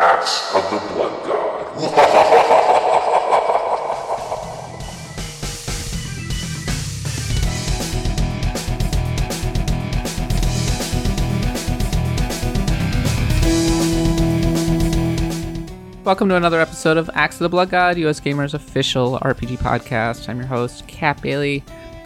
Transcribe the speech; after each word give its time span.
Axe 0.00 0.54
of 0.54 0.62
the 0.70 0.78
Blood 0.94 1.26
God. 1.26 1.74
Welcome 16.04 16.28
to 16.28 16.36
another 16.36 16.60
episode 16.60 16.96
of 16.96 17.10
Axe 17.14 17.34
of 17.34 17.40
the 17.40 17.48
Blood 17.48 17.70
God, 17.70 17.96
USgamer's 17.96 18.54
official 18.54 19.18
RPG 19.18 19.58
podcast. 19.58 20.28
I'm 20.28 20.38
your 20.38 20.46
host, 20.46 20.86
Kat 20.86 21.20
Bailey. 21.20 21.64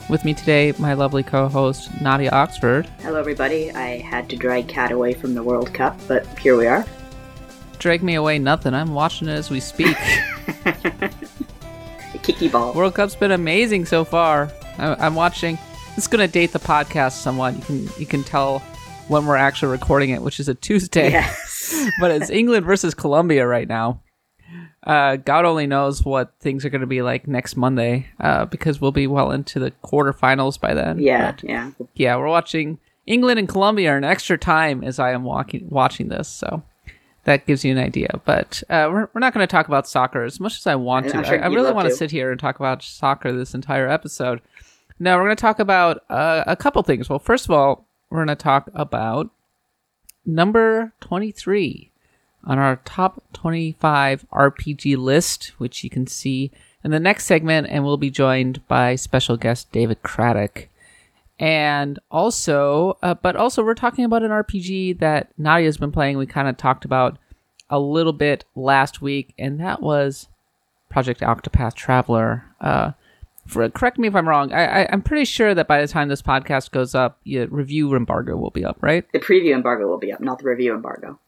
With 0.09 0.25
me 0.25 0.33
today, 0.33 0.73
my 0.79 0.95
lovely 0.95 1.23
co-host, 1.23 1.91
Nadia 2.01 2.31
Oxford. 2.31 2.87
Hello, 3.03 3.21
everybody. 3.21 3.71
I 3.71 3.99
had 3.99 4.31
to 4.31 4.37
drag 4.37 4.67
Kat 4.67 4.93
away 4.93 5.13
from 5.13 5.35
the 5.35 5.43
World 5.43 5.75
Cup, 5.75 6.01
but 6.09 6.27
here 6.39 6.57
we 6.57 6.67
are. 6.67 6.87
Drag 7.83 8.01
me 8.01 8.15
away, 8.15 8.39
nothing. 8.39 8.75
I'm 8.75 8.95
watching 8.95 9.27
it 9.27 9.33
as 9.33 9.51
we 9.51 9.59
speak. 9.59 9.97
Kiki 12.23 12.47
ball. 12.47 12.73
World 12.75 12.95
Cup's 12.95 13.17
been 13.17 13.33
amazing 13.33 13.87
so 13.87 14.05
far. 14.05 14.53
I- 14.79 14.95
I'm 15.05 15.17
watching. 15.17 15.59
It's 15.97 16.07
gonna 16.07 16.29
date 16.29 16.53
the 16.53 16.61
podcast 16.61 17.13
somewhat. 17.15 17.57
You 17.57 17.63
can 17.63 17.89
you 17.99 18.07
can 18.07 18.23
tell 18.23 18.61
when 19.09 19.27
we're 19.27 19.35
actually 19.37 19.73
recording 19.73 20.11
it, 20.11 20.23
which 20.23 20.39
is 20.39 20.49
a 20.49 20.55
Tuesday. 20.55 21.11
Yes. 21.11 21.89
but 22.01 22.13
it's 22.13 22.31
England 22.31 22.65
versus 22.67 22.95
Colombia 22.95 23.45
right 23.49 23.67
now. 23.67 24.01
Uh, 24.85 25.17
God 25.17 25.45
only 25.45 25.67
knows 25.67 26.05
what 26.05 26.35
things 26.41 26.65
are 26.65 26.71
going 26.71 26.81
to 26.83 26.87
be 26.87 27.03
like 27.03 27.27
next 27.27 27.57
Monday, 27.57 28.07
uh, 28.21 28.45
because 28.47 28.81
we'll 28.81 28.93
be 28.93 29.07
well 29.09 29.31
into 29.33 29.59
the 29.59 29.73
quarterfinals 29.85 30.61
by 30.61 30.75
then. 30.75 30.99
yeah, 31.01 31.33
But, 31.33 31.45
yeah. 31.45 31.71
yeah, 31.95 32.17
we're 32.17 32.29
watching 32.29 32.79
England 33.07 33.39
and 33.41 33.49
Colombia 33.49 33.97
in 33.97 34.03
extra 34.05 34.37
time 34.39 34.83
as 34.85 34.99
I 35.01 35.13
am 35.13 35.25
walking 35.25 35.69
watching 35.69 36.09
this, 36.09 36.29
so 36.29 36.63
that 37.25 37.47
gives 37.47 37.65
you 37.65 37.73
an 37.73 37.79
idea. 37.79 38.21
But 38.25 38.63
uh, 38.69 38.89
we're 38.91 39.09
we're 39.13 39.21
not 39.21 39.35
going 39.35 39.47
to 39.47 39.51
talk 39.51 39.69
about 39.69 39.89
soccer 39.89 40.25
as 40.25 40.41
much 40.41 40.59
as 40.59 40.67
I 40.67 40.75
want 40.75 41.07
to. 41.11 41.25
Sure 41.25 41.41
I, 41.43 41.45
I 41.45 41.47
really 41.49 41.73
want 41.73 41.87
to 41.87 41.91
to. 41.91 41.97
sit 41.97 42.11
here 42.11 42.31
and 42.31 42.41
talk 42.41 42.57
about 42.57 42.83
soccer 42.83 43.33
this 43.33 43.55
entire 43.55 43.89
episode. 43.89 44.41
No, 44.99 45.17
we're 45.17 45.25
going 45.25 45.37
to 45.37 45.41
talk 45.41 45.59
about 45.59 46.05
uh, 46.09 46.45
a 46.47 46.57
couple 46.57 46.83
things. 46.83 47.09
Well, 47.09 47.19
first 47.19 47.47
of 47.47 47.51
all, 47.51 47.87
we're 48.11 48.19
going 48.19 48.29
to 48.29 48.37
talk 48.37 48.71
about 48.75 49.31
number 50.25 50.93
23 51.01 51.91
on 52.45 52.59
our 52.59 52.77
top 52.85 53.23
25 53.33 54.27
RPG 54.33 54.97
list, 54.97 55.53
which 55.59 55.83
you 55.83 55.91
can 55.91 56.07
see 56.07 56.51
in 56.85 56.91
the 56.91 57.01
next 57.01 57.25
segment, 57.25 57.69
and 57.71 57.85
we'll 57.85 57.97
be 57.97 58.11
joined 58.11 58.67
by 58.69 58.97
special 58.97 59.37
guest 59.37 59.71
David 59.73 60.03
Craddock. 60.03 60.69
And 61.39 61.99
also, 62.11 62.99
uh, 63.03 63.15
but 63.15 63.37
also, 63.37 63.65
we're 63.65 63.75
talking 63.75 64.05
about 64.05 64.23
an 64.23 64.31
RPG 64.31 65.01
that 65.01 65.33
Nadia's 65.39 65.77
been 65.79 65.93
playing. 65.93 66.19
We 66.19 66.27
kind 66.27 66.49
of 66.49 66.57
talked 66.57 66.85
about 66.85 67.19
a 67.69 67.81
little 67.81 68.13
bit 68.13 68.45
last 68.55 69.01
week, 69.03 69.35
and 69.39 69.59
that 69.61 69.81
was 69.83 70.29
Project 70.91 71.21
Octopath 71.21 71.75
Traveler. 71.75 72.45
Uh, 72.61 72.93
for, 73.47 73.69
correct 73.71 73.99
me 73.99 74.07
if 74.07 74.15
I'm 74.15 74.29
wrong. 74.29 74.53
I, 74.53 74.87
I'm 74.93 75.03
pretty 75.03 75.25
sure 75.25 75.55
that 75.55 75.67
by 75.67 75.81
the 75.81 75.89
time 75.89 76.09
this 76.09 76.23
podcast 76.23 76.71
goes 76.71 76.95
up, 76.95 77.19
yeah, 77.25 77.47
review 77.51 77.95
embargo 77.97 78.37
will 78.37 78.51
be 78.51 78.65
up, 78.65 78.79
right? 78.81 79.05
The 79.13 79.19
preview 79.19 79.55
embargo 79.55 79.89
will 79.89 79.99
be 79.99 80.13
up, 80.13 80.21
not 80.21 80.39
the 80.39 80.49
review 80.49 80.75
embargo. 80.75 81.19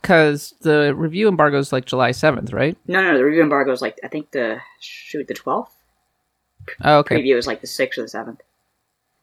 Because 0.00 0.54
the 0.62 0.94
review 0.94 1.28
embargo 1.28 1.58
is 1.58 1.72
like 1.72 1.84
July 1.84 2.10
7th, 2.10 2.52
right? 2.52 2.76
No, 2.86 3.02
no, 3.02 3.16
the 3.16 3.24
review 3.24 3.42
embargo 3.42 3.72
is 3.72 3.82
like, 3.82 3.98
I 4.02 4.08
think 4.08 4.30
the, 4.32 4.58
shoot, 4.80 5.26
the 5.28 5.34
12th? 5.34 5.68
Oh, 6.82 6.98
okay. 6.98 7.20
Preview 7.20 7.36
is 7.36 7.46
like 7.46 7.60
the 7.60 7.66
6th 7.66 7.98
or 7.98 8.02
the 8.02 8.08
7th. 8.08 8.38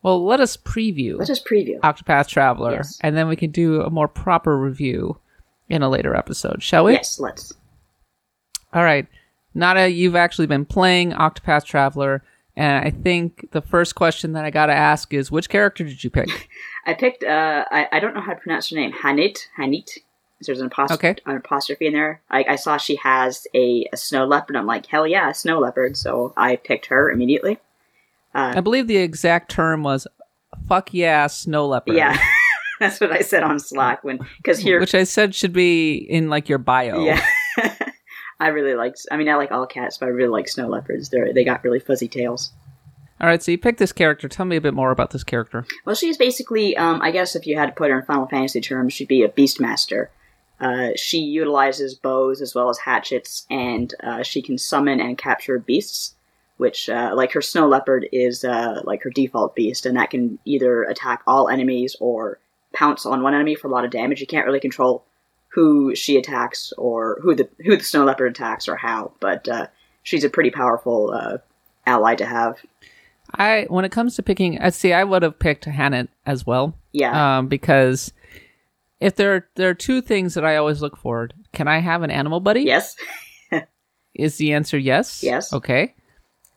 Well, 0.05 0.23
let 0.23 0.39
us 0.39 0.55
preview 0.55 1.17
Let's 1.17 1.29
just 1.29 1.47
preview. 1.47 1.79
Octopath 1.79 2.27
Traveler, 2.27 2.73
Yes. 2.73 2.99
and 3.01 3.17
then 3.17 3.27
we 3.27 3.35
can 3.35 3.49
do 3.49 3.81
a 3.81 3.89
more 3.89 4.07
proper 4.07 4.55
review 4.55 5.17
in 5.67 5.81
a 5.81 5.89
later 5.89 6.15
episode, 6.15 6.61
shall 6.61 6.83
we? 6.83 6.91
yes, 6.93 7.19
let's. 7.19 7.51
All 8.71 8.83
right. 8.83 9.07
Nada, 9.55 9.89
you've 9.89 10.15
actually 10.15 10.45
been 10.45 10.63
playing 10.63 11.11
Octopath 11.13 11.65
Traveler, 11.65 12.21
and 12.55 12.85
I 12.85 12.91
think 12.91 13.49
the 13.51 13.63
first 13.63 13.95
question 13.95 14.33
that 14.33 14.45
I 14.45 14.51
got 14.51 14.67
to 14.67 14.73
ask 14.75 15.11
is 15.11 15.31
which 15.31 15.49
character 15.49 15.83
did 15.83 16.03
you 16.03 16.11
pick? 16.11 16.49
I 16.85 16.93
picked, 16.93 17.23
uh, 17.23 17.65
I, 17.71 17.87
I 17.91 17.99
don't 17.99 18.13
know 18.13 18.21
how 18.21 18.33
to 18.33 18.39
pronounce 18.39 18.69
her 18.69 18.75
name. 18.75 18.91
Hanit? 18.91 19.39
Hanit? 19.57 19.89
There's 20.45 20.61
an, 20.61 20.69
apost- 20.69 20.91
Okay. 20.91 21.15
an 21.25 21.37
apostrophe 21.37 21.87
in 21.87 21.93
there. 21.93 22.21
I, 22.29 22.45
I 22.49 22.55
saw 22.57 22.77
she 22.77 22.97
has 22.97 23.47
a, 23.55 23.89
a 23.91 23.97
snow 23.97 24.25
leopard. 24.27 24.55
I'm 24.55 24.67
like, 24.67 24.85
hell 24.85 25.07
yeah, 25.07 25.31
a 25.31 25.33
snow 25.33 25.57
leopard. 25.57 25.97
So 25.97 26.31
I 26.37 26.57
picked 26.57 26.85
her 26.87 27.09
immediately. 27.09 27.57
I 28.35 28.61
believe 28.61 28.87
the 28.87 28.97
exact 28.97 29.49
term 29.49 29.83
was 29.83 30.07
fuck 30.67 30.93
yeah, 30.93 31.27
snow 31.27 31.67
leopard. 31.67 31.95
Yeah, 31.95 32.17
that's 32.79 32.99
what 32.99 33.11
I 33.11 33.21
said 33.21 33.43
on 33.43 33.59
Slack 33.59 34.03
when 34.03 34.19
because 34.37 34.59
here, 34.59 34.79
Which 34.79 34.95
I 34.95 35.03
said 35.03 35.33
should 35.33 35.53
be 35.53 35.95
in 35.95 36.29
like 36.29 36.49
your 36.49 36.57
bio. 36.57 37.03
yeah, 37.03 37.25
I 38.39 38.47
really 38.47 38.75
like. 38.75 38.95
I 39.11 39.17
mean, 39.17 39.29
I 39.29 39.35
like 39.35 39.51
all 39.51 39.65
cats, 39.65 39.97
but 39.97 40.07
I 40.07 40.09
really 40.09 40.29
like 40.29 40.47
snow 40.47 40.67
leopards. 40.67 41.09
They 41.09 41.31
they 41.33 41.43
got 41.43 41.63
really 41.63 41.79
fuzzy 41.79 42.07
tails. 42.07 42.51
All 43.21 43.27
right, 43.27 43.41
so 43.41 43.51
you 43.51 43.57
picked 43.57 43.79
this 43.79 43.93
character. 43.93 44.27
Tell 44.27 44.45
me 44.45 44.57
a 44.57 44.61
bit 44.61 44.73
more 44.73 44.91
about 44.91 45.11
this 45.11 45.23
character. 45.23 45.65
Well, 45.85 45.95
she's 45.95 46.17
basically, 46.17 46.75
um, 46.75 47.01
I 47.01 47.11
guess, 47.11 47.33
if 47.33 47.47
you 47.47 47.57
had 47.57 47.67
to 47.67 47.71
put 47.71 47.89
her 47.89 47.97
in 47.99 48.05
Final 48.05 48.27
Fantasy 48.27 48.59
terms, 48.59 48.91
she'd 48.91 49.07
be 49.07 49.23
a 49.23 49.29
beastmaster. 49.29 50.09
Uh, 50.59 50.89
she 50.97 51.19
utilizes 51.19 51.95
bows 51.95 52.41
as 52.41 52.53
well 52.53 52.69
as 52.69 52.79
hatchets, 52.79 53.45
and 53.49 53.93
uh, 54.03 54.21
she 54.21 54.41
can 54.41 54.57
summon 54.57 54.99
and 54.99 55.17
capture 55.17 55.57
beasts. 55.57 56.15
Which, 56.57 56.89
uh, 56.89 57.11
like 57.13 57.33
her 57.33 57.41
snow 57.41 57.67
leopard, 57.67 58.07
is 58.13 58.45
uh, 58.45 58.81
like 58.85 59.03
her 59.03 59.09
default 59.09 59.55
beast, 59.55 59.85
and 59.85 59.97
that 59.97 60.09
can 60.09 60.39
either 60.45 60.83
attack 60.83 61.21
all 61.27 61.49
enemies 61.49 61.95
or 61.99 62.39
pounce 62.73 63.05
on 63.05 63.21
one 63.21 63.33
enemy 63.33 63.55
for 63.55 63.67
a 63.67 63.71
lot 63.71 63.83
of 63.83 63.91
damage. 63.91 64.21
You 64.21 64.27
can't 64.27 64.45
really 64.45 64.59
control 64.61 65.03
who 65.49 65.95
she 65.95 66.17
attacks 66.17 66.71
or 66.77 67.19
who 67.21 67.35
the 67.35 67.49
who 67.65 67.75
the 67.77 67.83
snow 67.83 68.05
leopard 68.05 68.31
attacks 68.31 68.67
or 68.67 68.75
how, 68.77 69.11
but 69.19 69.47
uh, 69.49 69.67
she's 70.03 70.23
a 70.23 70.29
pretty 70.29 70.51
powerful 70.51 71.11
uh, 71.11 71.37
ally 71.85 72.15
to 72.15 72.25
have. 72.25 72.57
I 73.33 73.65
when 73.69 73.83
it 73.85 73.91
comes 73.91 74.15
to 74.15 74.23
picking, 74.23 74.59
I 74.59 74.69
see 74.69 74.93
I 74.93 75.03
would 75.03 75.23
have 75.23 75.39
picked 75.39 75.65
Hannah 75.65 76.07
as 76.25 76.45
well. 76.45 76.73
Yeah, 76.93 77.37
Um, 77.37 77.47
because 77.47 78.13
if 79.01 79.15
there 79.15 79.47
there 79.55 79.69
are 79.69 79.73
two 79.73 80.01
things 80.01 80.35
that 80.35 80.45
I 80.45 80.55
always 80.55 80.81
look 80.81 80.95
for, 80.95 81.29
can 81.53 81.67
I 81.67 81.79
have 81.79 82.03
an 82.03 82.11
animal 82.11 82.39
buddy? 82.39 82.61
yes, 82.61 82.95
Is 84.13 84.37
the 84.37 84.53
answer 84.53 84.77
yes? 84.77 85.23
Yes. 85.23 85.51
Okay. 85.51 85.93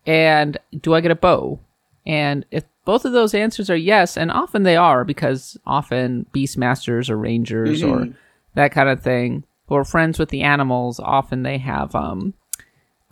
And 0.08 0.56
do 0.80 0.94
I 0.94 1.02
get 1.02 1.10
a 1.10 1.14
bow? 1.16 1.60
And 2.06 2.46
if 2.50 2.64
both 2.86 3.04
of 3.04 3.12
those 3.12 3.34
answers 3.34 3.68
are 3.68 3.76
yes, 3.76 4.16
and 4.16 4.32
often 4.32 4.62
they 4.62 4.76
are 4.76 5.04
because 5.04 5.58
often 5.66 6.24
beastmasters 6.32 7.10
or 7.10 7.18
rangers 7.18 7.82
or 7.82 8.00
Mm-hmm. 8.00 8.12
that 8.54 8.72
kind 8.72 8.88
of 8.88 9.02
thing, 9.02 9.44
who 9.66 9.74
are 9.74 9.84
friends 9.84 10.18
with 10.18 10.30
the 10.30 10.40
animals, 10.40 10.98
often 10.98 11.42
they 11.42 11.58
have 11.58 11.94
um 11.94 12.32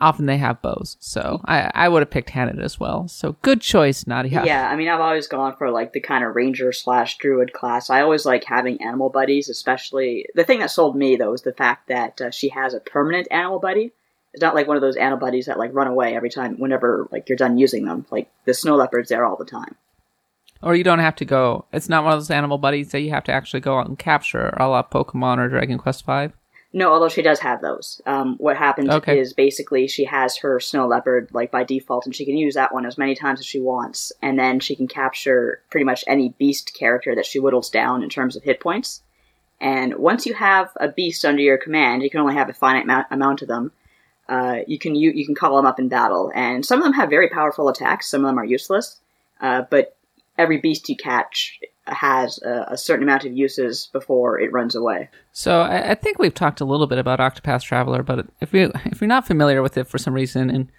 often 0.00 0.24
they 0.24 0.38
have 0.38 0.62
bows. 0.62 0.96
So 1.00 1.42
I, 1.44 1.70
I 1.74 1.88
would 1.90 2.00
have 2.00 2.10
picked 2.10 2.30
Hannah 2.30 2.62
as 2.62 2.80
well. 2.80 3.08
So 3.08 3.36
good 3.42 3.60
choice, 3.60 4.06
Nadia. 4.06 4.42
Yeah, 4.44 4.66
I 4.66 4.76
mean, 4.76 4.88
I've 4.88 5.00
always 5.00 5.26
gone 5.26 5.54
for 5.56 5.70
like 5.70 5.92
the 5.92 6.00
kind 6.00 6.24
of 6.24 6.34
ranger 6.34 6.72
slash 6.72 7.18
druid 7.18 7.52
class. 7.52 7.90
I 7.90 8.00
always 8.00 8.24
like 8.24 8.44
having 8.44 8.82
animal 8.82 9.10
buddies, 9.10 9.50
especially 9.50 10.26
the 10.34 10.44
thing 10.44 10.60
that 10.60 10.70
sold 10.70 10.96
me 10.96 11.16
though 11.16 11.34
is 11.34 11.42
the 11.42 11.52
fact 11.52 11.88
that 11.88 12.20
uh, 12.22 12.30
she 12.30 12.48
has 12.50 12.72
a 12.72 12.80
permanent 12.80 13.28
animal 13.30 13.58
buddy. 13.58 13.92
It's 14.36 14.42
not 14.42 14.54
like 14.54 14.68
one 14.68 14.76
of 14.76 14.82
those 14.82 14.96
animal 14.96 15.18
buddies 15.18 15.46
that 15.46 15.58
like 15.58 15.72
run 15.72 15.86
away 15.86 16.14
every 16.14 16.28
time 16.28 16.56
whenever 16.58 17.08
like 17.10 17.26
you're 17.26 17.36
done 17.38 17.56
using 17.56 17.86
them. 17.86 18.04
Like 18.10 18.30
the 18.44 18.52
snow 18.52 18.76
leopard's 18.76 19.08
there 19.08 19.24
all 19.24 19.36
the 19.36 19.46
time. 19.46 19.76
Or 20.62 20.74
you 20.74 20.84
don't 20.84 20.98
have 20.98 21.16
to 21.16 21.24
go. 21.24 21.64
It's 21.72 21.88
not 21.88 22.04
one 22.04 22.12
of 22.12 22.18
those 22.18 22.30
animal 22.30 22.58
buddies 22.58 22.90
that 22.90 23.00
you 23.00 23.08
have 23.10 23.24
to 23.24 23.32
actually 23.32 23.60
go 23.60 23.78
out 23.78 23.88
and 23.88 23.98
capture, 23.98 24.48
a 24.58 24.68
la 24.68 24.82
Pokemon 24.82 25.38
or 25.38 25.48
Dragon 25.48 25.78
Quest 25.78 26.04
Five. 26.04 26.34
No, 26.74 26.92
although 26.92 27.08
she 27.08 27.22
does 27.22 27.38
have 27.38 27.62
those. 27.62 28.02
Um, 28.04 28.34
what 28.36 28.58
happens 28.58 28.90
Okay. 28.90 29.18
is 29.18 29.32
basically 29.32 29.88
she 29.88 30.04
has 30.04 30.36
her 30.36 30.60
snow 30.60 30.86
leopard 30.86 31.30
like 31.32 31.50
by 31.50 31.64
default, 31.64 32.04
and 32.04 32.14
she 32.14 32.26
can 32.26 32.36
use 32.36 32.56
that 32.56 32.74
one 32.74 32.84
as 32.84 32.98
many 32.98 33.14
times 33.14 33.40
as 33.40 33.46
she 33.46 33.58
wants, 33.58 34.12
and 34.20 34.38
then 34.38 34.60
she 34.60 34.76
can 34.76 34.86
capture 34.86 35.62
pretty 35.70 35.84
much 35.84 36.04
any 36.06 36.34
beast 36.38 36.74
character 36.78 37.14
that 37.14 37.24
she 37.24 37.38
whittles 37.38 37.70
down 37.70 38.02
in 38.02 38.10
terms 38.10 38.36
of 38.36 38.42
hit 38.42 38.60
points. 38.60 39.00
And 39.62 39.94
once 39.94 40.26
you 40.26 40.34
have 40.34 40.68
a 40.76 40.88
beast 40.88 41.24
under 41.24 41.40
your 41.40 41.56
command, 41.56 42.02
you 42.02 42.10
can 42.10 42.20
only 42.20 42.34
have 42.34 42.50
a 42.50 42.52
finite 42.52 43.06
amount 43.10 43.40
of 43.40 43.48
them. 43.48 43.72
Uh, 44.28 44.58
you 44.66 44.78
can 44.78 44.94
you, 44.94 45.12
you 45.12 45.24
can 45.24 45.34
call 45.34 45.56
them 45.56 45.66
up 45.66 45.78
in 45.78 45.88
battle, 45.88 46.32
and 46.34 46.64
some 46.64 46.78
of 46.78 46.84
them 46.84 46.92
have 46.92 47.10
very 47.10 47.28
powerful 47.28 47.68
attacks. 47.68 48.08
Some 48.08 48.24
of 48.24 48.28
them 48.28 48.38
are 48.38 48.44
useless, 48.44 49.00
uh, 49.40 49.62
but 49.70 49.96
every 50.36 50.58
beast 50.58 50.88
you 50.88 50.96
catch 50.96 51.60
has 51.86 52.38
a, 52.42 52.66
a 52.70 52.76
certain 52.76 53.04
amount 53.04 53.24
of 53.24 53.32
uses 53.32 53.88
before 53.92 54.40
it 54.40 54.52
runs 54.52 54.74
away. 54.74 55.08
So 55.32 55.60
I, 55.60 55.92
I 55.92 55.94
think 55.94 56.18
we've 56.18 56.34
talked 56.34 56.60
a 56.60 56.64
little 56.64 56.88
bit 56.88 56.98
about 56.98 57.20
Octopath 57.20 57.62
Traveler, 57.62 58.02
but 58.02 58.26
if 58.40 58.52
you 58.52 58.72
if 58.86 59.00
you're 59.00 59.08
not 59.08 59.26
familiar 59.26 59.62
with 59.62 59.76
it 59.76 59.86
for 59.86 59.98
some 59.98 60.14
reason, 60.14 60.50
and 60.50 60.70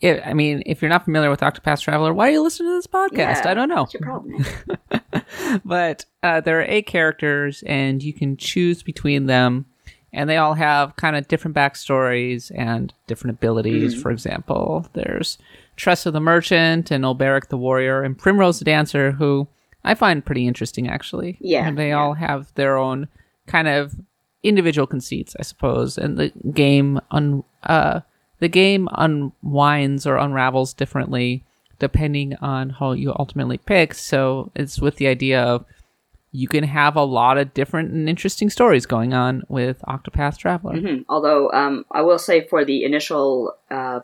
it, 0.00 0.22
I 0.24 0.34
mean, 0.34 0.62
if 0.66 0.80
you're 0.80 0.88
not 0.88 1.04
familiar 1.04 1.30
with 1.30 1.40
Octopath 1.40 1.80
Traveler, 1.80 2.14
why 2.14 2.28
are 2.28 2.32
you 2.32 2.42
listening 2.42 2.70
to 2.70 2.76
this 2.76 2.86
podcast? 2.86 3.44
Yeah, 3.44 3.50
I 3.50 3.54
don't 3.54 3.68
know. 3.68 3.82
What's 3.82 3.94
your 3.94 4.02
problem? 4.02 4.44
But 5.64 6.04
uh, 6.22 6.40
there 6.40 6.60
are 6.60 6.66
eight 6.66 6.86
characters, 6.86 7.62
and 7.66 8.02
you 8.02 8.12
can 8.12 8.36
choose 8.36 8.82
between 8.82 9.26
them, 9.26 9.66
and 10.16 10.30
they 10.30 10.38
all 10.38 10.54
have 10.54 10.96
kind 10.96 11.14
of 11.14 11.28
different 11.28 11.54
backstories 11.54 12.50
and 12.56 12.92
different 13.06 13.36
abilities. 13.36 13.92
Mm-hmm. 13.92 14.02
For 14.02 14.10
example, 14.10 14.88
there's 14.94 15.36
Tressa 15.76 16.10
the 16.10 16.20
Merchant 16.20 16.90
and 16.90 17.04
Olberic 17.04 17.48
the 17.48 17.58
Warrior 17.58 18.02
and 18.02 18.18
Primrose 18.18 18.58
the 18.58 18.64
Dancer, 18.64 19.12
who 19.12 19.46
I 19.84 19.94
find 19.94 20.24
pretty 20.24 20.46
interesting 20.46 20.88
actually. 20.88 21.36
Yeah, 21.38 21.68
and 21.68 21.78
they 21.78 21.88
yeah. 21.88 21.98
all 21.98 22.14
have 22.14 22.52
their 22.54 22.78
own 22.78 23.08
kind 23.46 23.68
of 23.68 23.94
individual 24.42 24.86
conceits, 24.86 25.36
I 25.38 25.42
suppose, 25.42 25.98
and 25.98 26.16
the 26.16 26.32
game 26.52 26.98
un 27.10 27.44
uh 27.62 28.00
the 28.38 28.48
game 28.48 28.88
unwinds 28.92 30.06
or 30.06 30.16
unravels 30.16 30.72
differently 30.72 31.44
depending 31.78 32.34
on 32.36 32.70
how 32.70 32.92
you 32.92 33.14
ultimately 33.18 33.58
pick. 33.58 33.92
So 33.92 34.50
it's 34.54 34.80
with 34.80 34.96
the 34.96 35.08
idea 35.08 35.42
of 35.42 35.66
you 36.32 36.48
can 36.48 36.64
have 36.64 36.96
a 36.96 37.04
lot 37.04 37.38
of 37.38 37.54
different 37.54 37.92
and 37.92 38.08
interesting 38.08 38.50
stories 38.50 38.86
going 38.86 39.14
on 39.14 39.42
with 39.48 39.80
Octopath 39.88 40.36
Traveler. 40.38 40.78
Hmm. 40.78 41.02
Although 41.08 41.50
um, 41.52 41.86
I 41.90 42.02
will 42.02 42.18
say 42.18 42.46
for 42.46 42.64
the 42.64 42.84
initial 42.84 43.54
uh, 43.70 44.00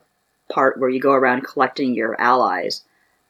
part 0.50 0.78
where 0.78 0.90
you 0.90 1.00
go 1.00 1.12
around 1.12 1.42
collecting 1.44 1.94
your 1.94 2.18
allies, 2.20 2.82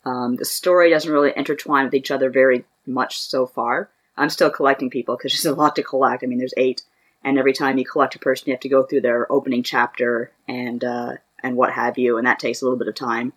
um, 0.05 0.37
the 0.37 0.45
story 0.45 0.91
doesn't 0.91 1.11
really 1.11 1.33
intertwine 1.35 1.87
with 1.87 1.95
each 1.95 2.11
other 2.11 2.31
very 2.31 2.65
much 2.87 3.21
so 3.21 3.47
far. 3.47 3.89
I'm 4.17 4.29
still 4.29 4.51
collecting 4.51 4.91
people 4.91 5.17
because 5.17 5.33
there's 5.43 5.53
a 5.53 5.59
lot 5.59 5.77
to 5.77 5.83
collect. 5.83 6.23
I 6.23 6.27
mean, 6.27 6.39
there's 6.39 6.55
eight, 6.57 6.83
and 7.25 7.39
every 7.39 7.53
time 7.53 7.79
you 7.79 7.85
collect 7.85 8.15
a 8.15 8.19
person, 8.19 8.45
you 8.49 8.53
have 8.55 8.61
to 8.61 8.69
go 8.69 8.83
through 8.83 9.03
their 9.03 9.31
opening 9.31 9.63
chapter 9.63 10.31
and 10.47 10.83
uh, 10.85 11.15
and 11.43 11.57
what 11.57 11.73
have 11.73 11.99
you, 11.99 12.19
and 12.19 12.27
that 12.27 12.39
takes 12.39 12.63
a 12.63 12.65
little 12.65 12.79
bit 12.79 12.89
of 12.89 12.95
time. 12.95 13.33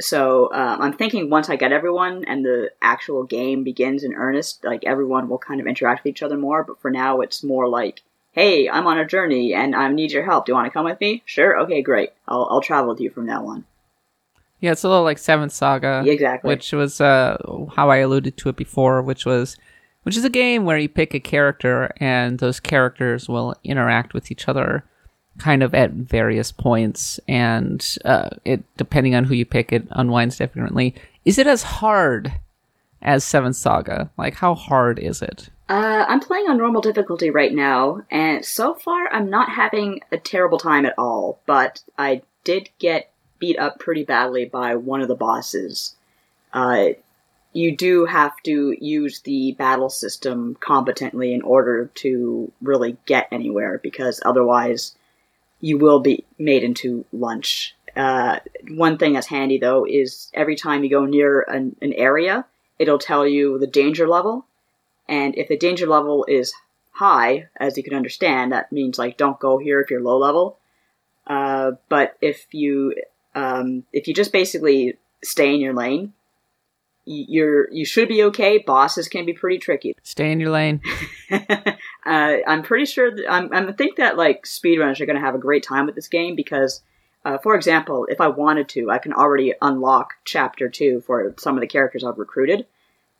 So 0.00 0.52
um, 0.52 0.82
I'm 0.82 0.92
thinking 0.92 1.30
once 1.30 1.48
I 1.48 1.56
get 1.56 1.72
everyone 1.72 2.24
and 2.24 2.44
the 2.44 2.70
actual 2.82 3.24
game 3.24 3.64
begins 3.64 4.04
in 4.04 4.14
earnest, 4.14 4.64
like 4.64 4.84
everyone 4.84 5.28
will 5.28 5.38
kind 5.38 5.60
of 5.60 5.66
interact 5.66 6.04
with 6.04 6.10
each 6.10 6.22
other 6.22 6.36
more. 6.36 6.64
But 6.64 6.80
for 6.80 6.90
now, 6.90 7.20
it's 7.20 7.42
more 7.42 7.68
like, 7.68 8.02
"Hey, 8.32 8.68
I'm 8.68 8.86
on 8.86 8.98
a 8.98 9.06
journey 9.06 9.54
and 9.54 9.74
I 9.74 9.88
need 9.88 10.12
your 10.12 10.24
help. 10.24 10.46
Do 10.46 10.52
you 10.52 10.54
want 10.56 10.66
to 10.66 10.72
come 10.72 10.84
with 10.84 11.00
me? 11.00 11.22
Sure. 11.24 11.58
Okay, 11.60 11.82
great. 11.82 12.10
I'll 12.28 12.46
I'll 12.50 12.60
travel 12.60 12.90
with 12.90 13.00
you 13.00 13.10
from 13.10 13.26
now 13.26 13.46
on." 13.46 13.64
Yeah, 14.60 14.72
it's 14.72 14.84
a 14.84 14.88
little 14.88 15.04
like 15.04 15.18
Seventh 15.18 15.52
Saga, 15.52 16.02
Yeah, 16.04 16.12
exactly. 16.12 16.48
which 16.48 16.72
was 16.72 17.00
uh, 17.00 17.36
how 17.74 17.90
I 17.90 17.98
alluded 17.98 18.36
to 18.38 18.48
it 18.48 18.56
before, 18.56 19.02
which 19.02 19.26
was 19.26 19.56
which 20.02 20.16
is 20.16 20.24
a 20.24 20.30
game 20.30 20.64
where 20.64 20.78
you 20.78 20.88
pick 20.88 21.14
a 21.14 21.20
character 21.20 21.90
and 21.98 22.38
those 22.38 22.60
characters 22.60 23.28
will 23.28 23.54
interact 23.64 24.14
with 24.14 24.30
each 24.30 24.48
other 24.48 24.84
kind 25.38 25.62
of 25.62 25.74
at 25.74 25.90
various 25.90 26.52
points 26.52 27.20
and 27.28 27.96
uh, 28.04 28.30
it 28.44 28.62
depending 28.76 29.14
on 29.14 29.24
who 29.24 29.34
you 29.34 29.44
pick 29.44 29.72
it 29.72 29.86
unwinds 29.90 30.36
differently 30.38 30.94
is 31.24 31.38
it 31.38 31.46
as 31.46 31.62
hard 31.62 32.32
as 33.02 33.22
seventh 33.24 33.56
saga 33.56 34.10
like 34.16 34.34
how 34.34 34.54
hard 34.54 34.98
is 34.98 35.22
it 35.22 35.50
Uh, 35.68 36.04
I'm 36.08 36.20
playing 36.20 36.48
on 36.48 36.58
normal 36.58 36.80
difficulty 36.80 37.28
right 37.28 37.52
now, 37.52 38.02
and 38.08 38.44
so 38.44 38.74
far 38.74 39.08
I'm 39.12 39.28
not 39.30 39.48
having 39.50 40.00
a 40.12 40.16
terrible 40.16 40.58
time 40.58 40.86
at 40.86 40.94
all. 40.96 41.40
But 41.44 41.82
I 41.98 42.22
did 42.44 42.70
get 42.78 43.10
beat 43.40 43.58
up 43.58 43.80
pretty 43.80 44.04
badly 44.04 44.44
by 44.44 44.76
one 44.76 45.02
of 45.02 45.08
the 45.08 45.16
bosses. 45.16 45.96
Uh, 46.52 46.94
you 47.52 47.76
do 47.76 48.06
have 48.06 48.34
to 48.44 48.76
use 48.80 49.20
the 49.22 49.56
battle 49.58 49.90
system 49.90 50.56
competently 50.60 51.34
in 51.34 51.42
order 51.42 51.90
to 51.96 52.52
really 52.62 52.96
get 53.04 53.26
anywhere, 53.32 53.80
because 53.82 54.22
otherwise 54.24 54.94
you 55.60 55.78
will 55.78 56.00
be 56.00 56.24
made 56.38 56.62
into 56.62 57.04
lunch. 57.12 57.74
Uh, 57.94 58.40
one 58.72 58.98
thing 58.98 59.14
that's 59.14 59.26
handy 59.26 59.58
though 59.58 59.86
is 59.86 60.30
every 60.34 60.56
time 60.56 60.84
you 60.84 60.90
go 60.90 61.06
near 61.06 61.40
an, 61.42 61.76
an 61.80 61.92
area, 61.94 62.44
it'll 62.78 62.98
tell 62.98 63.26
you 63.26 63.58
the 63.58 63.66
danger 63.66 64.06
level. 64.06 64.46
And 65.08 65.36
if 65.36 65.48
the 65.48 65.56
danger 65.56 65.86
level 65.86 66.24
is 66.28 66.52
high, 66.92 67.48
as 67.56 67.76
you 67.76 67.82
can 67.82 67.94
understand, 67.94 68.52
that 68.52 68.72
means 68.72 68.98
like 68.98 69.16
don't 69.16 69.38
go 69.38 69.58
here 69.58 69.80
if 69.80 69.90
you're 69.90 70.02
low 70.02 70.18
level. 70.18 70.58
Uh, 71.26 71.72
but 71.88 72.16
if 72.20 72.46
you 72.52 72.94
um, 73.34 73.84
if 73.92 74.08
you 74.08 74.14
just 74.14 74.32
basically 74.32 74.96
stay 75.22 75.54
in 75.54 75.60
your 75.60 75.74
lane, 75.74 76.12
you're 77.04 77.70
you 77.70 77.84
should 77.84 78.08
be 78.08 78.22
okay. 78.24 78.58
Bosses 78.58 79.08
can 79.08 79.24
be 79.24 79.32
pretty 79.32 79.58
tricky. 79.58 79.96
stay 80.02 80.32
in 80.32 80.40
your 80.40 80.50
lane 80.50 80.80
uh, 82.06 82.38
I'm 82.46 82.62
pretty 82.62 82.86
sure 82.86 83.10
I'm 83.28 83.52
I 83.52 83.72
think 83.72 83.96
that 83.96 84.16
like 84.16 84.44
speedrunners 84.44 85.00
are 85.00 85.06
going 85.06 85.16
to 85.16 85.24
have 85.24 85.34
a 85.34 85.38
great 85.38 85.64
time 85.64 85.86
with 85.86 85.96
this 85.96 86.08
game 86.08 86.36
because, 86.36 86.82
uh, 87.24 87.38
for 87.38 87.56
example, 87.56 88.06
if 88.08 88.20
I 88.20 88.28
wanted 88.28 88.68
to, 88.70 88.90
I 88.90 88.98
can 88.98 89.12
already 89.12 89.54
unlock 89.60 90.14
chapter 90.24 90.68
two 90.68 91.00
for 91.00 91.34
some 91.38 91.56
of 91.56 91.60
the 91.60 91.66
characters 91.66 92.04
I've 92.04 92.18
recruited, 92.18 92.66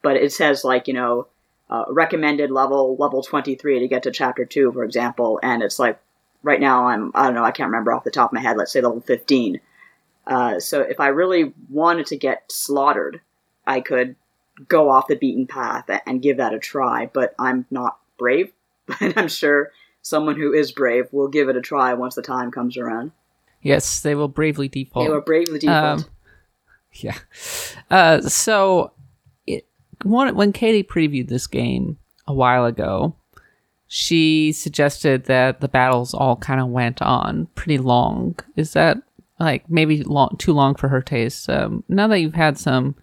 but 0.03 0.17
it 0.17 0.33
says 0.33 0.63
like 0.63 0.87
you 0.87 0.95
know 0.95 1.27
uh, 1.69 1.85
recommended 1.89 2.53
level 2.53 2.97
level 2.97 3.23
23 3.23 3.81
to 3.81 3.89
get 3.89 4.05
to 4.05 4.13
chapter 4.13 4.45
two, 4.45 4.71
for 4.71 4.85
example, 4.85 5.41
and 5.43 5.63
it's 5.63 5.81
like 5.81 5.99
right 6.45 6.61
now 6.61 6.87
I'm 6.87 7.11
I 7.13 7.25
don't 7.25 7.35
know 7.35 7.45
I 7.45 7.51
can't 7.51 7.71
remember 7.71 7.93
off 7.93 8.05
the 8.05 8.13
top 8.13 8.31
of 8.31 8.35
my 8.35 8.41
head. 8.41 8.57
Let's 8.57 8.73
say 8.73 8.81
level 8.81 9.01
15. 9.01 9.61
Uh, 10.29 10.61
so 10.61 10.81
if 10.81 11.01
I 11.01 11.09
really 11.09 11.53
wanted 11.71 12.07
to 12.07 12.17
get 12.17 12.45
slaughtered, 12.51 13.21
I 13.67 13.81
could 13.81 14.15
go 14.69 14.91
off 14.91 15.09
the 15.09 15.17
beaten 15.17 15.47
path 15.47 15.91
and 16.07 16.23
give 16.23 16.37
that 16.37 16.55
a 16.55 16.59
try, 16.59 17.11
but 17.13 17.35
I'm 17.39 17.67
not 17.71 17.99
brave. 18.17 18.53
But 19.01 19.17
I'm 19.19 19.29
sure 19.29 19.71
someone 20.03 20.37
who 20.37 20.53
is 20.53 20.71
brave 20.73 21.07
will 21.13 21.29
give 21.29 21.49
it 21.49 21.57
a 21.57 21.61
try 21.61 21.93
once 21.95 22.15
the 22.15 22.23
time 22.23 22.51
comes 22.51 22.77
around. 22.77 23.11
yes 23.63 24.01
they 24.01 24.15
will 24.15 24.29
bravely 24.29 24.69
default 24.69 25.07
They 25.07 25.13
will 25.13 25.21
bravely 25.21 25.59
default. 25.59 26.01
Um, 26.01 26.05
Yeah. 26.93 27.19
Uh, 27.91 28.23
so 28.23 28.93
it, 29.47 29.67
one, 30.03 30.35
when 30.35 30.53
Katie 30.53 30.83
previewed 30.83 31.29
this 31.29 31.47
game 31.47 31.99
a 32.27 32.33
while 32.33 32.65
ago, 32.65 33.15
she 33.87 34.51
suggested 34.53 35.25
that 35.25 35.61
the 35.61 35.69
battles 35.69 36.15
all 36.15 36.37
kind 36.37 36.59
of 36.59 36.69
went 36.69 37.03
on 37.03 37.49
pretty 37.55 37.77
long. 37.77 38.37
Is 38.57 38.73
that 38.73 38.97
like 39.39 39.69
maybe 39.69 40.03
long, 40.05 40.37
too 40.39 40.55
long 40.55 40.75
for 40.75 40.89
her 40.89 41.03
taste? 41.03 41.51
Um, 41.51 41.85
now 41.89 42.07
that 42.09 42.21
you've 42.21 42.35
had 42.35 42.57
some 42.57 42.95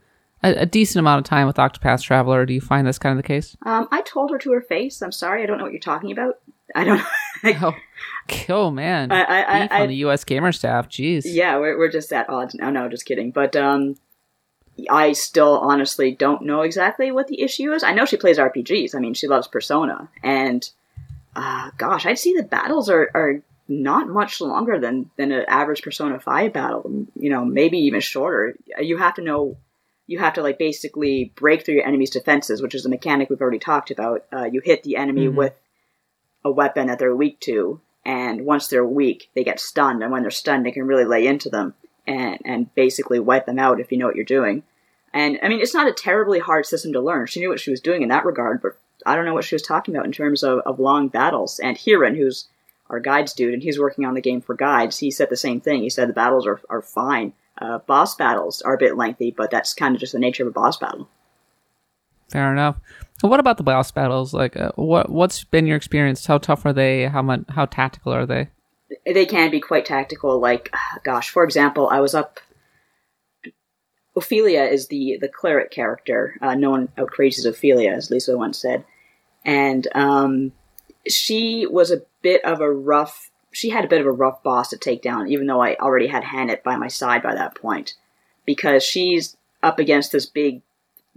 a, 0.43 0.53
a 0.61 0.65
decent 0.65 0.99
amount 0.99 1.19
of 1.19 1.25
time 1.29 1.47
with 1.47 1.57
Octopath 1.57 2.01
Traveler, 2.01 2.45
do 2.45 2.53
you 2.53 2.61
find 2.61 2.85
this 2.87 2.97
kind 2.99 3.17
of 3.17 3.23
the 3.23 3.27
case? 3.27 3.55
um, 3.65 3.87
I 3.91 4.01
told 4.01 4.31
her 4.31 4.37
to 4.39 4.51
her 4.53 4.61
face, 4.61 5.01
I'm 5.01 5.11
sorry, 5.11 5.43
I 5.43 5.45
don't 5.45 5.57
know 5.57 5.63
what 5.63 5.73
you're 5.73 5.79
talking 5.79 6.11
about. 6.11 6.39
I 6.75 6.83
don't 6.83 7.01
Oh, 7.61 7.75
oh 8.49 8.71
man, 8.71 9.11
I- 9.11 9.23
I- 9.23 9.67
I- 9.69 9.81
on 9.83 9.89
the 9.89 10.01
USgamer 10.03 10.53
staff. 10.55 10.89
Jeez. 10.89 11.23
Yeah, 11.25 11.57
we're, 11.57 11.77
we're 11.77 11.91
just 11.91 12.11
at 12.13 12.29
odds. 12.29 12.55
No, 12.55 12.69
no, 12.69 12.87
just 12.89 13.05
kidding. 13.05 13.31
But 13.31 13.55
um, 13.55 13.97
I 14.89 15.11
still 15.13 15.59
honestly 15.59 16.11
don't 16.11 16.43
know 16.43 16.61
exactly 16.61 17.11
what 17.11 17.27
the 17.27 17.41
issue 17.41 17.71
is. 17.73 17.83
I 17.83 17.93
know 17.93 18.05
she 18.05 18.17
plays 18.17 18.37
RPGs. 18.37 18.95
I 18.95 18.99
mean, 18.99 19.13
she 19.13 19.27
loves 19.27 19.47
Persona, 19.47 20.09
and 20.23 20.67
uh, 21.35 21.69
gosh, 21.77 22.05
I'd 22.05 22.17
see 22.19 22.33
the 22.33 22.43
battles 22.43 22.89
are, 22.89 23.11
are 23.13 23.41
not 23.67 24.07
much 24.07 24.39
longer 24.41 24.79
than 24.79 25.09
than 25.17 25.31
an 25.31 25.45
average 25.47 25.81
Persona 25.83 26.19
Five 26.19 26.53
battle. 26.53 27.05
You 27.15 27.29
know, 27.29 27.43
maybe 27.45 27.77
even 27.79 27.99
shorter. 28.01 28.55
You 28.79 28.97
have 28.97 29.15
to 29.15 29.21
know. 29.21 29.57
You 30.07 30.19
have 30.19 30.33
to 30.33 30.41
like 30.41 30.57
basically 30.59 31.31
break 31.35 31.63
through 31.63 31.75
your 31.75 31.87
enemy's 31.87 32.09
defenses, 32.09 32.61
which 32.61 32.75
is 32.75 32.85
a 32.85 32.89
mechanic 32.89 33.29
we've 33.29 33.41
already 33.41 33.59
talked 33.59 33.89
about. 33.91 34.25
Uh, 34.31 34.45
you 34.45 34.61
hit 34.63 34.83
the 34.83 34.97
enemy 34.97 35.27
Mhm. 35.27 35.35
with 35.35 35.53
a 36.43 36.51
weapon 36.51 36.87
that 36.87 36.99
they're 36.99 37.15
weak 37.15 37.39
to, 37.41 37.79
and 38.05 38.45
once 38.45 38.67
they're 38.67 38.85
weak, 38.85 39.29
they 39.33 39.43
get 39.45 39.59
stunned, 39.61 40.03
and 40.03 40.11
when 40.11 40.21
they're 40.23 40.31
stunned, 40.31 40.65
they 40.65 40.71
can 40.71 40.85
really 40.87 41.05
lay 41.05 41.25
into 41.25 41.49
them 41.49 41.73
and 42.05 42.37
and 42.43 42.73
basically 42.75 43.19
wipe 43.19 43.45
them 43.45 43.59
out 43.59 43.79
if 43.79 43.91
you 43.91 43.97
know 43.97 44.07
what 44.07 44.15
you're 44.17 44.25
doing. 44.25 44.63
And 45.13 45.39
I 45.41 45.47
mean, 45.47 45.61
it's 45.61 45.73
not 45.75 45.87
a 45.87 45.93
terribly 45.93 46.39
hard 46.39 46.65
system 46.65 46.91
to 46.93 46.99
learn. 46.99 47.27
She 47.27 47.39
knew 47.39 47.49
what 47.49 47.59
she 47.61 47.71
was 47.71 47.79
doing 47.79 48.01
in 48.01 48.09
that 48.09 48.25
regard, 48.25 48.61
but 48.61 48.75
I 49.05 49.15
don't 49.15 49.25
know 49.25 49.33
what 49.33 49.45
she 49.45 49.55
was 49.55 49.61
talking 49.61 49.95
about 49.95 50.05
in 50.05 50.11
terms 50.11 50.43
of, 50.43 50.59
of 50.65 50.79
long 50.79 51.07
battles. 51.07 51.59
And 51.59 51.77
Hirun, 51.77 52.17
who's 52.17 52.47
our 52.89 52.99
guides 52.99 53.31
dude, 53.33 53.53
and 53.53 53.63
he's 53.63 53.79
working 53.79 54.05
on 54.05 54.15
the 54.15 54.21
game 54.21 54.41
for 54.41 54.55
guides, 54.55 54.97
he 54.97 55.11
said 55.11 55.29
the 55.29 55.37
same 55.37 55.61
thing. 55.61 55.81
He 55.83 55.89
said 55.89 56.09
the 56.09 56.13
battles 56.13 56.45
are, 56.47 56.59
are 56.69 56.81
fine. 56.81 57.33
Uh, 57.63 57.77
boss 57.79 58.15
battles 58.15 58.61
are 58.61 58.73
a 58.73 58.77
bit 58.77 58.97
lengthy, 58.97 59.31
but 59.31 59.49
that's 59.49 59.73
kind 59.73 59.95
of 59.95 60.01
just 60.01 60.11
the 60.11 60.19
nature 60.19 60.43
of 60.43 60.47
a 60.47 60.51
boss 60.51 60.77
battle. 60.77 61.07
Fair 62.29 62.51
enough. 62.51 62.77
What 63.21 63.39
about 63.39 63.55
the 63.55 63.63
boss 63.63 63.89
battles? 63.89 64.33
Like, 64.33 64.57
uh, 64.57 64.71
what 64.75 65.09
what's 65.09 65.45
been 65.45 65.65
your 65.65 65.77
experience? 65.77 66.25
How 66.25 66.39
tough 66.39 66.65
are 66.65 66.73
they? 66.73 67.07
How 67.07 67.21
much? 67.21 67.41
How 67.49 67.65
tactical 67.65 68.13
are 68.13 68.25
they? 68.25 68.49
they 69.05 69.25
can 69.25 69.49
be 69.49 69.59
quite 69.59 69.85
tactical. 69.85 70.39
Like, 70.39 70.73
gosh, 71.03 71.29
for 71.29 71.43
example, 71.43 71.87
I 71.89 72.01
was 72.01 72.13
up. 72.13 72.39
Ophelia 74.15 74.63
is 74.63 74.87
the 74.87 75.17
the 75.21 75.29
cleric 75.29 75.71
character. 75.71 76.35
Uh, 76.41 76.55
no 76.55 76.69
one 76.69 76.89
outcrazies 76.97 77.45
Ophelia, 77.45 77.93
as 77.93 78.11
Lisa 78.11 78.37
once 78.37 78.57
said, 78.57 78.83
and 79.45 79.87
um, 79.95 80.51
she 81.07 81.65
was 81.65 81.91
a 81.91 82.03
bit 82.21 82.43
of 82.43 82.61
a 82.61 82.71
rough. 82.71 83.31
She 83.53 83.69
had 83.69 83.85
a 83.85 83.87
bit 83.87 84.01
of 84.01 84.07
a 84.07 84.11
rough 84.11 84.43
boss 84.43 84.69
to 84.69 84.77
take 84.77 85.01
down, 85.01 85.29
even 85.29 85.47
though 85.47 85.61
I 85.61 85.75
already 85.75 86.07
had 86.07 86.23
H'aanit 86.23 86.63
by 86.63 86.75
my 86.75 86.89
side 86.89 87.23
by 87.23 87.35
that 87.35 87.55
point, 87.55 87.93
because 88.45 88.83
she's 88.83 89.37
up 89.61 89.79
against 89.79 90.11
this 90.11 90.25
big 90.25 90.61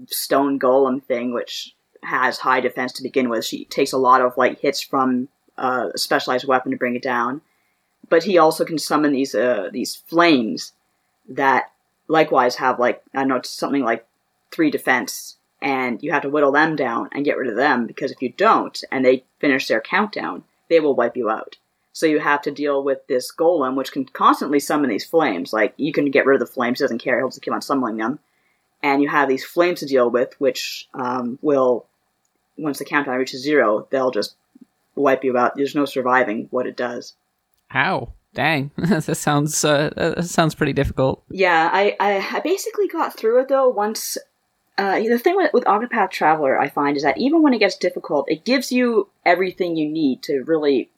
stone 0.06 0.58
golem 0.58 1.02
thing, 1.02 1.32
which 1.32 1.74
has 2.04 2.38
high 2.38 2.60
defense 2.60 2.92
to 2.92 3.02
begin 3.02 3.28
with. 3.28 3.44
She 3.44 3.64
takes 3.64 3.92
a 3.92 3.98
lot 3.98 4.20
of 4.20 4.36
like 4.36 4.60
hits 4.60 4.80
from 4.80 5.28
uh, 5.58 5.90
a 5.94 5.98
specialized 5.98 6.46
weapon 6.46 6.70
to 6.70 6.76
bring 6.76 6.94
it 6.94 7.02
down 7.02 7.40
but 8.08 8.24
he 8.24 8.38
also 8.38 8.64
can 8.64 8.78
summon 8.78 9.12
these 9.12 9.34
uh, 9.34 9.68
these 9.72 9.96
flames 9.96 10.72
that 11.28 11.70
likewise 12.08 12.56
have 12.56 12.78
like 12.78 13.02
I 13.14 13.24
know 13.24 13.40
something 13.42 13.82
like 13.82 14.06
three 14.50 14.70
defense, 14.70 15.36
and 15.60 16.02
you 16.02 16.12
have 16.12 16.22
to 16.22 16.30
whittle 16.30 16.52
them 16.52 16.76
down 16.76 17.08
and 17.12 17.24
get 17.24 17.36
rid 17.36 17.50
of 17.50 17.56
them 17.56 17.86
because 17.86 18.10
if 18.10 18.22
you 18.22 18.30
don't 18.30 18.82
and 18.90 19.04
they 19.04 19.24
finish 19.38 19.66
their 19.68 19.80
countdown, 19.80 20.44
they 20.68 20.80
will 20.80 20.94
wipe 20.94 21.16
you 21.16 21.30
out. 21.30 21.56
So 21.96 22.04
you 22.04 22.18
have 22.18 22.42
to 22.42 22.50
deal 22.50 22.84
with 22.84 23.06
this 23.06 23.32
golem, 23.34 23.74
which 23.74 23.90
can 23.90 24.04
constantly 24.04 24.60
summon 24.60 24.90
these 24.90 25.06
flames. 25.06 25.54
Like 25.54 25.72
you 25.78 25.94
can 25.94 26.10
get 26.10 26.26
rid 26.26 26.34
of 26.34 26.46
the 26.46 26.52
flames; 26.52 26.78
he 26.78 26.84
doesn't 26.84 26.98
care; 26.98 27.18
he'll 27.18 27.30
just 27.30 27.40
keep 27.40 27.54
on 27.54 27.62
summoning 27.62 27.96
them. 27.96 28.18
And 28.82 29.00
you 29.00 29.08
have 29.08 29.30
these 29.30 29.46
flames 29.46 29.80
to 29.80 29.86
deal 29.86 30.10
with, 30.10 30.38
which 30.38 30.90
um, 30.92 31.38
will, 31.40 31.86
once 32.58 32.78
the 32.78 32.84
countdown 32.84 33.16
reaches 33.16 33.42
zero, 33.42 33.88
they'll 33.88 34.10
just 34.10 34.36
wipe 34.94 35.24
you 35.24 35.38
out. 35.38 35.56
There's 35.56 35.74
no 35.74 35.86
surviving 35.86 36.48
what 36.50 36.66
it 36.66 36.76
does. 36.76 37.14
How? 37.68 38.12
Dang, 38.34 38.72
that 38.76 39.16
sounds 39.16 39.64
uh, 39.64 39.88
that 39.96 40.26
sounds 40.26 40.54
pretty 40.54 40.74
difficult. 40.74 41.22
Yeah, 41.30 41.70
I, 41.72 41.96
I, 41.98 42.18
I 42.30 42.40
basically 42.40 42.88
got 42.88 43.16
through 43.16 43.40
it 43.40 43.48
though 43.48 43.70
once. 43.70 44.18
Uh, 44.76 45.00
the 45.00 45.18
thing 45.18 45.36
with, 45.36 45.50
with 45.54 45.64
Octopath 45.64 46.10
Traveler, 46.10 46.60
I 46.60 46.68
find, 46.68 46.94
is 46.94 47.04
that 47.04 47.16
even 47.16 47.40
when 47.40 47.54
it 47.54 47.58
gets 47.58 47.78
difficult, 47.78 48.30
it 48.30 48.44
gives 48.44 48.70
you 48.70 49.08
everything 49.24 49.76
you 49.76 49.88
need 49.88 50.22
to 50.24 50.42
really 50.42 50.90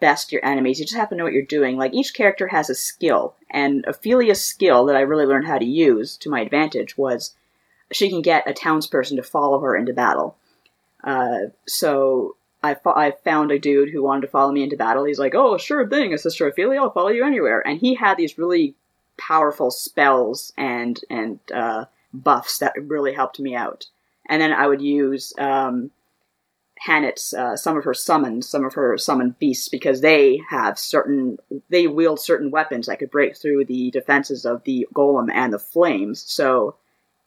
best 0.00 0.32
your 0.32 0.44
enemies. 0.44 0.78
You 0.78 0.86
just 0.86 0.96
have 0.96 1.10
to 1.10 1.16
know 1.16 1.24
what 1.24 1.32
you're 1.32 1.42
doing. 1.42 1.76
Like 1.76 1.94
each 1.94 2.14
character 2.14 2.48
has 2.48 2.70
a 2.70 2.74
skill, 2.74 3.34
and 3.50 3.84
Ophelia's 3.86 4.42
skill 4.42 4.86
that 4.86 4.96
I 4.96 5.00
really 5.00 5.26
learned 5.26 5.46
how 5.46 5.58
to 5.58 5.64
use 5.64 6.16
to 6.18 6.30
my 6.30 6.40
advantage 6.40 6.96
was 6.96 7.34
she 7.90 8.08
can 8.08 8.22
get 8.22 8.48
a 8.48 8.52
townsperson 8.52 9.16
to 9.16 9.22
follow 9.22 9.60
her 9.60 9.76
into 9.76 9.92
battle. 9.92 10.36
Uh, 11.04 11.50
so 11.66 12.36
I, 12.62 12.74
fo- 12.74 12.94
I 12.94 13.12
found 13.24 13.50
a 13.50 13.58
dude 13.58 13.90
who 13.90 14.02
wanted 14.02 14.22
to 14.22 14.28
follow 14.28 14.52
me 14.52 14.62
into 14.62 14.76
battle. 14.76 15.04
He's 15.04 15.18
like, 15.18 15.34
"Oh, 15.34 15.58
sure 15.58 15.86
thing, 15.88 16.14
a 16.14 16.18
Sister 16.18 16.46
Ophelia. 16.46 16.80
I'll 16.80 16.92
follow 16.92 17.08
you 17.08 17.24
anywhere." 17.24 17.66
And 17.66 17.78
he 17.78 17.94
had 17.94 18.16
these 18.16 18.38
really 18.38 18.74
powerful 19.18 19.70
spells 19.70 20.52
and 20.56 21.00
and 21.10 21.40
uh, 21.52 21.86
buffs 22.14 22.58
that 22.58 22.74
really 22.80 23.14
helped 23.14 23.40
me 23.40 23.54
out. 23.54 23.86
And 24.28 24.40
then 24.40 24.52
I 24.52 24.66
would 24.66 24.80
use 24.80 25.32
um, 25.38 25.90
H'aanit's 26.86 27.32
uh, 27.32 27.56
some 27.56 27.76
of 27.76 27.84
her 27.84 27.94
summons, 27.94 28.48
some 28.48 28.64
of 28.64 28.74
her 28.74 28.98
summoned 28.98 29.38
beasts, 29.38 29.68
because 29.68 30.00
they 30.00 30.40
have 30.50 30.78
certain 30.78 31.38
they 31.68 31.86
wield 31.86 32.20
certain 32.20 32.50
weapons 32.50 32.86
that 32.86 32.98
could 32.98 33.10
break 33.10 33.36
through 33.36 33.66
the 33.66 33.90
defenses 33.90 34.44
of 34.44 34.64
the 34.64 34.86
golem 34.94 35.30
and 35.32 35.52
the 35.52 35.58
flames. 35.58 36.22
So 36.22 36.76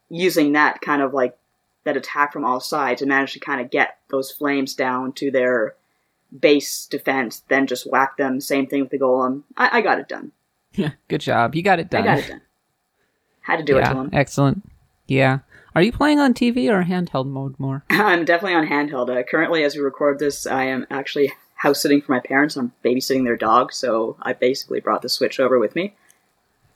using 0.09 0.53
that 0.53 0.81
kind 0.81 1.01
of 1.01 1.13
like 1.13 1.37
that 1.85 1.95
attack 1.95 2.33
from 2.33 2.43
all 2.43 2.59
sides 2.59 3.01
and 3.01 3.09
manage 3.09 3.33
to 3.33 3.39
kind 3.39 3.61
of 3.61 3.71
get 3.71 3.97
those 4.09 4.31
flames 4.31 4.73
down 4.75 5.13
to 5.13 5.31
their 5.31 5.75
base 6.37 6.85
defense, 6.87 7.43
then 7.47 7.67
just 7.67 7.89
whack 7.89 8.17
them. 8.17 8.41
Same 8.41 8.67
thing 8.67 8.81
with 8.81 8.89
the 8.89 8.99
golem. 8.99 9.43
I, 9.55 9.77
I 9.77 9.81
got 9.81 9.99
it 9.99 10.07
done. 10.07 10.31
Good 11.07 11.21
job. 11.21 11.55
You 11.55 11.61
got 11.61 11.79
it 11.79 11.89
done. 11.89 12.01
I 12.03 12.05
got 12.05 12.19
it 12.19 12.27
done. 12.27 12.41
Had 13.41 13.57
to 13.57 13.63
do 13.63 13.77
it 13.77 13.81
yeah, 13.81 13.93
to 13.93 13.99
him. 13.99 14.09
excellent. 14.11 14.69
Yeah. 15.07 15.39
Are 15.75 15.81
you 15.81 15.91
playing 15.91 16.19
on 16.19 16.33
TV 16.33 16.69
or 16.69 16.85
handheld 16.85 17.27
mode 17.27 17.59
more? 17.59 17.83
I'm 17.89 18.23
definitely 18.23 18.55
on 18.55 18.65
handheld. 18.65 19.09
Uh, 19.09 19.23
currently, 19.23 19.65
as 19.65 19.75
we 19.75 19.81
record 19.81 20.19
this, 20.19 20.47
I 20.47 20.63
am 20.63 20.87
actually 20.89 21.33
house 21.55 21.81
sitting 21.81 22.01
for 22.01 22.13
my 22.13 22.21
parents. 22.21 22.55
I'm 22.55 22.71
babysitting 22.83 23.25
their 23.25 23.35
dog, 23.35 23.73
so 23.73 24.15
I 24.21 24.31
basically 24.31 24.79
brought 24.79 25.01
the 25.01 25.09
Switch 25.09 25.37
over 25.37 25.59
with 25.59 25.75
me. 25.75 25.93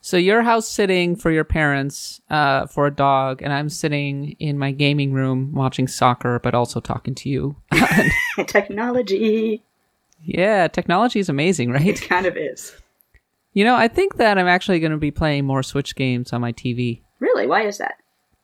So 0.01 0.18
you're 0.18 0.44
house 0.44 0.68
sitting 0.68 1.15
for 1.15 1.32
your 1.32 1.46
parents 1.46 2.20
uh, 2.29 2.65
for 2.68 2.88
a 2.88 2.91
dog, 2.91 3.41
and 3.41 3.53
I'm 3.53 3.70
sitting 3.70 4.36
in 4.39 4.58
my 4.58 4.72
gaming 4.72 5.13
room 5.13 5.53
watching 5.53 5.88
soccer, 5.88 6.39
but 6.39 6.53
also 6.53 6.82
talking 6.82 7.15
to 7.15 7.29
you. 7.29 7.56
Technology. 8.48 9.63
yeah, 10.25 10.68
technology 10.68 11.20
is 11.20 11.29
amazing, 11.29 11.72
right? 11.72 11.88
It 11.88 12.01
kind 12.01 12.25
of 12.25 12.36
is. 12.36 12.75
You 13.53 13.63
know, 13.63 13.75
I 13.75 13.88
think 13.88 14.18
that 14.18 14.38
I'm 14.38 14.48
actually 14.48 14.82
going 14.82 14.91
to 14.91 14.98
be 14.98 15.12
playing 15.12 15.46
more 15.46 15.63
Switch 15.63 15.96
games 15.96 16.34
on 16.34 16.41
my 16.41 16.51
TV. 16.51 17.01
Really? 17.20 17.48
Why 17.48 17.65
is 17.65 17.77
that? 17.77 17.96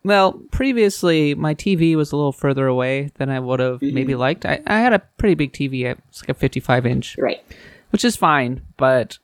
Well, 0.05 0.33
previously 0.51 1.33
my 1.33 1.55
TV 1.55 1.95
was 1.95 2.11
a 2.11 2.15
little 2.15 2.31
further 2.31 2.67
away 2.67 3.09
than 3.15 3.31
I 3.31 3.39
would 3.39 3.59
have 3.59 3.81
maybe 3.81 4.13
liked. 4.13 4.45
I, 4.45 4.61
I 4.67 4.77
had 4.79 4.93
a 4.93 4.99
pretty 5.17 5.33
big 5.33 5.51
TV, 5.51 5.83
it's 6.07 6.21
like 6.21 6.29
a 6.29 6.35
55 6.35 6.85
inch, 6.85 7.17
Right. 7.17 7.43
which 7.89 8.05
is 8.05 8.15
fine, 8.15 8.61
but 8.77 9.17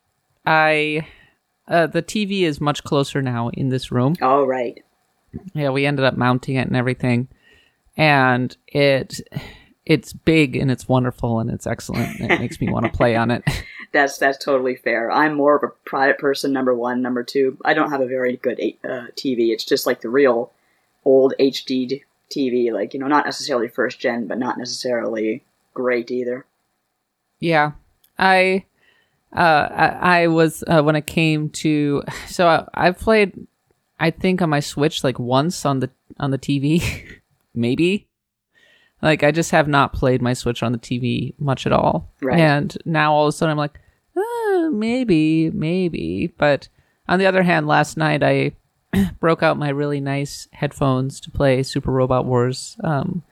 I 0.44 1.06
uh, 1.68 1.86
the 1.86 2.02
TV 2.02 2.42
is 2.42 2.60
much 2.60 2.84
closer 2.84 3.22
now 3.22 3.50
in 3.50 3.70
this 3.70 3.92
room. 3.92 4.16
All 4.24 4.48
right. 4.48 4.84
Yeah, 5.54 5.70
we 5.70 5.86
ended 5.86 6.04
up 6.04 6.18
mounting 6.18 6.56
it 6.56 6.66
and 6.68 6.76
everything, 6.76 7.28
and 7.96 8.58
it 8.68 9.22
it's 9.86 10.14
big 10.14 10.56
and 10.56 10.72
it's 10.72 10.88
wonderful 10.88 11.40
and 11.40 11.52
it's 11.52 11.68
excellent. 11.68 12.20
And 12.20 12.32
it 12.32 12.40
makes 12.40 12.60
me 12.60 12.72
want 12.72 12.88
to 12.88 12.92
play 12.98 13.16
on 13.16 13.30
it. 13.30 13.44
That's 13.94 14.18
that's 14.18 14.44
totally 14.44 14.78
fair. 14.78 15.12
I'm 15.12 15.36
more 15.36 15.56
of 15.56 15.62
a 15.64 15.70
private 15.86 16.18
person. 16.18 16.52
Number 16.52 16.74
one, 16.74 17.04
number 17.04 17.24
two. 17.24 17.58
I 17.64 17.76
don't 17.76 17.92
have 17.92 18.02
a 18.02 18.08
very 18.08 18.38
good 18.38 18.60
uh, 18.84 19.08
TV. 19.16 19.50
It's 19.52 19.64
just 19.64 19.86
like 19.86 20.02
the 20.02 20.10
real 20.10 20.52
old 21.06 21.34
HD 21.40 22.02
TV. 22.30 22.72
Like 22.72 22.94
you 22.94 23.00
know, 23.00 23.08
not 23.08 23.26
necessarily 23.26 23.68
first 23.68 24.00
gen, 24.00 24.28
but 24.28 24.38
not 24.40 24.58
necessarily 24.58 25.44
great 25.74 26.12
either. 26.12 26.46
Yeah, 27.40 27.72
I, 28.20 28.66
uh, 29.36 29.40
I, 29.72 30.22
I 30.24 30.28
was 30.28 30.64
uh, 30.68 30.82
when 30.84 30.96
it 30.96 31.08
came 31.08 31.50
to 31.50 32.04
so 32.28 32.48
I, 32.48 32.68
I've 32.74 33.00
played, 33.00 33.48
I 34.00 34.12
think 34.12 34.42
on 34.42 34.50
my 34.50 34.60
Switch 34.60 35.04
like 35.04 35.18
once 35.20 35.66
on 35.66 35.80
the 35.80 35.90
on 36.20 36.32
the 36.32 36.38
TV, 36.40 36.82
maybe. 37.56 38.08
Like 39.02 39.24
I 39.24 39.32
just 39.32 39.50
have 39.50 39.68
not 39.68 39.94
played 39.94 40.22
my 40.22 40.34
Switch 40.34 40.62
on 40.62 40.74
the 40.74 40.78
TV 40.78 41.34
much 41.40 41.66
at 41.66 41.72
all, 41.74 42.12
Right. 42.22 42.40
and 42.40 42.78
now 42.86 43.14
all 43.14 43.26
of 43.26 43.30
a 43.30 43.32
sudden 43.32 43.52
I'm 43.52 43.58
like, 43.58 43.80
uh, 44.16 44.70
maybe, 44.70 45.50
maybe. 45.50 46.32
But 46.38 46.68
on 47.10 47.18
the 47.18 47.26
other 47.26 47.42
hand, 47.42 47.66
last 47.66 47.98
night 47.98 48.22
I 48.22 48.52
broke 49.20 49.44
out 49.44 49.58
my 49.58 49.70
really 49.70 50.02
nice 50.02 50.48
headphones 50.52 51.20
to 51.22 51.32
play 51.32 51.64
Super 51.64 51.92
Robot 51.92 52.26
Wars 52.26 52.78
um, 52.84 53.24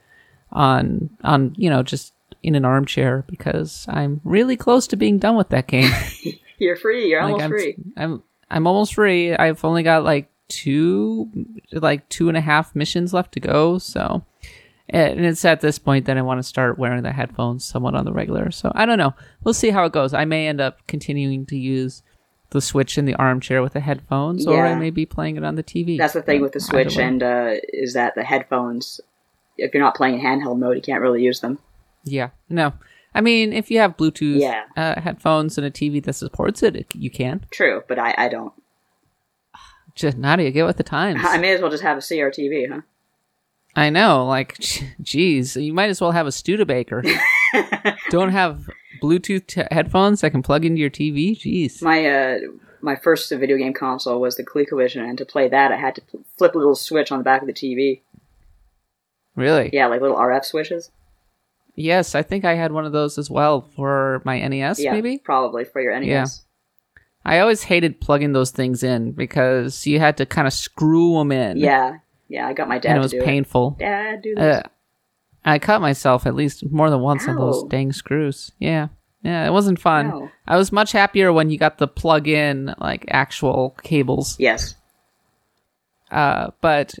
on 0.52 1.10
on 1.22 1.54
you 1.56 1.70
know 1.70 1.82
just 1.82 2.12
in 2.42 2.54
an 2.54 2.64
armchair 2.64 3.24
because 3.28 3.86
I'm 3.88 4.20
really 4.24 4.56
close 4.56 4.86
to 4.88 4.96
being 4.96 5.18
done 5.18 5.36
with 5.36 5.50
that 5.50 5.66
game. 5.66 5.92
You're 6.58 6.76
free. 6.76 7.08
You're 7.08 7.22
like 7.22 7.32
almost 7.32 7.44
I'm, 7.44 7.50
free. 7.50 7.76
I'm 7.96 8.22
I'm 8.50 8.66
almost 8.66 8.94
free. 8.94 9.34
I've 9.34 9.64
only 9.64 9.82
got 9.82 10.04
like 10.04 10.30
two 10.48 11.30
like 11.72 12.08
two 12.08 12.28
and 12.28 12.36
a 12.36 12.40
half 12.40 12.74
missions 12.74 13.14
left 13.14 13.32
to 13.32 13.40
go. 13.40 13.78
So 13.78 14.24
and 14.88 15.24
it's 15.24 15.44
at 15.44 15.60
this 15.60 15.78
point 15.78 16.06
that 16.06 16.18
I 16.18 16.22
want 16.22 16.38
to 16.38 16.42
start 16.42 16.78
wearing 16.78 17.02
the 17.02 17.12
headphones 17.12 17.64
somewhat 17.64 17.94
on 17.94 18.04
the 18.04 18.12
regular. 18.12 18.50
So 18.50 18.72
I 18.74 18.86
don't 18.86 18.98
know. 18.98 19.14
We'll 19.44 19.54
see 19.54 19.70
how 19.70 19.84
it 19.84 19.92
goes. 19.92 20.12
I 20.12 20.24
may 20.24 20.48
end 20.48 20.60
up 20.60 20.86
continuing 20.88 21.46
to 21.46 21.56
use 21.56 22.02
the 22.50 22.60
Switch 22.60 22.98
in 22.98 23.04
the 23.04 23.14
armchair 23.14 23.62
with 23.62 23.72
the 23.74 23.80
headphones, 23.80 24.46
or 24.46 24.66
I 24.66 24.74
may 24.74 24.90
be 24.90 25.06
playing 25.06 25.36
it 25.36 25.44
on 25.44 25.54
the 25.54 25.62
TV. 25.62 25.96
That's 25.98 26.14
the 26.14 26.22
thing 26.22 26.40
with 26.42 26.52
the 26.52 26.60
Switch, 26.60 26.98
and 26.98 27.22
uh, 27.22 27.54
is 27.72 27.94
that 27.94 28.14
the 28.14 28.24
headphones. 28.24 29.00
If 29.56 29.74
you're 29.74 29.82
not 29.82 29.94
playing 29.94 30.18
in 30.18 30.24
handheld 30.24 30.58
mode, 30.58 30.76
you 30.76 30.82
can't 30.82 31.02
really 31.02 31.22
use 31.22 31.40
them. 31.40 31.58
Yeah, 32.04 32.30
no. 32.48 32.72
I 33.14 33.20
mean, 33.20 33.52
if 33.52 33.70
you 33.70 33.78
have 33.78 33.96
Bluetooth 33.96 34.40
Yeah. 34.40 34.64
uh, 34.76 35.00
headphones 35.00 35.58
and 35.58 35.66
a 35.66 35.70
TV 35.70 36.02
that 36.04 36.12
supports 36.14 36.62
it, 36.62 36.76
it 36.76 36.86
you 36.94 37.10
can. 37.10 37.44
True, 37.50 37.82
but 37.88 37.98
I, 37.98 38.14
I 38.16 38.28
don't. 38.28 38.52
Just 39.94 40.16
Nadia, 40.16 40.50
get 40.50 40.64
with 40.64 40.76
the 40.76 40.82
times. 40.84 41.20
I 41.24 41.36
may 41.38 41.52
as 41.52 41.60
well 41.60 41.70
just 41.70 41.82
have 41.82 41.98
a 41.98 42.00
CRTV, 42.00 42.70
huh? 42.72 42.80
I 43.76 43.90
know, 43.90 44.24
like, 44.26 44.56
geez, 45.02 45.56
you 45.56 45.72
might 45.72 45.90
as 45.90 46.00
well 46.00 46.12
have 46.12 46.26
a 46.26 46.32
Studebaker. 46.32 47.04
Don't 48.10 48.30
have 48.30 48.68
Bluetooth 49.00 49.46
t- 49.46 49.62
headphones 49.70 50.20
that 50.20 50.30
can 50.30 50.42
plug 50.42 50.64
into 50.64 50.80
your 50.80 50.90
TV. 50.90 51.36
Jeez. 51.36 51.82
My 51.82 52.06
uh, 52.06 52.38
my 52.80 52.96
first 52.96 53.30
video 53.30 53.56
game 53.56 53.74
console 53.74 54.20
was 54.20 54.36
the 54.36 54.44
ColecoVision, 54.44 55.00
and 55.02 55.18
to 55.18 55.24
play 55.24 55.48
that, 55.48 55.72
I 55.72 55.76
had 55.76 55.94
to 55.96 56.00
pl- 56.02 56.24
flip 56.36 56.54
a 56.54 56.58
little 56.58 56.74
switch 56.74 57.10
on 57.12 57.18
the 57.18 57.24
back 57.24 57.42
of 57.42 57.46
the 57.46 57.52
TV. 57.52 58.00
Really? 59.36 59.70
Yeah, 59.72 59.86
like 59.86 60.00
little 60.00 60.16
RF 60.16 60.44
switches. 60.44 60.90
Yes, 61.76 62.14
I 62.14 62.22
think 62.22 62.44
I 62.44 62.54
had 62.54 62.72
one 62.72 62.84
of 62.84 62.92
those 62.92 63.16
as 63.16 63.30
well 63.30 63.62
for 63.62 64.20
my 64.24 64.46
NES. 64.46 64.80
Yeah, 64.80 64.92
Maybe. 64.92 65.18
probably 65.18 65.64
for 65.64 65.80
your 65.80 65.98
NES. 65.98 66.06
Yeah. 66.06 66.26
I 67.24 67.38
always 67.40 67.62
hated 67.62 68.00
plugging 68.00 68.32
those 68.32 68.50
things 68.50 68.82
in 68.82 69.12
because 69.12 69.86
you 69.86 69.98
had 69.98 70.16
to 70.18 70.26
kind 70.26 70.46
of 70.46 70.52
screw 70.52 71.14
them 71.18 71.32
in. 71.32 71.58
Yeah, 71.58 71.98
yeah. 72.28 72.46
I 72.48 72.54
got 72.54 72.68
my 72.68 72.78
dad 72.78 72.90
and 72.90 72.98
it 72.98 73.02
was 73.02 73.12
painful. 73.12 73.76
it. 73.78 73.82
Dad, 73.84 74.22
do 74.22 74.34
this. 74.34 74.56
Uh, 74.64 74.68
I 75.44 75.58
cut 75.58 75.80
myself 75.80 76.26
at 76.26 76.34
least 76.34 76.70
more 76.70 76.90
than 76.90 77.00
once 77.00 77.26
on 77.26 77.36
those 77.36 77.64
dang 77.64 77.92
screws. 77.92 78.52
Yeah. 78.58 78.88
Yeah, 79.22 79.46
it 79.46 79.52
wasn't 79.52 79.78
fun. 79.78 80.06
Ow. 80.10 80.30
I 80.46 80.56
was 80.56 80.72
much 80.72 80.92
happier 80.92 81.32
when 81.32 81.50
you 81.50 81.58
got 81.58 81.78
the 81.78 81.88
plug 81.88 82.26
in 82.26 82.74
like 82.78 83.04
actual 83.08 83.76
cables. 83.82 84.36
yes. 84.38 84.74
Uh, 86.10 86.50
but 86.60 86.94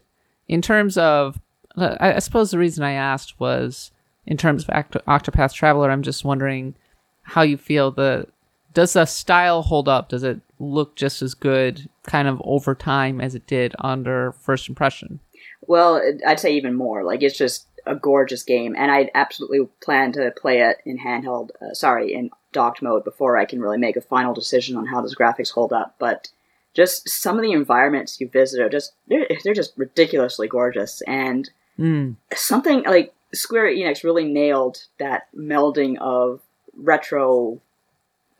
in 0.46 0.62
terms 0.62 0.96
of, 0.96 1.40
I, 1.76 2.14
I 2.14 2.18
suppose 2.20 2.50
the 2.50 2.58
reason 2.58 2.84
I 2.84 2.92
asked 2.92 3.40
was 3.40 3.90
in 4.26 4.36
terms 4.36 4.62
of 4.64 4.68
Oct- 4.74 5.02
Octopath 5.04 5.52
Traveler. 5.52 5.90
I'm 5.90 6.02
just 6.02 6.24
wondering 6.24 6.74
how 7.22 7.42
you 7.42 7.56
feel 7.56 7.90
the 7.90 8.26
does 8.72 8.92
the 8.92 9.04
style 9.04 9.62
hold 9.62 9.88
up? 9.88 10.10
Does 10.10 10.22
it 10.22 10.40
look 10.60 10.94
just 10.94 11.22
as 11.22 11.34
good, 11.34 11.88
kind 12.04 12.28
of 12.28 12.40
over 12.44 12.74
time, 12.74 13.20
as 13.20 13.34
it 13.34 13.46
did 13.46 13.74
under 13.80 14.32
first 14.32 14.68
impression? 14.68 15.18
Well, 15.62 16.00
I'd 16.26 16.38
say 16.38 16.54
even 16.54 16.74
more. 16.74 17.02
Like 17.02 17.22
it's 17.22 17.36
just 17.36 17.66
a 17.86 17.94
gorgeous 17.94 18.42
game, 18.42 18.74
and 18.76 18.90
I 18.90 19.10
absolutely 19.14 19.68
plan 19.82 20.12
to 20.12 20.32
play 20.32 20.60
it 20.60 20.78
in 20.84 20.98
handheld. 20.98 21.50
Uh, 21.60 21.74
sorry, 21.74 22.12
in 22.12 22.30
docked 22.52 22.82
mode 22.82 23.04
before 23.04 23.36
I 23.36 23.44
can 23.44 23.60
really 23.60 23.78
make 23.78 23.96
a 23.96 24.00
final 24.00 24.34
decision 24.34 24.76
on 24.76 24.86
how 24.86 25.00
those 25.00 25.14
graphics 25.14 25.52
hold 25.52 25.72
up. 25.72 25.94
But 25.98 26.28
just 26.74 27.08
some 27.08 27.36
of 27.36 27.42
the 27.42 27.52
environments 27.52 28.20
you 28.20 28.28
visit 28.28 28.60
are 28.60 28.68
just 28.68 28.92
they're, 29.08 29.26
they're 29.44 29.54
just 29.54 29.72
ridiculously 29.76 30.48
gorgeous, 30.48 31.02
and 31.02 31.50
Mm. 31.78 32.16
something 32.34 32.82
like 32.82 33.14
Square 33.32 33.72
Enix 33.72 34.04
really 34.04 34.24
nailed 34.24 34.84
that 34.98 35.28
melding 35.34 35.96
of 35.98 36.42
retro 36.76 37.60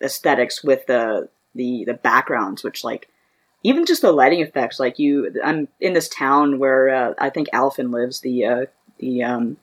aesthetics 0.02 0.62
with 0.62 0.86
the 0.86 1.28
the 1.54 1.84
the 1.84 1.94
backgrounds, 1.94 2.62
which 2.62 2.84
like 2.84 3.08
even 3.62 3.86
just 3.86 4.02
the 4.02 4.12
lighting 4.12 4.40
effects. 4.40 4.78
Like 4.80 4.98
you, 4.98 5.32
I'm 5.44 5.68
in 5.80 5.92
this 5.92 6.08
town 6.08 6.58
where 6.58 6.88
uh, 6.88 7.14
I 7.18 7.30
think 7.30 7.48
Alfyn 7.52 7.92
lives, 7.92 8.20
the 8.20 8.44
uh, 8.44 8.64
the 9.00 9.22
um, 9.22 9.56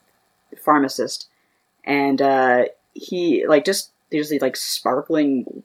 pharmacist, 0.64 1.28
and 1.84 2.22
uh, 2.22 2.66
he 2.94 3.46
like 3.48 3.66
just 3.66 3.92
there's 4.12 4.30
these 4.30 4.42
like 4.42 4.56
sparkling 4.56 5.64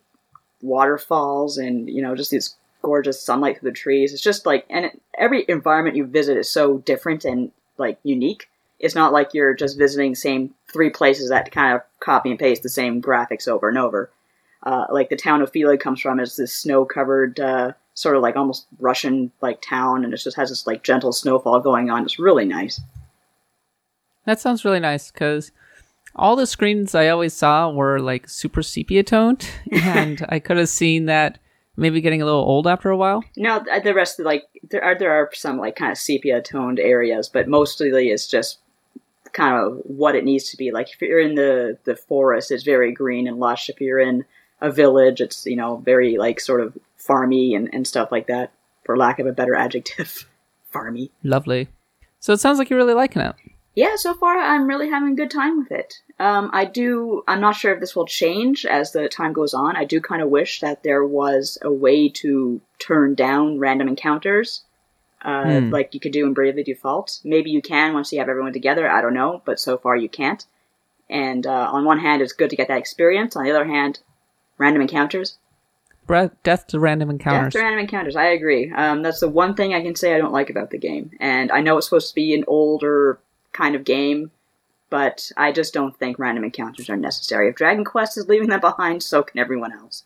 waterfalls 0.60 1.58
and 1.58 1.88
you 1.88 2.02
know 2.02 2.14
just 2.14 2.30
these 2.30 2.54
gorgeous 2.82 3.22
sunlight 3.22 3.58
through 3.58 3.70
the 3.70 3.76
trees. 3.76 4.12
It's 4.12 4.22
just 4.22 4.46
like 4.46 4.66
and 4.68 4.90
every 5.18 5.44
environment 5.48 5.96
you 5.96 6.06
visit 6.06 6.36
is 6.36 6.50
so 6.50 6.78
different 6.78 7.24
and 7.24 7.52
like 7.78 7.98
unique. 8.02 8.48
It's 8.78 8.94
not 8.94 9.12
like 9.12 9.32
you're 9.32 9.54
just 9.54 9.78
visiting 9.78 10.14
same 10.14 10.54
three 10.72 10.90
places 10.90 11.28
that 11.28 11.52
kind 11.52 11.74
of 11.74 11.82
copy 12.00 12.30
and 12.30 12.38
paste 12.38 12.62
the 12.62 12.68
same 12.68 13.00
graphics 13.00 13.46
over 13.46 13.68
and 13.68 13.78
over. 13.78 14.10
Uh, 14.64 14.86
like 14.90 15.08
the 15.08 15.16
town 15.16 15.40
of 15.40 15.48
Ophelia 15.48 15.78
comes 15.78 16.00
from 16.00 16.20
is 16.20 16.36
this 16.36 16.52
snow 16.52 16.84
covered 16.84 17.38
uh, 17.38 17.72
sort 17.94 18.16
of 18.16 18.22
like 18.22 18.36
almost 18.36 18.66
Russian 18.78 19.32
like 19.40 19.60
town, 19.60 20.04
and 20.04 20.12
it 20.12 20.18
just 20.18 20.36
has 20.36 20.50
this 20.50 20.66
like 20.66 20.82
gentle 20.82 21.12
snowfall 21.12 21.60
going 21.60 21.90
on. 21.90 22.04
It's 22.04 22.18
really 22.18 22.44
nice. 22.44 22.80
That 24.24 24.40
sounds 24.40 24.64
really 24.64 24.80
nice 24.80 25.10
because 25.10 25.52
all 26.14 26.36
the 26.36 26.46
screens 26.46 26.94
I 26.94 27.08
always 27.08 27.32
saw 27.32 27.70
were 27.70 27.98
like 27.98 28.28
super 28.28 28.62
sepia 28.62 29.02
toned, 29.02 29.48
and 29.72 30.24
I 30.28 30.38
could 30.38 30.56
have 30.56 30.68
seen 30.68 31.06
that 31.06 31.38
maybe 31.76 32.00
getting 32.00 32.22
a 32.22 32.24
little 32.24 32.40
old 32.40 32.66
after 32.66 32.90
a 32.90 32.96
while. 32.96 33.24
No, 33.36 33.56
uh, 33.56 33.80
the 33.80 33.94
rest 33.94 34.20
of 34.20 34.26
like 34.26 34.44
there 34.70 34.84
are 34.84 34.98
there 34.98 35.12
are 35.12 35.30
some 35.32 35.58
like 35.58 35.76
kind 35.76 35.92
of 35.92 35.98
sepia 35.98 36.42
toned 36.42 36.78
areas, 36.78 37.28
but 37.28 37.48
mostly 37.48 38.10
it's 38.10 38.26
just 38.26 38.58
kind 39.32 39.56
of 39.56 39.80
what 39.84 40.14
it 40.14 40.24
needs 40.24 40.50
to 40.50 40.56
be. 40.56 40.70
Like 40.70 40.92
if 40.92 41.00
you're 41.00 41.20
in 41.20 41.34
the 41.34 41.78
the 41.84 41.96
forest, 41.96 42.50
it's 42.50 42.64
very 42.64 42.92
green 42.92 43.26
and 43.26 43.38
lush. 43.38 43.68
If 43.68 43.80
you're 43.80 44.00
in 44.00 44.24
a 44.60 44.70
village, 44.70 45.20
it's 45.20 45.46
you 45.46 45.56
know 45.56 45.78
very 45.78 46.16
like 46.18 46.40
sort 46.40 46.60
of 46.60 46.76
farmy 46.98 47.56
and, 47.56 47.68
and 47.72 47.86
stuff 47.86 48.12
like 48.12 48.28
that, 48.28 48.52
for 48.84 48.96
lack 48.96 49.18
of 49.18 49.26
a 49.26 49.32
better 49.32 49.54
adjective. 49.54 50.28
farmy. 50.72 51.10
Lovely. 51.22 51.68
So 52.18 52.32
it 52.32 52.40
sounds 52.40 52.58
like 52.58 52.70
you're 52.70 52.78
really 52.78 52.94
liking 52.94 53.20
it. 53.20 53.34
Yeah, 53.74 53.96
so 53.96 54.12
far 54.12 54.36
I'm 54.36 54.66
really 54.66 54.90
having 54.90 55.12
a 55.12 55.16
good 55.16 55.30
time 55.30 55.58
with 55.58 55.72
it. 55.72 55.94
Um, 56.18 56.50
I 56.52 56.66
do. 56.66 57.24
I'm 57.26 57.40
not 57.40 57.56
sure 57.56 57.72
if 57.72 57.80
this 57.80 57.96
will 57.96 58.04
change 58.06 58.66
as 58.66 58.92
the 58.92 59.08
time 59.08 59.32
goes 59.32 59.54
on. 59.54 59.76
I 59.76 59.84
do 59.84 60.00
kind 60.00 60.20
of 60.20 60.28
wish 60.28 60.60
that 60.60 60.82
there 60.82 61.04
was 61.04 61.56
a 61.62 61.72
way 61.72 62.08
to 62.10 62.60
turn 62.78 63.14
down 63.14 63.58
random 63.58 63.88
encounters, 63.88 64.62
uh, 65.22 65.60
Hmm. 65.60 65.70
like 65.70 65.94
you 65.94 66.00
could 66.00 66.12
do 66.12 66.26
in 66.26 66.34
Bravely 66.34 66.62
Default. 66.62 67.20
Maybe 67.24 67.50
you 67.50 67.62
can 67.62 67.94
once 67.94 68.12
you 68.12 68.18
have 68.18 68.28
everyone 68.28 68.52
together. 68.52 68.90
I 68.90 69.00
don't 69.00 69.14
know, 69.14 69.40
but 69.46 69.58
so 69.58 69.78
far 69.78 69.96
you 69.96 70.08
can't. 70.08 70.44
And 71.08 71.46
uh, 71.46 71.70
on 71.72 71.84
one 71.84 71.98
hand, 72.00 72.20
it's 72.20 72.32
good 72.32 72.50
to 72.50 72.56
get 72.56 72.68
that 72.68 72.78
experience. 72.78 73.36
On 73.36 73.44
the 73.44 73.50
other 73.50 73.64
hand, 73.64 74.00
random 74.58 74.82
encounters. 74.82 75.38
Bre- 76.06 76.26
Death 76.42 76.66
to 76.68 76.78
random 76.80 77.08
encounters. 77.10 77.52
Death 77.54 77.60
to 77.60 77.64
random 77.64 77.80
encounters. 77.80 78.16
I 78.16 78.26
agree. 78.26 78.70
Um, 78.70 79.02
that's 79.02 79.20
the 79.20 79.28
one 79.30 79.54
thing 79.54 79.72
I 79.72 79.82
can 79.82 79.94
say 79.94 80.14
I 80.14 80.18
don't 80.18 80.32
like 80.32 80.50
about 80.50 80.70
the 80.70 80.78
game. 80.78 81.10
And 81.20 81.50
I 81.50 81.60
know 81.62 81.78
it's 81.78 81.86
supposed 81.86 82.08
to 82.10 82.14
be 82.14 82.34
an 82.34 82.44
older 82.46 83.18
kind 83.52 83.74
of 83.74 83.84
game, 83.84 84.30
but 84.90 85.30
I 85.36 85.52
just 85.52 85.72
don't 85.72 85.96
think 85.96 86.18
random 86.18 86.44
encounters 86.44 86.90
are 86.90 86.96
necessary. 86.96 87.48
If 87.48 87.56
Dragon 87.56 87.84
Quest 87.84 88.18
is 88.18 88.28
leaving 88.28 88.48
them 88.48 88.60
behind, 88.60 89.02
so 89.02 89.22
can 89.22 89.40
everyone 89.40 89.72
else. 89.72 90.04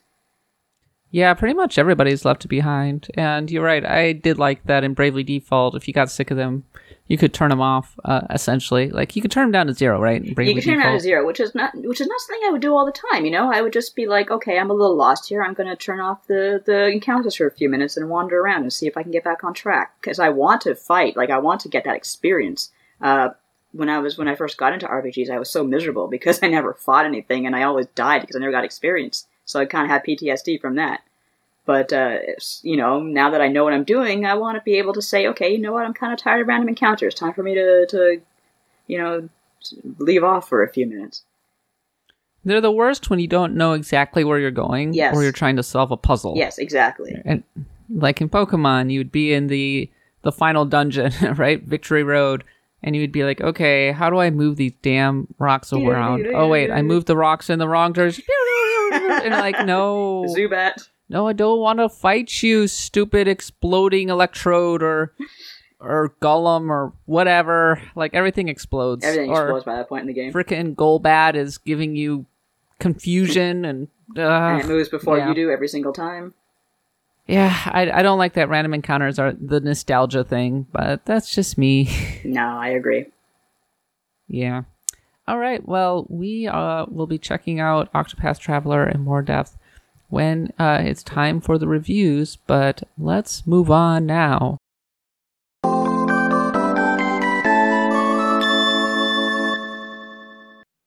Yeah, 1.10 1.34
pretty 1.34 1.54
much 1.54 1.78
everybody's 1.78 2.24
left 2.24 2.46
behind. 2.48 3.08
And 3.14 3.50
you're 3.50 3.64
right. 3.64 3.84
I 3.84 4.12
did 4.12 4.38
like 4.38 4.64
that 4.64 4.84
in 4.84 4.94
Bravely 4.94 5.22
Default. 5.22 5.74
If 5.74 5.86
you 5.86 5.94
got 5.94 6.10
sick 6.10 6.30
of 6.30 6.36
them, 6.36 6.64
you 7.06 7.16
could 7.16 7.32
turn 7.32 7.50
them 7.50 7.60
off. 7.60 7.98
Uh, 8.04 8.22
essentially, 8.30 8.90
like 8.90 9.14
you 9.14 9.22
could 9.22 9.30
turn 9.30 9.44
them 9.44 9.52
down 9.52 9.66
to 9.68 9.72
zero, 9.72 10.00
right? 10.00 10.22
Bravely 10.34 10.52
you 10.52 10.60
could 10.60 10.64
turn 10.64 10.78
them 10.78 10.88
down 10.88 10.94
to 10.94 11.00
zero, 11.00 11.24
which 11.24 11.40
is 11.40 11.54
not 11.54 11.72
which 11.74 12.00
is 12.00 12.06
not 12.06 12.20
something 12.20 12.42
I 12.46 12.50
would 12.50 12.60
do 12.60 12.74
all 12.74 12.84
the 12.84 12.92
time. 12.92 13.24
You 13.24 13.30
know, 13.30 13.52
I 13.52 13.62
would 13.62 13.72
just 13.72 13.94
be 13.94 14.06
like, 14.06 14.30
okay, 14.30 14.58
I'm 14.58 14.70
a 14.70 14.74
little 14.74 14.96
lost 14.96 15.28
here. 15.28 15.42
I'm 15.42 15.54
going 15.54 15.68
to 15.68 15.76
turn 15.76 16.00
off 16.00 16.26
the 16.26 16.62
the 16.64 16.88
encounters 16.88 17.36
for 17.36 17.46
a 17.46 17.52
few 17.52 17.68
minutes 17.68 17.96
and 17.96 18.10
wander 18.10 18.40
around 18.40 18.62
and 18.62 18.72
see 18.72 18.86
if 18.86 18.96
I 18.96 19.02
can 19.02 19.12
get 19.12 19.24
back 19.24 19.44
on 19.44 19.54
track 19.54 19.94
because 20.00 20.18
I 20.18 20.30
want 20.30 20.62
to 20.62 20.74
fight. 20.74 21.16
Like 21.16 21.30
I 21.30 21.38
want 21.38 21.60
to 21.62 21.68
get 21.68 21.84
that 21.84 21.96
experience. 21.96 22.72
Uh, 23.00 23.30
when 23.72 23.88
I 23.90 23.98
was 23.98 24.16
when 24.16 24.28
I 24.28 24.34
first 24.34 24.56
got 24.56 24.72
into 24.72 24.86
RPGs, 24.86 25.30
I 25.30 25.38
was 25.38 25.50
so 25.50 25.62
miserable 25.64 26.08
because 26.08 26.40
I 26.42 26.48
never 26.48 26.74
fought 26.74 27.04
anything 27.06 27.46
and 27.46 27.54
I 27.54 27.62
always 27.64 27.86
died 27.94 28.22
because 28.22 28.36
I 28.36 28.38
never 28.40 28.52
got 28.52 28.64
experience. 28.64 29.26
So 29.44 29.60
I 29.60 29.66
kind 29.66 29.84
of 29.84 29.90
had 29.90 30.04
PTSD 30.04 30.60
from 30.60 30.76
that. 30.76 31.02
But 31.66 31.92
uh, 31.92 32.18
you 32.62 32.76
know, 32.76 33.00
now 33.00 33.30
that 33.30 33.40
I 33.40 33.48
know 33.48 33.64
what 33.64 33.72
I'm 33.72 33.84
doing, 33.84 34.24
I 34.24 34.34
want 34.34 34.56
to 34.56 34.62
be 34.62 34.78
able 34.78 34.92
to 34.94 35.02
say, 35.02 35.26
okay, 35.28 35.50
you 35.52 35.58
know 35.58 35.72
what, 35.72 35.84
I'm 35.84 35.94
kind 35.94 36.12
of 36.12 36.18
tired 36.18 36.40
of 36.42 36.48
random 36.48 36.68
encounters. 36.68 37.14
Time 37.14 37.32
for 37.34 37.42
me 37.42 37.54
to 37.54 37.86
to 37.90 38.20
you 38.86 38.98
know 38.98 39.28
leave 39.98 40.22
off 40.22 40.48
for 40.48 40.62
a 40.62 40.68
few 40.68 40.86
minutes. 40.86 41.24
They're 42.44 42.60
the 42.60 42.70
worst 42.70 43.10
when 43.10 43.18
you 43.18 43.26
don't 43.26 43.56
know 43.56 43.72
exactly 43.72 44.22
where 44.22 44.38
you're 44.38 44.52
going, 44.52 44.92
Yes. 44.94 45.16
or 45.16 45.24
you're 45.24 45.32
trying 45.32 45.56
to 45.56 45.64
solve 45.64 45.90
a 45.90 45.96
puzzle. 45.96 46.34
Yes, 46.36 46.58
exactly. 46.58 47.20
and 47.24 47.42
like 47.90 48.20
in 48.20 48.28
Pokemon, 48.28 48.90
you'd 48.92 49.10
be 49.12 49.32
in 49.32 49.48
the 49.48 49.90
the 50.22 50.30
final 50.32 50.64
dungeon, 50.64 51.12
right, 51.36 51.60
Victory 51.62 52.04
Road, 52.04 52.44
and 52.86 52.94
you'd 52.94 53.10
be 53.10 53.24
like, 53.24 53.40
okay, 53.40 53.90
how 53.90 54.08
do 54.08 54.18
I 54.18 54.30
move 54.30 54.56
these 54.56 54.72
damn 54.80 55.26
rocks 55.38 55.72
around? 55.72 56.28
Oh 56.32 56.46
wait, 56.46 56.70
I 56.70 56.82
moved 56.82 57.08
the 57.08 57.16
rocks 57.16 57.50
in 57.50 57.58
the 57.58 57.68
wrong 57.68 57.92
direction. 57.92 58.24
and 58.92 59.34
like, 59.34 59.66
no, 59.66 60.24
Zubat. 60.28 60.88
no, 61.08 61.26
I 61.26 61.32
don't 61.32 61.58
want 61.58 61.80
to 61.80 61.88
fight 61.88 62.44
you, 62.44 62.68
stupid 62.68 63.26
exploding 63.26 64.08
electrode 64.08 64.84
or 64.84 65.12
or 65.80 66.14
golem 66.22 66.70
or 66.70 66.92
whatever. 67.06 67.82
Like 67.96 68.14
everything 68.14 68.48
explodes. 68.48 69.04
Everything 69.04 69.30
or 69.30 69.42
explodes 69.42 69.64
by 69.64 69.74
that 69.74 69.88
point 69.88 70.02
in 70.02 70.06
the 70.06 70.14
game. 70.14 70.32
Frickin' 70.32 70.76
Golbat 70.76 71.34
is 71.34 71.58
giving 71.58 71.96
you 71.96 72.24
confusion 72.78 73.64
and. 73.64 73.88
Uh, 74.16 74.22
and 74.22 74.60
it 74.60 74.66
moves 74.68 74.88
before 74.88 75.18
yeah. 75.18 75.28
you 75.28 75.34
do 75.34 75.50
every 75.50 75.66
single 75.66 75.92
time. 75.92 76.34
Yeah, 77.26 77.52
I, 77.66 77.90
I 77.90 78.02
don't 78.02 78.18
like 78.18 78.34
that 78.34 78.48
random 78.48 78.72
encounters 78.72 79.18
are 79.18 79.32
the 79.32 79.58
nostalgia 79.60 80.22
thing, 80.22 80.66
but 80.72 81.04
that's 81.06 81.34
just 81.34 81.58
me. 81.58 81.88
No, 82.24 82.42
I 82.58 82.68
agree. 82.68 83.06
yeah. 84.28 84.62
All 85.28 85.38
right. 85.38 85.66
Well, 85.66 86.06
we 86.08 86.46
uh, 86.46 86.86
will 86.88 87.06
be 87.08 87.18
checking 87.18 87.58
out 87.58 87.92
Octopath 87.92 88.38
Traveler 88.38 88.88
in 88.88 89.00
more 89.00 89.22
depth 89.22 89.58
when 90.08 90.52
uh, 90.58 90.78
it's 90.84 91.02
time 91.02 91.40
for 91.40 91.58
the 91.58 91.66
reviews, 91.66 92.36
but 92.46 92.84
let's 92.96 93.44
move 93.44 93.68
on 93.70 94.06
now. 94.06 94.58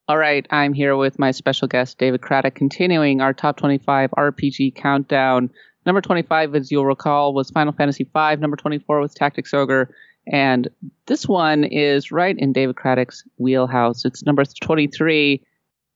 All 0.08 0.18
right, 0.18 0.48
I'm 0.50 0.74
here 0.74 0.96
with 0.98 1.20
my 1.20 1.30
special 1.30 1.68
guest, 1.68 2.00
David 2.00 2.22
Craddock, 2.22 2.56
continuing 2.56 3.22
our 3.22 3.32
top 3.32 3.58
25 3.58 4.10
RPG 4.18 4.74
countdown. 4.74 5.52
Number 5.86 6.02
25, 6.02 6.56
as 6.56 6.72
you'll 6.72 6.86
recall, 6.86 7.34
was 7.34 7.50
Final 7.50 7.74
Fantasy 7.74 8.04
V. 8.04 8.36
Number 8.38 8.58
24 8.58 9.00
was 9.00 9.14
Tactics 9.14 9.54
Ogre. 9.54 9.94
And 10.32 10.68
this 11.08 11.28
one 11.28 11.64
is 11.64 12.12
right 12.12 12.38
in 12.38 12.54
David 12.54 12.76
Craddock's 12.76 13.24
wheelhouse. 13.38 14.06
It's 14.06 14.26
number 14.26 14.44
23. 14.46 15.44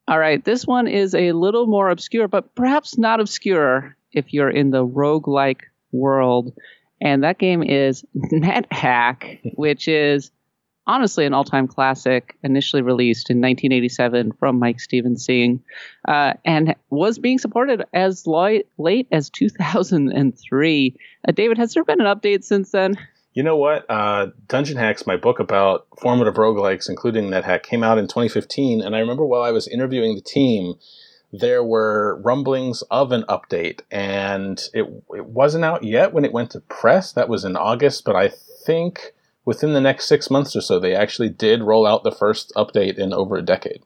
All 0.08 0.20
right, 0.20 0.44
this 0.44 0.66
one 0.66 0.88
is 0.88 1.14
a 1.16 1.32
little 1.32 1.68
more 1.68 1.90
obscure, 1.90 2.28
but 2.28 2.56
perhaps 2.56 2.98
not 2.98 3.20
obscure 3.20 3.96
if 4.12 4.34
you're 4.34 4.50
in 4.50 4.72
the 4.72 4.86
roguelike 4.86 5.62
world. 5.92 6.54
And 7.02 7.24
that 7.24 7.38
game 7.38 7.64
is 7.64 8.04
NetHack, 8.34 9.54
which 9.56 9.88
is 9.88 10.32
honestly 10.88 11.26
an 11.26 11.34
all-time 11.34 11.68
classic, 11.68 12.36
initially 12.44 12.82
released 12.82 13.30
in 13.30 13.38
1987 13.38 14.34
from 14.34 14.60
Mike 14.60 14.80
Stephenson, 14.80 15.64
uh, 16.08 16.34
and 16.46 16.76
was 16.90 17.20
being 17.20 17.40
supported 17.40 17.84
as 17.94 18.28
late 18.28 18.68
as 19.12 19.30
2003. 19.30 20.96
Uh, 21.28 21.32
David, 21.32 21.58
has 21.58 21.74
there 21.74 21.84
been 21.84 22.02
an 22.02 22.08
update 22.08 22.44
since 22.44 22.72
then? 22.72 22.98
You 23.34 23.42
know 23.42 23.58
what? 23.58 23.90
Uh, 23.90 24.28
Dungeon 24.48 24.78
Hacks, 24.78 25.08
my 25.08 25.18
book 25.18 25.40
about 25.40 25.88
formative 26.00 26.36
roguelikes, 26.36 26.88
including 26.88 27.30
NetHack, 27.30 27.64
came 27.64 27.84
out 27.84 27.98
in 27.98 28.08
2015. 28.08 28.82
And 28.82 28.96
I 28.96 29.00
remember 29.00 29.26
while 29.26 29.42
I 29.42 29.52
was 29.52 29.68
interviewing 29.68 30.14
the 30.16 30.22
team, 30.22 30.76
there 31.32 31.64
were 31.64 32.22
rumblings 32.24 32.84
of 32.92 33.12
an 33.12 33.24
update. 33.24 33.82
And 33.90 34.62
it, 34.74 34.86
it 35.16 35.26
wasn't 35.26 35.66
out 35.66 35.84
yet 35.84 36.14
when 36.14 36.26
it 36.26 36.32
went 36.32 36.52
to 36.52 36.60
press. 36.60 37.12
That 37.14 37.28
was 37.28 37.44
in 37.44 37.56
August. 37.56 38.06
But 38.06 38.16
I 38.16 38.30
think 38.30 39.14
within 39.46 39.74
the 39.74 39.82
next 39.82 40.08
six 40.08 40.30
months 40.30 40.56
or 40.56 40.62
so, 40.62 40.80
they 40.80 40.96
actually 40.96 41.30
did 41.30 41.62
roll 41.62 41.86
out 41.86 42.04
the 42.04 42.12
first 42.12 42.52
update 42.56 42.98
in 42.98 43.14
over 43.14 43.36
a 43.36 43.42
decade. 43.42 43.82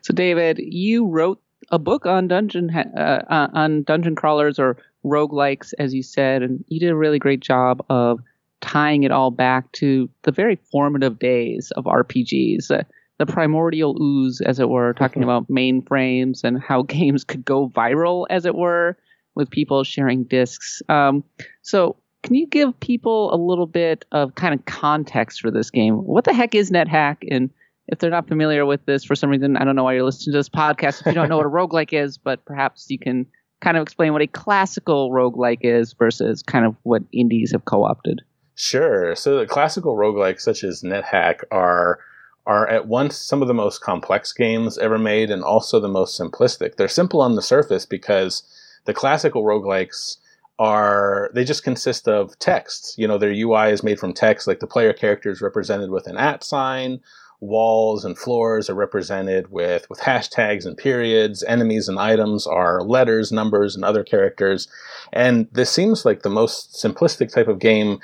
So, 0.00 0.12
David, 0.12 0.58
you 0.58 1.06
wrote 1.06 1.40
a 1.70 1.78
book 1.78 2.06
on 2.06 2.28
dungeon 2.28 2.70
uh, 2.74 3.24
uh, 3.28 3.48
on 3.52 3.84
dungeon 3.84 4.16
crawlers 4.16 4.58
or 4.58 4.76
roguelikes, 5.04 5.72
as 5.78 5.94
you 5.94 6.02
said, 6.02 6.42
and 6.42 6.64
you 6.68 6.80
did 6.80 6.90
a 6.90 6.96
really 6.96 7.18
great 7.18 7.40
job 7.40 7.84
of 7.88 8.20
tying 8.60 9.02
it 9.02 9.10
all 9.10 9.30
back 9.30 9.70
to 9.72 10.08
the 10.22 10.32
very 10.32 10.56
formative 10.70 11.18
days 11.18 11.72
of 11.76 11.84
RPGs, 11.84 12.70
uh, 12.70 12.84
the 13.18 13.26
primordial 13.26 14.00
ooze, 14.00 14.40
as 14.40 14.58
it 14.58 14.68
were, 14.68 14.94
talking 14.94 15.22
about 15.22 15.48
mainframes 15.48 16.44
and 16.44 16.60
how 16.60 16.82
games 16.88 17.24
could 17.24 17.44
go 17.44 17.68
viral, 17.68 18.26
as 18.30 18.46
it 18.46 18.54
were, 18.54 18.96
with 19.34 19.50
people 19.50 19.84
sharing 19.84 20.24
discs. 20.24 20.82
Um, 20.88 21.24
so, 21.62 21.96
can 22.22 22.34
you 22.34 22.46
give 22.46 22.78
people 22.80 23.34
a 23.34 23.36
little 23.36 23.66
bit 23.66 24.04
of 24.12 24.34
kind 24.34 24.54
of 24.54 24.64
context 24.64 25.40
for 25.40 25.50
this 25.50 25.70
game? 25.70 25.94
What 25.94 26.24
the 26.24 26.32
heck 26.32 26.54
is 26.54 26.70
NetHack? 26.70 27.18
And 27.30 27.50
if 27.88 27.98
they're 27.98 28.10
not 28.10 28.28
familiar 28.28 28.64
with 28.64 28.84
this 28.86 29.04
for 29.04 29.14
some 29.14 29.28
reason, 29.28 29.56
I 29.56 29.64
don't 29.64 29.76
know 29.76 29.84
why 29.84 29.94
you're 29.94 30.04
listening 30.04 30.32
to 30.32 30.38
this 30.38 30.48
podcast 30.48 31.00
if 31.00 31.06
you 31.06 31.12
don't 31.12 31.28
know 31.28 31.36
what 31.36 31.46
a 31.46 31.50
roguelike 31.50 31.92
is, 31.92 32.18
but 32.18 32.44
perhaps 32.44 32.86
you 32.88 32.98
can 32.98 33.26
kind 33.60 33.76
of 33.76 33.82
explain 33.82 34.12
what 34.12 34.22
a 34.22 34.26
classical 34.26 35.10
roguelike 35.10 35.60
is 35.62 35.94
versus 35.94 36.42
kind 36.42 36.64
of 36.64 36.76
what 36.84 37.02
indies 37.12 37.52
have 37.52 37.64
co 37.64 37.84
opted. 37.84 38.22
Sure. 38.54 39.16
So 39.16 39.38
the 39.38 39.46
classical 39.46 39.96
roguelikes, 39.96 40.40
such 40.40 40.62
as 40.62 40.82
NetHack, 40.82 41.40
are 41.50 41.98
are 42.44 42.68
at 42.68 42.88
once 42.88 43.16
some 43.16 43.40
of 43.40 43.46
the 43.46 43.54
most 43.54 43.80
complex 43.80 44.32
games 44.32 44.76
ever 44.78 44.98
made 44.98 45.30
and 45.30 45.44
also 45.44 45.78
the 45.78 45.88
most 45.88 46.20
simplistic. 46.20 46.76
They're 46.76 46.88
simple 46.88 47.20
on 47.20 47.36
the 47.36 47.42
surface 47.42 47.86
because 47.86 48.42
the 48.84 48.92
classical 48.92 49.44
roguelikes 49.44 50.16
are 50.58 51.30
they 51.34 51.44
just 51.44 51.64
consist 51.64 52.08
of 52.08 52.38
texts. 52.38 52.94
You 52.98 53.08
know, 53.08 53.18
their 53.18 53.32
UI 53.32 53.70
is 53.70 53.82
made 53.82 53.98
from 53.98 54.12
text, 54.12 54.46
like 54.46 54.60
the 54.60 54.66
player 54.66 54.92
character 54.92 55.30
is 55.30 55.40
represented 55.40 55.90
with 55.90 56.06
an 56.06 56.16
at 56.16 56.44
sign, 56.44 57.00
walls 57.40 58.04
and 58.04 58.16
floors 58.16 58.70
are 58.70 58.74
represented 58.74 59.50
with 59.50 59.88
with 59.90 60.00
hashtags 60.00 60.64
and 60.64 60.76
periods, 60.76 61.42
enemies 61.42 61.88
and 61.88 61.98
items 61.98 62.46
are 62.46 62.82
letters, 62.82 63.32
numbers, 63.32 63.74
and 63.74 63.84
other 63.84 64.04
characters. 64.04 64.68
And 65.12 65.48
this 65.52 65.70
seems 65.70 66.04
like 66.04 66.22
the 66.22 66.30
most 66.30 66.74
simplistic 66.74 67.32
type 67.32 67.48
of 67.48 67.58
game 67.58 67.98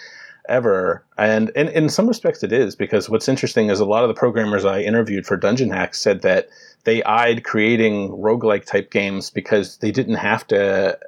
ever. 0.49 1.05
And 1.17 1.51
in, 1.51 1.69
in 1.69 1.89
some 1.89 2.09
respects, 2.09 2.43
it 2.43 2.53
is 2.53 2.75
because 2.75 3.09
what's 3.09 3.29
interesting 3.29 3.71
is 3.71 3.81
a 3.81 3.85
lot 3.85 4.03
of 4.03 4.09
the 4.09 4.15
programmers 4.15 4.65
I 4.65 4.81
interviewed 4.81 5.27
for 5.27 5.37
Dungeon 5.37 5.71
Hacks 5.71 6.01
said 6.01 6.23
that 6.23 6.49
they 6.85 7.03
eyed 7.05 7.45
creating 7.45 8.11
roguelike 8.11 8.65
type 8.65 8.91
games 8.91 9.31
because 9.31 9.77
they 9.79 9.91
didn't 9.91 10.15
have 10.17 10.47
to 10.49 10.99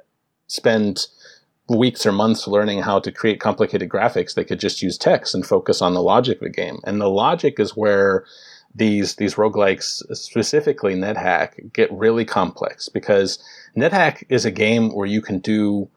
spend 0.51 1.07
weeks 1.69 2.05
or 2.05 2.11
months 2.11 2.45
learning 2.45 2.81
how 2.81 2.99
to 2.99 3.11
create 3.11 3.39
complicated 3.39 3.87
graphics. 3.87 4.33
They 4.33 4.43
could 4.43 4.59
just 4.59 4.81
use 4.81 4.97
text 4.97 5.33
and 5.33 5.45
focus 5.45 5.81
on 5.81 5.93
the 5.93 6.01
logic 6.01 6.39
of 6.39 6.43
the 6.43 6.49
game. 6.49 6.79
And 6.83 6.99
the 6.99 7.09
logic 7.09 7.57
is 7.59 7.77
where 7.77 8.25
these 8.75 9.15
these 9.15 9.35
roguelikes, 9.35 10.03
specifically 10.15 10.95
NetHack, 10.95 11.71
get 11.71 11.91
really 11.91 12.25
complex 12.25 12.89
because 12.89 13.39
NetHack 13.77 14.23
is 14.27 14.43
a 14.43 14.51
game 14.51 14.93
where 14.93 15.07
you 15.07 15.21
can 15.21 15.39
do 15.39 15.89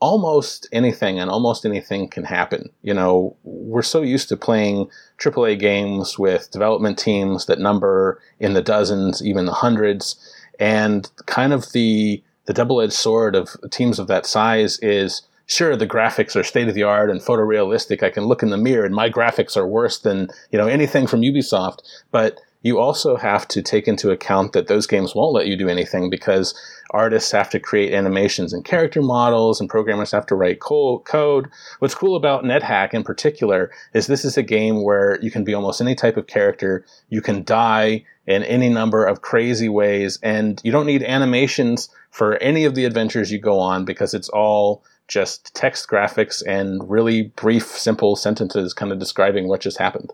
almost 0.00 0.66
anything 0.72 1.18
and 1.18 1.30
almost 1.30 1.66
anything 1.66 2.08
can 2.08 2.24
happen. 2.24 2.70
You 2.80 2.94
know, 2.94 3.36
we're 3.42 3.82
so 3.82 4.00
used 4.00 4.30
to 4.30 4.36
playing 4.36 4.88
AAA 5.18 5.58
games 5.58 6.18
with 6.18 6.50
development 6.50 6.98
teams 6.98 7.44
that 7.46 7.58
number 7.58 8.18
in 8.38 8.54
the 8.54 8.62
dozens, 8.62 9.22
even 9.22 9.44
the 9.44 9.52
hundreds, 9.52 10.16
and 10.58 11.10
kind 11.26 11.52
of 11.52 11.72
the 11.72 12.22
the 12.46 12.52
double-edged 12.52 12.92
sword 12.92 13.34
of 13.36 13.56
teams 13.70 13.98
of 13.98 14.06
that 14.08 14.26
size 14.26 14.78
is 14.80 15.22
sure 15.46 15.76
the 15.76 15.86
graphics 15.86 16.36
are 16.36 16.44
state 16.44 16.68
of 16.68 16.74
the 16.74 16.82
art 16.82 17.10
and 17.10 17.20
photorealistic. 17.20 18.02
I 18.02 18.10
can 18.10 18.24
look 18.24 18.42
in 18.42 18.50
the 18.50 18.56
mirror 18.56 18.84
and 18.84 18.94
my 18.94 19.10
graphics 19.10 19.56
are 19.56 19.66
worse 19.66 19.98
than, 19.98 20.28
you 20.50 20.58
know, 20.58 20.68
anything 20.68 21.06
from 21.06 21.22
Ubisoft, 21.22 21.80
but 22.10 22.40
you 22.62 22.78
also 22.78 23.16
have 23.16 23.48
to 23.48 23.62
take 23.62 23.88
into 23.88 24.10
account 24.10 24.52
that 24.52 24.68
those 24.68 24.86
games 24.86 25.14
won't 25.14 25.32
let 25.32 25.46
you 25.46 25.56
do 25.56 25.68
anything 25.68 26.10
because 26.10 26.54
artists 26.90 27.32
have 27.32 27.50
to 27.50 27.60
create 27.60 27.92
animations 27.92 28.52
and 28.52 28.64
character 28.64 29.02
models 29.02 29.60
and 29.60 29.68
programmers 29.68 30.12
have 30.12 30.26
to 30.26 30.34
write 30.34 30.60
code. 30.60 31.48
What's 31.78 31.94
cool 31.94 32.16
about 32.16 32.44
NetHack 32.44 32.94
in 32.94 33.02
particular 33.02 33.70
is 33.94 34.06
this 34.06 34.24
is 34.24 34.36
a 34.36 34.42
game 34.42 34.82
where 34.82 35.18
you 35.22 35.30
can 35.30 35.44
be 35.44 35.54
almost 35.54 35.80
any 35.80 35.94
type 35.94 36.16
of 36.16 36.26
character. 36.26 36.84
You 37.08 37.22
can 37.22 37.44
die 37.44 38.04
in 38.26 38.42
any 38.44 38.68
number 38.68 39.04
of 39.04 39.22
crazy 39.22 39.68
ways 39.68 40.18
and 40.22 40.60
you 40.64 40.72
don't 40.72 40.86
need 40.86 41.02
animations 41.02 41.88
for 42.10 42.36
any 42.36 42.64
of 42.64 42.74
the 42.74 42.84
adventures 42.84 43.30
you 43.30 43.38
go 43.38 43.58
on 43.58 43.84
because 43.84 44.14
it's 44.14 44.28
all 44.28 44.84
just 45.08 45.54
text 45.54 45.88
graphics 45.88 46.42
and 46.46 46.88
really 46.88 47.22
brief, 47.22 47.66
simple 47.66 48.14
sentences 48.16 48.72
kind 48.72 48.92
of 48.92 48.98
describing 48.98 49.48
what 49.48 49.60
just 49.60 49.78
happened. 49.78 50.12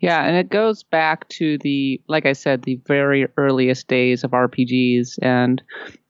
Yeah, 0.00 0.22
and 0.24 0.36
it 0.36 0.50
goes 0.50 0.82
back 0.82 1.28
to 1.30 1.58
the, 1.58 2.00
like 2.06 2.26
I 2.26 2.34
said, 2.34 2.62
the 2.62 2.80
very 2.86 3.26
earliest 3.36 3.88
days 3.88 4.24
of 4.24 4.32
RPGs. 4.32 5.18
And 5.22 5.62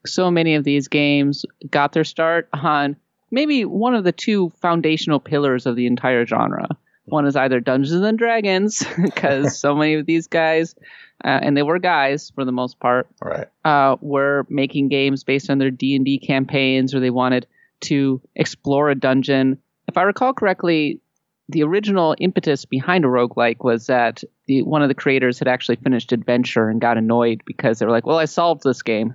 so 0.05 0.29
many 0.29 0.55
of 0.55 0.63
these 0.63 0.87
games 0.87 1.45
got 1.69 1.93
their 1.93 2.03
start 2.03 2.49
on 2.53 2.97
maybe 3.31 3.65
one 3.65 3.95
of 3.95 4.03
the 4.03 4.11
two 4.11 4.49
foundational 4.61 5.19
pillars 5.19 5.65
of 5.65 5.75
the 5.75 5.87
entire 5.87 6.25
genre. 6.25 6.67
One 7.05 7.25
is 7.25 7.37
either 7.37 7.61
Dungeons 7.61 8.01
and 8.01 8.17
Dragons, 8.17 8.83
because 9.01 9.57
so 9.57 9.73
many 9.73 9.93
of 9.93 10.05
these 10.05 10.27
guys, 10.27 10.75
uh, 11.23 11.39
and 11.41 11.55
they 11.55 11.63
were 11.63 11.79
guys 11.79 12.31
for 12.35 12.43
the 12.43 12.51
most 12.51 12.79
part, 12.79 13.07
right. 13.21 13.47
uh, 13.63 13.95
were 14.01 14.45
making 14.49 14.89
games 14.89 15.23
based 15.23 15.49
on 15.49 15.57
their 15.57 15.71
D 15.71 15.95
and 15.95 16.03
D 16.03 16.19
campaigns, 16.19 16.93
or 16.93 16.99
they 16.99 17.09
wanted 17.09 17.47
to 17.81 18.21
explore 18.35 18.89
a 18.89 18.95
dungeon. 18.95 19.57
If 19.87 19.97
I 19.97 20.01
recall 20.01 20.33
correctly, 20.33 20.99
the 21.49 21.63
original 21.63 22.15
impetus 22.19 22.65
behind 22.65 23.05
a 23.05 23.07
roguelike 23.07 23.63
was 23.63 23.87
that 23.87 24.23
the 24.47 24.63
one 24.63 24.81
of 24.81 24.89
the 24.89 24.95
creators 24.95 25.39
had 25.39 25.47
actually 25.47 25.77
finished 25.77 26.11
Adventure 26.11 26.69
and 26.69 26.81
got 26.81 26.97
annoyed 26.97 27.41
because 27.45 27.79
they 27.79 27.85
were 27.85 27.91
like, 27.91 28.05
"Well, 28.05 28.17
I 28.17 28.25
solved 28.25 28.63
this 28.63 28.81
game." 28.81 29.13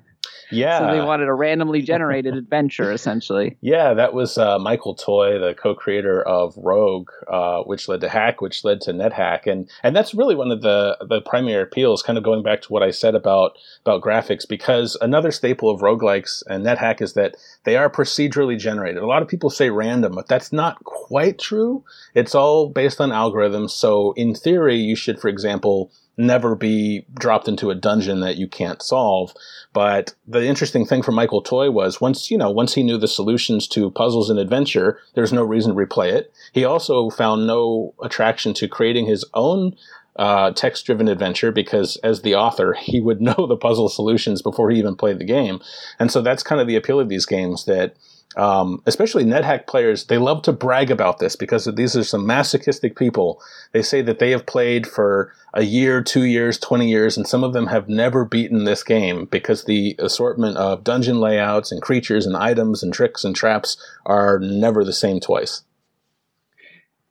Yeah. 0.53 0.79
So 0.79 0.95
they 0.95 1.01
wanted 1.01 1.29
a 1.29 1.35
randomly 1.35 1.83
generated 1.83 2.37
adventure, 2.37 2.93
essentially. 2.93 3.57
Yeah, 3.73 3.95
that 3.95 4.13
was 4.13 4.37
uh, 4.37 4.59
Michael 4.59 4.95
Toy, 4.95 5.39
the 5.39 5.55
co-creator 5.55 6.21
of 6.23 6.55
Rogue, 6.57 7.11
uh, 7.29 7.63
which 7.63 7.89
led 7.89 8.01
to 8.03 8.09
Hack, 8.09 8.41
which 8.41 8.65
led 8.65 8.81
to 8.83 8.93
NetHack, 8.93 9.47
and 9.47 9.71
and 9.83 9.95
that's 9.97 10.15
really 10.15 10.35
one 10.35 10.51
of 10.51 10.63
the 10.63 10.99
the 11.09 11.21
primary 11.23 11.63
appeals. 11.63 12.03
Kind 12.03 12.19
of 12.19 12.25
going 12.25 12.43
back 12.43 12.61
to 12.63 12.73
what 12.73 12.83
I 12.83 12.91
said 12.91 13.15
about 13.15 13.57
about 13.83 14.03
graphics, 14.03 14.47
because 14.47 14.97
another 15.01 15.31
staple 15.31 15.71
of 15.71 15.81
roguelikes 15.81 16.43
and 16.49 16.67
NetHack 16.67 17.01
is 17.01 17.15
that 17.15 17.37
they 17.65 17.77
are 17.77 17.89
procedurally 17.89 18.59
generated. 18.59 19.03
A 19.03 19.07
lot 19.07 19.23
of 19.23 19.29
people 19.29 19.51
say 19.51 19.71
random, 19.71 20.15
but 20.15 20.29
that's 20.29 20.53
not 20.53 20.83
quite 20.85 21.39
true. 21.39 21.85
It's 22.15 22.35
all 22.35 22.69
based 22.69 23.01
on 23.01 23.11
algorithms. 23.11 23.71
So 23.71 24.13
in 24.13 24.35
theory, 24.35 24.77
you 24.77 24.97
should, 24.97 25.21
for 25.21 25.29
example, 25.29 25.91
never 26.17 26.55
be 26.55 27.07
dropped 27.15 27.49
into 27.49 27.71
a 27.71 27.75
dungeon 27.75 28.21
that 28.21 28.37
you 28.37 28.47
can't 28.47 28.83
solve. 28.83 29.33
But 29.73 30.15
the 30.27 30.45
interesting 30.45 30.85
thing 30.85 31.03
for 31.03 31.13
Michael 31.13 31.43
Toy 31.43 31.71
was 31.71 32.01
once, 32.01 32.31
you 32.31 32.37
know, 32.37 32.51
once 32.51 32.75
he 32.75 32.83
knew 32.83 32.99
the 32.99 33.09
solutions 33.09 33.67
to 33.69 33.91
puzzles 33.91 34.29
and 34.29 34.39
adventure, 34.39 34.99
there's 35.15 35.33
no 35.33 35.43
reason 35.43 35.75
to 35.75 35.87
replay 35.87 36.13
it. 36.13 36.33
He 36.53 36.65
also 36.65 37.11
found 37.11 37.47
no 37.47 37.95
attraction 38.03 38.53
to 38.55 38.69
creating 38.69 39.07
his 39.07 39.25
own 39.35 39.75
uh, 40.17 40.51
text 40.51 40.85
driven 40.85 41.09
adventure 41.09 41.51
because 41.51 41.97
as 41.99 42.23
the 42.23 42.35
author, 42.35 42.75
he 42.81 43.01
would 43.01 43.21
know 43.21 43.47
the 43.47 43.57
puzzle 43.57 43.89
solutions 43.89 44.43
before 44.43 44.71
he 44.71 44.79
even 44.79 44.97
played 44.97 45.19
the 45.19 45.25
game. 45.25 45.61
And 45.99 46.11
so 46.11 46.21
that's 46.21 46.43
kind 46.43 46.61
of 46.61 46.67
the 46.67 46.77
appeal 46.77 47.01
of 47.01 47.09
these 47.09 47.27
games 47.27 47.65
that 47.65 47.97
um, 48.37 48.83
especially 48.87 49.25
NetHack 49.25 49.67
players, 49.67 50.07
they 50.07 50.19
love 50.19 50.43
to 50.43 50.53
brag 50.53 50.91
about 50.91 51.19
this 51.19 51.37
because 51.37 51.65
these 51.65 51.97
are 51.97 52.05
some 52.05 52.27
masochistic 52.27 52.97
people. 52.97 53.43
They 53.73 53.83
say 53.83 54.03
that 54.03 54.19
they 54.19 54.31
have 54.31 54.47
played 54.47 54.87
for 54.87 55.33
a 55.55 55.63
year, 55.63 56.03
two 56.03 56.25
years, 56.25 56.59
20 56.59 56.89
years, 56.89 57.17
and 57.17 57.27
some 57.27 57.45
of 57.45 57.53
them 57.53 57.67
have 57.67 57.89
never 57.89 58.25
beaten 58.25 58.65
this 58.65 58.83
game 58.83 59.27
because 59.27 59.65
the 59.65 59.95
assortment 59.99 60.57
of 60.57 60.85
dungeon 60.85 61.21
layouts 61.21 61.71
and 61.71 61.83
creatures 61.83 62.27
and 62.27 62.37
items 62.37 62.83
and 62.83 62.95
tricks 62.95 63.25
and 63.25 63.37
traps 63.37 63.77
are 64.07 64.39
never 64.39 64.85
the 64.85 64.93
same 64.93 65.21
twice. 65.21 65.63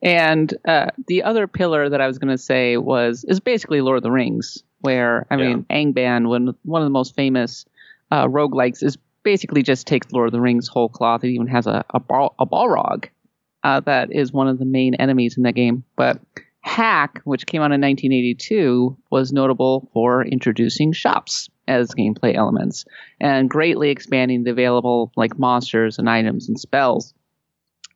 And 0.01 0.51
uh, 0.65 0.87
the 1.07 1.21
other 1.23 1.45
pillar 1.45 1.87
that 1.89 2.01
I 2.01 2.07
was 2.07 2.17
going 2.17 2.35
to 2.35 2.37
say 2.37 2.77
was 2.77 3.23
is 3.25 3.39
basically 3.39 3.81
Lord 3.81 3.97
of 3.97 4.03
the 4.03 4.09
Rings, 4.09 4.63
where 4.79 5.27
I 5.29 5.35
mean, 5.35 5.63
Angband, 5.69 6.27
one 6.27 6.55
one 6.63 6.81
of 6.81 6.87
the 6.87 6.91
most 6.91 7.15
famous 7.15 7.65
uh, 8.09 8.25
roguelikes, 8.25 8.81
is 8.81 8.97
basically 9.23 9.63
just 9.63 9.87
takes 9.87 10.11
Lord 10.11 10.27
of 10.27 10.33
the 10.33 10.41
Rings 10.41 10.67
whole 10.67 10.89
cloth. 10.89 11.23
It 11.23 11.29
even 11.29 11.47
has 11.47 11.67
a 11.67 11.85
a, 11.93 11.99
a 12.39 12.45
Balrog 12.45 13.05
uh, 13.63 13.79
that 13.81 14.11
is 14.11 14.31
one 14.31 14.47
of 14.47 14.59
the 14.59 14.65
main 14.65 14.95
enemies 14.95 15.37
in 15.37 15.43
that 15.43 15.55
game. 15.55 15.83
But 15.95 16.19
Hack, 16.61 17.21
which 17.23 17.45
came 17.45 17.61
out 17.61 17.71
in 17.71 17.81
1982, 17.81 18.97
was 19.09 19.31
notable 19.31 19.89
for 19.93 20.23
introducing 20.23 20.93
shops 20.93 21.49
as 21.67 21.93
gameplay 21.95 22.35
elements 22.35 22.85
and 23.19 23.49
greatly 23.49 23.89
expanding 23.89 24.43
the 24.43 24.51
available 24.51 25.11
like 25.15 25.39
monsters 25.39 25.97
and 25.97 26.09
items 26.09 26.49
and 26.49 26.59
spells. 26.59 27.13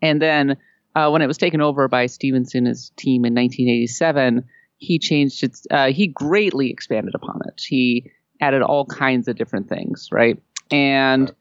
And 0.02 0.22
then 0.22 0.58
uh, 0.96 1.10
when 1.10 1.22
it 1.22 1.28
was 1.28 1.38
taken 1.38 1.62
over 1.62 1.88
by 1.88 2.06
Stephenson 2.08 2.66
his 2.66 2.92
team 2.96 3.26
in 3.26 3.34
1987, 3.34 4.46
he 4.78 5.00
changed 5.00 5.44
its. 5.44 5.66
Uh, 5.70 5.92
he 5.92 6.08
greatly 6.08 6.70
expanded 6.70 7.16
upon 7.16 7.42
it. 7.48 7.62
He 7.66 8.12
added 8.42 8.62
all 8.62 8.86
kinds 8.86 9.28
of 9.28 9.38
different 9.38 9.70
things, 9.70 10.10
right? 10.12 10.42
And 10.72 11.34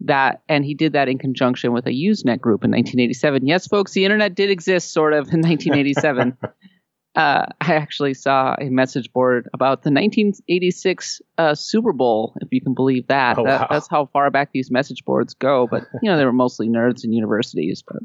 that 0.00 0.42
and 0.48 0.64
he 0.64 0.74
did 0.74 0.92
that 0.92 1.08
in 1.08 1.18
conjunction 1.18 1.72
with 1.72 1.86
a 1.86 1.90
Usenet 1.90 2.40
group 2.40 2.64
in 2.64 2.70
1987. 2.70 3.46
Yes, 3.46 3.66
folks, 3.66 3.92
the 3.92 4.04
internet 4.04 4.34
did 4.34 4.50
exist 4.50 4.92
sort 4.92 5.12
of 5.12 5.32
in 5.32 5.40
1987. 5.40 6.36
uh, 7.14 7.46
I 7.60 7.74
actually 7.74 8.14
saw 8.14 8.54
a 8.60 8.68
message 8.70 9.12
board 9.12 9.48
about 9.54 9.82
the 9.82 9.90
1986 9.90 11.22
uh, 11.38 11.54
Super 11.54 11.92
Bowl, 11.92 12.36
if 12.40 12.48
you 12.50 12.60
can 12.60 12.74
believe 12.74 13.06
that. 13.06 13.38
Oh, 13.38 13.44
that 13.44 13.62
wow. 13.62 13.66
That's 13.70 13.88
how 13.88 14.06
far 14.06 14.30
back 14.30 14.50
these 14.52 14.70
message 14.70 15.04
boards 15.04 15.34
go. 15.34 15.66
But 15.70 15.84
you 16.02 16.10
know, 16.10 16.18
they 16.18 16.24
were 16.24 16.32
mostly 16.32 16.68
nerds 16.68 17.04
in 17.04 17.12
universities. 17.12 17.82
But 17.86 18.02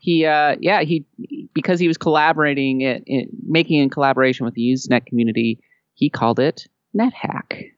he, 0.00 0.26
uh, 0.26 0.56
yeah, 0.60 0.82
he 0.82 1.06
because 1.54 1.78
he 1.78 1.88
was 1.88 1.96
collaborating 1.96 2.80
it, 2.80 3.04
it, 3.06 3.28
making 3.46 3.80
in 3.80 3.90
collaboration 3.90 4.44
with 4.44 4.54
the 4.54 4.62
Usenet 4.62 5.06
community, 5.06 5.60
he 5.94 6.10
called 6.10 6.40
it 6.40 6.66
NetHack. 6.96 7.70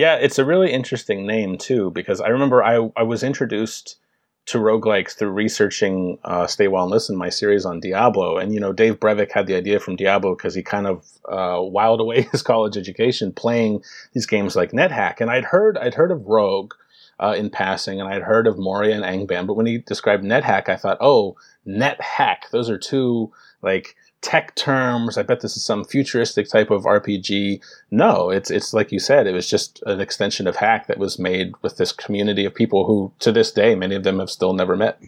Yeah, 0.00 0.14
it's 0.14 0.38
a 0.38 0.46
really 0.46 0.72
interesting 0.72 1.26
name 1.26 1.58
too, 1.58 1.90
because 1.90 2.22
I 2.22 2.28
remember 2.28 2.64
I, 2.64 2.90
I 2.96 3.02
was 3.02 3.22
introduced 3.22 3.98
to 4.46 4.56
roguelikes 4.56 5.14
through 5.14 5.28
researching 5.28 6.16
uh, 6.24 6.46
Stay 6.46 6.64
Awhile 6.64 6.84
and 6.84 6.90
Listen, 6.90 7.18
my 7.18 7.28
series 7.28 7.66
on 7.66 7.80
Diablo. 7.80 8.38
And, 8.38 8.54
you 8.54 8.60
know, 8.60 8.72
Dave 8.72 8.98
Brevik 8.98 9.30
had 9.30 9.46
the 9.46 9.56
idea 9.56 9.78
from 9.78 9.96
Diablo 9.96 10.34
because 10.34 10.54
he 10.54 10.62
kind 10.62 10.86
of 10.86 11.04
uh, 11.28 11.60
wiled 11.60 12.00
away 12.00 12.22
his 12.32 12.40
college 12.40 12.78
education 12.78 13.30
playing 13.30 13.82
these 14.14 14.24
games 14.24 14.56
like 14.56 14.72
NetHack. 14.72 15.20
And 15.20 15.30
I'd 15.30 15.44
heard, 15.44 15.76
I'd 15.76 15.92
heard 15.92 16.12
of 16.12 16.24
Rogue 16.24 16.72
uh, 17.18 17.34
in 17.36 17.50
passing, 17.50 18.00
and 18.00 18.08
I'd 18.08 18.22
heard 18.22 18.46
of 18.46 18.58
Moria 18.58 18.98
and 18.98 19.04
Angband. 19.04 19.48
But 19.48 19.56
when 19.56 19.66
he 19.66 19.76
described 19.76 20.24
NetHack, 20.24 20.70
I 20.70 20.76
thought, 20.76 20.96
oh, 21.02 21.36
NetHack. 21.66 22.48
Those 22.52 22.70
are 22.70 22.78
two, 22.78 23.32
like, 23.60 23.96
tech 24.22 24.54
terms. 24.54 25.16
I 25.16 25.22
bet 25.22 25.40
this 25.40 25.56
is 25.56 25.64
some 25.64 25.84
futuristic 25.84 26.48
type 26.48 26.70
of 26.70 26.84
RPG. 26.84 27.60
No, 27.90 28.30
it's 28.30 28.50
it's 28.50 28.74
like 28.74 28.92
you 28.92 28.98
said, 28.98 29.26
it 29.26 29.32
was 29.32 29.48
just 29.48 29.82
an 29.86 30.00
extension 30.00 30.46
of 30.46 30.56
Hack 30.56 30.86
that 30.86 30.98
was 30.98 31.18
made 31.18 31.54
with 31.62 31.76
this 31.76 31.92
community 31.92 32.44
of 32.44 32.54
people 32.54 32.86
who, 32.86 33.12
to 33.20 33.32
this 33.32 33.50
day, 33.50 33.74
many 33.74 33.94
of 33.94 34.04
them 34.04 34.18
have 34.18 34.30
still 34.30 34.52
never 34.52 34.76
met. 34.76 35.00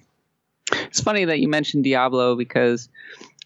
It's 0.72 1.00
funny 1.00 1.24
that 1.24 1.40
you 1.40 1.48
mentioned 1.48 1.84
Diablo 1.84 2.36
because 2.36 2.88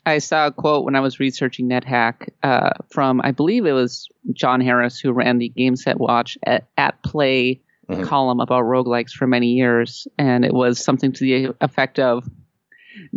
I 0.04 0.18
saw 0.18 0.46
a 0.46 0.52
quote 0.52 0.84
when 0.84 0.94
I 0.94 1.00
was 1.00 1.18
researching 1.18 1.68
NetHack 1.68 2.28
uh, 2.44 2.70
from, 2.90 3.20
I 3.24 3.32
believe 3.32 3.66
it 3.66 3.72
was 3.72 4.08
John 4.32 4.60
Harris, 4.60 5.00
who 5.00 5.12
ran 5.12 5.38
the 5.38 5.52
GameSetWatch 5.58 6.36
at, 6.44 6.68
at 6.76 7.02
Play 7.02 7.60
mm-hmm. 7.90 8.04
column 8.04 8.38
about 8.38 8.64
roguelikes 8.64 9.10
for 9.10 9.26
many 9.26 9.48
years. 9.48 10.06
And 10.16 10.44
it 10.44 10.54
was 10.54 10.78
something 10.78 11.12
to 11.12 11.24
the 11.24 11.54
effect 11.60 11.98
of 11.98 12.28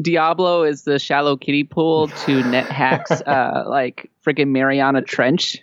Diablo 0.02 0.64
is 0.64 0.84
the 0.84 1.00
shallow 1.00 1.38
kiddie 1.38 1.64
pool 1.64 2.08
to 2.08 2.42
NetHack's 2.44 3.22
uh, 3.26 3.64
like 3.68 4.10
freaking 4.26 4.50
Mariana 4.50 5.02
Trench. 5.02 5.58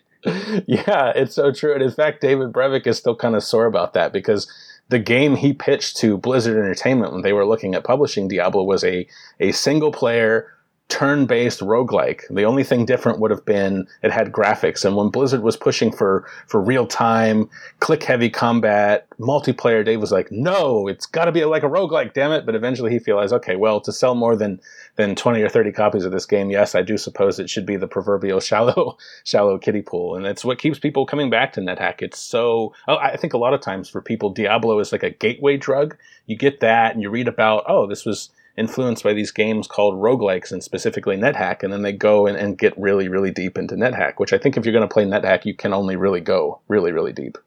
Yeah, 0.66 1.12
it's 1.14 1.34
so 1.34 1.52
true. 1.52 1.72
And 1.72 1.82
in 1.82 1.90
fact, 1.90 2.20
David 2.20 2.52
Brevik 2.52 2.86
is 2.86 2.98
still 2.98 3.14
kind 3.14 3.36
of 3.36 3.44
sore 3.44 3.66
about 3.66 3.94
that 3.94 4.12
because 4.12 4.50
the 4.88 4.98
game 4.98 5.36
he 5.36 5.52
pitched 5.52 5.96
to 5.98 6.18
Blizzard 6.18 6.56
Entertainment 6.56 7.12
when 7.12 7.22
they 7.22 7.32
were 7.32 7.46
looking 7.46 7.74
at 7.74 7.84
publishing 7.84 8.28
Diablo 8.28 8.64
was 8.64 8.84
a, 8.84 9.06
a 9.40 9.52
single 9.52 9.92
player 9.92 10.52
turn-based 10.88 11.60
roguelike. 11.60 12.22
The 12.30 12.44
only 12.44 12.62
thing 12.62 12.84
different 12.84 13.18
would 13.18 13.32
have 13.32 13.44
been 13.44 13.88
it 14.02 14.12
had 14.12 14.30
graphics. 14.30 14.84
And 14.84 14.94
when 14.94 15.08
Blizzard 15.08 15.42
was 15.42 15.56
pushing 15.56 15.90
for, 15.90 16.28
for 16.46 16.60
real-time, 16.60 17.50
click-heavy 17.80 18.30
combat, 18.30 19.06
multiplayer, 19.18 19.84
Dave 19.84 20.00
was 20.00 20.12
like, 20.12 20.30
no, 20.30 20.86
it's 20.86 21.04
gotta 21.06 21.32
be 21.32 21.44
like 21.44 21.64
a 21.64 21.68
roguelike, 21.68 22.12
damn 22.12 22.30
it. 22.30 22.46
But 22.46 22.54
eventually 22.54 22.92
he 22.92 23.00
realized, 23.04 23.32
okay, 23.32 23.56
well, 23.56 23.80
to 23.80 23.92
sell 23.92 24.14
more 24.14 24.36
than, 24.36 24.60
than 24.94 25.16
20 25.16 25.42
or 25.42 25.48
30 25.48 25.72
copies 25.72 26.04
of 26.04 26.12
this 26.12 26.26
game, 26.26 26.50
yes, 26.50 26.76
I 26.76 26.82
do 26.82 26.96
suppose 26.96 27.40
it 27.40 27.50
should 27.50 27.66
be 27.66 27.76
the 27.76 27.88
proverbial 27.88 28.38
shallow, 28.46 28.96
shallow 29.24 29.58
kiddie 29.58 29.82
pool. 29.82 30.14
And 30.14 30.24
it's 30.24 30.44
what 30.44 30.58
keeps 30.58 30.78
people 30.78 31.04
coming 31.04 31.30
back 31.30 31.52
to 31.54 31.60
NetHack. 31.60 32.00
It's 32.00 32.20
so, 32.20 32.74
oh, 32.86 32.96
I 32.96 33.16
think 33.16 33.32
a 33.32 33.38
lot 33.38 33.54
of 33.54 33.60
times 33.60 33.88
for 33.88 34.00
people, 34.00 34.30
Diablo 34.30 34.78
is 34.78 34.92
like 34.92 35.02
a 35.02 35.10
gateway 35.10 35.56
drug. 35.56 35.96
You 36.26 36.36
get 36.36 36.60
that 36.60 36.92
and 36.92 37.02
you 37.02 37.10
read 37.10 37.26
about, 37.26 37.64
oh, 37.66 37.86
this 37.88 38.04
was, 38.04 38.30
influenced 38.56 39.04
by 39.04 39.12
these 39.12 39.30
games 39.30 39.66
called 39.66 39.94
roguelikes 39.94 40.50
and 40.50 40.62
specifically 40.62 41.16
NetHack, 41.16 41.62
and 41.62 41.72
then 41.72 41.82
they 41.82 41.92
go 41.92 42.26
and, 42.26 42.36
and 42.36 42.58
get 42.58 42.78
really, 42.78 43.08
really 43.08 43.30
deep 43.30 43.58
into 43.58 43.74
NetHack, 43.74 44.14
which 44.16 44.32
I 44.32 44.38
think 44.38 44.56
if 44.56 44.64
you're 44.64 44.72
going 44.72 44.88
to 44.88 44.92
play 44.92 45.04
NetHack, 45.04 45.44
you 45.44 45.54
can 45.54 45.74
only 45.74 45.96
really 45.96 46.20
go 46.20 46.60
really, 46.68 46.92
really 46.92 47.12
deep. 47.12 47.38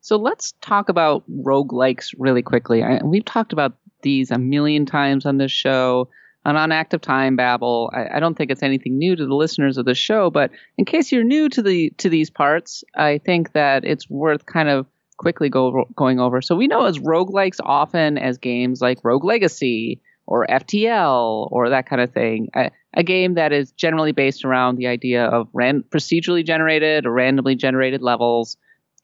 So 0.00 0.16
let's 0.16 0.54
talk 0.60 0.88
about 0.88 1.24
roguelikes 1.30 2.14
really 2.16 2.42
quickly. 2.42 2.82
I, 2.82 3.00
we've 3.04 3.24
talked 3.24 3.52
about 3.52 3.76
these 4.02 4.30
a 4.30 4.38
million 4.38 4.86
times 4.86 5.26
on 5.26 5.38
this 5.38 5.52
show 5.52 6.08
and 6.44 6.56
on 6.56 6.72
Active 6.72 7.00
Time 7.00 7.36
Babble. 7.36 7.90
I, 7.92 8.16
I, 8.16 8.20
don't 8.20 8.34
think 8.34 8.50
it's 8.50 8.62
anything 8.62 8.96
new 8.96 9.16
to 9.16 9.26
the 9.26 9.34
listeners 9.34 9.76
of 9.76 9.84
the 9.84 9.94
show, 9.94 10.30
but 10.30 10.50
in 10.78 10.84
case 10.84 11.12
you're 11.12 11.24
new 11.24 11.48
to 11.50 11.62
the 11.62 11.90
to 11.98 12.08
these 12.08 12.30
parts, 12.30 12.84
I 12.96 13.18
think 13.18 13.52
that 13.52 13.84
it's 13.84 14.08
worth 14.08 14.46
kind 14.46 14.68
of 14.68 14.86
quickly 15.18 15.48
go 15.48 15.84
going 15.94 16.18
over. 16.18 16.40
So 16.40 16.56
we 16.56 16.66
know 16.66 16.86
as 16.86 16.98
roguelikes 16.98 17.58
often 17.62 18.16
as 18.16 18.38
games 18.38 18.80
like 18.80 18.98
Rogue 19.04 19.24
Legacy 19.24 20.00
or 20.26 20.46
FTL 20.46 21.48
or 21.50 21.70
that 21.70 21.86
kind 21.86 22.00
of 22.00 22.12
thing. 22.12 22.48
A, 22.54 22.70
a 22.94 23.02
game 23.02 23.34
that 23.34 23.52
is 23.52 23.72
generally 23.72 24.12
based 24.12 24.44
around 24.44 24.76
the 24.76 24.86
idea 24.86 25.24
of 25.24 25.48
ran, 25.52 25.82
procedurally 25.90 26.44
generated 26.44 27.06
or 27.06 27.12
randomly 27.12 27.54
generated 27.54 28.02
levels, 28.02 28.56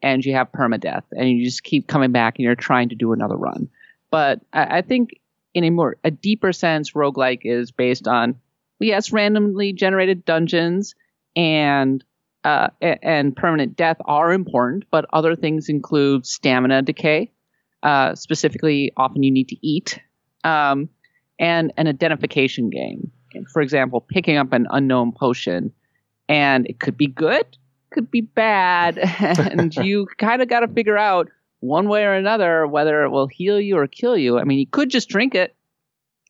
and 0.03 0.25
you 0.25 0.35
have 0.35 0.53
permadeath, 0.53 1.05
and 1.13 1.31
you 1.31 1.45
just 1.45 1.63
keep 1.63 1.87
coming 1.87 2.13
back 2.13 2.37
and 2.37 2.45
you're 2.45 2.55
trying 2.55 2.91
to 2.91 2.95
do 2.95 3.13
another 3.13 3.37
run. 3.37 3.69
But 4.11 4.41
I, 4.53 4.79
I 4.79 4.83
think 4.83 5.19
in 5.55 5.65
a 5.65 5.71
more 5.71 5.97
a 6.05 6.11
deeper 6.11 6.53
sense, 6.53 6.93
roguelike 6.93 7.41
is 7.45 7.71
based 7.71 8.07
on 8.07 8.37
yes, 8.81 9.13
randomly 9.13 9.73
generated 9.73 10.25
dungeons 10.25 10.95
and 11.37 12.05
uh, 12.45 12.69
and 12.81 13.35
permanent 13.35 13.75
death 13.77 13.97
are 14.05 14.33
important, 14.33 14.85
but 14.91 15.07
other 15.13 15.35
things 15.35 15.69
include 15.69 16.27
stamina 16.27 16.83
decay. 16.83 17.31
Uh, 17.83 18.15
specifically, 18.15 18.93
often 18.97 19.23
you 19.23 19.31
need 19.31 19.49
to 19.49 19.67
eat, 19.67 19.99
um, 20.43 20.89
and 21.39 21.73
an 21.77 21.87
identification 21.87 22.71
game. 22.71 23.11
For 23.53 23.61
example, 23.61 24.01
picking 24.01 24.37
up 24.37 24.53
an 24.53 24.67
unknown 24.71 25.13
potion, 25.13 25.73
and 26.29 26.67
it 26.67 26.81
could 26.81 26.97
be 26.97 27.07
good, 27.07 27.45
could 27.91 28.11
be 28.11 28.21
bad, 28.21 28.99
and 29.21 29.75
you 29.85 30.07
kind 30.19 30.43
of 30.43 30.49
got 30.49 30.61
to 30.61 30.69
figure 30.69 30.99
out 30.99 31.31
one 31.61 31.89
way 31.89 32.05
or 32.05 32.13
another 32.13 32.67
whether 32.67 33.05
it 33.05 33.11
will 33.11 33.27
heal 33.27 33.59
you 33.59 33.79
or 33.79 33.87
kill 33.87 34.17
you. 34.17 34.39
I 34.39 34.45
mean, 34.45 34.59
you 34.59 34.67
could 34.67 34.91
just 34.91 35.09
drink 35.09 35.35
it. 35.35 35.55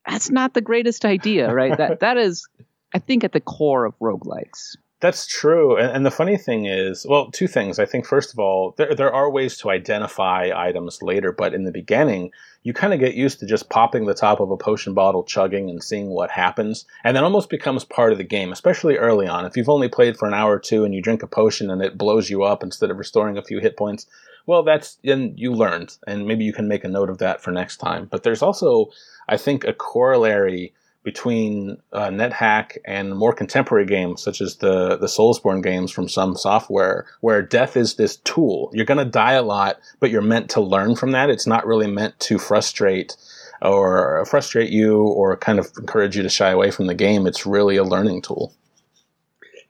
That's 0.07 0.31
not 0.31 0.55
the 0.55 0.61
greatest 0.61 1.05
idea, 1.05 1.53
right? 1.53 1.77
that 1.77 2.01
that 2.01 2.19
is, 2.19 2.47
I 2.95 2.99
think, 2.99 3.25
at 3.25 3.33
the 3.33 3.41
core 3.41 3.85
of 3.85 3.99
roguelikes. 3.99 4.77
That's 5.01 5.27
true. 5.27 5.77
And, 5.77 5.91
and, 5.91 6.07
the 6.07 6.11
funny 6.11 6.37
thing 6.37 6.67
is, 6.67 7.05
well, 7.07 7.31
two 7.31 7.47
things. 7.47 7.79
I 7.79 7.85
think, 7.85 8.07
first 8.07 8.33
of 8.33 8.39
all, 8.39 8.75
there, 8.79 8.95
there 8.95 9.13
are 9.13 9.31
ways 9.31 9.59
to 9.59 9.71
identify 9.71 10.51
items 10.55 11.03
later, 11.03 11.31
but 11.31 11.53
in 11.53 11.65
the 11.65 11.73
beginning, 11.73 12.31
you 12.63 12.73
kind 12.73 12.95
of 12.95 13.01
get 13.01 13.15
used 13.15 13.41
to 13.41 13.47
just 13.47 13.69
popping 13.69 14.07
the 14.07 14.15
top 14.15 14.41
of 14.41 14.51
a 14.51 14.57
potion 14.57 14.95
bottle, 14.95 15.23
chugging, 15.23 15.69
and 15.69 15.83
seeing 15.83 16.09
what 16.09 16.31
happens. 16.31 16.87
And 17.03 17.17
that 17.17 17.25
almost 17.25 17.51
becomes 17.51 17.85
part 17.85 18.13
of 18.13 18.19
the 18.19 18.25
game, 18.25 18.51
especially 18.53 18.97
early 18.97 19.27
on. 19.27 19.45
If 19.45 19.57
you've 19.57 19.69
only 19.69 19.89
played 19.89 20.17
for 20.17 20.27
an 20.27 20.35
hour 20.35 20.55
or 20.55 20.61
two 20.61 20.85
and 20.85 20.95
you 20.95 21.03
drink 21.03 21.23
a 21.23 21.27
potion 21.27 21.71
and 21.71 21.83
it 21.83 21.99
blows 21.99 22.31
you 22.31 22.43
up 22.43 22.63
instead 22.63 22.91
of 22.91 22.97
restoring 22.97 23.37
a 23.37 23.45
few 23.45 23.59
hit 23.59 23.77
points, 23.77 24.07
well, 24.47 24.63
that's, 24.63 24.99
and 25.05 25.39
you 25.39 25.53
learned. 25.53 25.97
And 26.07 26.27
maybe 26.27 26.45
you 26.45 26.53
can 26.53 26.69
make 26.69 26.85
a 26.85 26.89
note 26.89 27.11
of 27.11 27.19
that 27.19 27.43
for 27.43 27.51
next 27.51 27.77
time. 27.77 28.09
But 28.11 28.23
there's 28.23 28.43
also, 28.43 28.91
I 29.29 29.37
think, 29.37 29.65
a 29.65 29.75
corollary 29.75 30.73
between 31.05 31.77
uh, 31.93 32.09
NetHack 32.09 32.79
and 32.87 33.15
more 33.15 33.35
contemporary 33.35 33.85
games, 33.85 34.23
such 34.23 34.41
as 34.41 34.57
the 34.57 34.97
the 34.97 35.07
Soulsborne 35.07 35.63
games 35.63 35.93
from 35.93 36.09
some 36.09 36.35
software, 36.35 37.07
where 37.21 37.43
death 37.43 37.77
is 37.77 37.95
this 37.95 38.17
tool. 38.17 38.71
You're 38.73 38.87
going 38.87 39.05
to 39.05 39.05
die 39.05 39.35
a 39.35 39.43
lot, 39.43 39.79
but 40.01 40.11
you're 40.11 40.23
meant 40.23 40.51
to 40.51 40.61
learn 40.61 40.97
from 40.97 41.13
that. 41.13 41.31
It's 41.31 41.47
not 41.47 41.67
really 41.67 41.87
meant 41.87 42.19
to 42.21 42.39
frustrate 42.39 43.17
or 43.63 44.25
frustrate 44.25 44.71
you 44.71 44.99
or 44.99 45.37
kind 45.37 45.59
of 45.59 45.71
encourage 45.79 46.17
you 46.17 46.23
to 46.23 46.29
shy 46.29 46.51
away 46.51 46.71
from 46.71 46.87
the 46.87 46.95
game. 46.95 47.27
It's 47.27 47.47
really 47.47 47.77
a 47.77 47.85
learning 47.85 48.23
tool. 48.23 48.55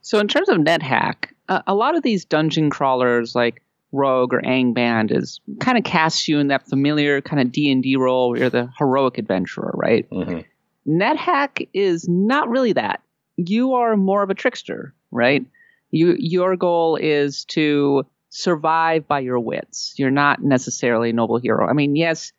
So, 0.03 0.21
in 0.21 0.29
terms 0.29 0.49
of 0.49 0.59
NetHack, 0.59 1.33
uh, 1.49 1.63
a 1.67 1.75
lot 1.75 1.97
of 1.97 2.05
these 2.05 2.25
dungeon 2.25 2.71
crawlers, 2.71 3.35
like 3.35 3.61
Rogue 3.91 4.33
or 4.35 4.41
Angband, 4.43 5.11
is 5.11 5.41
kind 5.59 5.79
of 5.79 5.83
casts 5.83 6.29
you 6.29 6.39
in 6.39 6.47
that 6.49 6.69
familiar 6.69 7.21
kind 7.21 7.43
of 7.43 7.51
D 7.51 7.73
and 7.73 7.83
D 7.83 7.97
role 7.97 8.31
where 8.31 8.39
you're 8.39 8.51
the 8.51 8.71
heroic 8.79 9.19
adventurer, 9.19 9.73
right? 9.75 10.09
Mm-hmm 10.11 10.41
NetHack 10.87 11.69
is 11.73 12.09
not 12.09 12.49
really 12.49 12.73
that. 12.75 13.03
You 13.37 13.75
are 13.75 13.97
more 13.97 14.23
of 14.23 14.31
a 14.31 14.35
trickster, 14.35 14.95
right? 15.11 15.45
You 15.91 16.17
your 16.19 16.57
goal 16.57 16.97
is 16.97 17.45
to 17.47 18.07
survive 18.31 19.07
by 19.07 19.21
your 19.21 19.39
wits. 19.41 19.95
You're 19.97 20.11
not 20.11 20.43
necessarily 20.43 21.11
a 21.11 21.13
noble 21.13 21.39
hero. 21.39 21.69
I 21.69 21.73
mean, 21.73 21.97
yes, 21.97 22.33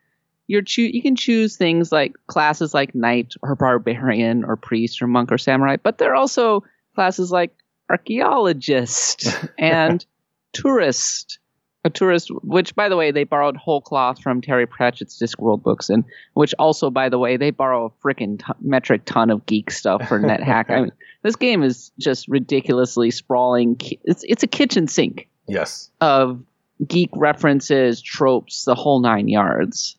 you're 0.48 0.64
you 0.78 1.02
can 1.02 1.16
choose 1.16 1.56
things 1.56 1.92
like 1.92 2.16
classes 2.28 2.74
like 2.74 2.94
knight 2.94 3.34
or 3.42 3.56
barbarian 3.56 4.44
or 4.44 4.56
priest 4.56 5.02
or 5.02 5.08
monk 5.08 5.32
or 5.32 5.38
samurai, 5.38 5.78
but 5.82 5.98
there 5.98 6.12
are 6.12 6.16
also 6.16 6.64
classes 6.94 7.32
like 7.32 7.52
archaeologist 7.90 9.28
and 9.58 10.06
tourist 10.54 11.40
a 11.86 11.90
tourist, 11.90 12.32
which 12.44 12.76
by 12.76 12.90
the 12.90 12.98
way 12.98 13.12
they 13.12 13.24
borrowed 13.24 13.56
whole 13.56 13.80
cloth 13.80 14.22
from 14.22 14.42
Terry 14.42 14.66
Pratchett's 14.66 15.22
Discworld 15.22 15.62
books, 15.62 15.90
and 15.90 16.04
which 16.34 16.54
also 16.58 16.90
by 16.90 17.10
the 17.10 17.20
way 17.20 17.38
they 17.38 17.52
borrow 17.52 17.86
a 17.86 18.06
freaking 18.06 18.40
t- 18.40 18.54
metric 18.60 19.04
ton 19.06 19.30
of 19.30 19.46
geek 19.46 19.70
stuff 19.70 20.08
for 20.08 20.20
NetHack. 20.20 20.66
I 20.70 20.82
mean, 20.82 20.92
this 21.22 21.36
game 21.36 21.62
is 21.62 21.92
just 22.00 22.28
ridiculously 22.28 23.12
sprawling. 23.12 23.80
It's 24.04 24.24
it's 24.24 24.42
a 24.42 24.48
kitchen 24.48 24.88
sink. 24.88 25.30
Yes. 25.48 25.92
Of 26.02 26.42
geek 26.86 27.12
references, 27.16 28.02
tropes, 28.02 28.66
the 28.66 28.76
whole 28.76 29.00
nine 29.00 29.28
yards. 29.28 29.96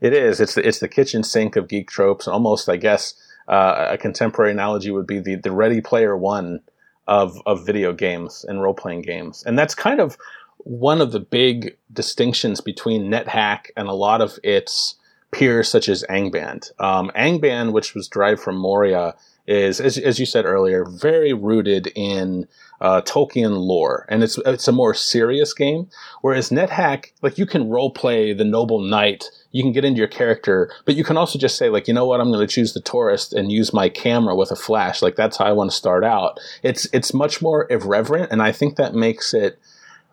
It 0.00 0.12
is. 0.12 0.40
It's 0.40 0.54
the 0.54 0.66
it's 0.66 0.78
the 0.78 0.88
kitchen 0.88 1.24
sink 1.24 1.56
of 1.56 1.68
geek 1.68 1.90
tropes. 1.90 2.28
Almost, 2.28 2.68
I 2.68 2.76
guess, 2.76 3.14
uh, 3.48 3.88
a 3.90 3.98
contemporary 3.98 4.52
analogy 4.52 4.92
would 4.92 5.08
be 5.08 5.18
the 5.18 5.34
the 5.34 5.50
Ready 5.50 5.80
Player 5.80 6.16
One 6.16 6.60
of 7.08 7.36
of 7.44 7.66
video 7.66 7.92
games 7.92 8.44
and 8.46 8.62
role 8.62 8.74
playing 8.74 9.02
games, 9.02 9.42
and 9.44 9.58
that's 9.58 9.74
kind 9.74 10.00
of 10.00 10.16
one 10.64 11.00
of 11.00 11.12
the 11.12 11.20
big 11.20 11.76
distinctions 11.92 12.60
between 12.60 13.10
NetHack 13.10 13.66
and 13.76 13.88
a 13.88 13.92
lot 13.92 14.20
of 14.20 14.38
its 14.42 14.96
peers, 15.30 15.68
such 15.68 15.88
as 15.88 16.04
Angband. 16.08 16.70
Um, 16.80 17.10
Angband, 17.16 17.72
which 17.72 17.94
was 17.94 18.08
derived 18.08 18.40
from 18.40 18.56
Moria, 18.56 19.14
is, 19.46 19.80
as, 19.80 19.98
as 19.98 20.18
you 20.18 20.26
said 20.26 20.46
earlier, 20.46 20.84
very 20.84 21.32
rooted 21.32 21.88
in 21.94 22.48
uh, 22.80 23.02
Tolkien 23.02 23.56
lore, 23.58 24.06
and 24.08 24.22
it's 24.22 24.38
it's 24.44 24.68
a 24.68 24.72
more 24.72 24.94
serious 24.94 25.52
game. 25.54 25.88
Whereas 26.22 26.50
NetHack, 26.50 27.12
like 27.22 27.38
you 27.38 27.46
can 27.46 27.68
role 27.68 27.90
play 27.90 28.32
the 28.32 28.44
noble 28.44 28.80
knight, 28.80 29.30
you 29.52 29.62
can 29.62 29.72
get 29.72 29.84
into 29.84 29.98
your 29.98 30.08
character, 30.08 30.70
but 30.84 30.94
you 30.94 31.04
can 31.04 31.16
also 31.16 31.38
just 31.38 31.56
say 31.56 31.68
like, 31.68 31.88
you 31.88 31.94
know 31.94 32.04
what, 32.04 32.20
I'm 32.20 32.30
going 32.30 32.46
to 32.46 32.52
choose 32.52 32.72
the 32.72 32.80
tourist 32.80 33.32
and 33.32 33.52
use 33.52 33.72
my 33.72 33.88
camera 33.88 34.34
with 34.34 34.50
a 34.50 34.56
flash. 34.56 35.02
Like 35.02 35.16
that's 35.16 35.36
how 35.36 35.44
I 35.44 35.52
want 35.52 35.70
to 35.70 35.76
start 35.76 36.04
out. 36.04 36.40
It's 36.62 36.86
it's 36.92 37.14
much 37.14 37.40
more 37.40 37.66
irreverent, 37.70 38.32
and 38.32 38.42
I 38.42 38.52
think 38.52 38.76
that 38.76 38.94
makes 38.94 39.32
it 39.32 39.58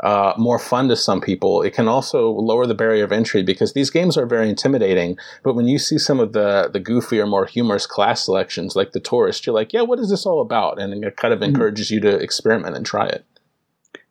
uh, 0.01 0.33
more 0.37 0.57
fun 0.59 0.87
to 0.89 0.95
some 0.95 1.21
people. 1.21 1.61
It 1.61 1.71
can 1.73 1.87
also 1.87 2.29
lower 2.31 2.65
the 2.65 2.73
barrier 2.75 3.03
of 3.03 3.11
entry 3.11 3.43
because 3.43 3.73
these 3.73 3.89
games 3.89 4.17
are 4.17 4.25
very 4.25 4.49
intimidating. 4.49 5.17
But 5.43 5.53
when 5.53 5.67
you 5.67 5.77
see 5.79 5.97
some 5.97 6.19
of 6.19 6.33
the 6.33 6.69
the 6.73 6.79
goofier, 6.79 7.27
more 7.29 7.45
humorous 7.45 7.85
class 7.85 8.23
selections, 8.25 8.75
like 8.75 8.91
the 8.93 8.99
tourist, 8.99 9.45
you're 9.45 9.55
like, 9.55 9.73
yeah, 9.73 9.81
what 9.83 9.99
is 9.99 10.09
this 10.09 10.25
all 10.25 10.41
about? 10.41 10.79
And 10.79 11.03
it 11.03 11.15
kind 11.17 11.33
of 11.33 11.39
Mm-hmm. 11.39 11.49
encourages 11.49 11.91
you 11.91 11.99
to 12.01 12.15
experiment 12.15 12.75
and 12.75 12.85
try 12.85 13.05
it. 13.07 13.25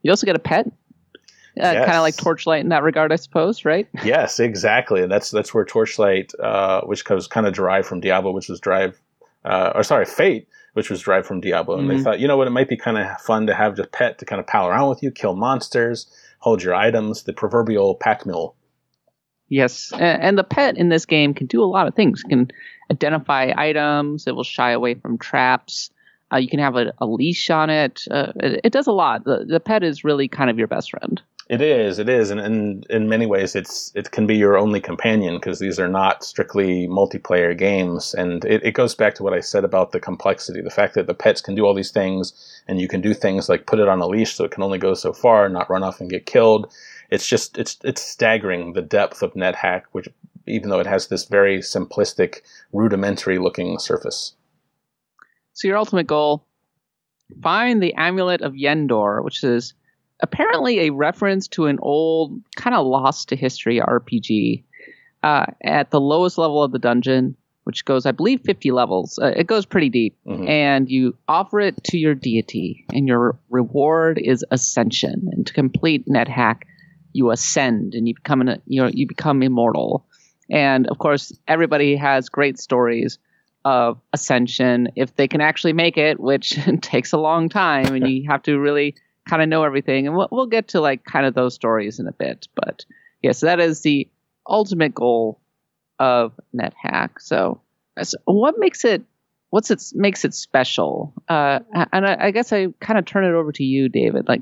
You 0.02 0.10
also 0.12 0.26
get 0.26 0.36
a 0.36 0.40
pet. 0.40 0.66
Uh, 0.66 0.72
Yes. 1.56 1.84
Kind 1.84 1.96
of 1.96 2.02
like 2.02 2.16
Torchlight 2.16 2.60
in 2.60 2.68
that 2.70 2.84
regard, 2.84 3.12
I 3.12 3.16
suppose, 3.16 3.64
right? 3.64 3.88
Yes, 4.04 4.38
exactly. 4.40 5.02
And 5.02 5.10
that's 5.10 5.30
that's 5.30 5.52
where 5.52 5.64
Torchlight, 5.64 6.32
uh, 6.40 6.82
which 6.82 7.06
was 7.10 7.26
kind 7.26 7.46
of 7.46 7.52
derived 7.54 7.86
from 7.88 8.00
Diablo, 8.00 8.30
which 8.30 8.48
was 8.48 8.60
derived, 8.60 8.96
uh, 9.44 9.72
or 9.74 9.82
sorry, 9.82 10.04
Fate, 10.06 10.46
which 10.74 10.90
was 10.90 11.02
derived 11.02 11.26
from 11.26 11.40
Diablo. 11.40 11.78
And 11.78 11.90
they 11.90 11.96
Mhm. 11.96 12.04
thought, 12.04 12.20
you 12.20 12.28
know 12.28 12.36
what, 12.36 12.46
it 12.46 12.50
might 12.50 12.68
be 12.68 12.76
kind 12.76 12.98
of 12.98 13.20
fun 13.20 13.46
to 13.46 13.54
have 13.54 13.76
just 13.76 13.92
pet 13.92 14.18
to 14.18 14.24
kind 14.24 14.40
of 14.40 14.46
pal 14.46 14.68
around 14.68 14.88
with 14.88 15.02
you, 15.02 15.10
kill 15.10 15.34
monsters, 15.34 16.06
hold 16.38 16.62
your 16.62 16.74
items, 16.74 17.24
the 17.24 17.32
proverbial 17.32 17.94
pack 17.96 18.24
mule. 18.24 18.54
Yes, 19.48 19.92
and 19.98 20.38
the 20.38 20.44
pet 20.44 20.76
in 20.76 20.90
this 20.90 21.04
game 21.04 21.34
can 21.34 21.48
do 21.48 21.60
a 21.60 21.66
lot 21.66 21.88
of 21.88 21.94
things. 21.94 22.22
It 22.24 22.28
can 22.28 22.50
identify 22.90 23.52
items. 23.56 24.28
It 24.28 24.36
will 24.36 24.44
shy 24.44 24.70
away 24.70 24.94
from 24.94 25.18
traps. 25.18 25.90
Uh, 26.32 26.36
you 26.36 26.48
can 26.48 26.60
have 26.60 26.76
a, 26.76 26.92
a 26.98 27.06
leash 27.06 27.50
on 27.50 27.68
it. 27.68 28.02
Uh, 28.08 28.32
it. 28.36 28.60
It 28.64 28.72
does 28.72 28.86
a 28.86 28.92
lot. 28.92 29.24
The, 29.24 29.44
the 29.44 29.58
pet 29.58 29.82
is 29.82 30.04
really 30.04 30.28
kind 30.28 30.50
of 30.50 30.58
your 30.58 30.68
best 30.68 30.92
friend. 30.92 31.20
It 31.50 31.60
is, 31.60 31.98
it 31.98 32.08
is, 32.08 32.30
and, 32.30 32.38
and 32.38 32.86
in 32.90 33.08
many 33.08 33.26
ways, 33.26 33.56
it's 33.56 33.90
it 33.96 34.12
can 34.12 34.24
be 34.24 34.36
your 34.36 34.56
only 34.56 34.80
companion 34.80 35.34
because 35.34 35.58
these 35.58 35.80
are 35.80 35.88
not 35.88 36.22
strictly 36.22 36.86
multiplayer 36.86 37.58
games, 37.58 38.14
and 38.14 38.44
it, 38.44 38.64
it 38.64 38.74
goes 38.74 38.94
back 38.94 39.16
to 39.16 39.24
what 39.24 39.34
I 39.34 39.40
said 39.40 39.64
about 39.64 39.90
the 39.90 39.98
complexity, 39.98 40.60
the 40.60 40.70
fact 40.70 40.94
that 40.94 41.08
the 41.08 41.12
pets 41.12 41.40
can 41.40 41.56
do 41.56 41.66
all 41.66 41.74
these 41.74 41.90
things, 41.90 42.32
and 42.68 42.80
you 42.80 42.86
can 42.86 43.00
do 43.00 43.12
things 43.12 43.48
like 43.48 43.66
put 43.66 43.80
it 43.80 43.88
on 43.88 44.00
a 44.00 44.06
leash 44.06 44.34
so 44.34 44.44
it 44.44 44.52
can 44.52 44.62
only 44.62 44.78
go 44.78 44.94
so 44.94 45.12
far, 45.12 45.48
not 45.48 45.68
run 45.68 45.82
off 45.82 46.00
and 46.00 46.08
get 46.08 46.24
killed. 46.24 46.72
It's 47.10 47.26
just 47.26 47.58
it's 47.58 47.78
it's 47.82 48.00
staggering 48.00 48.74
the 48.74 48.82
depth 48.82 49.20
of 49.20 49.34
NetHack, 49.34 49.82
which 49.90 50.08
even 50.46 50.70
though 50.70 50.78
it 50.78 50.86
has 50.86 51.08
this 51.08 51.24
very 51.24 51.58
simplistic, 51.58 52.42
rudimentary 52.72 53.40
looking 53.40 53.80
surface. 53.80 54.36
So 55.54 55.66
your 55.66 55.78
ultimate 55.78 56.06
goal: 56.06 56.44
find 57.42 57.82
the 57.82 57.94
amulet 57.94 58.40
of 58.40 58.52
Yendor, 58.52 59.24
which 59.24 59.42
is 59.42 59.74
apparently 60.22 60.80
a 60.80 60.90
reference 60.90 61.48
to 61.48 61.66
an 61.66 61.78
old, 61.82 62.40
kind 62.56 62.74
of 62.76 62.86
lost 62.86 63.28
to 63.30 63.36
history 63.36 63.80
RPG. 63.80 64.64
Uh, 65.22 65.44
at 65.62 65.90
the 65.90 66.00
lowest 66.00 66.38
level 66.38 66.62
of 66.62 66.72
the 66.72 66.78
dungeon, 66.78 67.36
which 67.64 67.84
goes, 67.84 68.06
I 68.06 68.10
believe, 68.12 68.40
50 68.40 68.70
levels. 68.70 69.18
Uh, 69.20 69.32
it 69.36 69.46
goes 69.46 69.66
pretty 69.66 69.90
deep. 69.90 70.16
Mhm. 70.26 70.48
and 70.48 70.88
you 70.90 71.14
offer 71.28 71.60
it 71.60 71.82
to 71.84 71.98
your 71.98 72.14
deity, 72.14 72.86
and 72.94 73.06
your 73.06 73.38
reward 73.50 74.18
is 74.18 74.42
ascension. 74.50 75.28
And 75.32 75.46
to 75.46 75.52
complete 75.52 76.06
NetHack, 76.08 76.62
you 77.12 77.30
ascend 77.30 77.94
and 77.94 78.08
you 78.08 78.14
become 78.14 78.40
an, 78.40 78.62
you 78.66 78.82
know 78.82 78.88
you 78.92 79.06
become 79.06 79.42
immortal. 79.42 80.06
And 80.48 80.86
of 80.88 80.96
course, 80.98 81.36
everybody 81.46 81.96
has 81.96 82.28
great 82.30 82.58
stories 82.58 83.18
of 83.66 84.00
ascension 84.14 84.88
if 84.96 85.14
they 85.16 85.28
can 85.28 85.42
actually 85.42 85.74
make 85.74 85.98
it, 85.98 86.18
which 86.18 86.58
takes 86.80 87.12
a 87.12 87.18
long 87.18 87.50
time, 87.50 87.94
and 87.94 88.08
you 88.08 88.24
have 88.30 88.42
to 88.44 88.58
really 88.58 88.94
kind 89.28 89.42
of 89.42 89.48
know 89.48 89.64
everything. 89.64 90.06
And 90.06 90.16
we'll, 90.16 90.28
we'll 90.30 90.46
get 90.46 90.68
to 90.68 90.80
like 90.80 91.04
kind 91.04 91.26
of 91.26 91.34
those 91.34 91.54
stories 91.54 91.98
in 91.98 92.06
a 92.08 92.12
bit. 92.12 92.48
But 92.54 92.84
yes, 93.22 93.40
that 93.40 93.60
is 93.60 93.82
the 93.82 94.08
ultimate 94.48 94.94
goal 94.94 95.40
of 95.98 96.32
NetHack. 96.54 97.20
So, 97.20 97.60
so 98.02 98.16
what 98.24 98.58
makes 98.58 98.84
it 98.84 99.02
what's 99.50 99.70
it 99.70 99.82
makes 99.94 100.24
it 100.24 100.34
special? 100.34 101.12
Uh, 101.28 101.60
and 101.92 102.06
I, 102.06 102.16
I 102.26 102.30
guess 102.30 102.52
I 102.52 102.68
kind 102.80 102.98
of 102.98 103.04
turn 103.04 103.24
it 103.24 103.36
over 103.36 103.52
to 103.52 103.64
you, 103.64 103.88
David. 103.88 104.28
Like, 104.28 104.40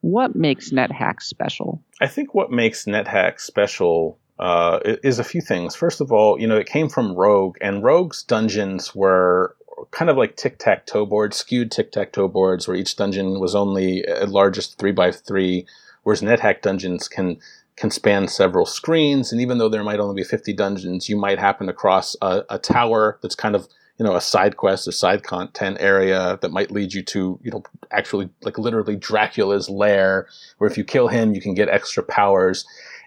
what 0.00 0.34
makes 0.34 0.70
NetHack 0.70 1.22
special? 1.22 1.84
I 2.00 2.06
think 2.06 2.34
what 2.34 2.50
makes 2.50 2.84
NetHack 2.84 3.40
special 3.40 4.18
uh, 4.38 4.80
is 4.84 5.18
a 5.18 5.24
few 5.24 5.40
things. 5.40 5.74
First 5.74 6.00
of 6.00 6.12
all, 6.12 6.40
you 6.40 6.46
know, 6.46 6.56
it 6.56 6.66
came 6.66 6.88
from 6.88 7.14
Rogue, 7.14 7.56
and 7.60 7.82
Rogue's 7.82 8.22
dungeons 8.22 8.94
were 8.94 9.54
kind 9.90 10.10
of 10.10 10.16
like 10.16 10.36
tic 10.36 10.58
tac 10.58 10.86
toe 10.86 11.06
boards, 11.06 11.36
skewed 11.36 11.70
tic 11.70 11.92
tac 11.92 12.12
toe 12.12 12.28
boards, 12.28 12.66
where 12.66 12.76
each 12.76 12.96
dungeon 12.96 13.40
was 13.40 13.54
only 13.54 14.06
at 14.06 14.28
largest 14.28 14.78
three 14.78 14.92
by 14.92 15.10
three, 15.12 15.66
whereas 16.02 16.22
NetHack 16.22 16.62
dungeons 16.62 17.08
can 17.08 17.38
can 17.76 17.90
span 17.90 18.26
several 18.26 18.66
screens, 18.66 19.30
and 19.30 19.40
even 19.40 19.58
though 19.58 19.68
there 19.68 19.84
might 19.84 20.00
only 20.00 20.20
be 20.20 20.24
50 20.24 20.52
dungeons, 20.52 21.08
you 21.08 21.16
might 21.16 21.38
happen 21.38 21.68
across 21.68 22.16
a, 22.20 22.42
a 22.50 22.58
tower 22.58 23.18
that's 23.22 23.36
kind 23.36 23.54
of 23.54 23.68
you 23.98 24.04
know 24.04 24.16
a 24.16 24.20
side 24.20 24.56
quest, 24.56 24.88
a 24.88 24.92
side 24.92 25.22
content 25.22 25.76
area 25.80 26.38
that 26.40 26.50
might 26.50 26.70
lead 26.70 26.92
you 26.92 27.02
to 27.02 27.38
you 27.42 27.50
know 27.50 27.62
actually 27.90 28.28
like 28.42 28.58
literally 28.58 28.96
Dracula's 28.96 29.68
lair, 29.68 30.28
where 30.58 30.70
if 30.70 30.76
you 30.76 30.84
kill 30.84 31.08
him, 31.08 31.34
you 31.34 31.40
can 31.40 31.54
get 31.54 31.68
extra 31.68 32.02
powers. 32.02 32.64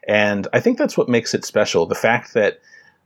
And 0.08 0.48
I 0.54 0.60
think 0.60 0.78
that's 0.78 0.98
what 0.98 1.10
makes 1.10 1.34
it 1.34 1.46
special. 1.46 1.86
The 1.86 1.96
fact 1.96 2.34
that, 2.34 2.60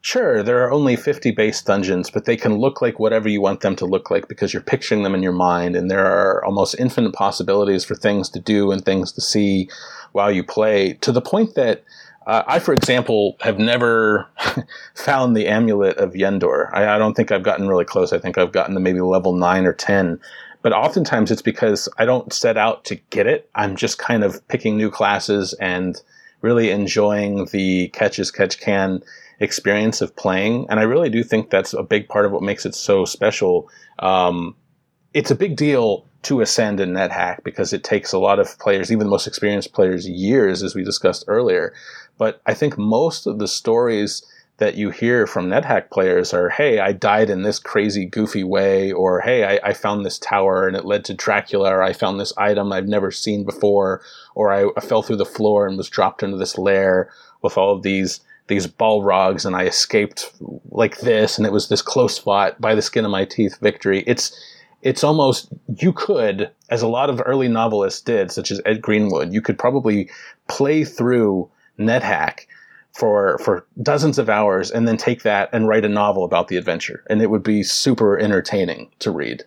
sure, 0.06 0.44
there 0.44 0.64
are 0.64 0.72
only 0.72 0.96
50 0.96 1.32
base 1.32 1.64
dungeons, 1.64 2.12
but 2.12 2.26
they 2.26 2.38
can 2.38 2.60
look 2.60 2.80
like 2.80 3.00
whatever 3.00 3.28
you 3.28 3.42
want 3.42 3.62
them 3.62 3.76
to 3.78 3.88
look 3.88 4.12
like 4.12 4.28
because 4.28 4.54
you're 4.54 4.62
picturing 4.62 5.02
them 5.02 5.16
in 5.16 5.24
your 5.24 5.32
mind. 5.32 5.76
And 5.76 5.90
there 5.90 6.06
are 6.06 6.46
almost 6.46 6.76
infinite 6.78 7.14
possibilities 7.14 7.84
for 7.84 7.96
things 7.96 8.30
to 8.30 8.40
do 8.40 8.72
and 8.72 8.86
things 8.86 9.12
to 9.14 9.22
see 9.22 9.68
while 10.12 10.32
you 10.32 10.44
play 10.44 10.94
to 11.02 11.12
the 11.12 11.22
point 11.22 11.56
that 11.56 11.84
uh, 12.28 12.44
I, 12.46 12.60
for 12.60 12.74
example, 12.74 13.36
have 13.42 13.58
never 13.58 14.28
found 14.94 15.36
the 15.36 15.48
amulet 15.48 15.98
of 15.98 16.14
Yendor. 16.14 16.70
I, 16.72 16.96
I 16.96 16.98
don't 17.00 17.16
think 17.16 17.32
I've 17.32 17.44
gotten 17.44 17.68
really 17.68 17.86
close. 17.86 18.14
I 18.14 18.20
think 18.20 18.38
I've 18.38 18.52
gotten 18.52 18.76
to 18.76 18.80
maybe 18.80 19.02
level 19.02 19.34
9 19.34 19.66
or 19.66 19.74
10 19.74 20.20
but 20.62 20.74
oftentimes 20.74 21.30
it's 21.30 21.44
because 21.44 21.88
I 22.00 22.06
don't 22.06 22.34
set 22.34 22.58
out 22.58 22.86
to 22.86 22.96
get 23.12 23.28
it. 23.28 23.48
I'm 23.54 23.76
just 23.76 24.00
kind 24.00 24.24
of 24.24 24.48
picking 24.48 24.78
new 24.78 24.90
classes 24.90 25.54
and 25.62 26.02
really 26.42 26.72
enjoying 26.72 27.46
the 27.52 27.90
catch 27.90 28.18
as 28.18 28.32
catch 28.32 28.60
can 28.60 29.04
experience 29.40 30.02
of 30.02 30.16
playing. 30.16 30.68
And 30.70 30.80
I 30.80 30.84
really 30.84 31.10
do 31.10 31.24
think 31.24 31.50
that's 31.50 31.74
a 31.74 31.84
big 31.84 32.08
part 32.08 32.26
of 32.26 32.32
what 32.32 32.44
makes 32.44 32.66
it 32.66 32.76
so 32.76 33.06
special. 33.06 33.70
Um, 34.00 34.56
it's 35.14 35.32
a 35.32 35.36
big 35.36 35.56
deal 35.56 36.06
to 36.24 36.42
ascend 36.42 36.80
in 36.80 36.94
NetHack 36.94 37.44
because 37.44 37.72
it 37.72 37.84
takes 37.84 38.12
a 38.12 38.18
lot 38.18 38.40
of 38.40 38.58
players, 38.60 38.92
even 38.92 39.06
the 39.06 39.12
most 39.12 39.28
experienced 39.28 39.74
players, 39.74 40.08
years, 40.08 40.64
as 40.64 40.74
we 40.74 40.84
discussed 40.84 41.24
earlier. 41.28 41.74
But 42.18 42.42
I 42.46 42.54
think 42.54 42.78
most 42.78 43.28
of 43.28 43.40
the 43.40 43.48
stories 43.48 44.26
that 44.58 44.76
you 44.76 44.90
hear 44.90 45.28
from 45.28 45.50
NetHack 45.50 45.92
players 45.92 46.34
are, 46.34 46.50
hey, 46.50 46.80
I 46.80 46.94
died 46.94 47.30
in 47.30 47.42
this 47.42 47.60
crazy, 47.60 48.06
goofy 48.06 48.44
way, 48.44 48.92
or 48.92 49.20
hey, 49.20 49.44
I, 49.44 49.70
I 49.70 49.74
found 49.74 50.06
this 50.06 50.18
tower 50.18 50.68
and 50.68 50.78
it 50.78 50.86
led 50.86 51.04
to 51.06 51.14
Dracula, 51.14 51.70
or 51.72 51.84
I 51.84 51.92
found 51.92 52.20
this 52.20 52.34
item 52.38 52.72
I've 52.72 52.88
never 52.88 53.12
seen 53.12 53.44
before, 53.44 54.02
or 54.34 54.54
I, 54.54 54.70
I 54.78 54.80
fell 54.80 55.04
through 55.04 55.18
the 55.18 55.26
floor 55.26 55.68
and 55.68 55.78
was 55.78 55.90
dropped 55.90 56.24
into 56.24 56.38
this 56.38 56.58
lair 56.58 57.12
with 57.42 57.58
all 57.58 57.76
of 57.76 57.84
these 57.84 58.22
these 58.48 58.68
balrogs 58.68 59.46
and 59.46 59.56
I 59.56 59.64
escaped 59.64 60.32
like 60.70 61.00
this 61.00 61.38
and 61.38 61.46
it 61.46 61.54
was 61.54 61.70
this 61.70 61.82
close 61.82 62.18
fought 62.18 62.60
by 62.62 62.76
the 62.76 62.82
skin 62.82 63.06
of 63.06 63.12
my 63.12 63.26
teeth 63.26 63.58
victory. 63.60 64.04
It's 64.06 64.38
it's 64.82 65.04
almost 65.04 65.48
you 65.80 65.92
could, 65.94 66.52
as 66.70 66.84
a 66.84 66.88
lot 66.88 67.10
of 67.10 67.22
early 67.26 67.48
novelists 67.48 68.02
did, 68.02 68.32
such 68.32 68.52
as 68.52 68.62
Ed 68.66 68.84
Greenwood, 68.84 69.34
you 69.34 69.42
could 69.42 69.58
probably 69.58 70.12
play 70.48 70.84
through 70.84 71.50
NetHack 71.80 72.46
for 72.96 73.38
for 73.40 73.66
dozens 73.82 74.18
of 74.18 74.30
hours 74.30 74.72
and 74.72 74.88
then 74.88 74.98
take 74.98 75.24
that 75.24 75.50
and 75.52 75.68
write 75.68 75.84
a 75.84 75.90
novel 75.90 76.24
about 76.24 76.48
the 76.48 76.56
adventure 76.56 77.04
and 77.10 77.22
it 77.22 77.30
would 77.30 77.44
be 77.44 77.62
super 77.62 78.18
entertaining 78.18 78.90
to 79.00 79.12
read 79.12 79.44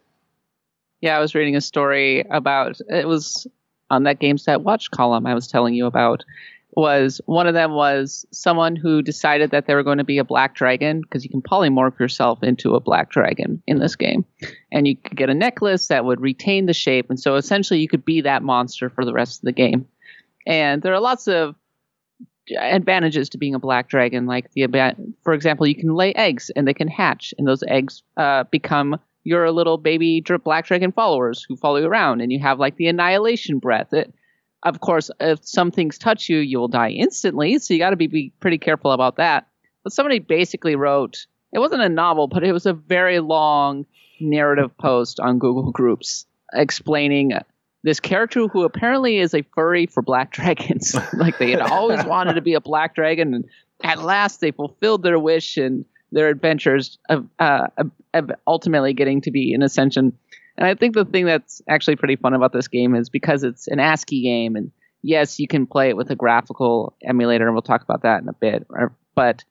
Yeah, 1.00 1.16
I 1.16 1.20
was 1.20 1.34
reading 1.34 1.56
a 1.56 1.60
story 1.62 2.26
about 2.30 2.78
it 2.90 3.08
was 3.08 3.46
on 3.90 4.02
that 4.02 4.20
GameSetWatch 4.20 4.90
column 4.90 5.26
I 5.26 5.34
was 5.34 5.46
telling 5.48 5.74
you 5.74 5.86
about. 5.86 6.24
Was 6.72 7.20
one 7.24 7.46
of 7.46 7.54
them 7.54 7.72
was 7.72 8.26
someone 8.30 8.76
who 8.76 9.02
decided 9.02 9.50
that 9.50 9.66
they 9.66 9.74
were 9.74 9.82
going 9.82 9.98
to 9.98 10.04
be 10.04 10.18
a 10.18 10.24
black 10.24 10.54
dragon 10.54 11.00
because 11.00 11.24
you 11.24 11.30
can 11.30 11.42
polymorph 11.42 11.98
yourself 11.98 12.42
into 12.42 12.74
a 12.74 12.80
black 12.80 13.10
dragon 13.10 13.62
in 13.66 13.78
this 13.78 13.96
game, 13.96 14.24
and 14.70 14.86
you 14.86 14.96
could 14.96 15.16
get 15.16 15.30
a 15.30 15.34
necklace 15.34 15.88
that 15.88 16.04
would 16.04 16.20
retain 16.20 16.66
the 16.66 16.74
shape, 16.74 17.08
and 17.08 17.18
so 17.18 17.34
essentially 17.34 17.80
you 17.80 17.88
could 17.88 18.04
be 18.04 18.20
that 18.20 18.42
monster 18.42 18.90
for 18.90 19.04
the 19.04 19.14
rest 19.14 19.40
of 19.40 19.46
the 19.46 19.52
game. 19.52 19.88
And 20.46 20.82
there 20.82 20.94
are 20.94 21.00
lots 21.00 21.26
of 21.26 21.56
advantages 22.56 23.28
to 23.30 23.38
being 23.38 23.54
a 23.54 23.58
black 23.58 23.88
dragon, 23.88 24.26
like 24.26 24.50
the 24.52 24.66
for 25.24 25.32
example, 25.32 25.66
you 25.66 25.74
can 25.74 25.94
lay 25.94 26.12
eggs 26.14 26.50
and 26.54 26.68
they 26.68 26.74
can 26.74 26.88
hatch, 26.88 27.34
and 27.38 27.48
those 27.48 27.64
eggs 27.66 28.02
uh, 28.16 28.44
become 28.44 29.00
your 29.24 29.50
little 29.50 29.78
baby 29.78 30.22
black 30.44 30.66
dragon 30.66 30.92
followers 30.92 31.44
who 31.48 31.56
follow 31.56 31.78
you 31.78 31.86
around, 31.86 32.20
and 32.20 32.30
you 32.30 32.38
have 32.38 32.60
like 32.60 32.76
the 32.76 32.86
annihilation 32.86 33.58
breath. 33.58 33.92
It, 33.92 34.14
of 34.62 34.80
course, 34.80 35.10
if 35.20 35.40
some 35.42 35.70
things 35.70 35.98
touch 35.98 36.28
you, 36.28 36.38
you 36.38 36.58
will 36.58 36.68
die 36.68 36.90
instantly, 36.90 37.58
so 37.58 37.74
you 37.74 37.80
got 37.80 37.90
to 37.90 37.96
be, 37.96 38.06
be 38.06 38.32
pretty 38.40 38.58
careful 38.58 38.92
about 38.92 39.16
that. 39.16 39.46
But 39.84 39.92
somebody 39.92 40.18
basically 40.18 40.76
wrote 40.76 41.26
it 41.52 41.58
wasn't 41.60 41.82
a 41.82 41.88
novel, 41.88 42.26
but 42.26 42.44
it 42.44 42.52
was 42.52 42.66
a 42.66 42.72
very 42.72 43.20
long 43.20 43.86
narrative 44.20 44.76
post 44.76 45.20
on 45.20 45.38
Google 45.38 45.70
Groups 45.70 46.26
explaining 46.52 47.32
this 47.84 48.00
character 48.00 48.48
who 48.48 48.64
apparently 48.64 49.18
is 49.18 49.34
a 49.34 49.42
furry 49.54 49.86
for 49.86 50.02
black 50.02 50.32
dragons. 50.32 50.96
like 51.14 51.38
they 51.38 51.50
had 51.52 51.60
always 51.60 52.04
wanted 52.06 52.34
to 52.34 52.42
be 52.42 52.54
a 52.54 52.60
black 52.60 52.94
dragon, 52.94 53.34
and 53.34 53.44
at 53.82 54.02
last 54.02 54.40
they 54.40 54.50
fulfilled 54.50 55.02
their 55.02 55.18
wish 55.18 55.56
and 55.56 55.84
their 56.10 56.28
adventures 56.28 56.98
of, 57.08 57.26
uh, 57.38 57.68
of, 57.76 57.90
of 58.14 58.30
ultimately 58.46 58.94
getting 58.94 59.20
to 59.20 59.30
be 59.30 59.52
an 59.52 59.62
ascension. 59.62 60.16
And 60.58 60.66
I 60.66 60.74
think 60.74 60.94
the 60.94 61.04
thing 61.04 61.24
that's 61.24 61.62
actually 61.68 61.96
pretty 61.96 62.16
fun 62.16 62.34
about 62.34 62.52
this 62.52 62.68
game 62.68 62.94
is 62.94 63.08
because 63.08 63.44
it's 63.44 63.68
an 63.68 63.78
ASCII 63.78 64.20
game 64.22 64.56
and 64.56 64.72
yes, 65.02 65.38
you 65.38 65.48
can 65.48 65.66
play 65.66 65.88
it 65.88 65.96
with 65.96 66.10
a 66.10 66.16
graphical 66.16 66.96
emulator, 67.02 67.46
and 67.46 67.54
we'll 67.54 67.62
talk 67.62 67.82
about 67.82 68.02
that 68.02 68.22
in 68.22 68.28
a 68.28 68.32
bit. 68.32 68.66
But 69.14 69.44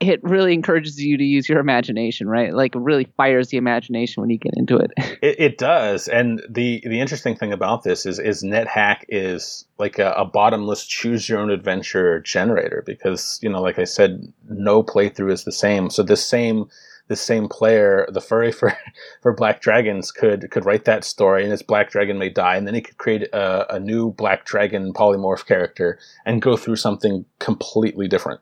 it 0.00 0.22
really 0.22 0.52
encourages 0.52 1.00
you 1.00 1.16
to 1.16 1.24
use 1.24 1.48
your 1.48 1.60
imagination, 1.60 2.28
right? 2.28 2.52
Like 2.52 2.74
it 2.74 2.80
really 2.80 3.04
fires 3.16 3.48
the 3.48 3.56
imagination 3.56 4.20
when 4.20 4.30
you 4.30 4.38
get 4.38 4.54
into 4.56 4.76
it. 4.76 4.90
It, 5.22 5.36
it 5.38 5.58
does, 5.58 6.06
and 6.08 6.42
the 6.50 6.82
the 6.84 7.00
interesting 7.00 7.34
thing 7.34 7.52
about 7.52 7.82
this 7.82 8.04
is 8.04 8.18
is 8.18 8.42
NetHack 8.42 9.04
is 9.08 9.64
like 9.78 9.98
a, 9.98 10.12
a, 10.12 10.24
bottomless 10.26 10.84
choose 10.84 11.28
your 11.30 11.38
own 11.38 11.50
adventure 11.50 12.20
generator 12.20 12.82
because 12.84 13.38
you 13.40 13.48
know, 13.48 13.62
like 13.62 13.78
I 13.78 13.84
said, 13.84 14.30
no 14.50 14.82
playthrough 14.82 15.32
is 15.32 15.44
the 15.44 15.52
same. 15.52 15.88
So 15.88 16.02
this 16.02 16.26
same 16.26 16.68
the 17.08 17.16
same 17.16 17.48
player, 17.48 18.06
the 18.10 18.20
furry 18.20 18.52
for 18.52 18.76
for 19.22 19.34
Black 19.34 19.60
Dragons, 19.60 20.10
could 20.10 20.50
could 20.50 20.64
write 20.64 20.84
that 20.84 21.04
story, 21.04 21.42
and 21.42 21.50
his 21.50 21.62
Black 21.62 21.90
Dragon 21.90 22.18
may 22.18 22.30
die, 22.30 22.56
and 22.56 22.66
then 22.66 22.74
he 22.74 22.80
could 22.80 22.98
create 22.98 23.22
a, 23.32 23.74
a 23.74 23.80
new 23.80 24.10
Black 24.12 24.44
Dragon 24.44 24.92
polymorph 24.92 25.46
character 25.46 25.98
and 26.24 26.42
go 26.42 26.56
through 26.56 26.76
something 26.76 27.24
completely 27.38 28.08
different. 28.08 28.40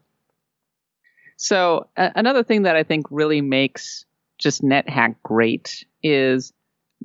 So 1.36 1.88
another 1.96 2.44
thing 2.44 2.62
that 2.62 2.76
I 2.76 2.84
think 2.84 3.06
really 3.10 3.40
makes 3.40 4.04
just 4.38 4.62
NetHack 4.62 5.16
great 5.24 5.84
is 6.02 6.52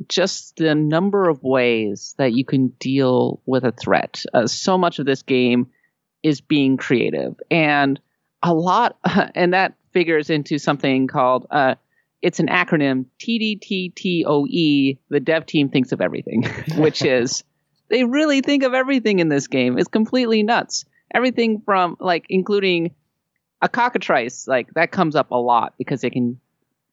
just 0.08 0.58
the 0.58 0.76
number 0.76 1.28
of 1.28 1.42
ways 1.42 2.14
that 2.20 2.34
you 2.34 2.46
can 2.46 2.68
deal 2.80 3.42
with 3.48 3.64
a 3.64 3.72
threat. 3.72 4.24
Uh, 4.34 4.46
so 4.46 4.78
much 4.78 5.00
of 5.00 5.08
this 5.08 5.24
game 5.24 5.68
is 6.22 6.40
being 6.40 6.78
creative, 6.78 7.36
and 7.50 8.00
a 8.44 8.54
lot, 8.54 8.98
and 9.36 9.54
that 9.54 9.74
figures 9.92 10.30
into 10.30 10.58
something 10.58 11.08
called. 11.08 11.48
Uh, 11.50 11.76
it's 12.22 12.40
an 12.40 12.48
acronym 12.48 13.06
TDTTOE. 13.20 14.98
The 15.10 15.20
dev 15.20 15.46
team 15.46 15.70
thinks 15.70 15.92
of 15.92 16.02
everything, 16.02 16.44
which 16.78 17.04
is 17.04 17.44
they 17.90 18.04
really 18.04 18.42
think 18.42 18.64
of 18.64 18.74
everything 18.74 19.20
in 19.20 19.30
this 19.30 19.48
game. 19.48 19.78
It's 19.78 19.88
completely 19.88 20.44
nuts. 20.44 20.86
Everything 21.14 21.62
from 21.64 21.96
like 22.00 22.26
including 22.30 22.96
a 23.62 23.70
cockatrice, 23.70 24.48
like 24.48 24.74
that 24.74 24.92
comes 24.92 25.16
up 25.16 25.32
a 25.32 25.38
lot 25.38 25.74
because 25.78 26.02
they 26.02 26.10
can 26.10 26.40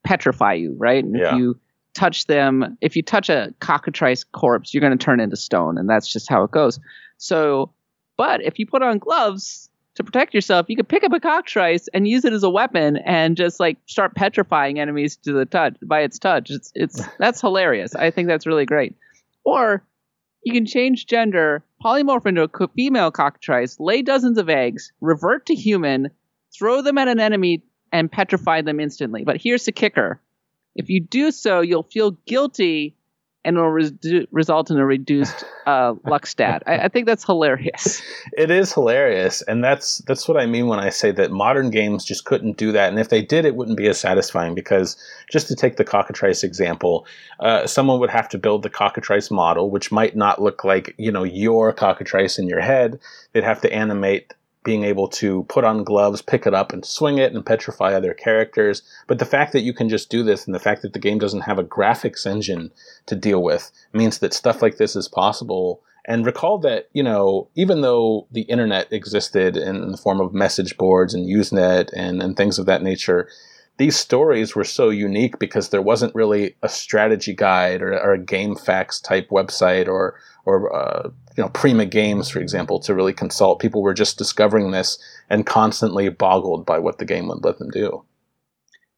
petrify 0.04 0.54
you, 0.54 0.74
right? 0.78 1.02
And 1.02 1.16
yeah. 1.16 1.32
if 1.32 1.38
you 1.38 1.60
touch 1.94 2.26
them, 2.26 2.76
if 2.80 2.96
you 2.96 3.02
touch 3.02 3.28
a 3.28 3.52
cockatrice 3.60 4.24
corpse, 4.24 4.72
you're 4.72 4.80
going 4.80 4.96
to 4.96 5.04
turn 5.04 5.20
into 5.20 5.36
stone, 5.36 5.78
and 5.78 5.88
that's 5.88 6.10
just 6.12 6.28
how 6.28 6.44
it 6.44 6.50
goes. 6.50 6.78
So, 7.16 7.72
but 8.16 8.42
if 8.42 8.58
you 8.58 8.66
put 8.66 8.82
on 8.82 8.98
gloves 8.98 9.68
to 9.96 10.04
protect 10.04 10.34
yourself, 10.34 10.66
you 10.68 10.76
could 10.76 10.88
pick 10.88 11.04
up 11.04 11.12
a 11.12 11.20
cockatrice 11.20 11.88
and 11.94 12.08
use 12.08 12.24
it 12.24 12.32
as 12.32 12.42
a 12.42 12.50
weapon 12.50 12.96
and 12.96 13.36
just 13.36 13.60
like 13.60 13.78
start 13.86 14.14
petrifying 14.14 14.80
enemies 14.80 15.16
to 15.16 15.32
the 15.32 15.44
touch 15.44 15.76
by 15.82 16.00
its 16.00 16.18
touch. 16.18 16.50
It's 16.50 16.72
it's 16.74 17.00
that's 17.18 17.40
hilarious. 17.40 17.94
I 17.94 18.10
think 18.10 18.28
that's 18.28 18.46
really 18.46 18.66
great. 18.66 18.94
Or 19.44 19.84
you 20.42 20.52
can 20.52 20.66
change 20.66 21.06
gender, 21.06 21.64
polymorph 21.82 22.26
into 22.26 22.42
a 22.42 22.68
female 22.68 23.10
cockatrice, 23.10 23.78
lay 23.80 24.02
dozens 24.02 24.38
of 24.38 24.48
eggs, 24.48 24.92
revert 25.00 25.46
to 25.46 25.54
human, 25.54 26.10
throw 26.56 26.82
them 26.82 26.98
at 26.98 27.08
an 27.08 27.20
enemy 27.20 27.62
and 27.92 28.10
petrify 28.10 28.62
them 28.62 28.80
instantly. 28.80 29.24
But 29.24 29.40
here's 29.40 29.64
the 29.64 29.72
kicker 29.72 30.20
if 30.74 30.90
you 30.90 31.00
do 31.00 31.30
so, 31.30 31.60
you'll 31.60 31.84
feel 31.84 32.12
guilty 32.26 32.96
and 33.44 33.56
it'll 33.56 33.70
re- 33.70 34.26
result 34.30 34.70
in 34.70 34.78
a 34.78 34.86
reduced 34.86 35.44
uh, 35.66 35.94
luck 36.04 36.26
stat. 36.26 36.62
I, 36.66 36.78
I, 36.78 36.88
think 36.88 37.06
that's 37.06 37.24
hilarious. 37.24 38.02
It 38.36 38.50
is 38.50 38.72
hilarious, 38.72 39.42
and 39.42 39.62
that's 39.62 39.98
that's 39.98 40.26
what 40.26 40.36
I 40.36 40.46
mean 40.46 40.66
when 40.66 40.78
I 40.78 40.90
say 40.90 41.10
that 41.12 41.30
modern 41.30 41.70
games 41.70 42.04
just 42.04 42.24
couldn't 42.24 42.56
do 42.56 42.72
that. 42.72 42.88
And 42.88 42.98
if 42.98 43.08
they 43.08 43.22
did, 43.22 43.44
it 43.44 43.56
wouldn't 43.56 43.76
be 43.76 43.86
as 43.88 43.98
satisfying 43.98 44.54
because 44.54 44.96
just 45.30 45.48
to 45.48 45.54
take 45.54 45.76
the 45.76 45.84
cockatrice 45.84 46.42
example, 46.42 47.06
uh, 47.40 47.66
someone 47.66 48.00
would 48.00 48.10
have 48.10 48.28
to 48.30 48.38
build 48.38 48.62
the 48.62 48.70
cockatrice 48.70 49.30
model, 49.30 49.70
which 49.70 49.92
might 49.92 50.16
not 50.16 50.42
look 50.42 50.64
like 50.64 50.94
you 50.98 51.12
know 51.12 51.24
your 51.24 51.72
cockatrice 51.72 52.38
in 52.38 52.48
your 52.48 52.60
head. 52.60 52.98
They'd 53.32 53.44
have 53.44 53.60
to 53.62 53.72
animate 53.72 54.34
being 54.64 54.82
able 54.82 55.06
to 55.08 55.44
put 55.44 55.64
on 55.64 55.84
gloves, 55.84 56.22
pick 56.22 56.46
it 56.46 56.54
up, 56.54 56.72
and 56.72 56.84
swing 56.84 57.18
it 57.18 57.32
and 57.32 57.44
petrify 57.44 57.92
other 57.92 58.14
characters. 58.14 58.82
But 59.06 59.18
the 59.18 59.26
fact 59.26 59.52
that 59.52 59.62
you 59.62 59.74
can 59.74 59.88
just 59.88 60.10
do 60.10 60.22
this 60.22 60.46
and 60.46 60.54
the 60.54 60.60
fact 60.60 60.82
that 60.82 60.94
the 60.94 60.98
game 60.98 61.18
doesn't 61.18 61.42
have 61.42 61.58
a 61.58 61.64
graphics 61.64 62.26
engine 62.26 62.72
to 63.06 63.14
deal 63.14 63.42
with 63.42 63.70
means 63.92 64.18
that 64.18 64.32
stuff 64.32 64.62
like 64.62 64.78
this 64.78 64.96
is 64.96 65.06
possible. 65.06 65.82
And 66.06 66.26
recall 66.26 66.58
that, 66.58 66.88
you 66.92 67.02
know, 67.02 67.48
even 67.54 67.82
though 67.82 68.26
the 68.32 68.42
internet 68.42 68.92
existed 68.92 69.56
in 69.56 69.92
the 69.92 69.96
form 69.96 70.20
of 70.20 70.34
message 70.34 70.76
boards 70.76 71.14
and 71.14 71.28
Usenet 71.28 71.90
and, 71.94 72.22
and 72.22 72.36
things 72.36 72.58
of 72.58 72.66
that 72.66 72.82
nature, 72.82 73.28
these 73.76 73.96
stories 73.96 74.54
were 74.54 74.64
so 74.64 74.90
unique 74.90 75.38
because 75.38 75.70
there 75.70 75.82
wasn't 75.82 76.14
really 76.14 76.54
a 76.62 76.68
strategy 76.68 77.34
guide 77.34 77.82
or, 77.82 77.92
or 77.98 78.14
a 78.14 78.18
GameFAQs 78.18 79.02
type 79.02 79.28
website 79.30 79.88
or 79.88 80.18
or 80.44 80.74
uh, 80.74 81.10
you 81.36 81.42
know 81.42 81.48
Prima 81.48 81.86
Games, 81.86 82.28
for 82.28 82.38
example, 82.38 82.78
to 82.80 82.94
really 82.94 83.12
consult. 83.12 83.60
People 83.60 83.82
were 83.82 83.94
just 83.94 84.18
discovering 84.18 84.70
this 84.70 84.98
and 85.28 85.46
constantly 85.46 86.08
boggled 86.08 86.66
by 86.66 86.78
what 86.78 86.98
the 86.98 87.04
game 87.04 87.28
would 87.28 87.44
let 87.44 87.58
them 87.58 87.70
do. 87.70 88.04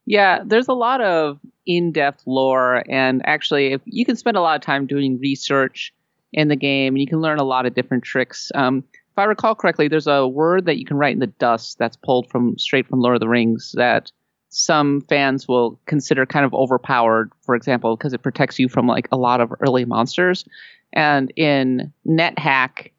Yeah, 0.04 0.40
there's 0.44 0.68
a 0.68 0.74
lot 0.74 1.00
of 1.00 1.40
in-depth 1.66 2.22
lore, 2.26 2.84
and 2.88 3.22
actually, 3.26 3.72
if 3.72 3.80
you 3.86 4.04
can 4.04 4.16
spend 4.16 4.36
a 4.36 4.40
lot 4.40 4.56
of 4.56 4.62
time 4.62 4.86
doing 4.86 5.18
research 5.18 5.92
in 6.32 6.48
the 6.48 6.56
game, 6.56 6.94
and 6.94 7.00
you 7.00 7.06
can 7.06 7.20
learn 7.20 7.38
a 7.38 7.44
lot 7.44 7.66
of 7.66 7.74
different 7.74 8.04
tricks. 8.04 8.52
Um, 8.54 8.84
if 8.92 9.18
I 9.18 9.24
recall 9.24 9.54
correctly, 9.54 9.88
there's 9.88 10.06
a 10.06 10.28
word 10.28 10.66
that 10.66 10.78
you 10.78 10.84
can 10.84 10.98
write 10.98 11.14
in 11.14 11.20
the 11.20 11.26
dust 11.26 11.78
that's 11.78 11.96
pulled 11.96 12.28
from 12.28 12.58
straight 12.58 12.86
from 12.86 13.00
Lord 13.00 13.16
of 13.16 13.20
the 13.20 13.28
Rings 13.28 13.72
that 13.76 14.12
some 14.56 15.02
fans 15.02 15.46
will 15.46 15.78
consider 15.84 16.24
kind 16.24 16.46
of 16.46 16.54
overpowered, 16.54 17.30
for 17.42 17.54
example, 17.54 17.94
because 17.94 18.14
it 18.14 18.22
protects 18.22 18.58
you 18.58 18.70
from 18.70 18.86
like 18.86 19.06
a 19.12 19.16
lot 19.16 19.42
of 19.42 19.52
early 19.60 19.84
monsters. 19.84 20.46
And 20.94 21.30
in 21.36 21.92
NetHack, 22.08 22.92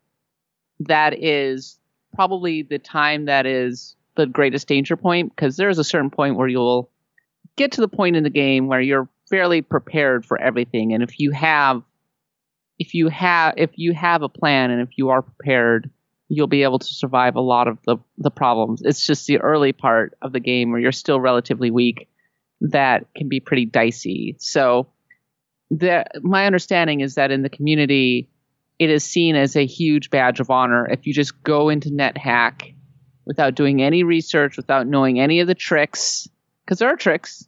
that 0.81 1.17
is 1.17 1.79
probably 2.13 2.61
the 2.61 2.77
time 2.77 3.25
that 3.25 3.47
is 3.47 3.95
the 4.15 4.27
greatest 4.27 4.67
danger 4.67 4.95
point 4.95 5.35
because 5.35 5.57
there's 5.57 5.79
a 5.79 5.83
certain 5.83 6.11
point 6.11 6.35
where 6.35 6.47
you'll 6.47 6.91
get 7.55 7.71
to 7.71 7.81
the 7.81 7.87
point 7.87 8.15
in 8.15 8.23
the 8.23 8.29
game 8.29 8.67
where 8.67 8.81
you're 8.81 9.09
fairly 9.27 9.63
prepared 9.63 10.27
for 10.27 10.39
everything. 10.39 10.93
And 10.93 11.01
if 11.01 11.19
you 11.19 11.31
have 11.31 11.81
if 12.77 12.93
you 12.93 13.09
have 13.09 13.55
if 13.57 13.71
you 13.79 13.95
have 13.95 14.21
a 14.21 14.29
plan 14.29 14.69
and 14.69 14.79
if 14.79 14.95
you 14.95 15.09
are 15.09 15.23
prepared, 15.23 15.89
you'll 16.29 16.47
be 16.47 16.63
able 16.63 16.79
to 16.79 16.93
survive 16.93 17.35
a 17.35 17.41
lot 17.41 17.67
of 17.67 17.77
the, 17.85 17.97
the 18.17 18.31
problems. 18.31 18.81
It's 18.83 19.05
just 19.05 19.27
the 19.27 19.39
early 19.39 19.71
part 19.71 20.17
of 20.21 20.33
the 20.33 20.39
game 20.39 20.71
where 20.71 20.79
you're 20.79 20.91
still 20.91 21.19
relatively 21.19 21.71
weak 21.71 22.09
that 22.61 23.05
can 23.15 23.29
be 23.29 23.39
pretty 23.39 23.65
dicey. 23.65 24.35
So 24.39 24.87
the, 25.69 26.05
my 26.21 26.45
understanding 26.45 27.01
is 27.01 27.15
that 27.15 27.31
in 27.31 27.43
the 27.43 27.49
community, 27.49 28.29
it 28.79 28.89
is 28.89 29.03
seen 29.03 29.35
as 29.35 29.55
a 29.55 29.65
huge 29.65 30.09
badge 30.09 30.39
of 30.39 30.49
honor 30.49 30.87
if 30.89 31.07
you 31.07 31.13
just 31.13 31.41
go 31.43 31.69
into 31.69 31.89
NetHack 31.89 32.73
without 33.25 33.55
doing 33.55 33.81
any 33.81 34.03
research, 34.03 34.57
without 34.57 34.87
knowing 34.87 35.19
any 35.19 35.39
of 35.39 35.47
the 35.47 35.55
tricks, 35.55 36.27
because 36.65 36.79
there 36.79 36.89
are 36.89 36.95
tricks, 36.95 37.47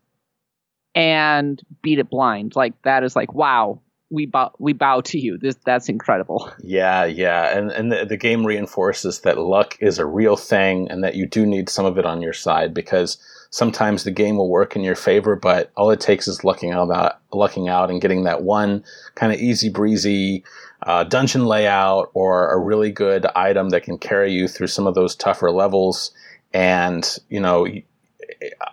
and 0.95 1.61
beat 1.82 1.99
it 1.99 2.09
blind. 2.09 2.55
Like 2.55 2.82
that 2.84 3.03
is 3.03 3.15
like, 3.15 3.34
wow, 3.34 3.82
we 4.10 4.26
bow 4.26 4.51
we 4.60 4.74
bow 4.74 5.01
to 5.01 5.20
you. 5.20 5.38
This 5.38 5.55
that's 5.66 5.89
incredible. 5.89 6.51
Yeah, 6.62 7.05
yeah, 7.05 7.57
and 7.57 7.72
and 7.72 7.91
the, 7.91 8.05
the, 8.05 8.18
game 8.18 8.45
reinforces 8.45 9.22
that 9.22 9.38
luck 9.38 9.78
is 9.80 9.97
a 9.97 10.05
real 10.05 10.36
thing, 10.36 10.89
and 10.89 11.03
that 11.03 11.16
you 11.16 11.26
do 11.26 11.45
need 11.45 11.70
some 11.70 11.86
of 11.86 11.97
it 11.97 12.05
on 12.05 12.22
your 12.22 12.34
side 12.34 12.74
because 12.74 13.18
sometimes 13.49 14.03
the 14.03 14.12
game 14.12 14.38
will 14.38 14.49
work 14.49 14.76
in 14.76 14.84
your 14.84 14.95
favor, 14.95 15.36
but 15.36 15.72
all 15.76 15.89
it 15.91 15.99
takes 15.99 16.28
is 16.28 16.43
lucking 16.43 16.72
out, 16.72 17.20
lucking 17.32 17.68
out, 17.68 17.89
and 17.89 18.01
getting 18.01 18.24
that 18.24 18.43
one 18.43 18.84
kind 19.16 19.34
of 19.34 19.39
easy 19.39 19.70
breezy 19.70 20.43
uh, 20.84 21.03
dungeon 21.03 21.45
layout 21.45 22.10
or 22.14 22.51
a 22.51 22.60
really 22.60 22.91
good 22.91 23.26
item 23.36 23.70
that 23.70 23.84
can 23.84 23.97
carry 23.97 24.32
you 24.32 24.47
through 24.47 24.68
some 24.68 24.88
of 24.88 24.95
those 24.95 25.16
tougher 25.16 25.51
levels. 25.51 26.12
And 26.53 27.07
you 27.30 27.39
know, 27.39 27.68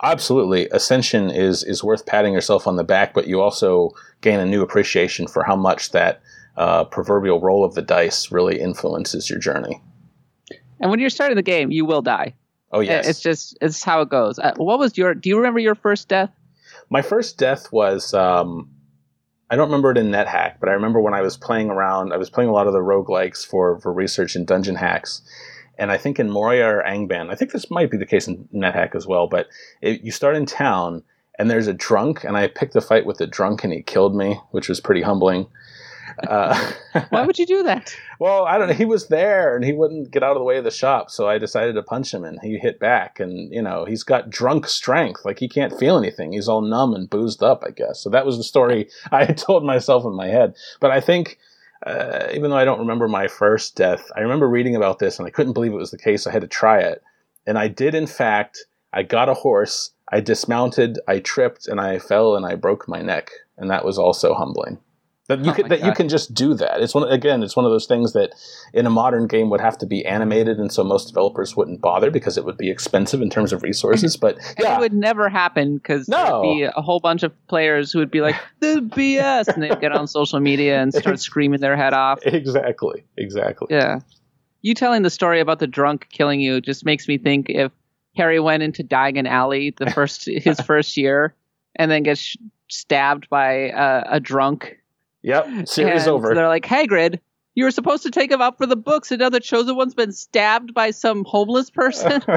absolutely, 0.03 0.67
Ascension 0.69 1.29
is 1.29 1.63
is 1.63 1.83
worth 1.83 2.05
patting 2.05 2.33
yourself 2.33 2.67
on 2.67 2.75
the 2.75 2.83
back, 2.83 3.13
but 3.13 3.27
you 3.27 3.41
also 3.41 3.91
gain 4.21 4.39
a 4.39 4.45
new 4.45 4.61
appreciation 4.61 5.27
for 5.27 5.43
how 5.43 5.55
much 5.55 5.91
that 5.91 6.21
uh, 6.55 6.83
proverbial 6.85 7.39
roll 7.39 7.63
of 7.63 7.75
the 7.75 7.81
dice 7.81 8.31
really 8.31 8.59
influences 8.59 9.29
your 9.29 9.39
journey. 9.39 9.81
And 10.79 10.91
when 10.91 10.99
you're 10.99 11.09
starting 11.09 11.35
the 11.35 11.43
game, 11.43 11.71
you 11.71 11.85
will 11.85 12.01
die. 12.01 12.33
Oh 12.71 12.81
yes, 12.81 13.07
it's 13.07 13.21
just 13.21 13.57
it's 13.61 13.83
how 13.83 14.01
it 14.01 14.09
goes. 14.09 14.39
Uh, 14.39 14.53
what 14.57 14.79
was 14.79 14.97
your? 14.97 15.13
Do 15.13 15.29
you 15.29 15.37
remember 15.37 15.59
your 15.59 15.75
first 15.75 16.07
death? 16.07 16.31
My 16.89 17.01
first 17.01 17.37
death 17.37 17.71
was 17.71 18.13
um, 18.13 18.69
I 19.49 19.55
don't 19.55 19.67
remember 19.67 19.91
it 19.91 19.97
in 19.97 20.07
NetHack, 20.07 20.55
but 20.59 20.67
I 20.69 20.73
remember 20.73 20.99
when 20.99 21.13
I 21.13 21.21
was 21.21 21.37
playing 21.37 21.69
around. 21.69 22.11
I 22.11 22.17
was 22.17 22.29
playing 22.29 22.49
a 22.49 22.53
lot 22.53 22.67
of 22.67 22.73
the 22.73 22.79
roguelikes 22.79 23.45
for 23.45 23.79
for 23.79 23.93
research 23.93 24.35
in 24.35 24.45
Dungeon 24.45 24.75
Hacks, 24.75 25.21
and 25.77 25.91
I 25.91 25.97
think 25.97 26.19
in 26.19 26.29
Moria 26.29 26.67
or 26.67 26.83
Angband, 26.83 27.31
I 27.31 27.35
think 27.35 27.51
this 27.51 27.71
might 27.71 27.91
be 27.91 27.97
the 27.97 28.05
case 28.05 28.27
in 28.27 28.47
NetHack 28.53 28.95
as 28.95 29.07
well. 29.07 29.27
But 29.27 29.47
it, 29.81 30.01
you 30.01 30.11
start 30.11 30.35
in 30.35 30.45
town, 30.45 31.03
and 31.37 31.49
there's 31.49 31.67
a 31.67 31.73
drunk, 31.73 32.23
and 32.23 32.37
I 32.37 32.47
picked 32.47 32.75
a 32.75 32.81
fight 32.81 33.05
with 33.05 33.17
the 33.17 33.27
drunk, 33.27 33.63
and 33.63 33.73
he 33.73 33.81
killed 33.81 34.15
me, 34.15 34.39
which 34.51 34.69
was 34.69 34.79
pretty 34.79 35.01
humbling. 35.01 35.47
Uh, 36.27 36.71
Why 37.09 37.25
would 37.25 37.37
you 37.37 37.45
do 37.45 37.63
that? 37.63 37.95
Well, 38.19 38.45
I 38.45 38.57
don't 38.57 38.69
know. 38.69 38.73
He 38.73 38.85
was 38.85 39.07
there 39.07 39.55
and 39.55 39.63
he 39.63 39.73
wouldn't 39.73 40.11
get 40.11 40.23
out 40.23 40.31
of 40.31 40.39
the 40.39 40.43
way 40.43 40.57
of 40.57 40.63
the 40.63 40.71
shop, 40.71 41.11
so 41.11 41.27
I 41.27 41.37
decided 41.37 41.73
to 41.75 41.83
punch 41.83 42.13
him 42.13 42.23
and 42.23 42.39
he 42.41 42.57
hit 42.57 42.79
back. 42.79 43.19
And, 43.19 43.53
you 43.53 43.61
know, 43.61 43.85
he's 43.85 44.03
got 44.03 44.29
drunk 44.29 44.67
strength. 44.67 45.25
Like 45.25 45.39
he 45.39 45.47
can't 45.47 45.77
feel 45.77 45.97
anything. 45.97 46.33
He's 46.33 46.47
all 46.47 46.61
numb 46.61 46.93
and 46.93 47.09
boozed 47.09 47.43
up, 47.43 47.63
I 47.65 47.71
guess. 47.71 47.99
So 47.99 48.09
that 48.09 48.25
was 48.25 48.37
the 48.37 48.43
story 48.43 48.89
I 49.11 49.25
had 49.25 49.37
told 49.37 49.63
myself 49.63 50.05
in 50.05 50.15
my 50.15 50.27
head. 50.27 50.55
But 50.79 50.91
I 50.91 51.01
think 51.01 51.37
uh, 51.85 52.27
even 52.33 52.49
though 52.49 52.57
I 52.57 52.65
don't 52.65 52.79
remember 52.79 53.07
my 53.07 53.27
first 53.27 53.75
death, 53.75 54.09
I 54.15 54.21
remember 54.21 54.49
reading 54.49 54.75
about 54.75 54.99
this 54.99 55.19
and 55.19 55.27
I 55.27 55.31
couldn't 55.31 55.53
believe 55.53 55.73
it 55.73 55.77
was 55.77 55.91
the 55.91 55.97
case. 55.97 56.25
I 56.25 56.31
had 56.31 56.41
to 56.41 56.47
try 56.47 56.79
it. 56.79 57.01
And 57.45 57.57
I 57.57 57.67
did, 57.67 57.95
in 57.95 58.07
fact, 58.07 58.65
I 58.93 59.03
got 59.03 59.29
a 59.29 59.33
horse, 59.33 59.91
I 60.11 60.19
dismounted, 60.21 60.99
I 61.07 61.19
tripped, 61.19 61.67
and 61.67 61.79
I 61.79 61.99
fell 61.99 62.35
and 62.35 62.45
I 62.45 62.55
broke 62.55 62.87
my 62.87 63.01
neck. 63.01 63.29
And 63.57 63.69
that 63.69 63.85
was 63.85 63.97
also 63.97 64.33
humbling. 64.33 64.79
That 65.27 65.43
you 65.43 65.51
Oh 65.51 65.53
can 65.53 65.67
that 65.67 65.83
you 65.83 65.91
can 65.91 66.07
just 66.07 66.33
do 66.33 66.53
that. 66.53 66.81
It's 66.81 66.95
one 66.95 67.07
again. 67.11 67.43
It's 67.43 67.55
one 67.55 67.65
of 67.65 67.71
those 67.71 67.85
things 67.85 68.13
that 68.13 68.31
in 68.73 68.85
a 68.85 68.89
modern 68.89 69.27
game 69.27 69.49
would 69.49 69.59
have 69.59 69.77
to 69.79 69.85
be 69.85 70.05
animated, 70.05 70.57
and 70.57 70.71
so 70.71 70.85
most 70.85 71.07
developers 71.09 71.53
wouldn't 71.55 71.81
bother 71.81 72.09
because 72.09 72.37
it 72.37 72.45
would 72.45 72.57
be 72.57 72.69
expensive 72.71 73.21
in 73.21 73.29
terms 73.29 73.51
of 73.51 73.61
resources. 73.61 74.15
But 74.15 74.37
yeah, 74.59 74.77
It 74.77 74.79
would 74.79 74.93
never 74.93 75.27
happen 75.27 75.75
because 75.75 76.07
No. 76.07 76.17
there'd 76.23 76.41
be 76.43 76.63
a 76.63 76.81
whole 76.81 77.01
bunch 77.01 77.23
of 77.23 77.33
players 77.47 77.91
who 77.91 77.99
would 77.99 78.09
be 78.09 78.21
like, 78.21 78.35
"The 78.61 78.79
BS," 78.81 79.49
and 79.49 79.61
they'd 79.61 79.81
get 79.81 79.91
on 79.91 80.07
social 80.07 80.39
media 80.39 80.81
and 80.81 80.93
start 80.93 81.19
screaming 81.19 81.59
their 81.59 81.75
head 81.75 81.93
off. 81.93 82.19
exactly, 82.23 83.03
exactly. 83.17 83.67
Yeah. 83.69 83.99
You 84.61 84.73
telling 84.75 85.01
the 85.01 85.09
story 85.09 85.41
about 85.41 85.59
the 85.59 85.67
drunk 85.67 86.07
killing 86.09 86.39
you 86.39 86.61
just 86.61 86.85
makes 86.85 87.05
me 87.07 87.17
think 87.17 87.49
if 87.49 87.71
Harry 88.15 88.39
went 88.39 88.63
into 88.63 88.81
Diagon 88.83 89.27
Alley 89.27 89.73
the 89.77 89.91
first 89.91 90.25
his 90.25 90.59
first 90.61 90.95
year 90.95 91.35
and 91.75 91.91
then 91.91 92.03
gets 92.03 92.21
sh- 92.21 92.37
stabbed 92.69 93.27
by 93.29 93.51
a 94.09 94.19
drunk. 94.21 94.77
Yep, 95.23 95.67
series 95.67 96.03
and 96.03 96.11
over. 96.11 96.33
They're 96.33 96.47
like, 96.47 96.65
Hagrid, 96.65 97.19
you 97.55 97.63
were 97.63 97.71
supposed 97.71 98.03
to 98.03 98.11
take 98.11 98.31
him 98.31 98.41
up 98.41 98.57
for 98.57 98.65
the 98.65 98.75
books, 98.75 99.11
and 99.11 99.19
now 99.19 99.29
the 99.29 99.39
chosen 99.39 99.75
one's 99.75 99.95
been 99.95 100.11
stabbed 100.11 100.73
by 100.73 100.91
some 100.91 101.25
homeless 101.25 101.69
person. 101.69 102.21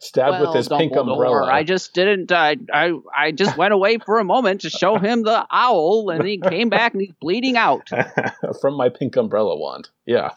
Stabbed 0.00 0.40
with 0.40 0.48
Well, 0.48 0.52
his 0.54 0.68
pink 0.68 0.96
umbrella. 0.96 1.52
I 1.52 1.62
just 1.62 1.94
didn't. 1.94 2.32
I, 2.32 2.56
I 2.72 2.94
I 3.16 3.30
just 3.30 3.56
went 3.56 3.72
away 3.72 3.98
for 3.98 4.18
a 4.18 4.24
moment 4.24 4.62
to 4.62 4.70
show 4.70 4.98
him 4.98 5.22
the 5.22 5.46
owl, 5.52 6.10
and 6.10 6.24
he 6.24 6.38
came 6.40 6.68
back 6.68 6.94
and 6.94 7.00
he's 7.00 7.12
bleeding 7.20 7.56
out. 7.56 7.88
from 8.60 8.74
my 8.74 8.88
pink 8.88 9.14
umbrella 9.14 9.56
wand. 9.56 9.88
Yeah. 10.04 10.32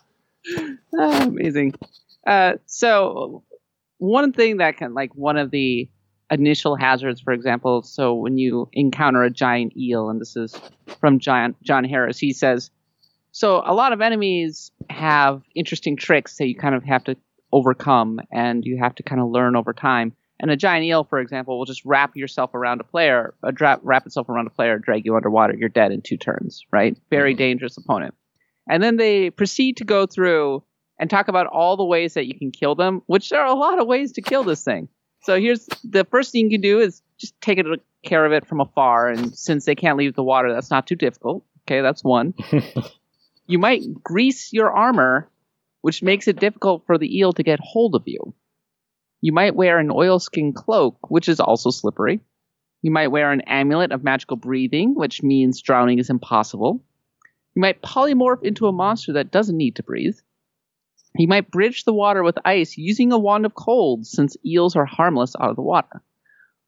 Ah, 0.96 1.24
amazing. 1.24 1.74
Uh, 2.26 2.54
so 2.68 3.44
one 3.98 4.32
thing 4.32 4.58
that 4.58 4.78
can 4.78 4.94
like 4.94 5.16
one 5.16 5.38
of 5.38 5.50
the 5.50 5.90
initial 6.32 6.76
hazards, 6.76 7.22
for 7.22 7.34
example, 7.34 7.84
so 7.84 8.14
when 8.14 8.38
you 8.38 8.70
encounter 8.74 9.22
a 9.24 9.30
giant 9.30 9.76
eel, 9.78 10.10
and 10.10 10.20
this 10.20 10.36
is 10.36 10.60
from 11.00 11.20
John 11.20 11.56
John 11.62 11.84
Harris, 11.84 12.18
he 12.18 12.34
says, 12.34 12.72
so 13.32 13.62
a 13.66 13.74
lot 13.74 13.94
of 13.94 14.02
enemies 14.02 14.72
have 14.90 15.44
interesting 15.56 15.96
tricks 15.96 16.38
that 16.38 16.48
you 16.48 16.56
kind 16.56 16.76
of 16.76 16.84
have 16.84 17.04
to 17.06 17.16
overcome, 17.52 18.22
and 18.32 18.66
you 18.66 18.78
have 18.78 18.96
to 18.96 19.04
kind 19.04 19.22
of 19.22 19.30
learn 19.30 19.56
over 19.56 19.74
time. 19.74 20.14
And 20.40 20.50
a 20.50 20.58
giant 20.58 20.86
eel, 20.86 21.04
for 21.04 21.20
example, 21.20 21.58
will 21.58 21.66
just 21.66 21.86
wrap 21.86 22.16
yourself 22.16 22.56
around 22.56 22.82
a 22.82 22.84
player, 22.84 23.36
uh, 23.44 23.52
dra- 23.52 23.80
wrap 23.84 24.06
itself 24.06 24.28
around 24.28 24.48
a 24.48 24.52
player, 24.52 24.80
drag 24.80 25.06
you 25.06 25.16
underwater. 25.16 25.56
You're 25.56 25.70
dead 25.70 25.92
in 25.92 26.02
two 26.02 26.18
turns, 26.18 26.66
right? 26.72 26.98
Very 27.12 27.36
dangerous 27.36 27.78
opponent. 27.78 28.16
And 28.68 28.82
then 28.82 28.98
they 28.98 29.30
proceed 29.30 29.78
to 29.78 29.84
go 29.84 30.08
through 30.08 30.64
and 30.98 31.10
talk 31.10 31.28
about 31.28 31.48
all 31.48 31.78
the 31.78 31.86
ways 31.86 32.16
that 32.16 32.28
you 32.28 32.38
can 32.38 32.52
kill 32.52 32.76
them, 32.76 33.02
which 33.06 33.30
there 33.30 33.42
are 33.42 33.48
a 33.48 33.54
lot 33.54 33.80
of 33.80 33.88
ways 33.88 34.14
to 34.14 34.22
kill 34.22 34.44
this 34.44 34.64
thing. 34.64 34.88
So 35.24 35.40
here's 35.40 35.68
the 35.84 36.06
first 36.06 36.32
thing 36.32 36.46
you 36.46 36.52
can 36.52 36.62
do 36.62 36.80
is 36.80 37.02
just 37.18 37.40
take 37.42 37.60
it, 37.60 37.66
care 38.04 38.26
of 38.26 38.32
it 38.32 38.48
from 38.48 38.60
afar. 38.60 39.10
And 39.10 39.38
since 39.38 39.66
they 39.66 39.76
can't 39.76 39.98
leave 39.98 40.16
the 40.16 40.24
water, 40.24 40.54
that's 40.54 40.72
not 40.72 40.88
too 40.88 40.96
difficult. 40.96 41.46
Okay, 41.68 41.82
that's 41.82 42.04
one. 42.04 42.34
you 43.48 43.60
might 43.60 43.82
grease 44.04 44.52
your 44.52 44.72
armor, 44.72 45.30
which 45.82 46.02
makes 46.02 46.28
it 46.28 46.40
difficult 46.40 46.86
for 46.86 46.98
the 46.98 47.18
eel 47.18 47.34
to 47.34 47.44
get 47.44 47.60
hold 47.60 47.96
of 47.96 48.04
you. 48.06 48.34
You 49.22 49.32
might 49.32 49.56
wear 49.56 49.78
an 49.78 49.92
oilskin 49.92 50.54
cloak, 50.54 50.98
which 51.12 51.30
is 51.30 51.40
also 51.40 51.70
slippery. 51.70 52.22
You 52.82 52.90
might 52.90 53.10
wear 53.10 53.32
an 53.32 53.42
amulet 53.42 53.92
of 53.92 54.04
magical 54.04 54.38
breathing, 54.38 54.96
which 54.96 55.22
means 55.22 55.62
drowning 55.62 56.00
is 56.00 56.10
impossible. 56.10 56.84
You 57.54 57.62
might 57.62 57.84
polymorph 57.84 58.44
into 58.44 58.66
a 58.66 58.72
monster 58.72 59.14
that 59.14 59.30
doesn't 59.30 59.58
need 59.58 59.76
to 59.76 59.84
breathe. 59.84 60.18
You 61.18 61.28
might 61.28 61.52
bridge 61.52 61.84
the 61.84 61.94
water 61.94 62.24
with 62.24 62.38
ice 62.46 62.78
using 62.78 63.12
a 63.12 63.20
wand 63.20 63.46
of 63.46 63.54
cold, 63.54 64.06
since 64.06 64.38
eels 64.46 64.76
are 64.76 64.86
harmless 64.86 65.36
out 65.40 65.50
of 65.50 65.56
the 65.56 65.62
water. 65.62 66.02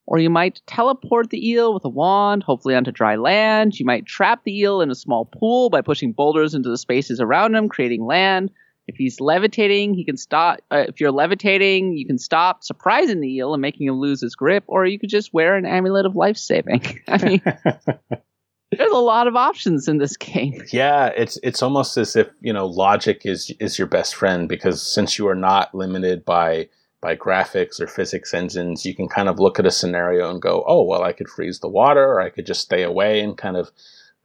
Or 0.06 0.20
you 0.20 0.30
might 0.30 0.62
teleport 0.68 1.30
the 1.30 1.50
eel 1.50 1.74
with 1.74 1.86
a 1.86 1.90
wand, 1.90 2.44
hopefully 2.44 2.76
onto 2.76 2.92
dry 2.92 3.16
land. 3.16 3.80
You 3.80 3.86
might 3.86 4.06
trap 4.06 4.44
the 4.44 4.60
eel 4.60 4.82
in 4.82 4.92
a 4.92 4.96
small 4.96 5.26
pool 5.26 5.70
by 5.70 5.82
pushing 5.82 6.12
boulders 6.12 6.54
into 6.54 6.70
the 6.70 6.78
spaces 6.78 7.22
around 7.22 7.56
him, 7.56 7.70
creating 7.70 8.06
land. 8.06 8.52
If 8.86 8.98
he's 8.98 9.22
levitating, 9.22 9.94
he 9.94 10.04
can 10.04 10.18
stop. 10.18 10.60
Uh, 10.70 10.86
if 10.90 11.00
you're 11.00 11.12
levitating, 11.12 11.96
you 11.96 12.06
can 12.06 12.18
stop 12.18 12.66
surprising 12.66 13.22
the 13.22 13.34
eel 13.34 13.54
and 13.54 13.62
making 13.62 13.88
him 13.88 13.96
lose 13.96 14.20
his 14.20 14.36
grip. 14.36 14.66
Or 14.68 14.86
you 14.86 15.00
could 15.00 15.10
just 15.10 15.34
wear 15.34 15.56
an 15.56 15.66
amulet 15.66 16.06
of 16.06 16.18
life 16.18 16.36
saving. 16.36 17.00
I 17.08 17.24
mean, 17.24 17.42
there's 18.78 18.92
a 18.92 18.98
lot 18.98 19.28
of 19.28 19.36
options 19.36 19.88
in 19.88 19.98
this 19.98 20.18
game. 20.18 20.62
Yeah, 20.72 21.08
it's 21.08 21.38
it's 21.44 21.62
almost 21.62 21.98
as 21.98 22.16
if 22.16 22.28
you 22.42 22.54
know 22.54 22.66
logic 22.66 23.22
is 23.26 23.52
is 23.60 23.78
your 23.78 23.88
best 23.88 24.16
friend 24.16 24.50
because 24.50 24.82
since 24.82 25.18
you 25.18 25.28
are 25.28 25.36
not 25.36 25.74
limited 25.76 26.26
by 26.26 26.70
by 27.02 27.16
graphics 27.16 27.82
or 27.82 27.88
physics 27.88 28.34
engines, 28.34 28.86
you 28.86 28.96
can 28.96 29.10
kind 29.10 29.28
of 29.28 29.38
look 29.38 29.60
at 29.60 29.66
a 29.66 29.72
scenario 29.72 30.30
and 30.30 30.42
go, 30.42 30.64
oh 30.66 30.84
well, 30.84 31.04
I 31.04 31.12
could 31.12 31.30
freeze 31.30 31.60
the 31.60 31.68
water, 31.68 32.04
or 32.04 32.22
I 32.22 32.30
could 32.30 32.46
just 32.46 32.62
stay 32.62 32.82
away 32.82 33.20
and 33.20 33.38
kind 33.38 33.58
of 33.58 33.72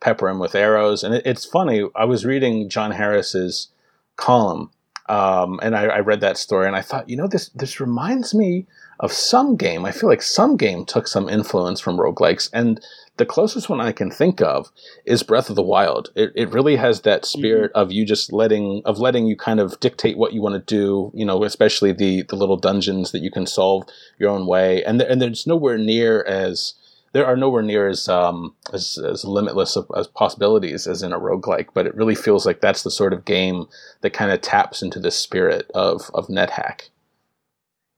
pepper 0.01 0.28
him 0.28 0.38
with 0.38 0.55
arrows. 0.55 1.03
And 1.03 1.14
it, 1.14 1.22
it's 1.26 1.44
funny. 1.44 1.84
I 1.96 2.05
was 2.05 2.24
reading 2.24 2.68
John 2.68 2.92
Harris's 2.92 3.68
column, 4.16 4.70
um, 5.09 5.59
and 5.62 5.76
I, 5.76 5.86
I 5.86 6.01
read 6.01 6.20
that 6.20 6.38
story, 6.38 6.66
and 6.66 6.76
I 6.76 6.82
thought, 6.82 7.09
you 7.09 7.16
know, 7.16 7.26
this 7.26 7.49
this 7.51 7.80
reminds 7.80 8.34
me 8.34 8.66
of 9.01 9.12
some 9.12 9.57
game. 9.57 9.84
I 9.84 9.92
feel 9.92 10.09
like 10.09 10.22
some 10.22 10.57
game 10.57 10.84
took 10.84 11.09
some 11.09 11.28
influence 11.28 11.80
from 11.80 11.99
roguelikes, 11.99 12.49
and 12.53 12.80
the 13.19 13.27
closest 13.27 13.69
one 13.69 13.81
I 13.81 13.93
can 13.93 14.11
think 14.11 14.41
of 14.41 14.71
is 15.05 15.23
Breath 15.23 15.51
of 15.51 15.57
the 15.57 15.62
Wild. 15.62 16.11
It, 16.14 16.33
it 16.35 16.51
really 16.51 16.77
has 16.77 17.03
that 17.03 17.25
spirit 17.25 17.71
of 17.75 17.93
you 17.93 18.07
just 18.07 18.33
letting 18.33 18.83
of 18.85 18.99
letting 18.99 19.27
you 19.27 19.37
kind 19.37 19.61
of 19.61 19.79
dictate 19.81 20.16
what 20.16 20.33
you 20.33 20.41
want 20.41 20.55
to 20.55 20.75
do. 20.75 21.12
You 21.14 21.27
know, 21.27 21.45
especially 21.45 21.93
the 21.93 22.23
the 22.23 22.37
little 22.37 22.57
dungeons 22.57 23.12
that 23.12 23.23
you 23.23 23.31
can 23.31 23.47
solve 23.47 23.85
your 24.19 24.31
own 24.31 24.47
way, 24.47 24.83
and 24.85 25.01
th- 25.01 25.11
and 25.11 25.21
there's 25.21 25.47
nowhere 25.47 25.77
near 25.77 26.23
as 26.23 26.75
there 27.12 27.27
are 27.27 27.37
nowhere 27.37 27.62
near 27.62 27.89
as 27.89 28.09
um 28.09 28.55
as, 28.73 28.99
as 28.99 29.25
limitless 29.25 29.77
of, 29.77 29.91
as 29.97 30.07
possibilities 30.07 30.87
as 30.87 31.03
in 31.03 31.12
a 31.12 31.19
roguelike, 31.19 31.69
but 31.75 31.87
it 31.87 31.95
really 31.95 32.14
feels 32.14 32.47
like 32.47 32.61
that's 32.61 32.83
the 32.83 32.91
sort 32.91 33.12
of 33.12 33.25
game 33.25 33.66
that 34.03 34.12
kind 34.12 34.31
of 34.31 34.41
taps 34.41 34.83
into 34.83 35.01
the 35.01 35.11
spirit 35.11 35.71
of 35.75 36.11
of 36.14 36.29
NetHack. 36.29 36.91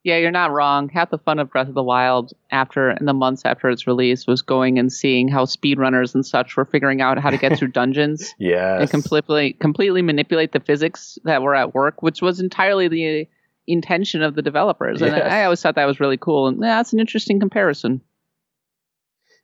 Yeah, 0.03 0.17
you're 0.17 0.31
not 0.31 0.51
wrong. 0.51 0.89
Half 0.89 1.11
the 1.11 1.19
fun 1.19 1.39
of 1.39 1.51
Breath 1.51 1.69
of 1.69 1.75
the 1.75 1.83
Wild 1.83 2.33
after 2.51 2.91
in 2.93 3.05
the 3.05 3.13
months 3.13 3.43
after 3.45 3.69
its 3.69 3.87
release 3.87 4.27
was 4.27 4.41
going 4.41 4.79
and 4.79 4.91
seeing 4.91 5.29
how 5.29 5.45
speedrunners 5.45 6.15
and 6.15 6.25
such 6.25 6.57
were 6.57 6.65
figuring 6.65 7.03
out 7.03 7.19
how 7.19 7.29
to 7.29 7.37
get 7.37 7.59
through 7.59 7.69
dungeons 7.73 8.35
Yeah, 8.39 8.81
and 8.81 8.89
completely 8.91 9.53
completely 9.55 10.01
manipulate 10.01 10.53
the 10.53 10.61
physics 10.61 11.19
that 11.25 11.43
were 11.43 11.55
at 11.55 11.75
work, 11.75 12.03
which 12.03 12.23
was 12.23 12.41
entirely 12.41 12.89
the 12.89 13.29
intention 13.67 14.23
of 14.23 14.35
the 14.37 14.43
developers. 14.43 15.03
And 15.03 15.15
Yes. 15.15 15.31
I 15.31 15.45
always 15.45 15.61
thought 15.61 15.75
that 15.75 15.85
was 15.85 16.01
really 16.01 16.17
cool. 16.17 16.49
And 16.49 16.59
yeah, 16.63 16.77
that's 16.79 16.93
an 16.95 16.99
interesting 17.01 17.39
comparison. 17.39 18.01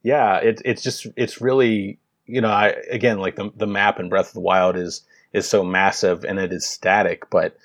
yeah 0.03 0.37
it, 0.39 0.63
it's 0.65 0.83
just 0.83 1.07
it's 1.17 1.41
really 1.41 1.99
you 2.27 2.41
know 2.41 2.49
i 2.49 2.69
again 2.91 3.19
like 3.19 3.37
the, 3.37 3.51
the 3.57 3.67
map 3.67 3.99
in 4.01 4.09
breath 4.09 4.29
of 4.29 4.35
the 4.35 4.41
wild 4.41 4.77
is 4.77 5.03
is 5.33 5.49
so 5.49 5.63
massive 5.65 6.25
and 6.25 6.39
it 6.39 6.53
is 6.53 6.67
static 6.67 7.29
but 7.31 7.57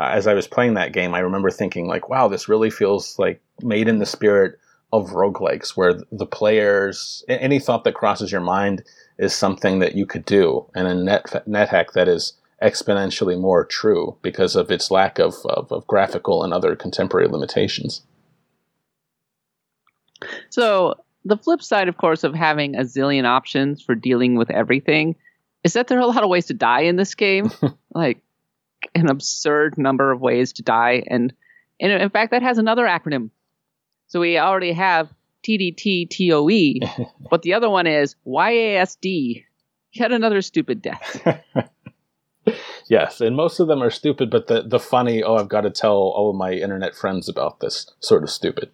Uh, 0.00 0.08
as 0.12 0.26
i 0.26 0.32
was 0.32 0.48
playing 0.48 0.74
that 0.74 0.94
game 0.94 1.14
i 1.14 1.18
remember 1.18 1.50
thinking 1.50 1.86
like 1.86 2.08
wow 2.08 2.26
this 2.26 2.48
really 2.48 2.70
feels 2.70 3.18
like 3.18 3.40
made 3.62 3.86
in 3.86 3.98
the 3.98 4.06
spirit 4.06 4.58
of 4.94 5.10
roguelikes 5.10 5.76
where 5.76 6.00
the 6.10 6.26
players 6.26 7.22
any 7.28 7.58
thought 7.58 7.84
that 7.84 7.94
crosses 7.94 8.32
your 8.32 8.40
mind 8.40 8.82
is 9.18 9.34
something 9.34 9.78
that 9.80 9.94
you 9.94 10.06
could 10.06 10.24
do 10.24 10.64
and 10.74 10.88
a 10.88 10.94
net 10.94 11.46
net 11.46 11.68
hack 11.68 11.92
that 11.92 12.08
is 12.08 12.32
exponentially 12.62 13.38
more 13.38 13.64
true 13.64 14.16
because 14.22 14.56
of 14.56 14.70
its 14.70 14.90
lack 14.90 15.18
of, 15.18 15.34
of, 15.44 15.70
of 15.70 15.86
graphical 15.86 16.42
and 16.42 16.54
other 16.54 16.74
contemporary 16.74 17.28
limitations 17.28 18.02
So 20.50 20.94
the 21.24 21.36
flip 21.36 21.62
side, 21.62 21.88
of 21.88 21.96
course, 21.96 22.24
of 22.24 22.34
having 22.34 22.74
a 22.74 22.80
zillion 22.80 23.24
options 23.24 23.82
for 23.82 23.94
dealing 23.94 24.36
with 24.36 24.50
everything 24.50 25.16
is 25.64 25.74
that 25.74 25.88
there 25.88 25.98
are 25.98 26.02
a 26.02 26.06
lot 26.06 26.22
of 26.22 26.30
ways 26.30 26.46
to 26.46 26.54
die 26.54 26.82
in 26.82 26.96
this 26.96 27.14
game. 27.14 27.50
like 27.94 28.22
an 28.94 29.08
absurd 29.08 29.78
number 29.78 30.10
of 30.12 30.20
ways 30.20 30.52
to 30.54 30.62
die. 30.62 31.02
And, 31.06 31.32
and 31.80 31.92
in 31.92 32.10
fact, 32.10 32.32
that 32.32 32.42
has 32.42 32.58
another 32.58 32.84
acronym. 32.84 33.30
So 34.08 34.20
we 34.20 34.38
already 34.38 34.72
have 34.72 35.08
TDTTOE, 35.46 37.08
but 37.30 37.42
the 37.42 37.54
other 37.54 37.70
one 37.70 37.86
is 37.86 38.16
YASD. 38.26 39.44
Yet 39.92 40.12
another 40.12 40.40
stupid 40.40 40.82
death. 40.82 41.26
Yes, 42.90 43.20
and 43.20 43.36
most 43.36 43.60
of 43.60 43.68
them 43.68 43.84
are 43.84 43.90
stupid, 43.90 44.30
but 44.30 44.48
the, 44.48 44.62
the 44.62 44.80
funny, 44.80 45.22
oh, 45.22 45.36
I've 45.36 45.48
got 45.48 45.60
to 45.60 45.70
tell 45.70 45.92
all 45.92 46.30
of 46.30 46.36
my 46.36 46.52
internet 46.52 46.96
friends 46.96 47.28
about 47.28 47.60
this 47.60 47.88
sort 48.00 48.24
of 48.24 48.30
stupid. 48.30 48.72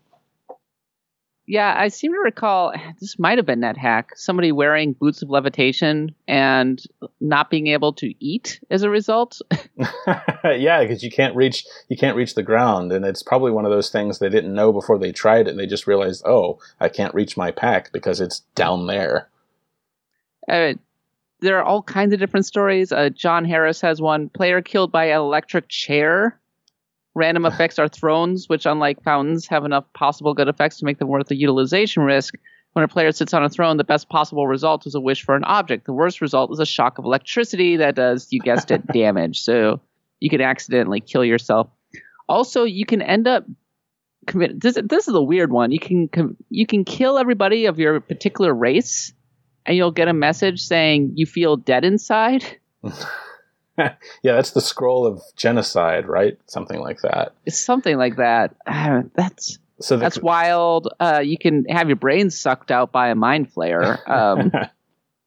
Yeah, 1.47 1.75
I 1.77 1.89
seem 1.89 2.13
to 2.13 2.19
recall 2.19 2.73
this 3.01 3.19
might 3.19 3.39
have 3.39 3.47
been 3.47 3.61
NetHack. 3.61 4.07
Somebody 4.17 4.53
wearing 4.53 4.93
boots 4.93 5.23
of 5.23 5.31
levitation 5.31 6.15
and 6.27 6.83
not 7.21 7.51
being 7.51 7.69
able 7.69 7.93
to 7.95 8.13
eat 8.25 8.61
as 8.71 8.83
a 8.83 8.91
result. 8.91 9.41
yeah, 10.45 10.83
because 10.83 11.03
you 11.03 11.11
can't 11.11 11.37
reach 11.37 11.65
you 11.89 11.97
can't 11.97 12.17
reach 12.17 12.35
the 12.35 12.43
ground, 12.43 12.93
and 12.93 13.05
it's 13.05 13.23
probably 13.23 13.53
one 13.53 13.65
of 13.65 13.71
those 13.71 13.91
things 13.91 14.19
they 14.19 14.29
didn't 14.29 14.55
know 14.55 14.73
before 14.73 14.99
they 14.99 15.13
tried 15.13 15.47
it, 15.47 15.51
and 15.51 15.59
they 15.59 15.67
just 15.67 15.87
realized, 15.87 16.23
oh, 16.27 16.59
I 16.81 16.89
can't 16.89 17.15
reach 17.15 17.37
my 17.37 17.51
pack 17.51 17.93
because 17.93 18.21
it's 18.21 18.41
down 18.55 18.87
there. 18.87 19.29
Uh, 20.49 20.75
there 21.41 21.59
are 21.59 21.65
all 21.65 21.83
kinds 21.83 22.13
of 22.15 22.21
different 22.21 22.47
stories. 22.47 22.93
Uh, 22.93 23.11
John 23.11 23.45
Harris 23.45 23.81
has 23.83 24.01
one 24.01 24.29
player 24.29 24.63
killed 24.63 24.91
by 24.91 25.07
an 25.07 25.19
electric 25.19 25.69
chair. 25.69 26.39
Random 27.17 27.47
effects 27.53 27.79
are 27.79 27.89
thrones, 27.89 28.49
which, 28.49 28.67
unlike 28.67 29.03
fountains, 29.03 29.47
have 29.49 29.65
enough 29.65 29.85
possible 29.95 30.35
good 30.35 30.49
effects 30.49 30.77
to 30.79 30.85
make 30.85 30.99
them 30.99 31.09
worth 31.09 31.27
the 31.27 31.35
utilization 31.35 32.03
risk. 32.03 32.35
When 32.75 32.85
a 32.85 32.89
player 32.89 33.11
sits 33.11 33.33
on 33.33 33.43
a 33.43 33.49
throne, 33.49 33.79
the 33.79 33.85
best 33.85 34.11
possible 34.11 34.47
result 34.47 34.87
is 34.87 34.95
a 34.95 35.01
wish 35.01 35.25
for 35.25 35.35
an 35.35 35.45
object. 35.45 35.87
The 35.87 35.95
worst 35.95 36.21
result 36.21 36.53
is 36.53 36.61
a 36.61 36.67
shock 36.67 36.99
of 36.99 37.07
electricity 37.07 37.79
that 37.79 37.95
does, 37.95 38.29
you 38.31 38.41
guessed 38.41 38.71
it, 38.71 38.87
damage. 38.93 39.41
So 39.41 39.81
you 40.21 40.29
can 40.29 40.43
accidentally 40.43 41.01
kill 41.01 41.25
yourself. 41.25 41.71
Also, 42.29 42.65
you 42.65 42.85
can 42.85 43.01
end 43.01 43.27
up 43.27 43.47
commit. 44.27 44.61
This, 44.61 44.77
this 44.85 45.09
is 45.09 45.15
a 45.15 45.23
weird 45.23 45.51
one. 45.51 45.73
You 45.73 45.79
can 45.79 46.09
com- 46.09 46.37
you 46.51 46.67
can 46.67 46.85
kill 46.85 47.17
everybody 47.17 47.65
of 47.65 47.79
your 47.79 47.99
particular 48.01 48.53
race, 48.53 49.15
and 49.65 49.75
you'll 49.75 49.91
get 49.91 50.09
a 50.09 50.13
message 50.13 50.61
saying 50.61 51.13
you 51.15 51.25
feel 51.25 51.57
dead 51.57 51.85
inside. 51.85 52.45
yeah, 53.79 53.97
that's 54.23 54.51
the 54.51 54.61
scroll 54.61 55.07
of 55.07 55.23
genocide, 55.37 56.07
right? 56.07 56.39
Something 56.47 56.81
like 56.81 57.03
that. 57.03 57.35
It's 57.45 57.61
something 57.61 57.97
like 57.97 58.17
that. 58.17 58.55
Uh, 58.67 59.03
that's 59.15 59.59
So 59.81 59.97
the, 59.97 60.01
that's 60.01 60.21
wild. 60.21 60.89
Uh, 60.99 61.21
you 61.25 61.39
can 61.39 61.65
have 61.67 61.89
your 61.89 61.97
brain 61.97 62.31
sucked 62.31 62.71
out 62.71 62.93
by 62.93 63.09
a 63.09 63.15
mind 63.15 63.53
flayer. 63.53 64.07
Um, 64.09 64.53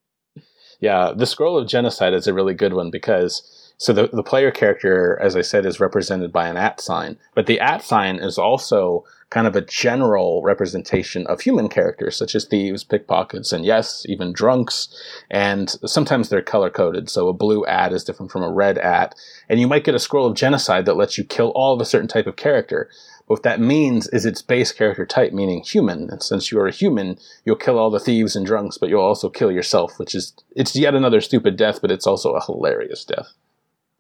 yeah, 0.80 1.14
the 1.16 1.26
scroll 1.26 1.58
of 1.58 1.68
genocide 1.68 2.14
is 2.14 2.28
a 2.28 2.34
really 2.34 2.54
good 2.54 2.74
one 2.74 2.92
because 2.92 3.74
so 3.78 3.94
the 3.94 4.08
the 4.12 4.24
player 4.24 4.52
character, 4.52 5.18
as 5.22 5.36
I 5.36 5.42
said, 5.42 5.66
is 5.66 5.80
represented 5.80 6.32
by 6.32 6.48
an 6.48 6.58
at 6.58 6.82
sign, 6.82 7.18
but 7.36 7.46
the 7.46 7.60
at 7.60 7.84
sign 7.84 8.18
is 8.18 8.38
also 8.38 9.06
kind 9.30 9.46
of 9.46 9.56
a 9.56 9.62
general 9.62 10.42
representation 10.44 11.28
of 11.28 11.42
human 11.42 11.70
characters, 11.70 12.18
such 12.18 12.34
as 12.34 12.46
thieves, 12.46 12.84
pickpockets, 12.84 13.52
and 13.52 13.64
yes, 13.64 14.04
even 14.08 14.34
drunks. 14.34 14.90
And 15.30 15.70
sometimes 15.86 16.30
they're 16.30 16.42
color 16.42 16.70
coded, 16.72 17.10
so 17.10 17.28
a 17.28 17.34
blue 17.34 17.66
ad 17.66 17.94
is 17.94 18.04
different 18.04 18.32
from 18.32 18.42
a 18.42 18.52
red 18.52 18.80
ad. 18.80 19.14
And 19.48 19.60
you 19.60 19.68
might 19.68 19.84
get 19.84 19.94
a 19.94 20.00
scroll 20.00 20.26
of 20.26 20.36
genocide 20.36 20.86
that 20.86 20.98
lets 20.98 21.18
you 21.18 21.24
kill 21.24 21.50
all 21.50 21.74
of 21.74 21.82
a 21.82 21.86
certain 21.86 22.08
type 22.08 22.26
of 22.26 22.38
character. 22.38 22.90
But 23.28 23.36
what 23.36 23.44
that 23.44 23.60
means 23.60 24.08
is 24.08 24.26
its 24.26 24.42
base 24.42 24.72
character 24.72 25.06
type, 25.06 25.32
meaning 25.32 25.62
human. 25.62 26.10
And 26.10 26.24
since 26.24 26.52
you 26.52 26.60
are 26.60 26.68
a 26.68 26.72
human, 26.72 27.20
you'll 27.46 27.56
kill 27.56 27.78
all 27.78 27.92
the 27.92 28.00
thieves 28.00 28.36
and 28.36 28.46
drunks, 28.48 28.80
but 28.80 28.90
you'll 28.90 29.02
also 29.02 29.30
kill 29.30 29.52
yourself, 29.52 30.00
which 30.00 30.16
is 30.16 30.34
it's 30.56 30.76
yet 30.76 30.96
another 30.96 31.22
stupid 31.22 31.56
death, 31.56 31.82
but 31.82 31.92
it's 31.92 32.08
also 32.08 32.34
a 32.34 32.44
hilarious 32.44 33.06
death. 33.06 33.28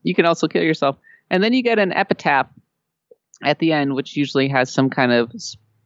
you 0.01 0.15
can 0.15 0.25
also 0.25 0.47
kill 0.47 0.63
yourself, 0.63 0.97
and 1.29 1.43
then 1.43 1.53
you 1.53 1.61
get 1.61 1.77
an 1.77 1.93
epitaph 1.93 2.47
at 3.43 3.59
the 3.59 3.71
end, 3.71 3.95
which 3.95 4.15
usually 4.15 4.47
has 4.49 4.71
some 4.71 4.89
kind 4.89 5.11
of 5.11 5.31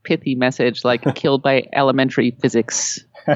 pithy 0.04 0.36
message 0.36 0.84
like 0.84 1.04
"killed 1.16 1.42
by 1.42 1.64
elementary 1.74 2.32
physics." 2.32 3.04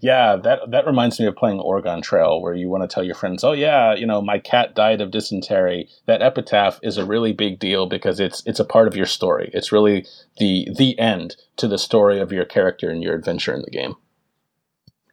yeah, 0.00 0.36
that 0.36 0.60
that 0.70 0.86
reminds 0.86 1.20
me 1.20 1.26
of 1.26 1.36
playing 1.36 1.60
Oregon 1.60 2.02
Trail, 2.02 2.40
where 2.40 2.54
you 2.54 2.68
want 2.68 2.82
to 2.82 2.92
tell 2.92 3.04
your 3.04 3.14
friends, 3.14 3.44
"Oh 3.44 3.52
yeah, 3.52 3.94
you 3.94 4.06
know, 4.06 4.20
my 4.20 4.38
cat 4.38 4.74
died 4.74 5.00
of 5.00 5.10
dysentery." 5.10 5.88
That 6.06 6.22
epitaph 6.22 6.80
is 6.82 6.96
a 6.96 7.04
really 7.04 7.32
big 7.32 7.58
deal 7.58 7.86
because 7.86 8.18
it's 8.18 8.42
it's 8.46 8.60
a 8.60 8.64
part 8.64 8.88
of 8.88 8.96
your 8.96 9.06
story. 9.06 9.50
It's 9.54 9.72
really 9.72 10.06
the 10.38 10.68
the 10.76 10.98
end 10.98 11.36
to 11.56 11.68
the 11.68 11.78
story 11.78 12.20
of 12.20 12.32
your 12.32 12.44
character 12.44 12.90
and 12.90 13.02
your 13.02 13.14
adventure 13.14 13.54
in 13.54 13.62
the 13.62 13.70
game. 13.70 13.94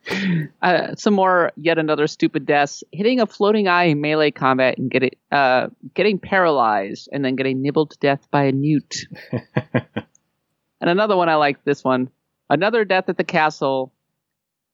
uh, 0.62 0.96
some 0.96 1.14
more 1.14 1.52
yet 1.56 1.78
another 1.78 2.08
stupid 2.08 2.46
deaths. 2.46 2.84
Hitting 2.92 3.20
a 3.20 3.26
floating 3.26 3.68
eye 3.68 3.86
in 3.86 4.02
melee 4.02 4.32
combat 4.32 4.78
and 4.78 4.90
get 4.90 5.04
it, 5.04 5.18
uh, 5.32 5.68
getting 5.94 6.20
paralyzed 6.20 7.10
and 7.12 7.24
then 7.24 7.36
getting 7.36 7.62
nibbled 7.62 7.92
to 7.92 7.98
death 8.00 8.28
by 8.32 8.44
a 8.44 8.52
newt. 8.52 9.06
And 10.80 10.90
another 10.92 11.18
one 11.18 11.28
i 11.28 11.36
like 11.36 11.64
this 11.64 11.84
one. 11.84 12.10
Another 12.50 12.86
death 12.86 13.10
at 13.10 13.18
the 13.18 13.24
castle. 13.24 13.92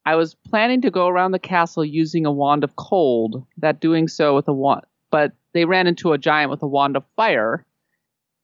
I 0.05 0.15
was 0.15 0.35
planning 0.35 0.81
to 0.81 0.91
go 0.91 1.07
around 1.07 1.31
the 1.31 1.39
castle 1.39 1.85
using 1.85 2.25
a 2.25 2.31
wand 2.31 2.65
of 2.65 2.75
cold 2.75 3.45
that 3.57 3.79
doing 3.79 4.09
so 4.09 4.35
with 4.35 4.47
a 4.49 4.53
wand 4.53 4.83
but 5.13 5.31
they 5.53 5.63
ran 5.63 5.85
into 5.85 6.11
a 6.11 6.17
giant 6.17 6.49
with 6.49 6.63
a 6.63 6.67
wand 6.67 6.97
of 6.97 7.03
fire. 7.15 7.63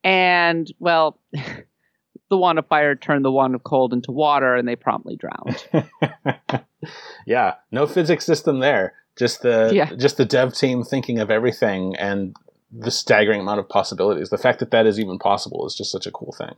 And 0.04 0.72
well 0.78 1.20
the 2.30 2.38
wand 2.38 2.60
of 2.60 2.68
fire 2.68 2.96
turned 2.96 3.26
the 3.26 3.32
wand 3.32 3.56
of 3.56 3.64
cold 3.64 3.92
into 3.94 4.12
water 4.12 4.56
and 4.56 4.68
they 4.68 4.76
promptly 4.76 5.16
drowned 5.16 5.68
yeah, 7.26 7.56
no 7.72 7.86
physics 7.86 8.26
system 8.26 8.60
there. 8.60 8.94
Just 9.18 9.42
the 9.42 9.72
Yeah. 9.74 9.94
just 9.96 10.18
the 10.18 10.26
dev 10.26 10.54
team 10.54 10.84
thinking 10.84 11.20
of 11.20 11.30
everything 11.30 11.96
and 11.98 12.36
the 12.72 12.92
staggering 12.92 13.42
amount 13.42 13.60
of 13.60 13.68
possibilities. 13.68 14.30
The 14.30 14.38
fact 14.38 14.60
that 14.60 14.72
that 14.72 14.86
is 14.86 15.00
even 15.00 15.20
possible 15.20 15.66
is 15.66 15.76
just 15.76 15.92
such 15.92 16.06
a 16.08 16.12
cool 16.12 16.34
thing. 16.38 16.56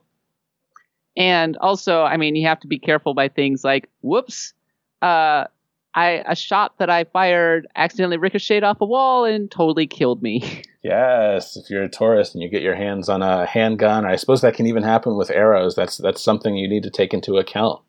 And 1.17 1.57
also, 1.57 2.03
I 2.03 2.17
mean, 2.17 2.35
you 2.35 2.47
have 2.47 2.59
to 2.61 2.67
be 2.67 2.79
careful 2.79 3.13
by 3.13 3.27
things 3.29 3.63
like, 3.63 3.89
whoops, 4.01 4.53
uh, 5.01 5.45
I 5.93 6.23
a 6.25 6.35
shot 6.35 6.77
that 6.79 6.89
I 6.89 7.03
fired 7.05 7.67
accidentally 7.75 8.17
ricocheted 8.17 8.63
off 8.63 8.79
a 8.81 8.85
wall 8.85 9.25
and 9.25 9.49
totally 9.51 9.87
killed 9.87 10.21
me. 10.21 10.63
Yes, 10.83 11.55
if 11.57 11.69
you're 11.69 11.83
a 11.83 11.89
tourist 11.89 12.33
and 12.33 12.41
you 12.41 12.49
get 12.49 12.63
your 12.63 12.73
hands 12.73 13.07
on 13.07 13.21
a 13.21 13.45
handgun, 13.45 14.03
I 14.03 14.15
suppose 14.15 14.41
that 14.41 14.55
can 14.55 14.65
even 14.65 14.81
happen 14.81 15.15
with 15.15 15.29
arrows. 15.29 15.75
That's 15.75 15.97
that's 15.97 16.23
something 16.23 16.55
you 16.55 16.67
need 16.67 16.81
to 16.81 16.89
take 16.89 17.13
into 17.13 17.37
account. 17.37 17.81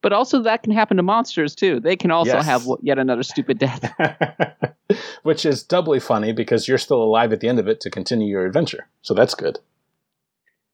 but 0.00 0.12
also, 0.12 0.40
that 0.42 0.62
can 0.62 0.72
happen 0.72 0.96
to 0.98 1.02
monsters 1.02 1.52
too. 1.56 1.80
They 1.80 1.96
can 1.96 2.12
also 2.12 2.36
Yes. 2.36 2.44
have 2.46 2.64
yet 2.82 3.00
another 3.00 3.24
stupid 3.24 3.58
death. 3.58 3.92
Which 5.24 5.44
is 5.44 5.64
doubly 5.64 5.98
funny 5.98 6.32
because 6.32 6.68
you're 6.68 6.78
still 6.78 7.02
alive 7.02 7.32
at 7.32 7.40
the 7.40 7.48
end 7.48 7.58
of 7.58 7.66
it 7.66 7.80
to 7.80 7.90
continue 7.90 8.28
your 8.28 8.46
adventure. 8.46 8.86
So 9.02 9.12
that's 9.12 9.34
good. 9.34 9.58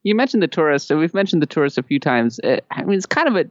you 0.02 0.14
mentioned 0.14 0.42
the 0.42 0.48
tourist, 0.48 0.90
and 0.90 1.00
we've 1.00 1.14
mentioned 1.14 1.40
the 1.40 1.46
tourist 1.46 1.78
a 1.78 1.82
few 1.82 1.98
times. 1.98 2.40
Uh, 2.40 2.60
I 2.70 2.82
mean, 2.84 2.96
it's 2.98 3.06
kind 3.06 3.28
of 3.28 3.36
a 3.36 3.48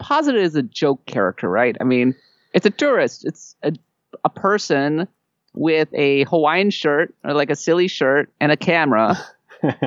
posited 0.00 0.42
as 0.42 0.56
a 0.56 0.62
joke 0.62 1.04
character, 1.06 1.48
right? 1.48 1.76
I 1.80 1.84
mean, 1.84 2.14
it's 2.52 2.66
a 2.66 2.70
tourist. 2.70 3.24
It's 3.24 3.54
a 3.62 3.72
a 4.24 4.28
person 4.28 5.06
with 5.54 5.88
a 5.94 6.24
Hawaiian 6.24 6.70
shirt 6.70 7.14
or 7.24 7.32
like 7.32 7.50
a 7.50 7.56
silly 7.56 7.88
shirt 7.88 8.32
and 8.40 8.52
a 8.52 8.56
camera. 8.56 9.16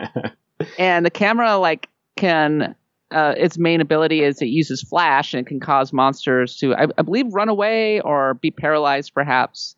and 0.78 1.06
the 1.06 1.12
camera 1.12 1.58
like 1.58 1.90
can 2.16 2.76
uh, 3.12 3.36
its 3.38 3.58
main 3.58 3.82
ability 3.82 4.24
is 4.24 4.42
it 4.42 4.48
uses 4.48 4.82
flash 4.82 5.34
and 5.34 5.46
it 5.46 5.48
can 5.48 5.60
cause 5.60 5.94
monsters 5.94 6.58
to 6.58 6.74
I, 6.76 6.88
I 6.98 7.02
believe 7.02 7.34
run 7.34 7.50
away 7.50 8.00
or 8.02 8.36
be 8.36 8.52
paralyzed 8.52 9.14
perhaps 9.14 9.76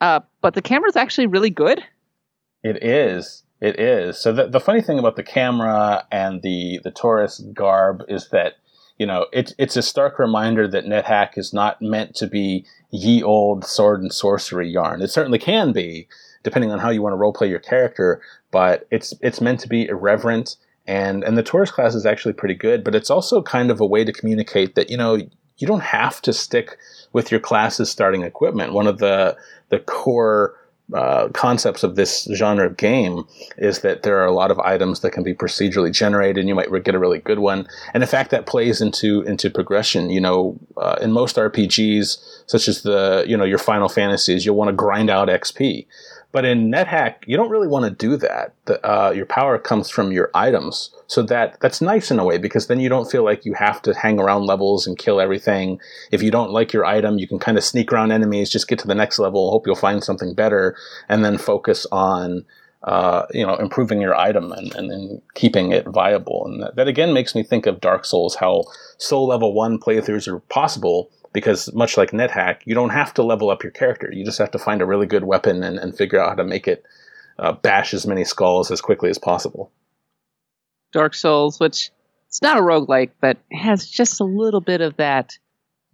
uh, 0.00 0.20
but 0.40 0.54
the 0.54 0.62
camera 0.62 0.88
is 0.88 0.96
actually 0.96 1.26
really 1.26 1.50
good 1.50 1.82
It 2.62 2.82
is. 2.82 3.42
It 3.60 3.78
is. 3.78 4.18
So 4.18 4.32
the, 4.32 4.48
the 4.48 4.60
funny 4.60 4.82
thing 4.82 4.98
about 4.98 5.16
the 5.16 5.22
camera 5.22 6.06
and 6.10 6.42
the 6.42 6.80
the 6.82 6.90
tourist 6.90 7.44
garb 7.52 8.02
is 8.08 8.28
that 8.30 8.54
you 8.98 9.06
know 9.06 9.26
it's 9.32 9.54
it's 9.58 9.76
a 9.76 9.82
stark 9.82 10.18
reminder 10.18 10.68
that 10.68 10.86
NetHack 10.86 11.36
is 11.36 11.52
not 11.52 11.82
meant 11.82 12.14
to 12.16 12.26
be 12.26 12.64
ye 12.90 13.22
old 13.22 13.64
sword 13.64 14.00
and 14.00 14.12
sorcery 14.12 14.68
yarn. 14.68 15.02
It 15.02 15.10
certainly 15.10 15.38
can 15.38 15.72
be, 15.72 16.08
depending 16.42 16.70
on 16.70 16.78
how 16.78 16.90
you 16.90 17.02
want 17.02 17.12
to 17.12 17.18
roleplay 17.18 17.48
your 17.48 17.58
character, 17.58 18.22
but 18.50 18.86
it's 18.90 19.14
it's 19.20 19.40
meant 19.40 19.60
to 19.60 19.68
be 19.68 19.86
irreverent 19.86 20.56
and 20.86 21.24
and 21.24 21.36
the 21.36 21.42
tourist 21.42 21.72
class 21.72 21.94
is 21.94 22.06
actually 22.06 22.34
pretty 22.34 22.54
good, 22.54 22.84
but 22.84 22.94
it's 22.94 23.10
also 23.10 23.42
kind 23.42 23.70
of 23.70 23.80
a 23.80 23.86
way 23.86 24.04
to 24.04 24.12
communicate 24.12 24.74
that 24.74 24.90
you 24.90 24.96
know 24.96 25.16
you 25.56 25.66
don't 25.66 25.82
have 25.82 26.20
to 26.22 26.32
stick 26.32 26.76
with 27.12 27.30
your 27.30 27.40
class's 27.40 27.90
starting 27.90 28.22
equipment. 28.22 28.72
One 28.72 28.86
of 28.86 28.98
the 28.98 29.36
the 29.70 29.78
core 29.78 30.56
uh, 30.92 31.28
concepts 31.28 31.82
of 31.82 31.96
this 31.96 32.28
genre 32.34 32.66
of 32.66 32.76
game 32.76 33.24
is 33.56 33.80
that 33.80 34.02
there 34.02 34.18
are 34.18 34.26
a 34.26 34.32
lot 34.32 34.50
of 34.50 34.58
items 34.60 35.00
that 35.00 35.12
can 35.12 35.22
be 35.22 35.34
procedurally 35.34 35.90
generated. 35.90 36.38
And 36.38 36.48
you 36.48 36.54
might 36.54 36.70
get 36.84 36.94
a 36.94 36.98
really 36.98 37.20
good 37.20 37.38
one. 37.38 37.66
And 37.94 38.02
in 38.02 38.08
fact 38.08 38.30
that 38.30 38.46
plays 38.46 38.80
into 38.80 39.22
into 39.22 39.50
progression 39.50 40.10
you 40.10 40.20
know 40.20 40.58
uh, 40.76 40.96
in 41.00 41.12
most 41.12 41.36
rpgs 41.36 42.18
such 42.46 42.68
as 42.68 42.82
the 42.82 43.24
you 43.26 43.36
know 43.36 43.44
your 43.44 43.58
final 43.58 43.88
fantasies 43.88 44.44
you'll 44.44 44.56
want 44.56 44.68
to 44.68 44.72
grind 44.72 45.10
out 45.10 45.28
xp 45.28 45.86
but 46.34 46.44
in 46.44 46.68
NetHack, 46.68 47.18
you 47.26 47.36
don't 47.36 47.48
really 47.48 47.68
want 47.68 47.84
to 47.84 47.92
do 47.92 48.16
that. 48.16 48.54
The, 48.64 48.84
uh, 48.84 49.12
your 49.12 49.24
power 49.24 49.56
comes 49.56 49.88
from 49.88 50.10
your 50.10 50.32
items, 50.34 50.90
so 51.06 51.22
that 51.22 51.60
that's 51.60 51.80
nice 51.80 52.10
in 52.10 52.18
a 52.18 52.24
way 52.24 52.38
because 52.38 52.66
then 52.66 52.80
you 52.80 52.88
don't 52.88 53.08
feel 53.08 53.22
like 53.22 53.44
you 53.44 53.54
have 53.54 53.80
to 53.82 53.94
hang 53.94 54.18
around 54.18 54.46
levels 54.46 54.84
and 54.84 54.98
kill 54.98 55.20
everything. 55.20 55.78
If 56.10 56.24
you 56.24 56.32
don't 56.32 56.50
like 56.50 56.72
your 56.72 56.84
item, 56.84 57.18
you 57.18 57.28
can 57.28 57.38
kind 57.38 57.56
of 57.56 57.62
sneak 57.62 57.92
around 57.92 58.10
enemies, 58.10 58.50
just 58.50 58.66
get 58.66 58.80
to 58.80 58.88
the 58.88 58.96
next 58.96 59.20
level, 59.20 59.52
hope 59.52 59.64
you'll 59.64 59.76
find 59.76 60.02
something 60.02 60.34
better, 60.34 60.76
and 61.08 61.24
then 61.24 61.38
focus 61.38 61.86
on 61.92 62.44
uh, 62.82 63.26
you 63.30 63.46
know 63.46 63.54
improving 63.54 64.00
your 64.00 64.16
item 64.16 64.50
and, 64.50 64.74
and, 64.74 65.22
keeping 65.34 65.70
it 65.70 65.86
viable. 65.86 66.46
And 66.46 66.64
that, 66.64 66.74
that 66.74 66.88
again 66.88 67.14
makes 67.14 67.36
me 67.36 67.44
think 67.44 67.66
of 67.66 67.80
Dark 67.80 68.04
Souls, 68.04 68.34
how 68.34 68.64
soul 68.98 69.28
level 69.28 69.54
one 69.54 69.78
playthroughs 69.78 70.26
are 70.26 70.40
possible 70.40 71.10
because 71.34 71.70
much 71.74 71.98
like 71.98 72.12
NetHack, 72.12 72.60
you 72.64 72.74
don't 72.74 72.90
have 72.90 73.12
to 73.14 73.22
level 73.22 73.50
up 73.50 73.62
your 73.62 73.72
character. 73.72 74.08
You 74.10 74.24
just 74.24 74.38
have 74.38 74.52
to 74.52 74.58
find 74.58 74.80
a 74.80 74.86
really 74.86 75.06
good 75.06 75.24
weapon 75.24 75.62
and, 75.62 75.78
and 75.78 75.94
figure 75.94 76.18
out 76.18 76.30
how 76.30 76.34
to 76.36 76.44
make 76.44 76.66
it 76.66 76.82
uh, 77.38 77.52
bash 77.52 77.92
as 77.92 78.06
many 78.06 78.24
skulls 78.24 78.70
as 78.70 78.80
quickly 78.80 79.10
as 79.10 79.18
possible. 79.18 79.70
dark 80.92 81.12
souls 81.14 81.58
which 81.58 81.90
it's 82.28 82.40
not 82.40 82.56
a 82.56 82.60
roguelike 82.62 83.10
but 83.20 83.36
has 83.52 83.86
just 83.86 84.20
a 84.20 84.24
little 84.24 84.60
bit 84.60 84.80
of 84.80 84.96
that 84.96 85.36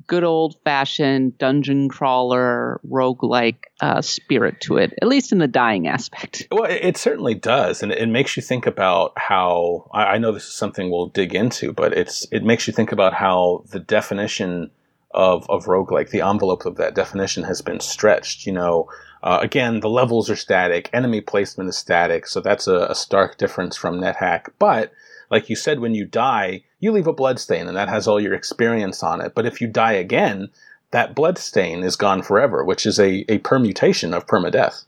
good 0.06 0.24
old 0.24 0.56
fashioned 0.64 1.38
dungeon 1.38 1.88
crawler 1.88 2.80
roguelike 2.86 3.64
uh, 3.80 4.02
spirit 4.02 4.60
to 4.60 4.76
it 4.76 4.92
at 5.00 5.08
least 5.08 5.32
in 5.32 5.38
the 5.38 5.48
dying 5.48 5.88
aspect 5.88 6.46
Well, 6.52 6.64
it, 6.64 6.80
it 6.82 6.96
certainly 6.98 7.34
does, 7.34 7.82
and 7.82 7.92
it, 7.92 7.98
it 7.98 8.08
makes 8.08 8.36
you 8.36 8.42
think 8.42 8.66
about 8.66 9.12
how. 9.16 9.88
I, 9.94 10.02
I 10.14 10.18
know 10.18 10.32
this 10.32 10.44
is 10.44 10.54
something 10.54 10.90
we'll 10.90 11.06
dig 11.06 11.34
into, 11.34 11.72
but 11.72 11.92
it's 11.96 12.26
it 12.30 12.42
makes 12.44 12.66
you 12.66 12.72
think 12.74 12.92
about 12.92 13.14
how 13.14 13.64
the 13.70 13.78
definition 13.80 14.70
of, 15.12 15.48
of 15.48 15.64
roguelike. 15.64 16.10
The 16.10 16.20
envelope 16.20 16.66
of 16.66 16.76
that 16.76 16.94
definition 16.94 17.44
has 17.44 17.62
been 17.62 17.80
stretched. 17.80 18.46
You 18.46 18.52
know, 18.52 18.88
uh, 19.22 19.38
again, 19.42 19.80
the 19.80 19.88
levels 19.88 20.30
are 20.30 20.36
static, 20.36 20.88
enemy 20.92 21.20
placement 21.20 21.68
is 21.68 21.76
static, 21.76 22.26
so 22.26 22.40
that's 22.40 22.66
a, 22.66 22.86
a 22.90 22.94
stark 22.94 23.36
difference 23.38 23.76
from 23.76 24.00
NetHack. 24.00 24.48
But 24.58 24.92
like 25.30 25.48
you 25.48 25.56
said, 25.56 25.80
when 25.80 25.94
you 25.94 26.04
die, 26.04 26.64
you 26.78 26.92
leave 26.92 27.06
a 27.06 27.12
bloodstain, 27.12 27.68
and 27.68 27.76
that 27.76 27.88
has 27.88 28.08
all 28.08 28.20
your 28.20 28.34
experience 28.34 29.02
on 29.02 29.20
it. 29.20 29.34
But 29.34 29.46
if 29.46 29.60
you 29.60 29.68
die 29.68 29.92
again, 29.92 30.48
that 30.90 31.14
bloodstain 31.14 31.82
is 31.84 31.96
gone 31.96 32.22
forever, 32.22 32.64
which 32.64 32.86
is 32.86 32.98
a, 32.98 33.24
a 33.28 33.38
permutation 33.38 34.12
of 34.12 34.26
permadeath. 34.26 34.84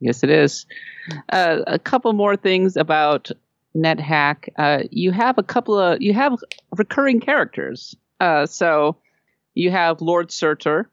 Yes, 0.00 0.22
it 0.22 0.30
is. 0.30 0.66
Uh, 1.30 1.58
a 1.66 1.78
couple 1.78 2.12
more 2.12 2.36
things 2.36 2.76
about 2.76 3.30
NetHack. 3.76 4.48
Uh, 4.56 4.84
you 4.90 5.12
have 5.12 5.38
a 5.38 5.42
couple 5.42 5.78
of 5.78 6.00
you 6.00 6.12
have 6.14 6.36
recurring 6.76 7.20
characters. 7.20 7.96
Uh, 8.20 8.46
so 8.46 8.96
you 9.58 9.72
have 9.72 10.00
Lord 10.00 10.30
Surtur, 10.30 10.88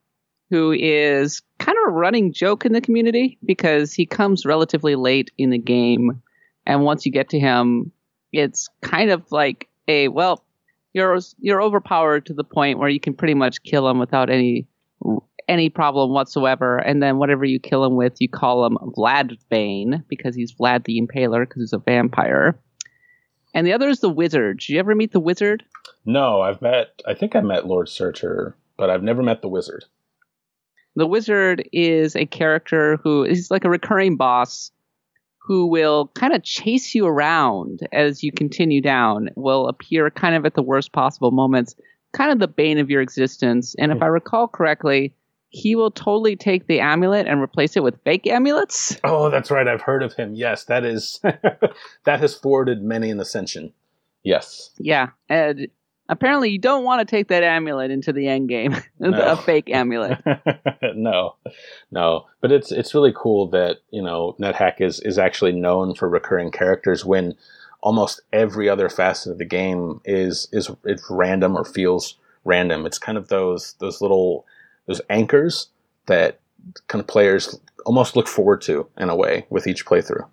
who 0.50 0.72
is 0.72 1.44
kind 1.60 1.78
of 1.78 1.90
a 1.90 1.96
running 1.96 2.34
joke 2.34 2.66
in 2.66 2.74
the 2.74 2.82
community 2.82 3.38
because 3.46 3.94
he 3.94 4.08
comes 4.08 4.44
relatively 4.44 4.96
late 4.96 5.32
in 5.38 5.52
the 5.52 5.60
game, 5.60 6.22
and 6.66 6.84
once 6.84 7.06
you 7.06 7.12
get 7.12 7.30
to 7.30 7.40
him, 7.40 7.92
it's 8.32 8.68
kind 8.82 9.12
of 9.12 9.32
like 9.32 9.70
a 9.88 10.08
well, 10.08 10.44
you're 10.94 11.20
you're 11.40 11.62
overpowered 11.62 12.26
to 12.26 12.34
the 12.34 12.44
point 12.44 12.80
where 12.80 12.90
you 12.90 13.00
can 13.00 13.14
pretty 13.14 13.36
much 13.36 13.62
kill 13.62 13.88
him 13.88 14.00
without 14.00 14.32
any 14.32 14.68
any 15.48 15.70
problem 15.70 16.10
whatsoever. 16.10 16.78
And 16.78 17.04
then 17.04 17.20
whatever 17.20 17.46
you 17.46 17.60
kill 17.60 17.86
him 17.86 17.96
with, 17.96 18.16
you 18.20 18.28
call 18.28 18.66
him 18.66 18.80
Vlad 18.98 19.38
Bane 19.50 20.04
because 20.08 20.36
he's 20.36 20.54
Vlad 20.54 20.86
the 20.86 21.00
Impaler 21.00 21.48
because 21.48 21.62
he's 21.62 21.74
a 21.74 21.78
vampire. 21.78 22.60
And 23.54 23.68
the 23.68 23.74
other 23.74 23.90
is 23.90 24.00
the 24.00 24.10
Wizard. 24.10 24.60
Did 24.60 24.70
you 24.70 24.80
ever 24.80 24.96
meet 24.96 25.12
the 25.12 25.20
Wizard? 25.20 25.64
No, 26.06 26.42
I've 26.42 26.62
met. 26.62 27.02
I 27.08 27.14
think 27.14 27.36
I 27.36 27.42
met 27.42 27.68
Lord 27.68 27.90
Surtur, 27.90 28.56
but 28.78 28.90
I've 28.90 29.04
never 29.04 29.24
met 29.24 29.42
the 29.42 29.50
Wizard. 29.50 29.86
The 30.96 31.08
Wizard 31.08 31.68
is 31.74 32.16
a 32.16 32.26
character 32.26 32.98
who 33.04 33.24
is 33.24 33.52
like 33.52 33.66
a 33.66 33.70
recurring 33.70 34.16
boss 34.16 34.72
who 35.40 35.68
will 35.68 36.08
kind 36.16 36.34
of 36.34 36.44
chase 36.44 36.96
you 36.96 37.06
around 37.06 37.82
as 37.94 38.24
you 38.24 38.32
continue 38.32 38.82
down, 38.82 39.30
will 39.36 39.68
appear 39.68 40.10
kind 40.10 40.36
of 40.36 40.46
at 40.46 40.56
the 40.56 40.64
worst 40.64 40.92
possible 40.92 41.32
moments, 41.32 41.76
kind 42.14 42.32
of 42.32 42.40
the 42.40 42.48
bane 42.48 42.80
of 42.80 42.90
your 42.90 43.02
existence. 43.02 43.76
And 43.78 43.92
if 43.92 44.02
I 44.02 44.08
recall 44.08 44.48
correctly, 44.48 45.14
he 45.50 45.76
will 45.76 45.92
totally 45.92 46.36
take 46.36 46.66
the 46.68 46.80
amulet 46.80 47.28
and 47.28 47.42
replace 47.42 47.78
it 47.78 47.84
with 47.84 48.02
fake 48.04 48.26
amulets. 48.26 49.00
Oh, 49.04 49.30
that's 49.30 49.52
right. 49.52 49.68
I've 49.68 49.82
heard 49.82 50.02
of 50.02 50.14
him. 50.14 50.34
Yes, 50.34 50.66
that 50.66 50.84
is 50.84 51.20
that 51.24 52.20
has 52.20 52.38
thwarted 52.38 52.82
many 52.82 53.12
an 53.12 53.20
ascension. 53.20 53.72
Yes. 54.24 54.72
Yeah, 54.80 55.10
and 55.30 55.68
apparently 56.10 56.50
you 56.50 56.60
don't 56.60 56.84
want 56.84 57.00
to 57.00 57.06
take 57.06 57.28
that 57.30 57.44
amulet 57.44 57.92
into 57.92 58.14
the 58.14 58.28
end 58.28 58.50
game. 58.50 58.76
No. 58.98 59.22
a 59.22 59.36
fake 59.36 59.70
amulet. 59.70 60.20
no, 60.96 61.36
no. 61.92 62.26
But 62.42 62.52
it's 62.52 62.72
it's 62.72 62.96
really 62.96 63.14
cool 63.16 63.48
that 63.50 63.80
you 63.92 64.02
know 64.02 64.36
NetHack 64.40 64.80
is 64.80 65.00
is 65.02 65.20
actually 65.20 65.52
known 65.52 65.94
for 65.94 66.08
recurring 66.08 66.50
characters 66.50 67.04
when 67.06 67.36
almost 67.82 68.22
every 68.34 68.68
other 68.70 68.90
facet 68.90 69.34
of 69.34 69.38
the 69.38 69.46
game 69.46 70.02
is 70.06 70.48
is 70.52 70.72
it's 70.86 71.06
random 71.10 71.56
or 71.58 71.66
feels 71.66 72.16
random. 72.46 72.86
It's 72.86 72.98
kind 72.98 73.18
of 73.18 73.28
those 73.28 73.76
those 73.80 74.02
little 74.02 74.46
those 74.88 75.02
anchors 75.10 75.68
that 76.06 76.40
kind 76.88 77.02
of 77.02 77.08
players 77.08 77.60
almost 77.86 78.16
look 78.16 78.28
forward 78.28 78.62
to 78.62 78.88
in 78.98 79.10
a 79.10 79.16
way 79.16 79.46
with 79.50 79.68
each 79.68 79.86
playthrough. 79.86 80.26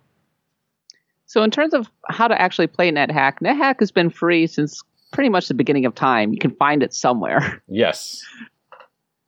So 1.27 1.43
in 1.43 1.51
terms 1.51 1.75
of 1.75 1.91
how 2.09 2.29
to 2.29 2.41
actually 2.41 2.67
play 2.67 2.91
NetHack, 2.91 3.41
NetHack 3.43 3.81
has 3.81 3.91
been 3.91 4.11
free 4.11 4.47
since 4.47 4.83
pretty 5.13 5.29
much 5.29 5.47
the 5.49 5.55
beginning 5.55 5.87
of 5.87 5.95
time. 5.95 6.33
You 6.33 6.39
can 6.39 6.55
find 6.57 6.83
it 6.83 6.93
somewhere. 6.95 7.63
Yes. 7.69 8.21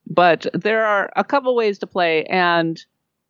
But 0.06 0.46
there 0.52 0.84
are 0.84 1.10
a 1.16 1.24
couple 1.24 1.54
ways 1.56 1.78
to 1.78 1.86
play 1.86 2.24
and 2.24 2.78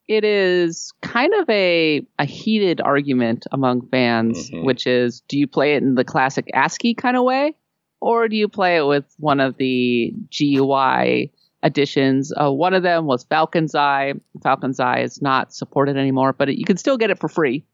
it 0.08 0.24
is 0.24 0.92
kind 1.02 1.32
of 1.34 1.48
a 1.48 2.04
a 2.18 2.24
heated 2.24 2.80
argument 2.80 3.46
among 3.52 3.86
fans, 3.88 4.50
Mhm. 4.50 4.64
which 4.64 4.86
is 4.86 5.20
do 5.28 5.38
you 5.38 5.46
play 5.46 5.74
it 5.76 5.82
in 5.82 5.94
the 5.94 6.04
classic 6.04 6.46
ASCII 6.52 6.94
kind 6.94 7.16
of 7.16 7.24
way 7.24 7.54
or 8.00 8.28
do 8.28 8.36
you 8.36 8.48
play 8.48 8.76
it 8.76 8.86
with 8.86 9.04
one 9.18 9.40
of 9.40 9.56
the 9.56 10.12
GUI 10.30 11.30
additions? 11.62 12.32
Uh, 12.38 12.50
one 12.52 12.74
of 12.74 12.82
them 12.82 13.06
was 13.06 13.24
Falcon's 13.24 13.74
Eye. 13.74 14.14
Falcon's 14.42 14.78
Eye 14.80 15.00
is 15.00 15.22
not 15.22 15.54
supported 15.54 15.96
anymore, 15.96 16.32
but 16.34 16.48
it, 16.50 16.58
you 16.58 16.64
can 16.64 16.76
still 16.76 16.98
get 16.98 17.10
it 17.10 17.18
for 17.18 17.28
free. 17.28 17.64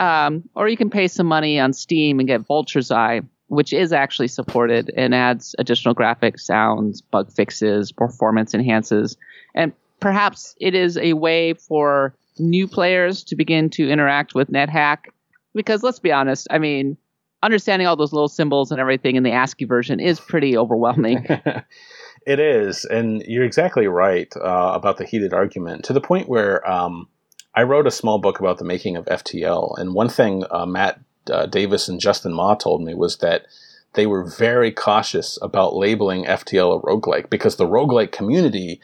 Um, 0.00 0.48
or 0.54 0.68
you 0.68 0.76
can 0.76 0.90
pay 0.90 1.08
some 1.08 1.26
money 1.26 1.58
on 1.58 1.72
Steam 1.72 2.20
and 2.20 2.28
get 2.28 2.42
Vulture's 2.46 2.92
Eye, 2.92 3.22
which 3.48 3.72
is 3.72 3.92
actually 3.92 4.28
supported 4.28 4.90
and 4.96 5.14
adds 5.14 5.54
additional 5.58 5.94
graphics, 5.94 6.40
sounds, 6.40 7.00
bug 7.00 7.32
fixes, 7.32 7.92
performance 7.92 8.54
enhances, 8.54 9.16
and 9.54 9.72
perhaps 10.00 10.54
it 10.60 10.74
is 10.74 10.96
a 10.98 11.14
way 11.14 11.54
for 11.54 12.14
new 12.38 12.68
players 12.68 13.24
to 13.24 13.36
begin 13.36 13.68
to 13.70 13.90
interact 13.90 14.34
with 14.34 14.48
NetHack. 14.48 14.98
Because 15.54 15.82
let's 15.82 15.98
be 15.98 16.12
honest, 16.12 16.46
I 16.50 16.58
mean, 16.58 16.96
understanding 17.42 17.86
all 17.86 17.96
those 17.96 18.12
little 18.12 18.28
symbols 18.28 18.70
and 18.70 18.80
everything 18.80 19.16
in 19.16 19.22
the 19.22 19.32
ASCII 19.32 19.64
version 19.64 20.00
is 20.00 20.20
pretty 20.20 20.56
overwhelming. 20.56 21.26
it 22.26 22.40
is, 22.40 22.84
and 22.84 23.22
you're 23.26 23.44
exactly 23.44 23.86
right 23.86 24.32
uh, 24.36 24.72
about 24.74 24.98
the 24.98 25.04
heated 25.04 25.32
argument 25.32 25.84
to 25.84 25.92
the 25.92 26.00
point 26.00 26.28
where 26.28 26.68
um, 26.68 27.08
I 27.54 27.62
wrote 27.62 27.86
a 27.86 27.92
small 27.92 28.18
book 28.18 28.40
about 28.40 28.58
the 28.58 28.64
making 28.64 28.96
of 28.96 29.06
FTL, 29.06 29.78
and 29.78 29.94
one 29.94 30.08
thing 30.08 30.44
uh, 30.50 30.66
Matt 30.66 31.00
uh, 31.30 31.46
Davis 31.46 31.88
and 31.88 32.00
Justin 32.00 32.32
Ma 32.32 32.54
told 32.54 32.82
me 32.82 32.94
was 32.94 33.18
that 33.18 33.46
they 33.94 34.06
were 34.06 34.24
very 34.24 34.70
cautious 34.70 35.38
about 35.42 35.74
labeling 35.74 36.24
FTL 36.24 36.78
a 36.78 36.82
roguelike 36.82 37.30
because 37.30 37.56
the 37.56 37.66
roguelike 37.66 38.12
community 38.12 38.80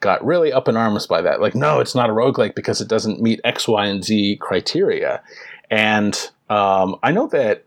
got 0.00 0.24
really 0.24 0.52
up 0.52 0.66
in 0.66 0.76
arms 0.76 1.06
by 1.06 1.22
that. 1.22 1.40
Like, 1.40 1.54
no, 1.54 1.80
it's 1.80 1.94
not 1.94 2.10
a 2.10 2.14
roguelike 2.14 2.54
because 2.54 2.80
it 2.80 2.88
doesn't 2.88 3.20
meet 3.20 3.40
X, 3.44 3.68
Y, 3.68 3.86
and 3.86 4.04
Z 4.04 4.38
criteria. 4.40 5.22
And 5.70 6.14
um, 6.48 6.96
I 7.02 7.12
know 7.12 7.28
that 7.28 7.64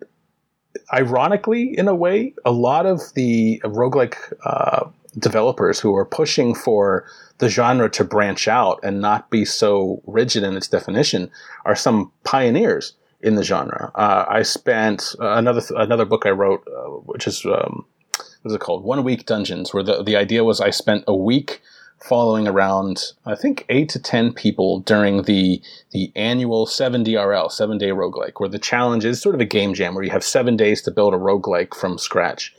ironically, 0.92 1.78
in 1.78 1.88
a 1.88 1.96
way, 1.96 2.34
a 2.44 2.52
lot 2.52 2.86
of 2.86 3.02
the 3.16 3.62
roguelike 3.64 4.34
uh, 4.44 4.90
developers 5.18 5.80
who 5.80 5.96
are 5.96 6.06
pushing 6.06 6.56
for 6.56 7.06
the 7.38 7.50
genre 7.50 7.90
to 7.92 8.04
branch 8.04 8.48
out 8.48 8.80
and 8.84 9.00
not 9.00 9.30
be 9.30 9.46
so 9.46 10.02
rigid 10.06 10.44
in 10.44 10.56
its 10.56 10.68
definition 10.68 11.30
are 11.66 11.76
some 11.76 12.12
pioneers 12.24 12.94
in 13.24 13.36
the 13.36 13.44
genre. 13.44 13.92
Uh, 13.96 14.26
I 14.28 14.44
spent 14.44 15.16
uh, 15.20 15.36
another 15.36 15.62
another 15.76 16.06
book 16.06 16.26
I 16.26 16.32
wrote, 16.32 16.68
uh, 16.68 16.90
which 17.06 17.26
is 17.26 17.46
um, 17.46 17.86
what 18.18 18.52
is 18.52 18.54
it 18.54 18.60
called? 18.60 18.84
One 18.84 19.04
Week 19.04 19.26
Dungeons, 19.26 19.74
where 19.74 19.84
the 19.84 20.04
the 20.04 20.18
idea 20.18 20.44
was 20.44 20.60
I 20.60 20.70
spent 20.70 21.06
a 21.08 21.16
week 21.16 21.62
following 22.04 22.50
around 22.50 23.14
I 23.26 23.36
think 23.36 23.66
eight 23.70 23.88
to 23.90 24.00
ten 24.00 24.34
people 24.34 24.82
during 24.82 25.24
the 25.24 25.62
the 25.92 26.12
annual 26.16 26.66
seven 26.66 27.04
DRL 27.04 27.50
seven 27.50 27.78
day 27.78 27.90
roguelike, 27.90 28.34
where 28.38 28.50
the 28.50 28.60
challenge 28.60 29.06
is 29.06 29.22
sort 29.22 29.36
of 29.36 29.42
a 29.42 29.46
game 29.46 29.74
jam 29.74 29.96
where 29.96 30.04
you 30.04 30.12
have 30.12 30.24
seven 30.24 30.58
days 30.58 30.82
to 30.84 30.92
build 30.92 31.14
a 31.14 31.18
roguelike 31.18 31.74
from 31.74 31.98
scratch. 31.98 32.54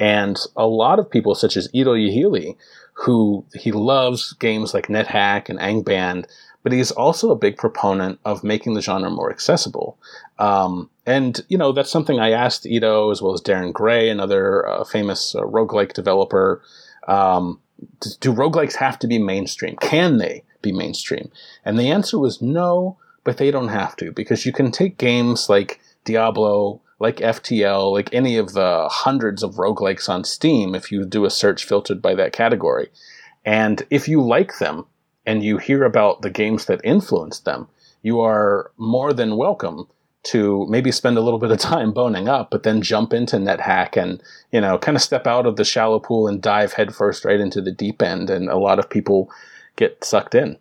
And 0.00 0.38
a 0.56 0.66
lot 0.66 0.98
of 0.98 1.10
people, 1.10 1.34
such 1.34 1.56
as 1.56 1.70
Ido 1.72 1.94
Yehieli, 1.94 2.56
who 2.94 3.44
he 3.54 3.72
loves 3.72 4.32
games 4.34 4.74
like 4.74 4.88
NetHack 4.88 5.48
and 5.48 5.58
Angband, 5.58 6.26
but 6.66 6.72
he's 6.72 6.90
also 6.90 7.30
a 7.30 7.36
big 7.36 7.56
proponent 7.56 8.18
of 8.24 8.42
making 8.42 8.74
the 8.74 8.82
genre 8.82 9.08
more 9.08 9.30
accessible. 9.30 9.96
Um, 10.40 10.90
and, 11.06 11.40
you 11.46 11.56
know, 11.56 11.70
that's 11.70 11.92
something 11.92 12.18
I 12.18 12.32
asked 12.32 12.66
Ido 12.66 13.12
as 13.12 13.22
well 13.22 13.34
as 13.34 13.40
Darren 13.40 13.72
Grey, 13.72 14.10
another 14.10 14.68
uh, 14.68 14.82
famous 14.82 15.36
uh, 15.36 15.42
roguelike 15.42 15.92
developer. 15.92 16.60
Um, 17.06 17.60
do 18.18 18.32
roguelikes 18.32 18.74
have 18.74 18.98
to 18.98 19.06
be 19.06 19.20
mainstream? 19.20 19.76
Can 19.76 20.18
they 20.18 20.42
be 20.60 20.72
mainstream? 20.72 21.30
And 21.64 21.78
the 21.78 21.92
answer 21.92 22.18
was 22.18 22.42
no, 22.42 22.98
but 23.22 23.36
they 23.36 23.52
don't 23.52 23.68
have 23.68 23.94
to 23.98 24.10
because 24.10 24.44
you 24.44 24.52
can 24.52 24.72
take 24.72 24.98
games 24.98 25.48
like 25.48 25.78
Diablo, 26.04 26.80
like 26.98 27.18
FTL, 27.18 27.92
like 27.92 28.12
any 28.12 28.38
of 28.38 28.54
the 28.54 28.88
hundreds 28.90 29.44
of 29.44 29.54
roguelikes 29.54 30.08
on 30.08 30.24
Steam 30.24 30.74
if 30.74 30.90
you 30.90 31.04
do 31.04 31.26
a 31.26 31.30
search 31.30 31.64
filtered 31.64 32.02
by 32.02 32.16
that 32.16 32.32
category. 32.32 32.88
And 33.44 33.86
if 33.88 34.08
you 34.08 34.20
like 34.20 34.58
them 34.58 34.86
and 35.26 35.42
you 35.42 35.58
hear 35.58 35.84
about 35.84 36.22
the 36.22 36.30
games 36.30 36.66
that 36.66 36.80
influenced 36.84 37.44
them, 37.44 37.68
you 38.02 38.20
are 38.20 38.70
more 38.76 39.12
than 39.12 39.36
welcome 39.36 39.88
to 40.22 40.66
maybe 40.68 40.90
spend 40.90 41.16
a 41.16 41.20
little 41.20 41.38
bit 41.38 41.50
of 41.52 41.58
time 41.58 41.92
boning 41.92 42.28
up, 42.28 42.50
but 42.50 42.62
then 42.62 42.82
jump 42.82 43.12
into 43.12 43.36
NetHack 43.36 44.00
and, 44.00 44.20
you 44.50 44.60
know, 44.60 44.76
kind 44.78 44.96
of 44.96 45.02
step 45.02 45.26
out 45.26 45.46
of 45.46 45.56
the 45.56 45.64
shallow 45.64 46.00
pool 46.00 46.26
and 46.26 46.42
dive 46.42 46.72
headfirst 46.72 47.24
right 47.24 47.38
into 47.38 47.60
the 47.60 47.70
deep 47.70 48.02
end. 48.02 48.28
And 48.28 48.48
a 48.48 48.56
lot 48.56 48.78
of 48.78 48.90
people 48.90 49.30
get 49.76 50.04
sucked 50.04 50.34
in. 50.34 50.58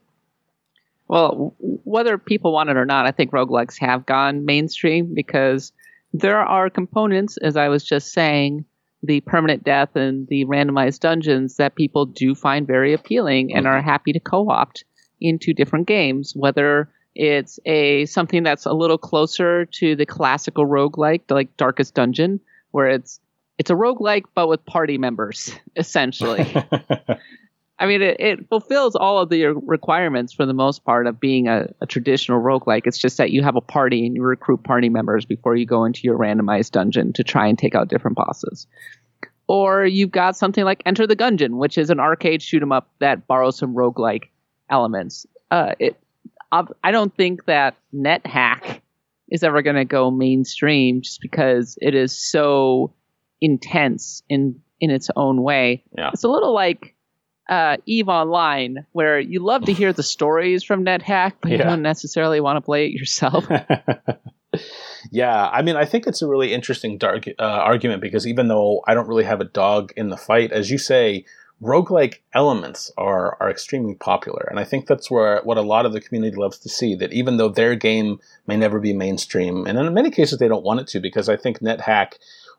Well, 1.08 1.56
whether 1.60 2.18
people 2.18 2.52
want 2.52 2.70
it 2.70 2.78
or 2.78 2.86
not, 2.86 3.06
I 3.06 3.12
think 3.12 3.32
roguelikes 3.32 3.80
have 3.80 4.06
gone 4.06 4.46
mainstream 4.46 5.14
because 5.14 5.72
there 6.14 6.40
are 6.40 6.70
components, 6.70 7.38
as 7.38 7.58
I 7.58 7.68
was 7.70 7.84
just 7.84 8.12
saying, 8.12 8.66
the 9.06 9.22
permanent 9.22 9.64
death 9.64 9.96
and 9.96 10.28
the 10.28 10.46
randomized 10.46 11.00
dungeons 11.00 11.58
that 11.58 11.76
people 11.76 12.06
do 12.06 12.36
find 12.36 12.68
very 12.68 12.94
appealing 12.94 13.54
and 13.56 13.68
are 13.68 13.80
mm-hmm. 13.80 13.90
happy 13.90 14.14
to 14.14 14.20
co-opt 14.20 14.84
into 15.22 15.54
different 15.54 15.88
games, 15.88 16.34
whether 16.36 16.90
it's 17.16 17.60
a 17.66 18.06
something 18.06 18.44
that's 18.44 18.66
a 18.66 18.74
little 18.74 18.98
closer 18.98 19.66
to 19.66 19.96
the 19.96 20.06
classical 20.06 20.66
roguelike, 20.66 21.22
like 21.30 21.56
Darkest 21.58 21.94
Dungeon, 21.94 22.40
where 22.72 22.88
it's 22.88 23.20
it's 23.58 23.70
a 23.70 23.74
roguelike 23.74 24.26
but 24.34 24.48
with 24.48 24.66
party 24.66 24.98
members 24.98 25.56
essentially. 25.76 26.46
I 27.78 27.88
mean, 27.88 28.02
it, 28.02 28.20
it 28.20 28.48
fulfills 28.48 28.96
all 28.96 29.20
of 29.20 29.30
the 29.30 29.48
requirements 29.48 30.34
for 30.34 30.46
the 30.46 30.54
most 30.54 30.86
part 30.86 31.08
of 31.08 31.20
being 31.20 31.48
a, 31.48 31.68
a 31.82 31.86
traditional 31.86 32.42
roguelike. 32.42 32.84
It's 32.86 32.98
just 32.98 33.18
that 33.18 33.32
you 33.32 33.44
have 33.44 33.58
a 33.58 33.62
party 33.62 34.06
and 34.06 34.16
you 34.16 34.24
recruit 34.24 34.64
party 34.64 34.88
members 34.88 35.26
before 35.26 35.56
you 35.56 35.66
go 35.66 35.84
into 35.84 36.02
your 36.04 36.18
randomized 36.18 36.72
dungeon 36.72 37.12
to 37.14 37.24
try 37.24 37.48
and 37.48 37.58
take 37.60 37.76
out 37.76 37.90
different 37.90 38.16
bosses. 38.16 38.66
Or 39.48 39.86
you've 39.86 40.12
got 40.12 40.38
something 40.38 40.64
like 40.64 40.82
Enter 40.86 41.06
the 41.06 41.18
Gungeon, 41.18 41.58
which 41.58 41.78
is 41.78 41.90
an 41.90 42.00
arcade 42.00 42.42
shoot 42.42 42.62
'em 42.62 42.72
up 42.72 42.90
that 43.00 43.28
borrows 43.28 43.58
some 43.58 43.76
roguelike 43.76 44.30
elements. 44.70 45.26
Uh, 45.52 45.76
it, 45.78 46.00
I 46.52 46.92
don't 46.92 47.14
think 47.16 47.46
that 47.46 47.76
NetHack 47.94 48.80
is 49.30 49.44
ever 49.44 49.62
going 49.62 49.76
to 49.76 49.86
go 49.86 50.10
mainstream 50.10 51.02
just 51.02 51.20
because 51.20 51.78
it 51.82 51.94
is 51.94 52.18
so 52.18 52.94
intense 53.42 54.24
in 54.30 54.62
in 54.80 54.92
its 54.92 55.10
own 55.16 55.42
way. 55.42 55.84
Yeah. 55.98 56.12
It's 56.14 56.24
a 56.24 56.30
little 56.30 56.54
like 56.54 56.95
uh, 57.50 57.78
Eve 57.86 58.10
Online, 58.10 58.86
where 58.92 59.20
you 59.20 59.40
love 59.40 59.66
to 59.66 59.74
hear 59.74 59.94
the 59.94 60.04
stories 60.16 60.64
from 60.64 60.86
NetHack, 60.86 61.34
but 61.42 61.52
you 61.52 61.58
don't 61.58 61.82
necessarily 61.82 62.40
want 62.40 62.58
to 62.58 62.62
play 62.62 62.88
it 62.88 62.92
yourself. 62.92 63.46
yeah, 65.12 65.48
I 65.48 65.62
mean, 65.62 65.76
I 65.76 65.86
think 65.86 66.08
it's 66.08 66.22
a 66.22 66.28
really 66.28 66.54
interesting 66.54 66.98
dark, 66.98 67.28
uh, 67.28 67.44
argument 67.44 68.02
because 68.02 68.26
even 68.28 68.48
though 68.48 68.82
I 68.88 68.94
don't 68.94 69.08
really 69.08 69.24
have 69.24 69.42
a 69.42 69.46
dog 69.46 69.94
in 69.96 70.10
the 70.10 70.18
fight, 70.18 70.52
as 70.52 70.72
you 70.72 70.78
say, 70.78 71.26
roguelike 71.62 72.20
elements 72.34 72.92
are 72.98 73.38
are 73.40 73.50
extremely 73.50 73.96
popular, 73.96 74.48
and 74.50 74.60
I 74.60 74.64
think 74.64 74.88
that's 74.88 75.10
where 75.10 75.42
what 75.44 75.58
a 75.58 75.62
lot 75.62 75.86
of 75.86 75.94
the 75.94 76.02
community 76.02 76.36
loves 76.36 76.60
to 76.60 76.70
see. 76.70 76.96
That 76.96 77.14
even 77.14 77.38
though 77.38 77.50
their 77.50 77.76
game 77.76 78.20
may 78.48 78.58
never 78.58 78.80
be 78.80 78.94
mainstream, 78.94 79.66
and 79.66 79.78
in 79.78 79.94
many 79.94 80.12
cases 80.12 80.40
they 80.40 80.48
don't 80.48 80.66
want 80.66 80.82
it 80.82 80.88
to, 80.88 81.00
because 81.00 81.30
I 81.30 81.38
think 81.38 81.60
NetHack 81.60 82.14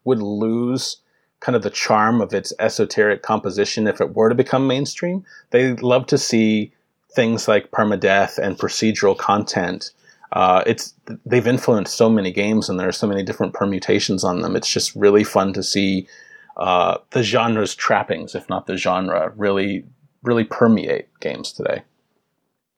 would 0.05 0.21
lose 0.23 0.99
kind 1.41 1.55
of 1.55 1.63
the 1.63 1.71
charm 1.71 2.21
of 2.21 2.33
its 2.33 2.53
esoteric 2.59 3.23
composition 3.23 3.87
if 3.87 4.01
it 4.01 4.15
were 4.15 4.29
to 4.29 4.35
become 4.35 4.67
mainstream. 4.67 5.25
They 5.51 5.75
love 5.75 6.07
to 6.07 6.19
see 6.19 6.73
things 7.13 7.49
like 7.49 7.71
permadeath 7.71 8.39
and 8.39 8.59
procedural 8.59 9.17
content 9.17 9.93
uh, 10.33 10.63
it's 10.67 10.95
they've 11.25 11.47
influenced 11.47 11.97
so 11.97 12.09
many 12.11 12.33
games 12.33 12.69
and 12.69 12.79
there 12.79 12.89
are 12.89 12.93
so 12.93 13.07
many 13.07 13.23
different 13.23 13.55
permutations 13.55 14.25
on 14.25 14.43
them. 14.43 14.57
It's 14.57 14.71
just 14.71 14.95
really 14.95 15.25
fun 15.25 15.53
to 15.53 15.63
see 15.63 16.09
uh, 16.57 16.99
the 17.11 17.23
genre's 17.23 17.75
trappings, 17.75 18.35
if 18.35 18.49
not 18.49 18.67
the 18.67 18.77
genre, 18.77 19.33
really 19.37 19.85
really 20.23 20.45
permeate 20.45 21.09
games 21.21 21.53
today. 21.53 21.83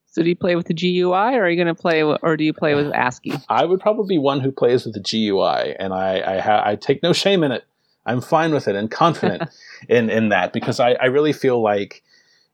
so 0.06 0.22
do 0.22 0.28
you 0.28 0.36
play 0.36 0.54
with 0.54 0.66
the 0.66 0.74
GUI, 0.74 1.36
or 1.36 1.44
are 1.44 1.48
you 1.48 1.56
going 1.56 1.74
to 1.74 1.80
play, 1.80 2.02
or 2.02 2.36
do 2.36 2.44
you 2.44 2.52
play 2.52 2.74
with 2.74 2.92
ASCII? 2.92 3.32
I 3.48 3.64
would 3.64 3.80
probably 3.80 4.16
be 4.16 4.18
one 4.18 4.40
who 4.40 4.52
plays 4.52 4.84
with 4.84 4.94
the 4.94 5.00
GUI, 5.00 5.74
and 5.78 5.94
I 5.94 6.36
I, 6.36 6.40
ha- 6.40 6.62
I 6.64 6.76
take 6.76 7.02
no 7.02 7.12
shame 7.12 7.42
in 7.42 7.52
it. 7.52 7.64
I'm 8.08 8.20
fine 8.20 8.52
with 8.52 8.66
it 8.68 8.74
and 8.74 8.90
confident 8.90 9.50
in 9.88 10.10
in 10.10 10.30
that 10.30 10.52
because 10.52 10.80
I, 10.80 10.92
I 10.92 11.06
really 11.06 11.32
feel 11.32 11.62
like 11.62 12.02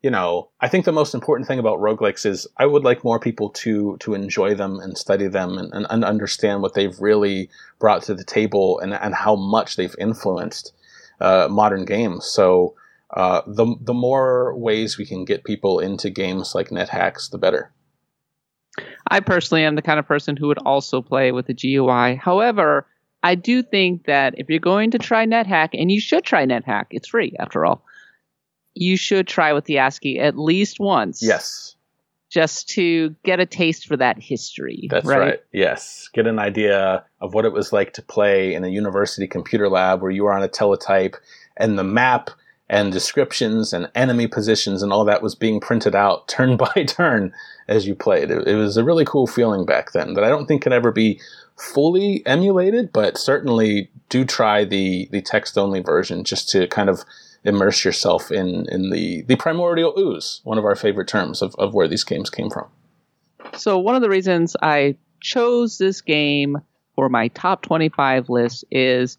you 0.03 0.11
know 0.11 0.51
I 0.61 0.69
think 0.69 0.85
the 0.85 0.93
most 0.93 1.15
important 1.15 1.47
thing 1.47 1.59
about 1.59 1.79
roguelikes 1.79 2.27
is 2.27 2.47
I 2.59 2.67
would 2.67 2.85
like 2.85 3.05
more 3.05 3.21
people 3.21 3.51
to 3.51 3.97
to 3.99 4.15
enjoy 4.15 4.55
them 4.55 4.81
and 4.81 4.99
study 4.99 5.29
them 5.29 5.57
and, 5.57 5.73
and, 5.73 5.87
and 5.89 6.05
understand 6.05 6.63
what 6.63 6.75
they've 6.75 7.01
really 7.01 7.49
brought 7.79 8.03
to 8.05 8.15
the 8.15 8.25
table 8.25 8.81
and 8.81 8.93
and 8.93 9.15
how 9.15 9.37
much 9.37 9.77
they've 9.77 9.97
influenced 9.99 10.73
uh, 11.21 11.49
modern 11.51 11.85
games. 11.85 12.27
So 12.27 12.75
uh, 13.15 13.43
the 13.47 13.77
the 13.81 13.95
more 13.95 14.57
ways 14.57 14.99
we 14.99 15.07
can 15.07 15.25
get 15.25 15.45
people 15.45 15.79
into 15.79 16.11
games 16.11 16.55
like 16.55 16.71
NetHacks, 16.71 17.31
the 17.31 17.39
better. 17.39 17.73
I 19.09 19.21
personally 19.21 19.65
am 19.65 19.77
the 19.77 19.83
kind 19.83 20.01
of 20.01 20.07
person 20.09 20.37
who 20.37 20.49
would 20.49 20.59
also 20.59 21.01
play 21.01 21.31
with 21.31 21.47
the 21.47 21.55
GUI. 21.55 22.17
However, 22.17 22.87
I 23.25 23.37
do 23.37 23.63
think 23.63 24.05
that 24.05 24.35
if 24.37 24.51
you're 24.51 24.59
going 24.59 24.91
to 24.91 24.99
try 24.99 25.25
NetHack, 25.25 25.71
and 25.73 25.91
you 25.91 25.99
should 25.99 26.25
try 26.25 26.45
NetHack, 26.45 26.89
it's 26.91 27.09
free 27.09 27.35
after 27.41 27.65
all, 27.65 27.83
you 28.75 28.99
should 28.99 29.27
try 29.27 29.55
with 29.55 29.65
the 29.65 29.79
ASCII 29.79 30.21
at 30.21 30.39
least 30.39 30.79
once. 30.79 31.23
Yes. 31.23 31.75
Just 32.29 32.69
to 32.71 33.17
get 33.25 33.41
a 33.41 33.47
taste 33.47 33.87
for 33.87 33.97
that 33.97 34.19
history. 34.21 34.89
That's 34.91 35.07
right. 35.07 35.41
Yes. 35.53 36.11
Get 36.13 36.27
an 36.27 36.39
idea 36.39 37.03
of 37.23 37.33
what 37.33 37.47
it 37.47 37.53
was 37.55 37.73
like 37.73 37.95
to 37.95 38.03
play 38.03 38.53
in 38.53 38.63
a 38.63 38.69
university 38.69 39.27
computer 39.27 39.71
lab 39.71 40.03
where 40.03 40.11
you 40.11 40.25
were 40.25 40.33
on 40.33 40.43
a 40.43 40.49
teletype 40.49 41.17
and 41.57 41.79
the 41.79 41.85
map 41.85 42.29
and 42.69 42.93
descriptions 42.93 43.73
and 43.73 43.91
enemy 43.95 44.27
positions 44.27 44.83
and 44.83 44.93
all 44.93 45.05
that 45.05 45.23
was 45.23 45.35
being 45.35 45.61
printed 45.61 45.95
out 45.95 46.29
turn 46.29 46.59
by 46.59 46.85
turn 46.87 47.33
as 47.69 47.87
you 47.87 47.95
played. 47.95 48.31
It, 48.31 48.47
it 48.49 48.57
was 48.57 48.77
a 48.77 48.85
really 48.85 49.07
cool 49.07 49.27
feeling 49.27 49.65
back 49.65 49.93
then 49.93 50.13
that 50.13 50.25
I 50.25 50.29
don't 50.29 50.47
think 50.47 50.63
can 50.63 50.75
ever 50.75 50.93
be 50.93 51.21
fully 51.57 52.23
emulated, 52.27 52.93
but 52.93 53.19
certainly 53.19 53.91
do 54.09 54.25
try 54.25 54.65
the, 54.65 55.09
the 55.13 55.23
text 55.23 55.57
only 55.57 55.81
version 55.81 56.25
just 56.25 56.49
to 56.51 56.67
kind 56.67 56.89
of 56.89 57.05
immerse 57.45 57.85
yourself 57.85 58.31
in, 58.31 58.67
in 58.71 58.91
the, 58.91 59.23
the 59.23 59.37
primordial 59.37 59.95
ooze, 59.99 60.41
one 60.45 60.59
of 60.59 60.65
our 60.65 60.75
favorite 60.75 61.09
terms 61.09 61.43
of, 61.43 61.55
of 61.57 61.75
where 61.75 61.89
these 61.89 62.05
games 62.05 62.31
came 62.31 62.51
from. 62.51 62.67
So 63.57 63.79
one 63.79 63.95
of 63.95 64.03
the 64.03 64.09
reasons 64.09 64.57
I 64.63 64.97
chose 65.21 65.79
this 65.79 66.01
game 66.01 66.59
for 66.95 67.09
my 67.09 67.29
top 67.29 67.63
25 67.63 68.29
list 68.29 68.65
is 68.71 69.19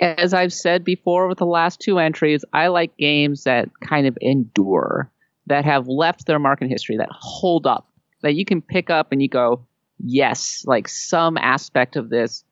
as 0.00 0.32
I've 0.32 0.52
said 0.52 0.84
before 0.84 1.26
with 1.26 1.38
the 1.38 1.46
last 1.46 1.80
two 1.80 1.98
entries, 1.98 2.44
I 2.52 2.68
like 2.68 2.96
games 2.96 3.44
that 3.44 3.68
kind 3.80 4.06
of 4.06 4.16
endure, 4.20 5.10
that 5.46 5.64
have 5.64 5.88
left 5.88 6.26
their 6.26 6.38
mark 6.38 6.62
in 6.62 6.68
history, 6.68 6.98
that 6.98 7.08
hold 7.10 7.66
up, 7.66 7.88
that 8.22 8.34
you 8.34 8.44
can 8.44 8.62
pick 8.62 8.90
up 8.90 9.12
and 9.12 9.20
you 9.20 9.28
go, 9.28 9.66
yes, 10.04 10.64
like 10.66 10.88
some 10.88 11.36
aspect 11.36 11.96
of 11.96 12.08
this 12.10 12.44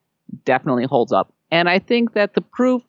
definitely 0.44 0.84
holds 0.86 1.12
up. 1.12 1.32
And 1.50 1.68
I 1.68 1.78
think 1.78 2.14
that 2.14 2.34
the 2.34 2.40
proof 2.40 2.82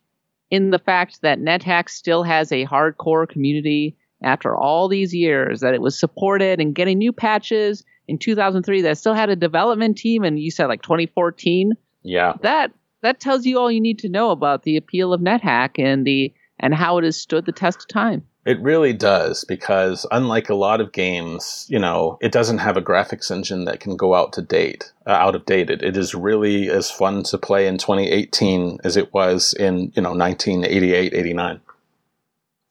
in 0.50 0.72
the 0.72 0.80
fact 0.80 1.22
that 1.22 1.40
NetHack 1.40 1.90
still 1.90 2.24
has 2.24 2.52
a 2.52 2.66
hardcore 2.66 3.28
community 3.28 3.98
after 4.24 4.56
all 4.56 4.88
these 4.88 5.14
years, 5.14 5.60
that 5.60 5.74
it 5.76 5.82
was 5.82 6.00
supported 6.00 6.60
and 6.60 6.74
getting 6.74 6.98
new 6.98 7.14
patches 7.14 7.84
in 8.08 8.18
2003 8.18 8.82
that 8.82 8.98
still 8.98 9.14
had 9.14 9.30
a 9.30 9.36
development 9.36 9.98
team 9.98 10.24
and 10.24 10.40
you 10.40 10.50
said 10.50 10.68
like 10.68 10.82
2014 10.82 11.74
Yeah. 12.04 12.34
that 12.42 12.72
that 13.02 13.20
tells 13.20 13.46
you 13.46 13.60
all 13.60 13.72
you 13.72 13.82
need 13.82 14.00
to 14.00 14.10
know 14.10 14.32
about 14.32 14.64
the 14.64 14.78
appeal 14.78 15.14
of 15.14 15.22
NetHack 15.22 15.78
and 15.78 16.08
the 16.08 16.34
and 16.60 16.74
how 16.74 16.98
it 16.98 17.04
has 17.04 17.18
stood 17.18 17.46
the 17.46 17.52
test 17.52 17.82
of 17.82 17.88
time. 17.90 18.24
It 18.48 18.62
really 18.62 18.94
does 18.94 19.44
because 19.44 20.06
unlike 20.10 20.50
a 20.50 20.56
lot 20.56 20.80
of 20.80 20.94
games, 20.94 21.66
you 21.68 21.78
know, 21.78 22.18
it 22.22 22.32
doesn't 22.32 22.60
have 22.60 22.78
a 22.78 22.82
graphics 22.82 23.30
engine 23.30 23.66
that 23.66 23.82
can 23.82 23.98
go 23.98 24.16
out 24.16 24.32
to 24.34 24.42
date, 24.42 24.94
uh, 25.06 25.10
out 25.10 25.36
of 25.36 25.46
date. 25.46 25.70
It, 25.70 25.84
it 25.84 25.98
is 25.98 26.16
really 26.16 26.70
as 26.70 26.90
fun 26.90 27.24
to 27.24 27.38
play 27.38 27.68
in 27.68 27.78
2018 27.78 28.78
as 28.86 28.96
it 28.96 29.14
was 29.14 29.54
in, 29.54 29.92
you 29.98 30.02
know, 30.02 30.14
1988, 30.14 31.14
89. 31.14 31.60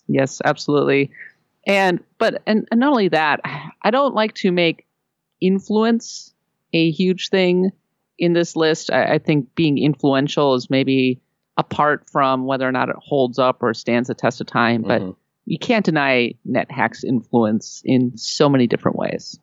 Yes, 0.09 0.41
absolutely. 0.47 1.11
And 1.67 2.03
but 2.17 2.43
and, 2.47 2.67
and 2.71 2.81
not 2.81 2.93
only 2.93 3.09
that, 3.09 3.41
I 3.83 3.91
don't 3.91 4.15
like 4.15 4.33
to 4.37 4.51
make 4.51 4.87
influence 5.43 6.33
a 6.73 6.91
huge 6.91 7.29
thing 7.29 7.71
in 8.19 8.33
this 8.33 8.57
list. 8.57 8.91
I, 8.91 9.17
I 9.17 9.19
think 9.19 9.55
being 9.55 9.77
influential 9.77 10.55
is 10.55 10.71
maybe 10.71 11.21
apart 11.59 12.09
from 12.11 12.47
whether 12.47 12.67
or 12.67 12.73
not 12.73 12.89
it 12.89 12.97
holds 12.97 13.39
up 13.39 13.63
or 13.63 13.75
stands 13.75 14.09
the 14.09 14.15
test 14.15 14.41
of 14.41 14.47
time, 14.47 14.81
but 14.81 15.03
Mhm. 15.03 15.17
You 15.47 15.59
can't 15.59 15.85
deny 15.85 16.33
NetHack's 16.47 17.05
influence 17.05 17.81
in 17.85 18.17
so 18.19 18.49
many 18.49 18.67
different 18.67 18.99
ways. 18.99 19.39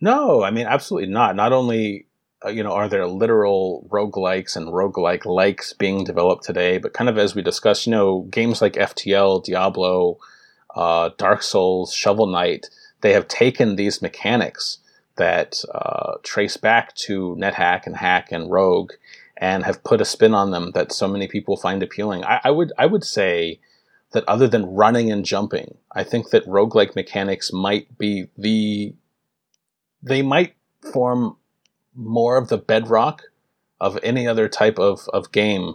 No, 0.00 0.42
I 0.42 0.50
mean, 0.50 0.66
absolutely 0.66 1.10
not. 1.10 1.34
Not 1.34 1.52
only, 1.52 2.06
uh, 2.44 2.50
you 2.50 2.62
know, 2.62 2.72
are 2.72 2.88
there 2.88 3.06
literal 3.06 3.86
roguelikes 3.90 4.56
and 4.56 4.68
roguelike 4.68 5.26
likes 5.26 5.72
being 5.72 6.04
developed 6.04 6.44
today, 6.44 6.78
but 6.78 6.94
kind 6.94 7.10
of 7.10 7.18
as 7.18 7.34
we 7.34 7.42
discussed, 7.42 7.86
you 7.86 7.90
know, 7.90 8.22
games 8.30 8.62
like 8.62 8.74
FTL, 8.74 9.44
Diablo, 9.44 10.18
uh, 10.74 11.10
Dark 11.18 11.42
Souls, 11.42 11.92
Shovel 11.92 12.28
Knight, 12.28 12.66
they 13.00 13.12
have 13.12 13.26
taken 13.26 13.74
these 13.74 14.00
mechanics 14.00 14.78
that 15.16 15.64
uh, 15.74 16.14
trace 16.22 16.56
back 16.56 16.94
to 16.94 17.36
NetHack 17.38 17.86
and 17.86 17.96
Hack 17.96 18.30
and 18.30 18.50
Rogue 18.50 18.92
and 19.36 19.64
have 19.64 19.82
put 19.82 20.00
a 20.00 20.04
spin 20.04 20.34
on 20.34 20.52
them 20.52 20.70
that 20.72 20.92
so 20.92 21.08
many 21.08 21.26
people 21.26 21.56
find 21.56 21.82
appealing. 21.82 22.24
I, 22.24 22.40
I 22.44 22.50
would 22.52 22.72
I 22.78 22.86
would 22.86 23.04
say 23.04 23.60
that 24.12 24.24
other 24.26 24.48
than 24.48 24.64
running 24.66 25.12
and 25.12 25.24
jumping, 25.24 25.76
I 25.92 26.04
think 26.04 26.30
that 26.30 26.46
roguelike 26.46 26.94
mechanics 26.94 27.52
might 27.52 27.98
be 27.98 28.28
the 28.36 28.94
they 30.02 30.22
might 30.22 30.54
form 30.92 31.36
more 31.94 32.36
of 32.36 32.48
the 32.48 32.58
bedrock 32.58 33.22
of 33.80 33.98
any 34.02 34.26
other 34.26 34.48
type 34.48 34.78
of, 34.78 35.08
of 35.12 35.32
game 35.32 35.74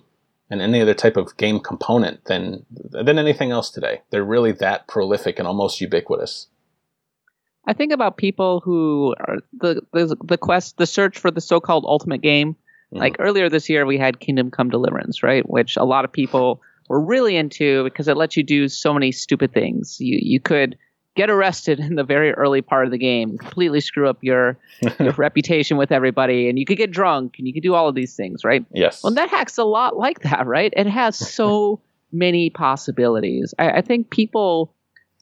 and 0.50 0.62
any 0.62 0.82
other 0.82 0.94
type 0.94 1.18
of 1.18 1.36
game 1.38 1.60
component 1.60 2.26
than 2.26 2.66
than 2.70 3.18
anything 3.20 3.52
else 3.52 3.70
today. 3.70 4.02
They're 4.10 4.24
really 4.24 4.52
that 4.54 4.88
prolific 4.88 5.40
and 5.40 5.48
almost 5.48 5.82
ubiquitous. 5.82 6.48
I 7.66 7.74
think 7.74 7.94
about 7.94 8.18
people 8.18 8.60
who 8.60 9.16
are 9.20 9.38
the 9.54 9.82
the, 9.94 10.16
the 10.24 10.38
quest, 10.38 10.78
the 10.78 10.86
search 10.86 11.18
for 11.18 11.32
the 11.32 11.42
so-called 11.42 11.86
ultimate 11.86 12.22
game. 12.22 12.56
Mhm. 12.94 13.00
Like 13.00 13.16
earlier 13.20 13.50
this 13.50 13.70
year, 13.70 13.86
we 13.86 13.98
had 13.98 14.20
Kingdom 14.20 14.52
Come 14.52 14.70
Deliverance, 14.70 15.24
right? 15.24 15.48
Which 15.48 15.78
a 15.78 15.86
lot 15.86 16.06
of 16.06 16.12
people 16.12 16.62
were 16.90 17.00
really 17.00 17.36
into 17.36 17.84
because 17.84 18.08
it 18.08 18.18
lets 18.18 18.38
you 18.38 18.44
do 18.44 18.68
so 18.68 18.94
many 18.94 19.12
stupid 19.12 19.54
things. 19.54 19.98
You 20.00 20.20
you 20.22 20.40
could 20.40 20.78
get 21.16 21.30
arrested 21.30 21.80
in 21.80 21.96
the 21.96 22.04
very 22.04 22.32
early 22.32 22.62
part 22.62 22.86
of 22.86 22.92
the 22.92 22.98
game, 22.98 23.38
completely 23.38 23.80
screw 23.80 24.10
up 24.10 24.18
your 24.22 24.58
your 25.00 25.14
reputation 25.14 25.78
with 25.78 25.92
everybody, 25.92 26.50
and 26.50 26.58
you 26.58 26.66
could 26.66 26.78
get 26.78 26.92
drunk 26.92 27.36
and 27.38 27.48
you 27.48 27.54
could 27.54 27.64
do 27.64 27.74
all 27.74 27.88
of 27.88 27.96
these 27.96 28.16
things, 28.16 28.44
right? 28.44 28.66
Yes. 28.72 29.04
Well, 29.04 29.14
NetHack's 29.14 29.58
a 29.58 29.64
lot 29.64 29.98
like 29.98 30.22
that, 30.22 30.46
right? 30.46 30.74
It 30.76 30.88
has 30.88 31.18
so 31.34 31.80
many 32.12 32.50
possibilities. 32.50 33.54
I, 33.58 33.72
I 33.72 33.82
think 33.82 34.10
people, 34.10 34.74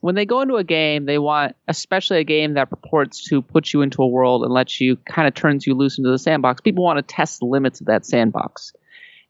when 0.02 0.16
they 0.16 0.26
go 0.26 0.42
into 0.42 0.56
a 0.56 0.64
game, 0.64 1.06
they 1.06 1.18
want, 1.18 1.56
especially 1.68 2.20
a 2.20 2.24
game 2.24 2.56
that 2.56 2.70
purports 2.70 3.24
to 3.30 3.42
put 3.42 3.72
you 3.72 3.82
into 3.82 4.02
a 4.02 4.08
world 4.08 4.44
and 4.44 4.54
lets 4.54 4.82
you 4.82 4.98
kind 4.98 5.28
of 5.28 5.34
turns 5.34 5.66
you 5.66 5.74
loose 5.74 5.98
into 5.98 6.10
the 6.10 6.20
sandbox. 6.20 6.62
People 6.62 6.84
want 6.84 6.98
to 6.98 7.16
test 7.16 7.40
the 7.40 7.46
limits 7.46 7.80
of 7.82 7.88
that 7.88 8.06
sandbox, 8.06 8.74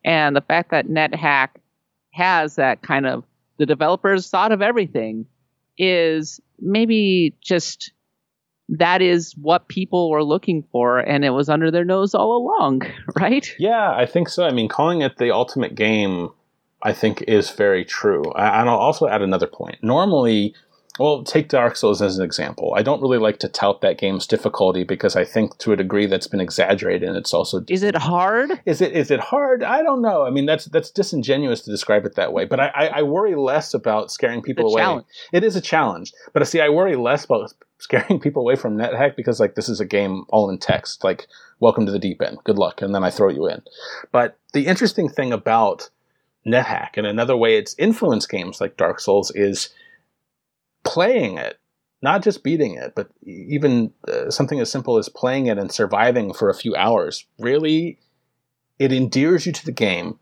and 0.03 0.36
the 0.36 0.41
fact 0.41 0.71
that 0.71 0.88
NetHack 0.88 1.49
has 2.12 2.55
that 2.55 2.82
kind 2.82 3.05
of 3.05 3.24
the 3.57 3.66
developers 3.66 4.30
thought 4.30 4.51
of 4.51 4.62
everything 4.62 5.26
is 5.78 6.39
maybe 6.59 7.36
just 7.41 7.91
that 8.70 9.01
is 9.01 9.34
what 9.34 9.68
people 9.68 10.09
were 10.09 10.24
looking 10.24 10.64
for 10.72 10.99
and 10.99 11.26
it 11.26 11.32
was 11.32 11.49
under 11.49 11.70
their 11.70 11.84
nose 11.84 12.16
all 12.16 12.38
along 12.38 12.82
right 13.20 13.53
Yeah, 13.59 13.91
I 13.91 14.05
think 14.05 14.30
so. 14.30 14.45
I 14.45 14.51
mean, 14.51 14.68
calling 14.70 15.01
it 15.01 15.18
the 15.18 15.32
ultimate 15.32 15.76
game, 15.76 16.30
I 16.82 16.93
think, 16.93 17.22
is 17.24 17.51
very 17.51 17.84
true. 17.84 18.24
And 18.36 18.70
I'll 18.70 18.78
also 18.78 19.07
add 19.07 19.22
another 19.22 19.47
point. 19.47 19.78
Normally, 19.82 20.55
well, 20.99 21.23
take 21.23 21.47
Dark 21.47 21.77
Souls 21.77 22.01
as 22.01 22.17
an 22.17 22.25
example. 22.25 22.73
I 22.75 22.83
don't 22.83 23.01
really 23.01 23.17
like 23.17 23.39
to 23.39 23.47
tout 23.47 23.79
that 23.81 23.97
game's 23.97 24.27
difficulty 24.27 24.83
because 24.83 25.15
I 25.15 25.23
think 25.23 25.57
to 25.59 25.71
a 25.71 25.77
degree 25.77 26.05
that's 26.05 26.27
been 26.27 26.41
exaggerated 26.41 27.07
and 27.07 27.17
it's 27.17 27.33
also 27.33 27.63
is 27.69 27.81
it 27.81 27.95
hard 27.95 28.51
is 28.65 28.81
it 28.81 28.91
is 28.91 29.09
it 29.09 29.21
hard? 29.21 29.63
I 29.63 29.83
don't 29.83 30.01
know. 30.01 30.25
I 30.25 30.31
mean, 30.31 30.45
that's 30.45 30.65
that's 30.65 30.91
disingenuous 30.91 31.61
to 31.61 31.71
describe 31.71 32.05
it 32.05 32.15
that 32.15 32.33
way. 32.33 32.43
But 32.43 32.59
I, 32.59 32.67
I, 32.67 32.85
I 32.87 33.01
worry 33.03 33.35
less 33.35 33.73
about 33.73 34.11
scaring 34.11 34.41
people 34.41 34.69
away. 34.69 34.81
challenge. 34.81 35.05
It 35.31 35.45
is 35.45 35.55
a 35.55 35.61
challenge, 35.61 36.11
but 36.33 36.41
I 36.41 36.45
see. 36.45 36.59
I 36.59 36.69
worry 36.69 36.97
less 36.97 37.23
about 37.23 37.53
scaring 37.77 38.19
people 38.21 38.41
away 38.41 38.55
from 38.55 38.77
NetHack 38.77 39.15
because 39.15 39.39
like 39.39 39.55
this 39.55 39.69
is 39.69 39.79
a 39.79 39.85
game 39.85 40.25
all 40.27 40.49
in 40.49 40.57
text. 40.57 41.05
Like, 41.05 41.27
welcome 41.61 41.85
to 41.85 41.91
the 41.91 41.99
deep 41.99 42.21
end. 42.21 42.39
Good 42.43 42.57
luck, 42.57 42.81
and 42.81 42.93
then 42.93 43.03
I 43.03 43.11
throw 43.11 43.29
you 43.29 43.47
in. 43.47 43.61
But 44.11 44.37
the 44.51 44.67
interesting 44.67 45.07
thing 45.07 45.31
about 45.31 45.89
NetHack 46.45 46.89
and 46.95 47.07
another 47.07 47.37
way 47.37 47.55
it's 47.55 47.75
influenced 47.77 48.29
games 48.29 48.59
like 48.59 48.75
Dark 48.75 48.99
Souls 48.99 49.31
is 49.35 49.69
playing 50.91 51.37
it 51.37 51.57
not 52.01 52.23
just 52.23 52.43
beating 52.43 52.75
it, 52.75 52.93
but 52.95 53.09
even 53.23 53.93
uh, 54.07 54.29
something 54.31 54.59
as 54.59 54.71
simple 54.71 54.97
as 54.97 55.07
playing 55.09 55.47
it 55.47 55.57
and 55.57 55.71
surviving 55.71 56.33
for 56.33 56.49
a 56.49 56.55
few 56.55 56.75
hours. 56.75 57.25
Really, 57.39 57.99
it 58.79 58.91
endears 58.91 59.45
you 59.45 59.51
to 59.51 59.65
the 59.65 59.71
game, 59.71 60.17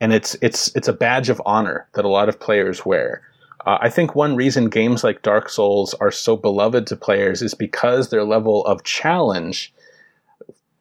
and 0.00 0.12
it's 0.12 0.36
it's 0.42 0.74
it's 0.76 0.88
a 0.88 0.92
badge 0.92 1.30
of 1.30 1.40
honor 1.46 1.88
that 1.94 2.04
a 2.04 2.08
lot 2.08 2.28
of 2.28 2.40
players 2.40 2.84
wear. 2.84 3.22
Uh, 3.64 3.78
I 3.80 3.88
think 3.88 4.14
one 4.14 4.36
reason 4.36 4.68
games 4.68 5.02
like 5.02 5.22
Dark 5.22 5.48
Souls 5.48 5.94
are 5.94 6.10
so 6.10 6.36
beloved 6.36 6.86
to 6.88 6.96
players 6.96 7.40
is 7.40 7.54
because 7.54 8.10
their 8.10 8.24
level 8.24 8.64
of 8.66 8.84
challenge 8.84 9.72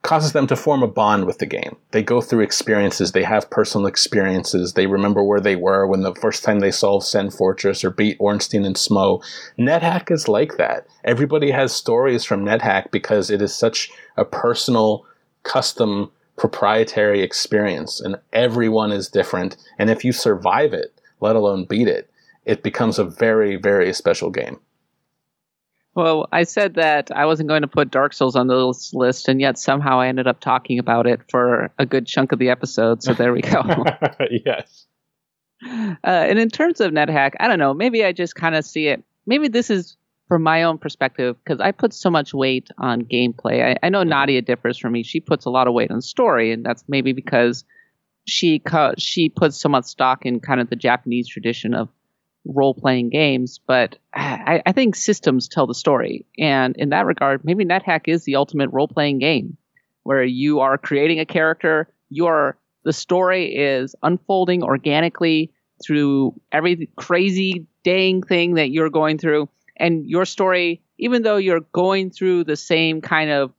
causes 0.04 0.34
them 0.34 0.46
to 0.48 0.56
form 0.56 0.84
a 0.84 0.88
bond 0.88 1.26
with 1.26 1.40
the 1.40 1.46
game. 1.46 1.78
They 1.92 2.04
go 2.04 2.20
through 2.20 2.42
experiences, 2.42 3.14
they 3.14 3.24
have 3.24 3.50
personal 3.50 3.88
experiences, 3.88 4.74
they 4.74 4.86
remember 4.86 5.24
where 5.24 5.40
they 5.40 5.56
were 5.56 5.88
when 5.88 6.02
the 6.02 6.14
first 6.14 6.44
time 6.44 6.60
they 6.60 6.72
solved 6.72 7.06
Sen 7.06 7.32
Fortress 7.32 7.84
or 7.84 7.90
beat 7.90 8.18
Ornstein 8.20 8.66
and 8.66 8.76
Smough. 8.76 9.24
NetHack 9.58 10.12
is 10.12 10.28
like 10.28 10.58
that. 10.58 10.86
Everybody 11.06 11.52
has 11.52 11.74
stories 11.74 12.26
from 12.26 12.44
NetHack 12.44 12.92
because 12.92 13.30
it 13.30 13.42
is 13.42 13.56
such 13.56 13.90
a 14.18 14.26
personal, 14.26 15.06
custom, 15.44 16.12
proprietary 16.36 17.22
experience, 17.22 18.02
and 18.02 18.18
everyone 18.34 18.92
is 18.92 19.08
different. 19.08 19.56
And 19.80 19.90
if 19.90 20.04
you 20.04 20.12
survive 20.12 20.74
it, 20.74 20.94
let 21.22 21.38
alone 21.38 21.64
beat 21.64 21.88
it, 21.88 22.10
it 22.44 22.62
becomes 22.62 23.00
a 23.00 23.06
very, 23.06 23.56
very 23.56 23.94
special 23.94 24.30
game. 24.30 24.60
Well 25.96 26.28
i 26.32 26.44
said 26.44 26.76
that 26.76 27.12
i 27.12 27.26
wasn't 27.26 27.48
going 27.48 27.62
to 27.62 27.68
put 27.68 27.92
dark 27.92 28.14
souls 28.14 28.36
on 28.36 28.48
this 28.48 28.94
list 28.94 29.28
and 29.28 29.40
yet 29.40 29.58
somehow 29.58 30.00
i 30.00 30.08
ended 30.08 30.28
up 30.28 30.40
talking 30.40 30.80
about 30.80 31.08
it 31.08 31.20
for 31.30 31.72
a 31.78 31.86
good 31.86 32.06
chunk 32.06 32.32
of 32.32 32.40
the 32.40 32.50
episode 32.50 33.02
so 33.04 33.14
there 33.14 33.34
we 33.34 33.42
go 33.42 33.62
yes. 34.46 34.86
Uh, 35.66 35.98
and 36.04 36.40
in 36.40 36.50
terms 36.50 36.82
of 36.82 36.92
NetHack, 36.92 37.34
I 37.40 37.48
don't 37.48 37.60
know. 37.60 37.74
Maybe 37.74 38.04
I 38.04 38.12
just 38.12 38.36
kind 38.36 38.56
of 38.56 38.66
see 38.66 38.88
it. 38.88 39.04
Maybe 39.26 39.48
this 39.48 39.70
is 39.70 39.96
from 40.28 40.44
my 40.44 40.64
own 40.64 40.78
perspective 40.78 41.38
because 41.44 41.60
I 41.60 41.72
put 41.72 41.94
so 41.94 42.10
much 42.10 42.34
weight 42.34 42.70
on 42.78 43.04
gameplay. 43.04 43.64
I, 43.64 43.86
I 43.86 43.90
know 43.90 44.04
Nadia 44.04 44.42
differs 44.42 44.78
from 44.78 44.94
me. 44.94 45.04
She 45.04 45.20
puts 45.20 45.46
a 45.46 45.50
lot 45.50 45.68
of 45.68 45.74
weight 45.74 45.92
on 45.92 46.02
story, 46.02 46.52
and 46.52 46.66
that's 46.66 46.84
maybe 46.88 47.14
because 47.14 47.64
she 48.26 48.62
she 48.98 49.30
puts 49.30 49.58
so 49.58 49.70
much 49.70 49.86
stock 49.86 50.26
in 50.26 50.40
kind 50.40 50.60
of 50.60 50.70
the 50.70 50.76
Japanese 50.76 51.28
tradition 51.28 51.74
of 51.74 51.90
role 52.46 52.74
playing 52.74 53.10
games. 53.10 53.60
But 53.66 53.98
I, 54.14 54.62
I 54.66 54.72
think 54.72 54.96
systems 54.96 55.48
tell 55.48 55.68
the 55.68 55.74
story, 55.74 56.26
and 56.38 56.76
in 56.78 56.90
that 56.90 57.06
regard, 57.06 57.46
maybe 57.46 57.66
NetHack 57.66 58.08
is 58.08 58.24
the 58.24 58.36
ultimate 58.36 58.70
role 58.72 58.88
playing 58.88 59.20
game 59.20 59.58
where 60.04 60.24
you 60.24 60.60
are 60.60 60.78
creating 60.78 61.20
a 61.20 61.26
character. 61.26 61.88
You 62.10 62.28
are 62.28 62.58
the 62.84 62.94
story 62.94 63.56
is 63.56 63.96
unfolding 64.04 64.64
organically 64.64 65.52
through 65.84 66.40
every 66.52 66.90
crazy 66.96 67.66
dang 67.84 68.22
thing 68.24 68.56
that 68.56 68.70
you're 68.70 68.90
going 68.90 69.18
through 69.18 69.50
and 69.78 70.06
your 70.06 70.26
story 70.26 70.82
even 70.98 71.24
though 71.24 71.38
you're 71.38 71.62
going 71.72 72.10
through 72.12 72.44
the 72.44 72.56
same 72.56 73.02
kind 73.02 73.30
of 73.30 73.52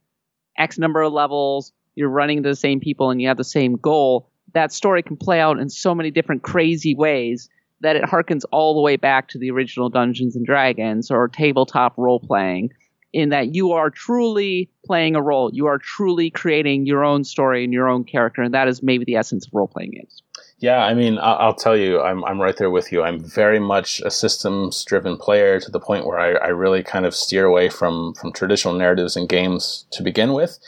x 0.57 0.79
number 0.79 1.03
of 1.03 1.13
levels 1.13 1.73
you're 1.95 2.09
running 2.09 2.39
into 2.39 2.49
the 2.49 2.57
same 2.57 2.81
people 2.81 3.11
and 3.11 3.21
you 3.21 3.29
have 3.29 3.37
the 3.37 3.45
same 3.45 3.77
goal 3.77 4.31
that 4.53 4.73
story 4.73 5.03
can 5.03 5.17
play 5.17 5.41
out 5.41 5.59
in 5.59 5.69
so 5.69 5.95
many 5.95 6.11
different 6.11 6.43
crazy 6.43 6.95
ways 6.95 7.49
that 7.81 7.97
it 7.97 8.05
harkens 8.05 8.43
all 8.51 8.75
the 8.75 8.81
way 8.81 8.97
back 8.97 9.29
to 9.29 9.39
the 9.39 9.51
original 9.51 9.89
dungeons 9.89 10.37
and 10.37 10.47
dragons 10.47 11.11
or 11.11 11.29
tabletop 11.29 11.95
role 11.97 12.21
playing 12.21 12.71
in 13.13 13.29
that 13.29 13.55
you 13.55 13.73
are 13.73 13.91
truly 13.91 14.69
playing 14.85 15.15
a 15.15 15.23
role. 15.23 15.51
You 15.55 15.67
are 15.67 15.79
truly 15.79 16.31
creating 16.31 16.85
your 16.85 17.05
own 17.05 17.23
story 17.25 17.63
and 17.63 17.73
your 17.73 17.89
own 17.89 18.05
character, 18.05 18.43
and 18.43 18.53
that 18.53 18.67
is 18.67 18.83
maybe 18.83 19.05
the 19.05 19.17
essence 19.17 19.47
of 19.47 19.55
role 19.55 19.69
playing 19.69 19.93
games. 19.93 20.23
Yeah, 20.59 20.79
I 20.79 20.95
mean, 20.95 21.19
I'll, 21.21 21.55
tell 21.55 21.77
you, 21.77 22.01
I'm, 22.01 22.25
I'm 22.25 22.41
right 22.41 22.57
there 22.57 22.71
with 22.71 22.91
you. 22.91 23.03
I'm 23.03 23.23
very 23.23 23.59
much 23.59 24.01
a 24.01 24.11
systems 24.11 24.85
driven 24.85 25.17
player 25.17 25.61
to 25.61 25.71
the 25.71 25.81
point 25.81 26.07
where 26.07 26.19
I, 26.19 26.47
I 26.47 26.49
really 26.49 26.83
kind 26.83 27.07
of 27.07 27.15
steer 27.15 27.45
away 27.45 27.69
from, 27.69 28.15
from 28.15 28.33
traditional 28.33 28.75
narratives 28.75 29.17
and 29.17 29.29
games 29.29 29.87
to 29.91 30.03
begin 30.03 30.33
with. 30.33 30.59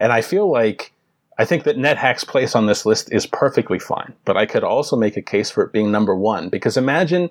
And 0.00 0.12
I 0.12 0.22
feel 0.22 0.50
like, 0.50 0.92
I 1.36 1.44
think 1.44 1.64
that 1.64 1.76
NetHack's 1.76 2.24
place 2.24 2.54
on 2.54 2.66
this 2.66 2.86
list 2.86 3.12
is 3.12 3.26
perfectly 3.26 3.78
fine, 3.78 4.14
but 4.24 4.36
I 4.36 4.46
could 4.46 4.62
also 4.62 4.96
make 4.96 5.16
a 5.16 5.22
case 5.22 5.50
for 5.50 5.64
it 5.64 5.72
being 5.72 5.90
number 5.90 6.14
one 6.14 6.48
because 6.48 6.76
imagine 6.76 7.30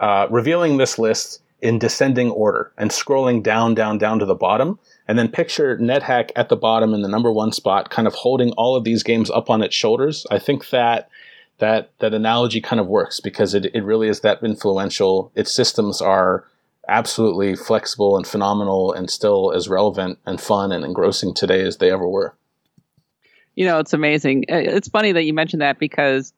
uh, 0.00 0.26
revealing 0.30 0.78
this 0.78 0.98
list 0.98 1.42
in 1.60 1.78
descending 1.78 2.30
order 2.30 2.72
and 2.76 2.90
scrolling 2.90 3.42
down, 3.42 3.74
down, 3.74 3.98
down 3.98 4.18
to 4.18 4.26
the 4.26 4.34
bottom. 4.34 4.78
And 5.08 5.18
then 5.18 5.28
picture 5.28 5.78
NetHack 5.78 6.30
at 6.36 6.48
the 6.48 6.56
bottom 6.56 6.94
in 6.94 7.02
the 7.02 7.08
number 7.08 7.32
one 7.32 7.52
spot, 7.52 7.90
kind 7.90 8.08
of 8.08 8.14
holding 8.14 8.52
all 8.52 8.76
of 8.76 8.84
these 8.84 9.02
games 9.02 9.30
up 9.30 9.48
on 9.50 9.62
its 9.62 9.74
shoulders. 9.74 10.26
I 10.30 10.38
think 10.38 10.70
that 10.70 11.08
that 11.58 11.90
that 12.00 12.12
analogy 12.12 12.60
kind 12.60 12.80
of 12.80 12.86
works 12.86 13.20
because 13.20 13.54
it, 13.54 13.66
it 13.74 13.82
really 13.82 14.08
is 14.08 14.20
that 14.20 14.42
influential. 14.42 15.32
Its 15.34 15.52
systems 15.52 16.02
are 16.02 16.44
absolutely 16.88 17.56
flexible 17.56 18.16
and 18.16 18.26
phenomenal 18.26 18.92
and 18.92 19.10
still 19.10 19.52
as 19.52 19.68
relevant 19.68 20.18
and 20.26 20.40
fun 20.40 20.70
and 20.70 20.84
engrossing 20.84 21.34
today 21.34 21.62
as 21.62 21.78
they 21.78 21.90
ever 21.90 22.06
were. 22.06 22.34
You 23.56 23.64
know, 23.66 23.78
it's 23.80 23.92
amazing. 23.92 24.44
Uh, 24.50 24.56
It's 24.56 24.88
funny 24.88 25.12
that 25.12 25.24
you 25.24 25.34
mentioned 25.34 25.62
that 25.62 25.78
because 25.78 26.32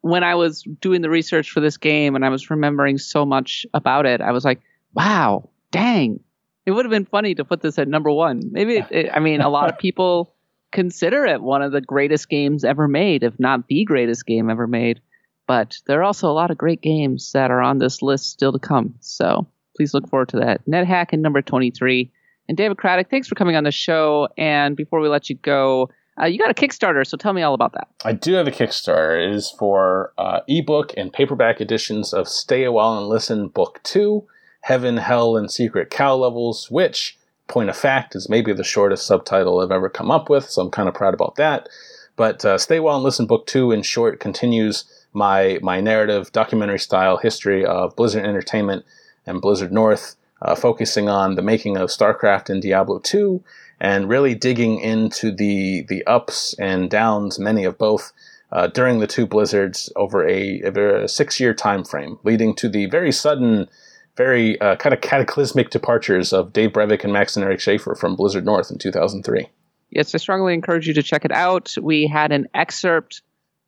when 0.00 0.24
I 0.24 0.34
was 0.34 0.62
doing 0.80 1.00
the 1.02 1.10
research 1.10 1.50
for 1.50 1.60
this 1.60 1.76
game 1.76 2.16
and 2.16 2.24
I 2.24 2.28
was 2.28 2.50
remembering 2.50 2.98
so 2.98 3.24
much 3.24 3.64
about 3.72 4.04
it, 4.06 4.20
I 4.20 4.32
was 4.32 4.44
like, 4.44 4.60
wow, 4.94 5.48
dang. 5.70 6.18
It 6.66 6.72
would 6.72 6.84
have 6.84 6.90
been 6.90 7.04
funny 7.04 7.34
to 7.36 7.44
put 7.44 7.60
this 7.60 7.78
at 7.78 7.88
number 7.88 8.10
one. 8.10 8.40
Maybe, 8.50 8.78
it, 8.78 8.86
it- 8.90 9.10
I 9.12 9.20
mean, 9.20 9.40
a 9.40 9.48
lot 9.48 9.68
of 9.70 9.78
people 9.86 10.34
consider 10.72 11.24
it 11.26 11.42
one 11.42 11.60
of 11.62 11.70
the 11.72 11.80
greatest 11.82 12.28
games 12.30 12.64
ever 12.64 12.88
made, 12.88 13.22
if 13.22 13.38
not 13.38 13.68
the 13.68 13.84
greatest 13.84 14.24
game 14.26 14.48
ever 14.50 14.66
made. 14.66 15.00
But 15.46 15.76
there 15.86 16.00
are 16.00 16.04
also 16.04 16.30
a 16.30 16.32
lot 16.32 16.50
of 16.50 16.56
great 16.58 16.80
games 16.80 17.32
that 17.32 17.50
are 17.50 17.60
on 17.60 17.78
this 17.78 18.00
list 18.00 18.30
still 18.30 18.52
to 18.52 18.58
come. 18.58 18.94
So 19.00 19.46
please 19.76 19.92
look 19.92 20.08
forward 20.08 20.30
to 20.30 20.38
that. 20.38 20.64
NetHack 20.66 21.12
in 21.12 21.20
number 21.20 21.42
23. 21.42 22.10
And 22.48 22.56
David 22.56 22.78
Craddock, 22.78 23.10
thanks 23.10 23.28
for 23.28 23.34
coming 23.34 23.54
on 23.56 23.64
the 23.64 23.70
show. 23.70 24.28
And 24.38 24.76
before 24.76 25.00
we 25.00 25.08
let 25.08 25.28
you 25.28 25.36
go, 25.36 25.90
uh, 26.20 26.26
you 26.26 26.38
got 26.38 26.50
a 26.50 26.54
Kickstarter, 26.54 27.06
so 27.06 27.16
tell 27.16 27.32
me 27.32 27.42
all 27.42 27.54
about 27.54 27.72
that. 27.72 27.88
I 28.04 28.12
do 28.12 28.34
have 28.34 28.46
a 28.46 28.50
Kickstarter. 28.50 29.26
It 29.26 29.34
is 29.34 29.50
for 29.50 30.12
uh, 30.18 30.40
ebook 30.46 30.92
and 30.96 31.12
paperback 31.12 31.60
editions 31.60 32.12
of 32.12 32.28
Stay 32.28 32.64
Awhile 32.64 32.98
and 32.98 33.08
Listen 33.08 33.48
Book 33.48 33.80
2, 33.84 34.24
Heaven, 34.62 34.98
Hell, 34.98 35.36
and 35.36 35.50
Secret 35.50 35.90
Cow 35.90 36.16
Levels, 36.16 36.70
which, 36.70 37.18
point 37.48 37.70
of 37.70 37.76
fact, 37.76 38.14
is 38.14 38.28
maybe 38.28 38.52
the 38.52 38.62
shortest 38.62 39.06
subtitle 39.06 39.60
I've 39.60 39.70
ever 39.70 39.88
come 39.88 40.10
up 40.10 40.28
with, 40.28 40.50
so 40.50 40.62
I'm 40.62 40.70
kind 40.70 40.88
of 40.88 40.94
proud 40.94 41.14
about 41.14 41.36
that. 41.36 41.68
But 42.16 42.44
uh, 42.44 42.58
Stay 42.58 42.76
Awhile 42.76 42.96
and 42.96 43.04
Listen 43.04 43.26
Book 43.26 43.46
2, 43.46 43.72
in 43.72 43.82
short, 43.82 44.20
continues 44.20 44.84
my, 45.14 45.58
my 45.62 45.80
narrative, 45.80 46.30
documentary 46.32 46.78
style 46.78 47.16
history 47.16 47.64
of 47.64 47.96
Blizzard 47.96 48.24
Entertainment 48.24 48.84
and 49.26 49.40
Blizzard 49.40 49.72
North, 49.72 50.16
uh, 50.42 50.54
focusing 50.54 51.08
on 51.08 51.36
the 51.36 51.42
making 51.42 51.76
of 51.76 51.88
StarCraft 51.88 52.50
and 52.50 52.60
Diablo 52.60 52.98
2, 52.98 53.42
and 53.82 54.08
really 54.08 54.34
digging 54.34 54.78
into 54.78 55.32
the 55.32 55.82
the 55.88 56.06
ups 56.06 56.54
and 56.58 56.88
downs, 56.88 57.38
many 57.38 57.64
of 57.64 57.76
both, 57.76 58.12
uh, 58.52 58.68
during 58.68 59.00
the 59.00 59.06
two 59.08 59.26
blizzards 59.26 59.92
over 59.96 60.26
a, 60.26 60.60
a 60.60 61.08
six 61.08 61.40
year 61.40 61.52
time 61.52 61.84
frame, 61.84 62.18
leading 62.22 62.54
to 62.54 62.68
the 62.68 62.86
very 62.86 63.12
sudden 63.12 63.68
very 64.16 64.60
uh, 64.60 64.76
kind 64.76 64.94
of 64.94 65.00
cataclysmic 65.00 65.70
departures 65.70 66.32
of 66.32 66.52
Dave 66.52 66.70
Brevik 66.70 67.02
and 67.02 67.12
Max 67.12 67.36
and 67.36 67.44
Eric 67.44 67.60
Schaefer 67.60 67.94
from 67.94 68.14
Blizzard 68.14 68.44
North 68.44 68.70
in 68.70 68.78
2003. 68.78 69.48
Yes, 69.90 70.14
I 70.14 70.18
strongly 70.18 70.54
encourage 70.54 70.86
you 70.86 70.94
to 70.94 71.02
check 71.02 71.24
it 71.24 71.32
out. 71.32 71.74
We 71.80 72.06
had 72.06 72.30
an 72.30 72.46
excerpt 72.54 73.22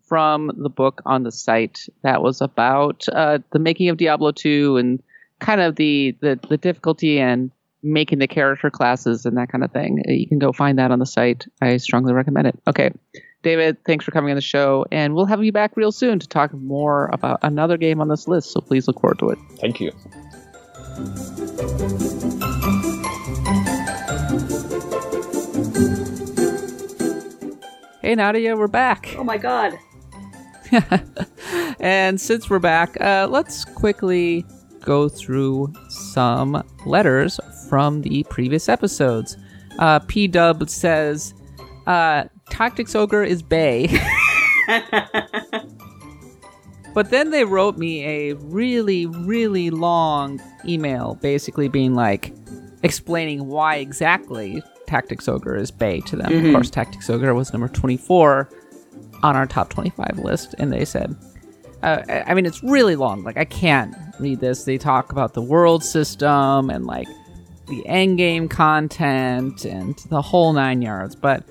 from 0.06 0.52
the 0.56 0.68
book 0.68 1.00
on 1.06 1.22
the 1.22 1.32
site 1.32 1.86
that 2.02 2.22
was 2.22 2.40
about 2.40 3.06
uh, 3.10 3.38
the 3.52 3.58
making 3.58 3.88
of 3.88 3.96
Diablo 3.96 4.32
2 4.32 4.76
and 4.76 5.02
kind 5.40 5.60
of 5.62 5.76
the, 5.76 6.14
the, 6.20 6.38
the 6.48 6.58
difficulty 6.58 7.18
and 7.18 7.50
making 7.84 8.18
the 8.18 8.26
character 8.26 8.70
classes 8.70 9.26
and 9.26 9.36
that 9.36 9.48
kind 9.50 9.62
of 9.62 9.70
thing. 9.70 10.02
You 10.06 10.26
can 10.26 10.38
go 10.38 10.52
find 10.52 10.78
that 10.78 10.90
on 10.90 10.98
the 10.98 11.06
site. 11.06 11.46
I 11.60 11.76
strongly 11.76 12.12
recommend 12.12 12.48
it. 12.48 12.58
Okay. 12.66 12.90
David, 13.42 13.76
thanks 13.84 14.04
for 14.04 14.10
coming 14.10 14.30
on 14.30 14.36
the 14.36 14.40
show, 14.40 14.86
and 14.90 15.14
we'll 15.14 15.26
have 15.26 15.44
you 15.44 15.52
back 15.52 15.76
real 15.76 15.92
soon 15.92 16.18
to 16.18 16.26
talk 16.26 16.52
more 16.54 17.10
about 17.12 17.38
another 17.42 17.76
game 17.76 18.00
on 18.00 18.08
this 18.08 18.26
list. 18.26 18.52
So 18.52 18.60
please 18.62 18.88
look 18.88 19.00
forward 19.00 19.18
to 19.18 19.28
it. 19.28 19.38
Thank 19.60 19.80
you. 19.80 19.92
Hey, 28.00 28.14
Nadia, 28.14 28.56
we're 28.56 28.66
back. 28.66 29.14
Oh 29.18 29.24
my 29.24 29.36
god. 29.36 29.78
And 31.80 32.18
since 32.18 32.48
we're 32.48 32.60
back, 32.60 32.98
uh, 33.00 33.28
let's 33.30 33.64
quickly 33.64 34.46
go 34.80 35.08
through 35.08 35.72
some 35.90 36.62
letters 36.86 37.38
from 37.74 38.02
the 38.02 38.22
previous 38.30 38.68
episodes. 38.68 39.36
Uh, 39.80 39.98
P 39.98 40.28
Dub 40.28 40.70
says, 40.70 41.34
uh, 41.88 42.22
Tactics 42.48 42.94
Ogre 42.94 43.24
is 43.24 43.42
Bay. 43.42 43.88
but 46.94 47.10
then 47.10 47.32
they 47.32 47.42
wrote 47.42 47.76
me 47.76 48.04
a 48.04 48.34
really, 48.34 49.06
really 49.06 49.70
long 49.70 50.40
email, 50.64 51.16
basically 51.20 51.66
being 51.66 51.96
like, 51.96 52.32
explaining 52.84 53.48
why 53.48 53.74
exactly 53.74 54.62
Tactics 54.86 55.26
Ogre 55.26 55.56
is 55.56 55.72
Bay 55.72 55.98
to 56.02 56.14
them. 56.14 56.46
Of 56.46 56.52
course, 56.52 56.70
Tactics 56.70 57.10
Ogre 57.10 57.34
was 57.34 57.52
number 57.52 57.66
24 57.66 58.48
on 59.24 59.34
our 59.34 59.46
top 59.48 59.68
25 59.70 60.20
list, 60.20 60.54
and 60.58 60.72
they 60.72 60.84
said, 60.84 61.16
uh, 61.82 62.04
I 62.08 62.34
mean, 62.34 62.46
it's 62.46 62.62
really 62.62 62.94
long. 62.94 63.24
Like, 63.24 63.36
I 63.36 63.44
can't 63.44 63.96
read 64.20 64.38
this. 64.38 64.62
They 64.62 64.78
talk 64.78 65.10
about 65.10 65.34
the 65.34 65.42
world 65.42 65.82
system 65.82 66.70
and 66.70 66.86
like 66.86 67.08
the 67.66 67.86
end 67.86 68.18
game 68.18 68.48
content 68.48 69.64
and 69.64 69.96
the 70.08 70.22
whole 70.22 70.52
nine 70.52 70.82
yards. 70.82 71.14
But 71.14 71.44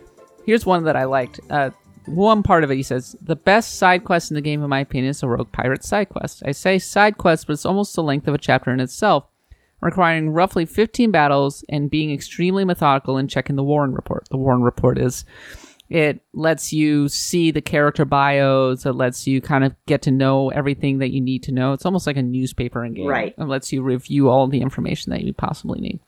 here's 0.45 0.65
one 0.65 0.83
that 0.85 0.95
I 0.95 1.05
liked. 1.05 1.39
Uh, 1.49 1.71
one 2.05 2.43
part 2.43 2.63
of 2.63 2.71
it, 2.71 2.75
he 2.75 2.83
says, 2.83 3.15
the 3.21 3.35
best 3.35 3.75
side 3.75 4.03
quest 4.03 4.29
in 4.29 4.35
the 4.35 4.41
game, 4.41 4.61
in 4.61 4.69
my 4.69 4.81
opinion, 4.81 5.11
is 5.11 5.23
a 5.23 5.27
Rogue 5.27 5.51
Pirate 5.51 5.83
side 5.83 6.09
quest. 6.09 6.43
I 6.45 6.51
say 6.51 6.77
side 6.79 7.17
quest, 7.17 7.47
but 7.47 7.53
it's 7.53 7.65
almost 7.65 7.95
the 7.95 8.03
length 8.03 8.27
of 8.27 8.33
a 8.33 8.39
chapter 8.39 8.71
in 8.71 8.79
itself, 8.79 9.25
requiring 9.81 10.31
roughly 10.31 10.65
15 10.65 11.11
battles 11.11 11.63
and 11.69 11.89
being 11.89 12.11
extremely 12.11 12.65
methodical 12.65 13.17
in 13.17 13.27
checking 13.27 13.55
the 13.55 13.63
Warren 13.63 13.93
report. 13.93 14.27
The 14.29 14.37
Warren 14.37 14.63
report 14.63 14.97
is 14.97 15.23
it 15.89 16.21
lets 16.33 16.73
you 16.73 17.07
see 17.07 17.51
the 17.51 17.61
character 17.61 18.05
bios. 18.05 18.85
It 18.85 18.93
lets 18.93 19.27
you 19.27 19.41
kind 19.41 19.63
of 19.63 19.75
get 19.85 20.01
to 20.03 20.11
know 20.11 20.49
everything 20.49 20.99
that 20.99 21.11
you 21.11 21.21
need 21.21 21.43
to 21.43 21.51
know. 21.51 21.73
It's 21.73 21.85
almost 21.85 22.07
like 22.07 22.17
a 22.17 22.23
newspaper 22.23 22.83
in 22.83 22.93
game. 22.93 23.07
Right. 23.07 23.35
It 23.37 23.47
lets 23.47 23.71
you 23.71 23.83
review 23.83 24.29
all 24.29 24.47
the 24.47 24.61
information 24.61 25.11
that 25.11 25.23
you 25.23 25.33
possibly 25.33 25.79
need. 25.79 25.99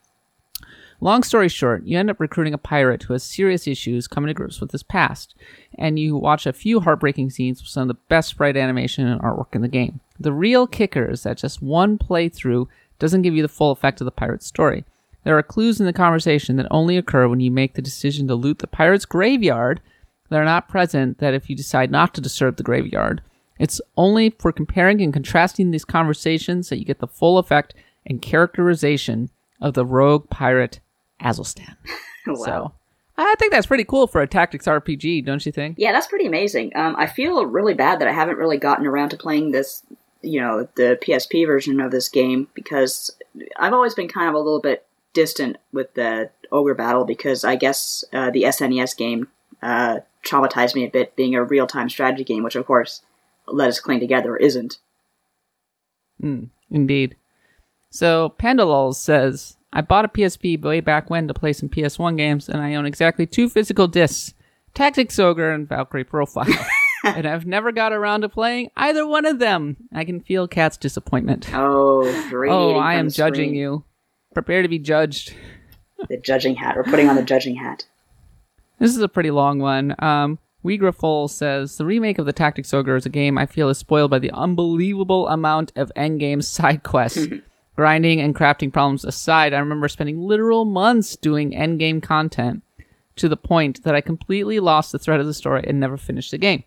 Long 1.01 1.23
story 1.23 1.49
short, 1.49 1.85
you 1.85 1.99
end 1.99 2.09
up 2.09 2.21
recruiting 2.21 2.53
a 2.53 2.57
pirate 2.57 3.03
who 3.03 3.13
has 3.13 3.21
serious 3.21 3.67
issues 3.67 4.07
coming 4.07 4.29
to 4.29 4.33
grips 4.33 4.61
with 4.61 4.71
his 4.71 4.81
past, 4.81 5.35
and 5.77 5.99
you 5.99 6.15
watch 6.15 6.45
a 6.45 6.53
few 6.53 6.79
heartbreaking 6.79 7.29
scenes 7.29 7.61
with 7.61 7.69
some 7.69 7.83
of 7.83 7.87
the 7.89 8.01
best 8.07 8.29
sprite 8.29 8.55
animation 8.55 9.05
and 9.05 9.21
artwork 9.21 9.53
in 9.53 9.61
the 9.61 9.67
game. 9.67 9.99
The 10.19 10.31
real 10.31 10.67
kicker 10.67 11.11
is 11.11 11.23
that 11.23 11.37
just 11.37 11.61
one 11.61 11.97
playthrough 11.97 12.67
doesn't 12.97 13.23
give 13.23 13.35
you 13.35 13.41
the 13.41 13.49
full 13.49 13.71
effect 13.71 13.99
of 13.99 14.05
the 14.05 14.11
pirate's 14.11 14.47
story. 14.47 14.85
There 15.25 15.37
are 15.37 15.43
clues 15.43 15.79
in 15.79 15.87
the 15.87 15.93
conversation 15.93 16.55
that 16.55 16.67
only 16.69 16.97
occur 16.97 17.27
when 17.27 17.39
you 17.39 17.51
make 17.51 17.73
the 17.73 17.81
decision 17.81 18.27
to 18.27 18.35
loot 18.35 18.59
the 18.59 18.67
pirate's 18.67 19.05
graveyard 19.05 19.81
that 20.29 20.39
are 20.39 20.45
not 20.45 20.69
present 20.69 21.17
that 21.17 21.33
if 21.33 21.49
you 21.49 21.55
decide 21.55 21.91
not 21.91 22.13
to 22.13 22.21
disturb 22.21 22.57
the 22.57 22.63
graveyard. 22.63 23.21
It's 23.59 23.81
only 23.97 24.29
for 24.39 24.51
comparing 24.51 25.01
and 25.01 25.11
contrasting 25.11 25.71
these 25.71 25.83
conversations 25.83 26.69
that 26.69 26.77
you 26.77 26.85
get 26.85 26.99
the 26.99 27.07
full 27.07 27.39
effect 27.39 27.73
and 28.05 28.21
characterization 28.21 29.31
of 29.59 29.73
the 29.73 29.85
rogue 29.85 30.29
pirate 30.29 30.79
Azelstan. 31.19 31.75
wow. 32.27 32.35
So 32.35 32.71
I 33.17 33.33
think 33.39 33.51
that's 33.51 33.65
pretty 33.65 33.85
cool 33.85 34.05
for 34.05 34.21
a 34.21 34.27
tactics 34.27 34.67
RPG, 34.67 35.25
don't 35.25 35.43
you 35.43 35.51
think? 35.51 35.77
Yeah, 35.79 35.91
that's 35.91 36.07
pretty 36.07 36.27
amazing. 36.27 36.71
Um, 36.75 36.95
I 36.99 37.07
feel 37.07 37.43
really 37.47 37.73
bad 37.73 37.99
that 37.99 38.07
I 38.07 38.11
haven't 38.11 38.37
really 38.37 38.57
gotten 38.57 38.85
around 38.85 39.09
to 39.09 39.17
playing 39.17 39.51
this, 39.51 39.81
you 40.21 40.39
know, 40.39 40.67
the 40.75 40.99
PSP 41.01 41.47
version 41.47 41.79
of 41.79 41.89
this 41.89 42.09
game 42.09 42.47
because 42.53 43.15
I've 43.57 43.73
always 43.73 43.95
been 43.95 44.09
kind 44.09 44.29
of 44.29 44.35
a 44.35 44.39
little 44.39 44.61
bit 44.61 44.85
distant 45.15 45.57
with 45.73 45.95
the 45.95 46.29
Ogre 46.51 46.75
Battle 46.75 47.05
because 47.05 47.43
I 47.43 47.55
guess 47.55 48.03
uh, 48.13 48.29
the 48.29 48.43
SNES 48.43 48.95
game 48.95 49.29
uh, 49.63 50.01
traumatized 50.23 50.75
me 50.75 50.85
a 50.85 50.89
bit, 50.89 51.15
being 51.15 51.33
a 51.33 51.43
real 51.43 51.65
time 51.65 51.89
strategy 51.89 52.23
game, 52.23 52.43
which 52.43 52.55
of 52.55 52.67
course 52.67 53.01
Let 53.47 53.69
Us 53.69 53.79
Cling 53.79 53.99
Together 53.99 54.37
isn't. 54.37 54.77
Indeed. 56.69 57.15
So 57.89 58.33
Pandalols 58.37 58.95
says, 58.95 59.57
I 59.73 59.81
bought 59.81 60.05
a 60.05 60.09
PSP 60.09 60.61
way 60.61 60.81
back 60.81 61.09
when 61.09 61.27
to 61.27 61.33
play 61.33 61.53
some 61.53 61.69
PS1 61.69 62.17
games, 62.17 62.49
and 62.49 62.61
I 62.61 62.75
own 62.75 62.85
exactly 62.85 63.25
two 63.25 63.49
physical 63.49 63.87
discs, 63.87 64.33
Tactics 64.73 65.17
Ogre 65.19 65.51
and 65.51 65.67
Valkyrie 65.67 66.03
Profile. 66.03 66.47
and 67.03 67.25
I've 67.25 67.45
never 67.45 67.71
got 67.71 67.93
around 67.93 68.21
to 68.21 68.29
playing 68.29 68.71
either 68.75 69.05
one 69.07 69.25
of 69.25 69.39
them. 69.39 69.77
I 69.93 70.03
can 70.05 70.19
feel 70.19 70.47
Kat's 70.47 70.77
disappointment. 70.77 71.49
Oh, 71.53 72.03
Oh, 72.49 72.75
I 72.75 72.95
am 72.95 73.09
judging 73.09 73.53
you. 73.55 73.83
Prepare 74.35 74.61
to 74.61 74.67
be 74.67 74.77
judged. 74.77 75.33
The 76.09 76.17
judging 76.17 76.55
hat. 76.55 76.75
We're 76.75 76.83
putting 76.83 77.09
on 77.09 77.15
the 77.15 77.23
judging 77.23 77.55
hat. 77.55 77.85
This 78.77 78.91
is 78.91 79.01
a 79.01 79.07
pretty 79.07 79.31
long 79.31 79.59
one. 79.59 79.95
Um, 79.99 80.39
Weegrafol 80.63 81.29
says 81.29 81.77
the 81.77 81.85
remake 81.85 82.19
of 82.19 82.25
the 82.25 82.33
Tactics 82.33 82.73
Ogre 82.73 82.97
is 82.97 83.05
a 83.05 83.09
game 83.09 83.37
I 83.37 83.45
feel 83.45 83.69
is 83.69 83.77
spoiled 83.77 84.11
by 84.11 84.19
the 84.19 84.31
unbelievable 84.31 85.27
amount 85.29 85.71
of 85.75 85.91
endgame 85.95 86.43
side 86.43 86.83
quests. 86.83 87.27
Grinding 87.75 88.21
and 88.21 88.35
crafting 88.35 88.71
problems 88.71 89.03
aside, 89.03 89.53
I 89.53 89.59
remember 89.59 89.87
spending 89.87 90.21
literal 90.21 90.65
months 90.65 91.15
doing 91.15 91.51
endgame 91.51 92.01
content 92.01 92.63
to 93.17 93.29
the 93.29 93.37
point 93.37 93.83
that 93.83 93.95
I 93.95 94.01
completely 94.01 94.59
lost 94.59 94.91
the 94.91 94.99
thread 94.99 95.19
of 95.19 95.25
the 95.25 95.33
story 95.33 95.63
and 95.65 95.79
never 95.79 95.97
finished 95.97 96.31
the 96.31 96.37
game. 96.37 96.63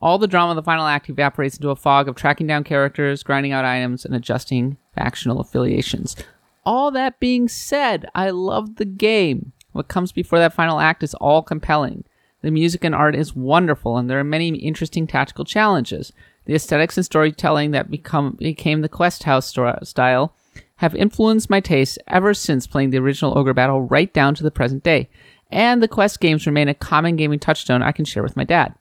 All 0.00 0.18
the 0.18 0.26
drama 0.26 0.50
of 0.50 0.56
the 0.56 0.62
final 0.62 0.86
act 0.86 1.08
evaporates 1.08 1.56
into 1.56 1.70
a 1.70 1.76
fog 1.76 2.08
of 2.08 2.16
tracking 2.16 2.46
down 2.46 2.64
characters, 2.64 3.22
grinding 3.22 3.52
out 3.52 3.64
items, 3.64 4.04
and 4.04 4.14
adjusting 4.14 4.76
factional 4.94 5.40
affiliations. 5.40 6.16
All 6.64 6.90
that 6.90 7.18
being 7.18 7.48
said, 7.48 8.06
I 8.14 8.30
loved 8.30 8.76
the 8.76 8.84
game. 8.84 9.52
What 9.72 9.88
comes 9.88 10.12
before 10.12 10.38
that 10.38 10.52
final 10.52 10.80
act 10.80 11.02
is 11.02 11.14
all 11.14 11.42
compelling. 11.42 12.04
The 12.42 12.50
music 12.50 12.84
and 12.84 12.94
art 12.94 13.16
is 13.16 13.34
wonderful, 13.34 13.96
and 13.96 14.08
there 14.10 14.18
are 14.20 14.24
many 14.24 14.48
interesting 14.48 15.06
tactical 15.06 15.44
challenges. 15.44 16.12
The 16.44 16.54
aesthetics 16.54 16.96
and 16.96 17.04
storytelling 17.04 17.70
that 17.70 17.90
become 17.90 18.36
became 18.38 18.82
the 18.82 18.88
Quest 18.88 19.22
House 19.24 19.54
style 19.82 20.34
have 20.76 20.94
influenced 20.94 21.48
my 21.48 21.60
tastes 21.60 21.98
ever 22.06 22.34
since 22.34 22.66
playing 22.66 22.90
the 22.90 22.98
original 22.98 23.36
Ogre 23.36 23.54
Battle 23.54 23.82
right 23.82 24.12
down 24.12 24.34
to 24.34 24.42
the 24.42 24.50
present 24.50 24.84
day. 24.84 25.08
And 25.50 25.82
the 25.82 25.88
Quest 25.88 26.20
games 26.20 26.46
remain 26.46 26.68
a 26.68 26.74
common 26.74 27.16
gaming 27.16 27.38
touchstone 27.38 27.82
I 27.82 27.92
can 27.92 28.04
share 28.04 28.22
with 28.22 28.36
my 28.36 28.44
dad. 28.44 28.74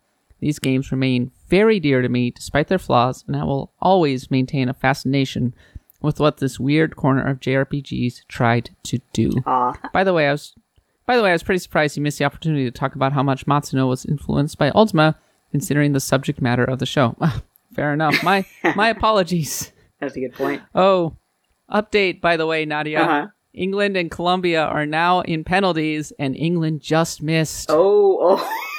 These 0.46 0.60
games 0.60 0.92
remain 0.92 1.32
very 1.48 1.80
dear 1.80 2.04
to 2.04 2.08
me 2.08 2.30
despite 2.30 2.68
their 2.68 2.78
flaws, 2.78 3.24
and 3.26 3.36
I 3.36 3.44
will 3.44 3.74
always 3.82 4.30
maintain 4.30 4.70
a 4.70 4.76
fascination 4.76 5.56
with 6.04 6.20
what 6.20 6.38
this 6.38 6.60
weird 6.60 6.96
corner 6.96 7.26
of 7.28 7.40
JRPGs 7.40 8.28
tried 8.28 8.70
to 8.84 9.00
do. 9.12 9.32
Aw. 9.48 9.74
By 9.92 10.04
the 10.04 10.14
way, 10.14 10.28
I 10.28 10.34
was 10.34 10.54
by 11.08 11.18
the 11.18 11.24
way, 11.24 11.32
I 11.32 11.34
was 11.34 11.42
pretty 11.42 11.58
surprised 11.58 11.98
you 11.98 12.04
missed 12.04 12.20
the 12.20 12.26
opportunity 12.26 12.64
to 12.66 12.70
talk 12.70 12.94
about 12.94 13.12
how 13.12 13.24
much 13.24 13.48
Matsuno 13.48 13.90
was 13.90 14.06
influenced 14.06 14.60
by 14.60 14.70
Ultima, 14.76 15.18
considering 15.50 15.94
the 15.94 16.00
subject 16.00 16.40
matter 16.40 16.64
of 16.64 16.78
the 16.78 16.86
show. 16.86 17.16
Fair 17.74 17.92
enough. 17.92 18.22
My 18.22 18.46
my 18.76 18.90
apologies. 18.90 19.72
That's 20.00 20.16
a 20.16 20.20
good 20.20 20.36
point. 20.36 20.62
Oh, 20.76 21.18
update 21.72 22.22
by 22.22 22.38
the 22.38 22.46
way, 22.46 22.66
Nadia. 22.66 23.02
Uh-huh. 23.02 23.28
England 23.52 23.98
and 23.98 24.12
Colombia 24.12 24.64
are 24.64 24.86
now 24.86 25.22
in 25.22 25.44
penalties, 25.44 26.14
and 26.20 26.36
England 26.36 26.82
just 26.82 27.24
missed. 27.24 27.72
Oh, 27.72 28.20
oh. 28.22 28.62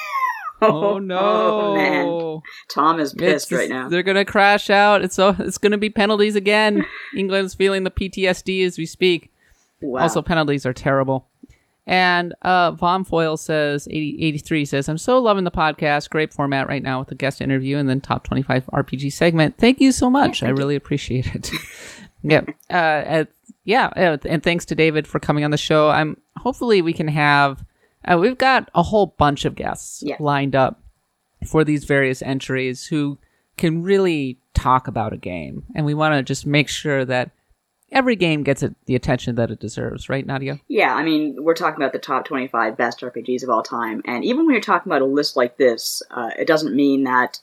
Oh, 0.61 0.97
no! 0.99 1.75
man. 1.75 2.41
Tom 2.69 2.99
is 2.99 3.13
pissed 3.13 3.51
It's- 3.51 3.59
right 3.61 3.69
now. 3.69 3.89
They're 3.89 4.03
gonna 4.03 4.25
crash 4.25 4.69
out. 4.69 5.03
It's 5.03 5.15
so 5.15 5.35
it's 5.39 5.57
gonna 5.57 5.77
be 5.77 5.89
penalties 5.89 6.35
again. 6.35 6.85
England's 7.15 7.53
feeling 7.53 7.83
the 7.83 7.91
PTSD 7.91 8.65
as 8.65 8.77
we 8.77 8.85
speak. 8.85 9.31
Wow. 9.81 10.01
Also, 10.03 10.21
penalties 10.21 10.65
are 10.65 10.73
terrible. 10.73 11.27
And 11.85 12.35
uh, 12.41 12.71
Von 12.71 13.05
Foyle 13.05 13.37
says, 13.37 13.87
80, 13.87 14.17
83 14.25 14.65
says, 14.65 14.89
I'm 14.89 14.97
so 14.97 15.19
loving 15.19 15.45
the 15.45 15.51
podcast. 15.51 16.09
Great 16.09 16.33
format 16.33 16.67
right 16.67 16.83
now 16.83 16.99
with 16.99 17.07
the 17.07 17.15
guest 17.15 17.39
interview 17.39 17.77
and 17.77 17.87
then 17.87 18.01
top 18.01 18.25
25 18.25 18.65
RPG 18.73 19.13
segment. 19.13 19.57
Thank 19.57 19.79
you 19.79 19.93
so 19.93 20.09
much. 20.09 20.43
I 20.43 20.49
really 20.49 20.75
appreciate 20.75 21.33
it. 21.33 21.49
yeah. 22.23 22.41
Uh, 22.69 23.23
yeah. 23.63 23.85
uh, 23.95 24.17
And 24.25 24.43
thanks 24.43 24.65
to 24.65 24.75
David 24.75 25.07
for 25.07 25.19
coming 25.21 25.45
on 25.45 25.51
the 25.51 25.57
show. 25.57 25.89
I'm 25.89 26.17
hopefully 26.37 26.81
we 26.81 26.91
can 26.91 27.07
have, 27.07 27.63
uh, 28.11 28.17
we've 28.17 28.37
got 28.37 28.69
a 28.75 28.83
whole 28.83 29.07
bunch 29.17 29.45
of 29.45 29.55
guests 29.55 30.01
Yeah. 30.05 30.15
lined 30.19 30.55
up 30.55 30.81
for 31.45 31.63
these 31.63 31.83
various 31.85 32.21
entries 32.21 32.85
who 32.87 33.17
can 33.57 33.83
really 33.83 34.39
talk 34.53 34.87
about 34.87 35.13
a 35.13 35.17
game, 35.17 35.63
and 35.75 35.85
we 35.85 35.93
want 35.93 36.13
to 36.13 36.23
just 36.23 36.45
make 36.45 36.67
sure 36.69 37.05
that 37.05 37.31
every 37.91 38.15
game 38.15 38.43
gets 38.43 38.61
it, 38.63 38.75
the 38.85 38.95
attention 38.95 39.35
that 39.35 39.49
it 39.51 39.59
deserves, 39.59 40.09
right, 40.09 40.25
Nadia? 40.25 40.59
Yeah, 40.67 40.93
I 40.93 41.03
mean, 41.03 41.37
we're 41.43 41.53
talking 41.53 41.81
about 41.81 41.93
the 41.93 41.99
top 41.99 42.25
25 42.25 42.75
best 42.75 42.99
RPGs 43.01 43.43
of 43.43 43.49
all 43.49 43.63
time, 43.63 44.01
and 44.05 44.23
even 44.25 44.45
when 44.45 44.53
you're 44.53 44.61
talking 44.61 44.91
about 44.91 45.01
a 45.01 45.05
list 45.05 45.35
like 45.37 45.57
this, 45.57 46.01
uh, 46.11 46.31
it 46.37 46.47
doesn't 46.47 46.75
mean 46.75 47.03
that, 47.05 47.39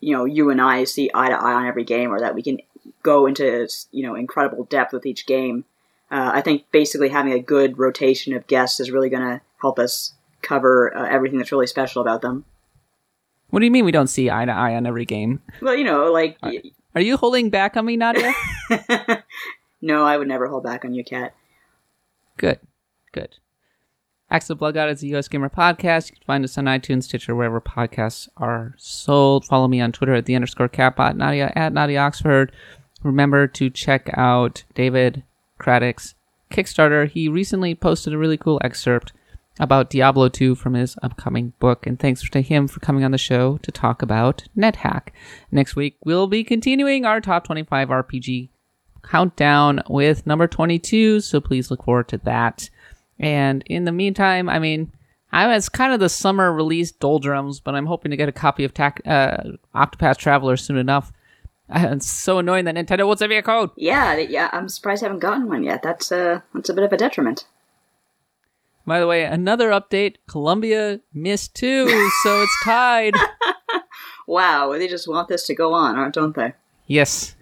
you 0.00 0.12
know, 0.16 0.24
you 0.24 0.50
and 0.50 0.60
I 0.60 0.84
see 0.84 1.10
eye 1.14 1.28
to 1.28 1.34
eye 1.34 1.52
on 1.54 1.66
every 1.66 1.84
game 1.84 2.10
or 2.10 2.20
that 2.20 2.34
we 2.34 2.42
can 2.42 2.58
go 3.02 3.26
into, 3.26 3.68
you 3.92 4.02
know, 4.06 4.14
incredible 4.14 4.64
depth 4.64 4.92
with 4.92 5.06
each 5.06 5.26
game. 5.26 5.64
Uh, 6.10 6.30
I 6.34 6.40
think 6.42 6.70
basically 6.70 7.08
having 7.08 7.32
a 7.32 7.40
good 7.40 7.78
rotation 7.78 8.34
of 8.34 8.46
guests 8.46 8.80
is 8.80 8.90
really 8.90 9.08
going 9.08 9.22
to 9.22 9.40
help 9.64 9.78
us 9.78 10.12
cover 10.42 10.94
uh, 10.94 11.08
everything 11.08 11.38
that's 11.38 11.50
really 11.50 11.66
special 11.66 12.02
about 12.02 12.20
them. 12.20 12.44
What 13.48 13.60
do 13.60 13.66
you 13.66 13.72
mean 13.72 13.84
we 13.84 13.92
don't 13.92 14.08
see 14.08 14.30
eye 14.30 14.44
to 14.44 14.52
eye 14.52 14.74
on 14.74 14.86
every 14.86 15.06
game? 15.06 15.40
Well, 15.62 15.74
you 15.74 15.84
know, 15.84 16.12
like, 16.12 16.36
Are 16.94 17.00
you 17.00 17.16
holding 17.16 17.50
back 17.50 17.76
on 17.76 17.86
me, 17.86 17.96
Nadia? 17.96 18.34
no, 19.80 20.04
I 20.04 20.16
would 20.16 20.28
never 20.28 20.48
hold 20.48 20.64
back 20.64 20.84
on 20.84 20.92
you, 20.92 21.02
Kat. 21.02 21.34
Good. 22.36 22.58
Good. 23.12 23.36
Axe 24.30 24.50
of 24.50 24.58
Blood 24.58 24.74
God 24.74 24.90
is 24.90 25.02
a 25.02 25.06
USgamer 25.06 25.52
podcast. 25.52 26.10
You 26.10 26.16
can 26.16 26.24
find 26.26 26.44
us 26.44 26.58
on 26.58 26.64
iTunes, 26.64 27.04
Stitcher, 27.04 27.34
wherever 27.34 27.60
podcasts 27.60 28.28
are 28.36 28.74
sold. 28.76 29.44
Follow 29.44 29.68
me 29.68 29.80
on 29.80 29.92
Twitter 29.92 30.14
at 30.14 30.26
the 30.26 30.34
underscore 30.34 30.68
catbot, 30.68 31.16
Nadia 31.16 31.52
at 31.54 31.72
Nadia 31.72 32.00
Oxford. 32.00 32.50
Remember 33.02 33.46
to 33.46 33.70
check 33.70 34.10
out 34.14 34.64
David 34.74 35.22
Craddock's 35.60 36.14
Kickstarter. 36.50 37.08
He 37.08 37.28
recently 37.28 37.74
posted 37.74 38.12
a 38.12 38.18
really 38.18 38.38
cool 38.38 38.60
excerpt 38.64 39.12
about 39.58 39.90
Diablo 39.90 40.28
2 40.28 40.54
from 40.54 40.74
his 40.74 40.96
upcoming 41.02 41.52
book, 41.60 41.86
and 41.86 41.98
thanks 41.98 42.28
to 42.28 42.40
him 42.40 42.66
for 42.66 42.80
coming 42.80 43.04
on 43.04 43.12
the 43.12 43.18
show 43.18 43.58
to 43.58 43.70
talk 43.70 44.02
about 44.02 44.44
NetHack. 44.56 45.08
Next 45.52 45.76
week, 45.76 45.96
we'll 46.04 46.26
be 46.26 46.42
continuing 46.42 47.04
our 47.04 47.20
top 47.20 47.44
25 47.44 47.88
RPG 47.88 48.48
countdown 49.02 49.82
with 49.88 50.26
number 50.26 50.48
22, 50.48 51.20
so 51.20 51.40
please 51.40 51.70
look 51.70 51.84
forward 51.84 52.08
to 52.08 52.18
that. 52.18 52.68
And 53.18 53.62
in 53.66 53.84
the 53.84 53.92
meantime, 53.92 54.48
I 54.48 54.58
mean, 54.58 54.92
I 55.32 55.46
was 55.46 55.68
kind 55.68 55.92
of 55.92 56.00
the 56.00 56.08
summer 56.08 56.52
release 56.52 56.90
doldrums, 56.90 57.60
but 57.60 57.74
I'm 57.74 57.86
hoping 57.86 58.10
to 58.10 58.16
get 58.16 58.28
a 58.28 58.32
copy 58.32 58.64
of 58.64 58.74
Tac- 58.74 59.02
uh, 59.04 59.36
Octopath 59.74 60.16
Traveler 60.16 60.56
soon 60.56 60.76
enough. 60.76 61.12
It's 61.76 62.06
so 62.06 62.38
annoying 62.38 62.66
that 62.66 62.74
Nintendo 62.74 63.06
won't 63.06 63.18
send 63.18 63.30
me 63.30 63.36
a 63.36 63.42
code. 63.42 63.70
Yeah, 63.74 64.18
yeah, 64.18 64.50
I'm 64.52 64.68
surprised 64.68 65.02
I 65.02 65.06
haven't 65.06 65.20
gotten 65.20 65.48
one 65.48 65.62
yet. 65.62 65.82
That's, 65.82 66.12
uh, 66.12 66.42
that's 66.52 66.68
a 66.68 66.74
bit 66.74 66.84
of 66.84 66.92
a 66.92 66.98
detriment. 66.98 67.46
By 68.86 69.00
the 69.00 69.06
way, 69.06 69.24
another 69.24 69.70
update 69.70 70.16
Colombia 70.28 71.00
missed 71.12 71.54
too, 71.54 71.88
so 72.22 72.42
it's 72.42 72.56
tied. 72.64 73.14
Wow, 74.26 74.72
they 74.72 74.88
just 74.88 75.06
want 75.06 75.28
this 75.28 75.46
to 75.48 75.54
go 75.54 75.74
on, 75.74 75.98
uh, 75.98 76.08
don't 76.08 76.34
they? 76.34 76.54
yes. 76.86 77.36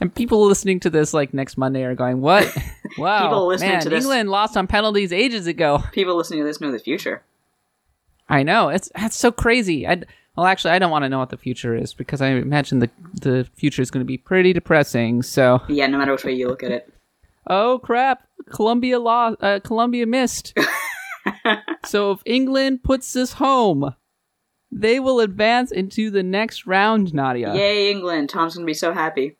And 0.00 0.12
people 0.14 0.44
listening 0.46 0.80
to 0.80 0.90
this 0.90 1.14
like 1.14 1.32
next 1.32 1.56
Monday 1.56 1.84
are 1.84 1.94
going, 1.94 2.20
"What? 2.20 2.44
Wow, 2.98 3.22
People 3.22 3.46
listening 3.46 3.70
man, 3.70 3.80
to 3.82 3.88
this- 3.88 4.02
England 4.04 4.28
lost 4.28 4.56
on 4.56 4.66
penalties 4.66 5.12
ages 5.12 5.46
ago." 5.46 5.82
People 5.92 6.16
listening 6.16 6.40
to 6.40 6.44
this 6.44 6.60
know 6.60 6.72
the 6.72 6.78
future. 6.78 7.22
I 8.28 8.42
know 8.42 8.68
it's 8.68 8.90
that's 8.96 9.16
so 9.16 9.30
crazy. 9.30 9.86
I 9.86 10.02
well, 10.36 10.44
actually, 10.46 10.72
I 10.72 10.78
don't 10.78 10.90
want 10.90 11.04
to 11.04 11.08
know 11.08 11.18
what 11.20 11.30
the 11.30 11.36
future 11.36 11.74
is 11.76 11.94
because 11.94 12.20
I 12.20 12.28
imagine 12.30 12.80
the 12.80 12.90
the 13.14 13.48
future 13.54 13.80
is 13.80 13.90
going 13.90 14.00
to 14.04 14.06
be 14.08 14.18
pretty 14.18 14.52
depressing. 14.52 15.22
So, 15.22 15.62
Yeah, 15.68 15.86
no 15.86 15.98
matter 15.98 16.12
which 16.12 16.24
way 16.24 16.32
you 16.32 16.48
look 16.48 16.62
at 16.64 16.70
it. 16.72 16.92
Oh 17.52 17.80
crap, 17.82 18.22
Colombia 18.50 18.98
lost. 19.00 19.36
Uh, 19.42 19.58
Colombia 19.60 20.06
missed. 20.06 20.56
so 21.84 22.12
if 22.12 22.20
England 22.24 22.82
puts 22.84 23.12
this 23.12 23.32
home, 23.34 23.94
they 24.70 25.00
will 25.00 25.18
advance 25.20 25.72
into 25.72 26.10
the 26.10 26.22
next 26.22 26.66
round. 26.66 27.12
Nadia, 27.12 27.52
Yay, 27.54 27.90
England! 27.90 28.28
Tom's 28.30 28.54
gonna 28.54 28.64
be 28.66 28.72
so 28.74 28.92
happy. 28.92 29.36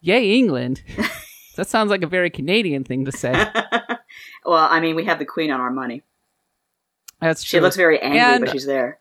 yay 0.00 0.36
England. 0.38 0.82
that 1.56 1.66
sounds 1.66 1.90
like 1.90 2.02
a 2.02 2.06
very 2.06 2.30
Canadian 2.30 2.84
thing 2.84 3.04
to 3.04 3.12
say. 3.12 3.46
Well, 4.44 4.66
I 4.70 4.80
mean, 4.80 4.96
we 4.96 5.04
have 5.04 5.18
the 5.18 5.26
Queen 5.26 5.50
on 5.50 5.60
our 5.60 5.70
money. 5.70 6.02
That's 7.20 7.42
true. 7.42 7.58
She 7.58 7.60
looks 7.60 7.76
very 7.76 8.00
angry, 8.00 8.18
And- 8.20 8.44
but 8.44 8.52
she's 8.52 8.64
there. 8.64 8.98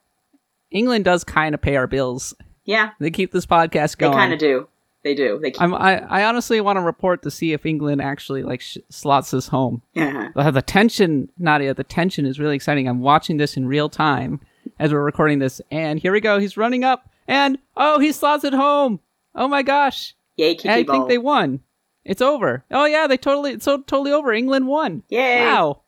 England 0.72 1.06
does 1.06 1.24
kind 1.24 1.56
of 1.56 1.62
pay 1.62 1.78
our 1.78 1.88
bills. 1.88 2.34
Yeah, 2.66 2.90
They 3.00 3.12
keep 3.12 3.32
this 3.32 3.46
podcast 3.46 3.98
going. 3.98 4.12
they 4.12 4.18
kind 4.18 4.34
of 4.34 4.40
do. 4.40 4.68
They 5.08 5.16
do. 5.16 5.40
They 5.42 5.52
keep. 5.52 5.62
I'm, 5.62 5.74
I, 5.74 6.00
I 6.00 6.26
honestly 6.26 6.60
want 6.60 6.76
to 6.76 6.82
report 6.82 7.22
to 7.24 7.32
see 7.32 7.54
if 7.54 7.66
England 7.66 8.02
actually 8.02 8.44
like 8.44 8.60
sh- 8.60 8.80
slots 8.90 9.32
this 9.32 9.48
home. 9.48 9.82
Yeah. 9.94 10.32
The 10.36 10.62
tension, 10.62 11.30
Nadia, 11.38 11.74
the 11.74 11.86
tension 11.86 12.26
is 12.26 12.42
really 12.42 12.58
exciting. 12.58 12.90
I'm 12.90 13.00
watching 13.00 13.38
this 13.38 13.56
in 13.56 13.70
real 13.70 13.88
time 13.88 14.42
as 14.80 14.92
we're 14.92 15.02
recording 15.02 15.40
this, 15.40 15.62
and 15.72 15.98
here 15.98 16.12
we 16.12 16.20
go. 16.20 16.40
He's 16.40 16.58
running 16.58 16.84
up, 16.84 17.10
and 17.26 17.58
oh, 17.78 18.00
he 18.00 18.12
slots 18.12 18.44
it 18.44 18.52
home. 18.52 19.00
Oh 19.34 19.48
my 19.48 19.64
gosh! 19.64 20.14
Yay, 20.36 20.56
Kiki 20.56 20.70
I 20.70 20.84
think 20.84 21.08
they 21.08 21.18
won. 21.18 21.62
It's 22.04 22.22
over. 22.22 22.66
Oh 22.70 22.84
yeah, 22.84 23.08
they 23.08 23.16
totally, 23.16 23.54
it's 23.54 23.64
so 23.64 23.78
totally 23.78 24.12
over. 24.12 24.34
England 24.34 24.68
won. 24.68 25.04
Yay! 25.08 25.46
Wow, 25.46 25.84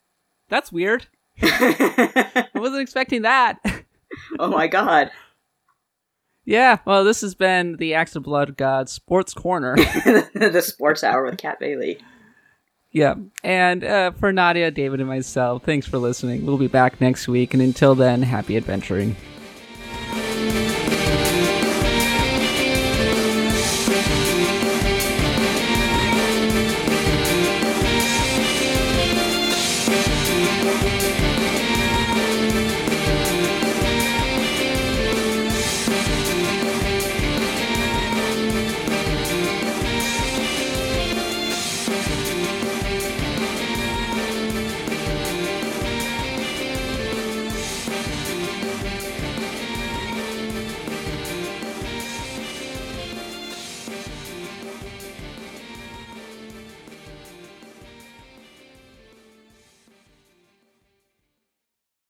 that's 0.47 0.71
weird. 0.71 1.07
I 1.41 2.47
wasn't 2.55 2.83
expecting 2.83 3.23
that. 3.23 3.59
oh 4.39 4.47
my 4.47 4.67
god. 4.67 5.11
Yeah. 6.49 6.79
Well, 6.83 7.03
this 7.03 7.21
has 7.21 7.35
been 7.35 7.75
the 7.75 7.93
Axe 7.93 8.15
of 8.15 8.23
Blood 8.23 8.57
God 8.57 8.89
Sports 8.89 9.35
Corner. 9.35 9.75
the 10.33 10.63
sports 10.65 11.03
hour 11.03 11.23
with 11.23 11.37
Kat 11.37 11.59
Bailey. 11.59 11.99
Yeah. 12.91 13.13
And 13.43 13.83
uh, 13.83 14.11
for 14.13 14.33
Nadia, 14.33 14.71
David, 14.71 14.99
and 14.99 15.07
myself, 15.07 15.63
thanks 15.63 15.85
for 15.85 15.99
listening. 15.99 16.47
We'll 16.47 16.57
be 16.57 16.65
back 16.65 16.99
next 16.99 17.27
week. 17.27 17.53
And 17.53 17.61
until 17.61 17.93
then, 17.93 18.23
happy 18.23 18.57
adventuring. 18.57 19.15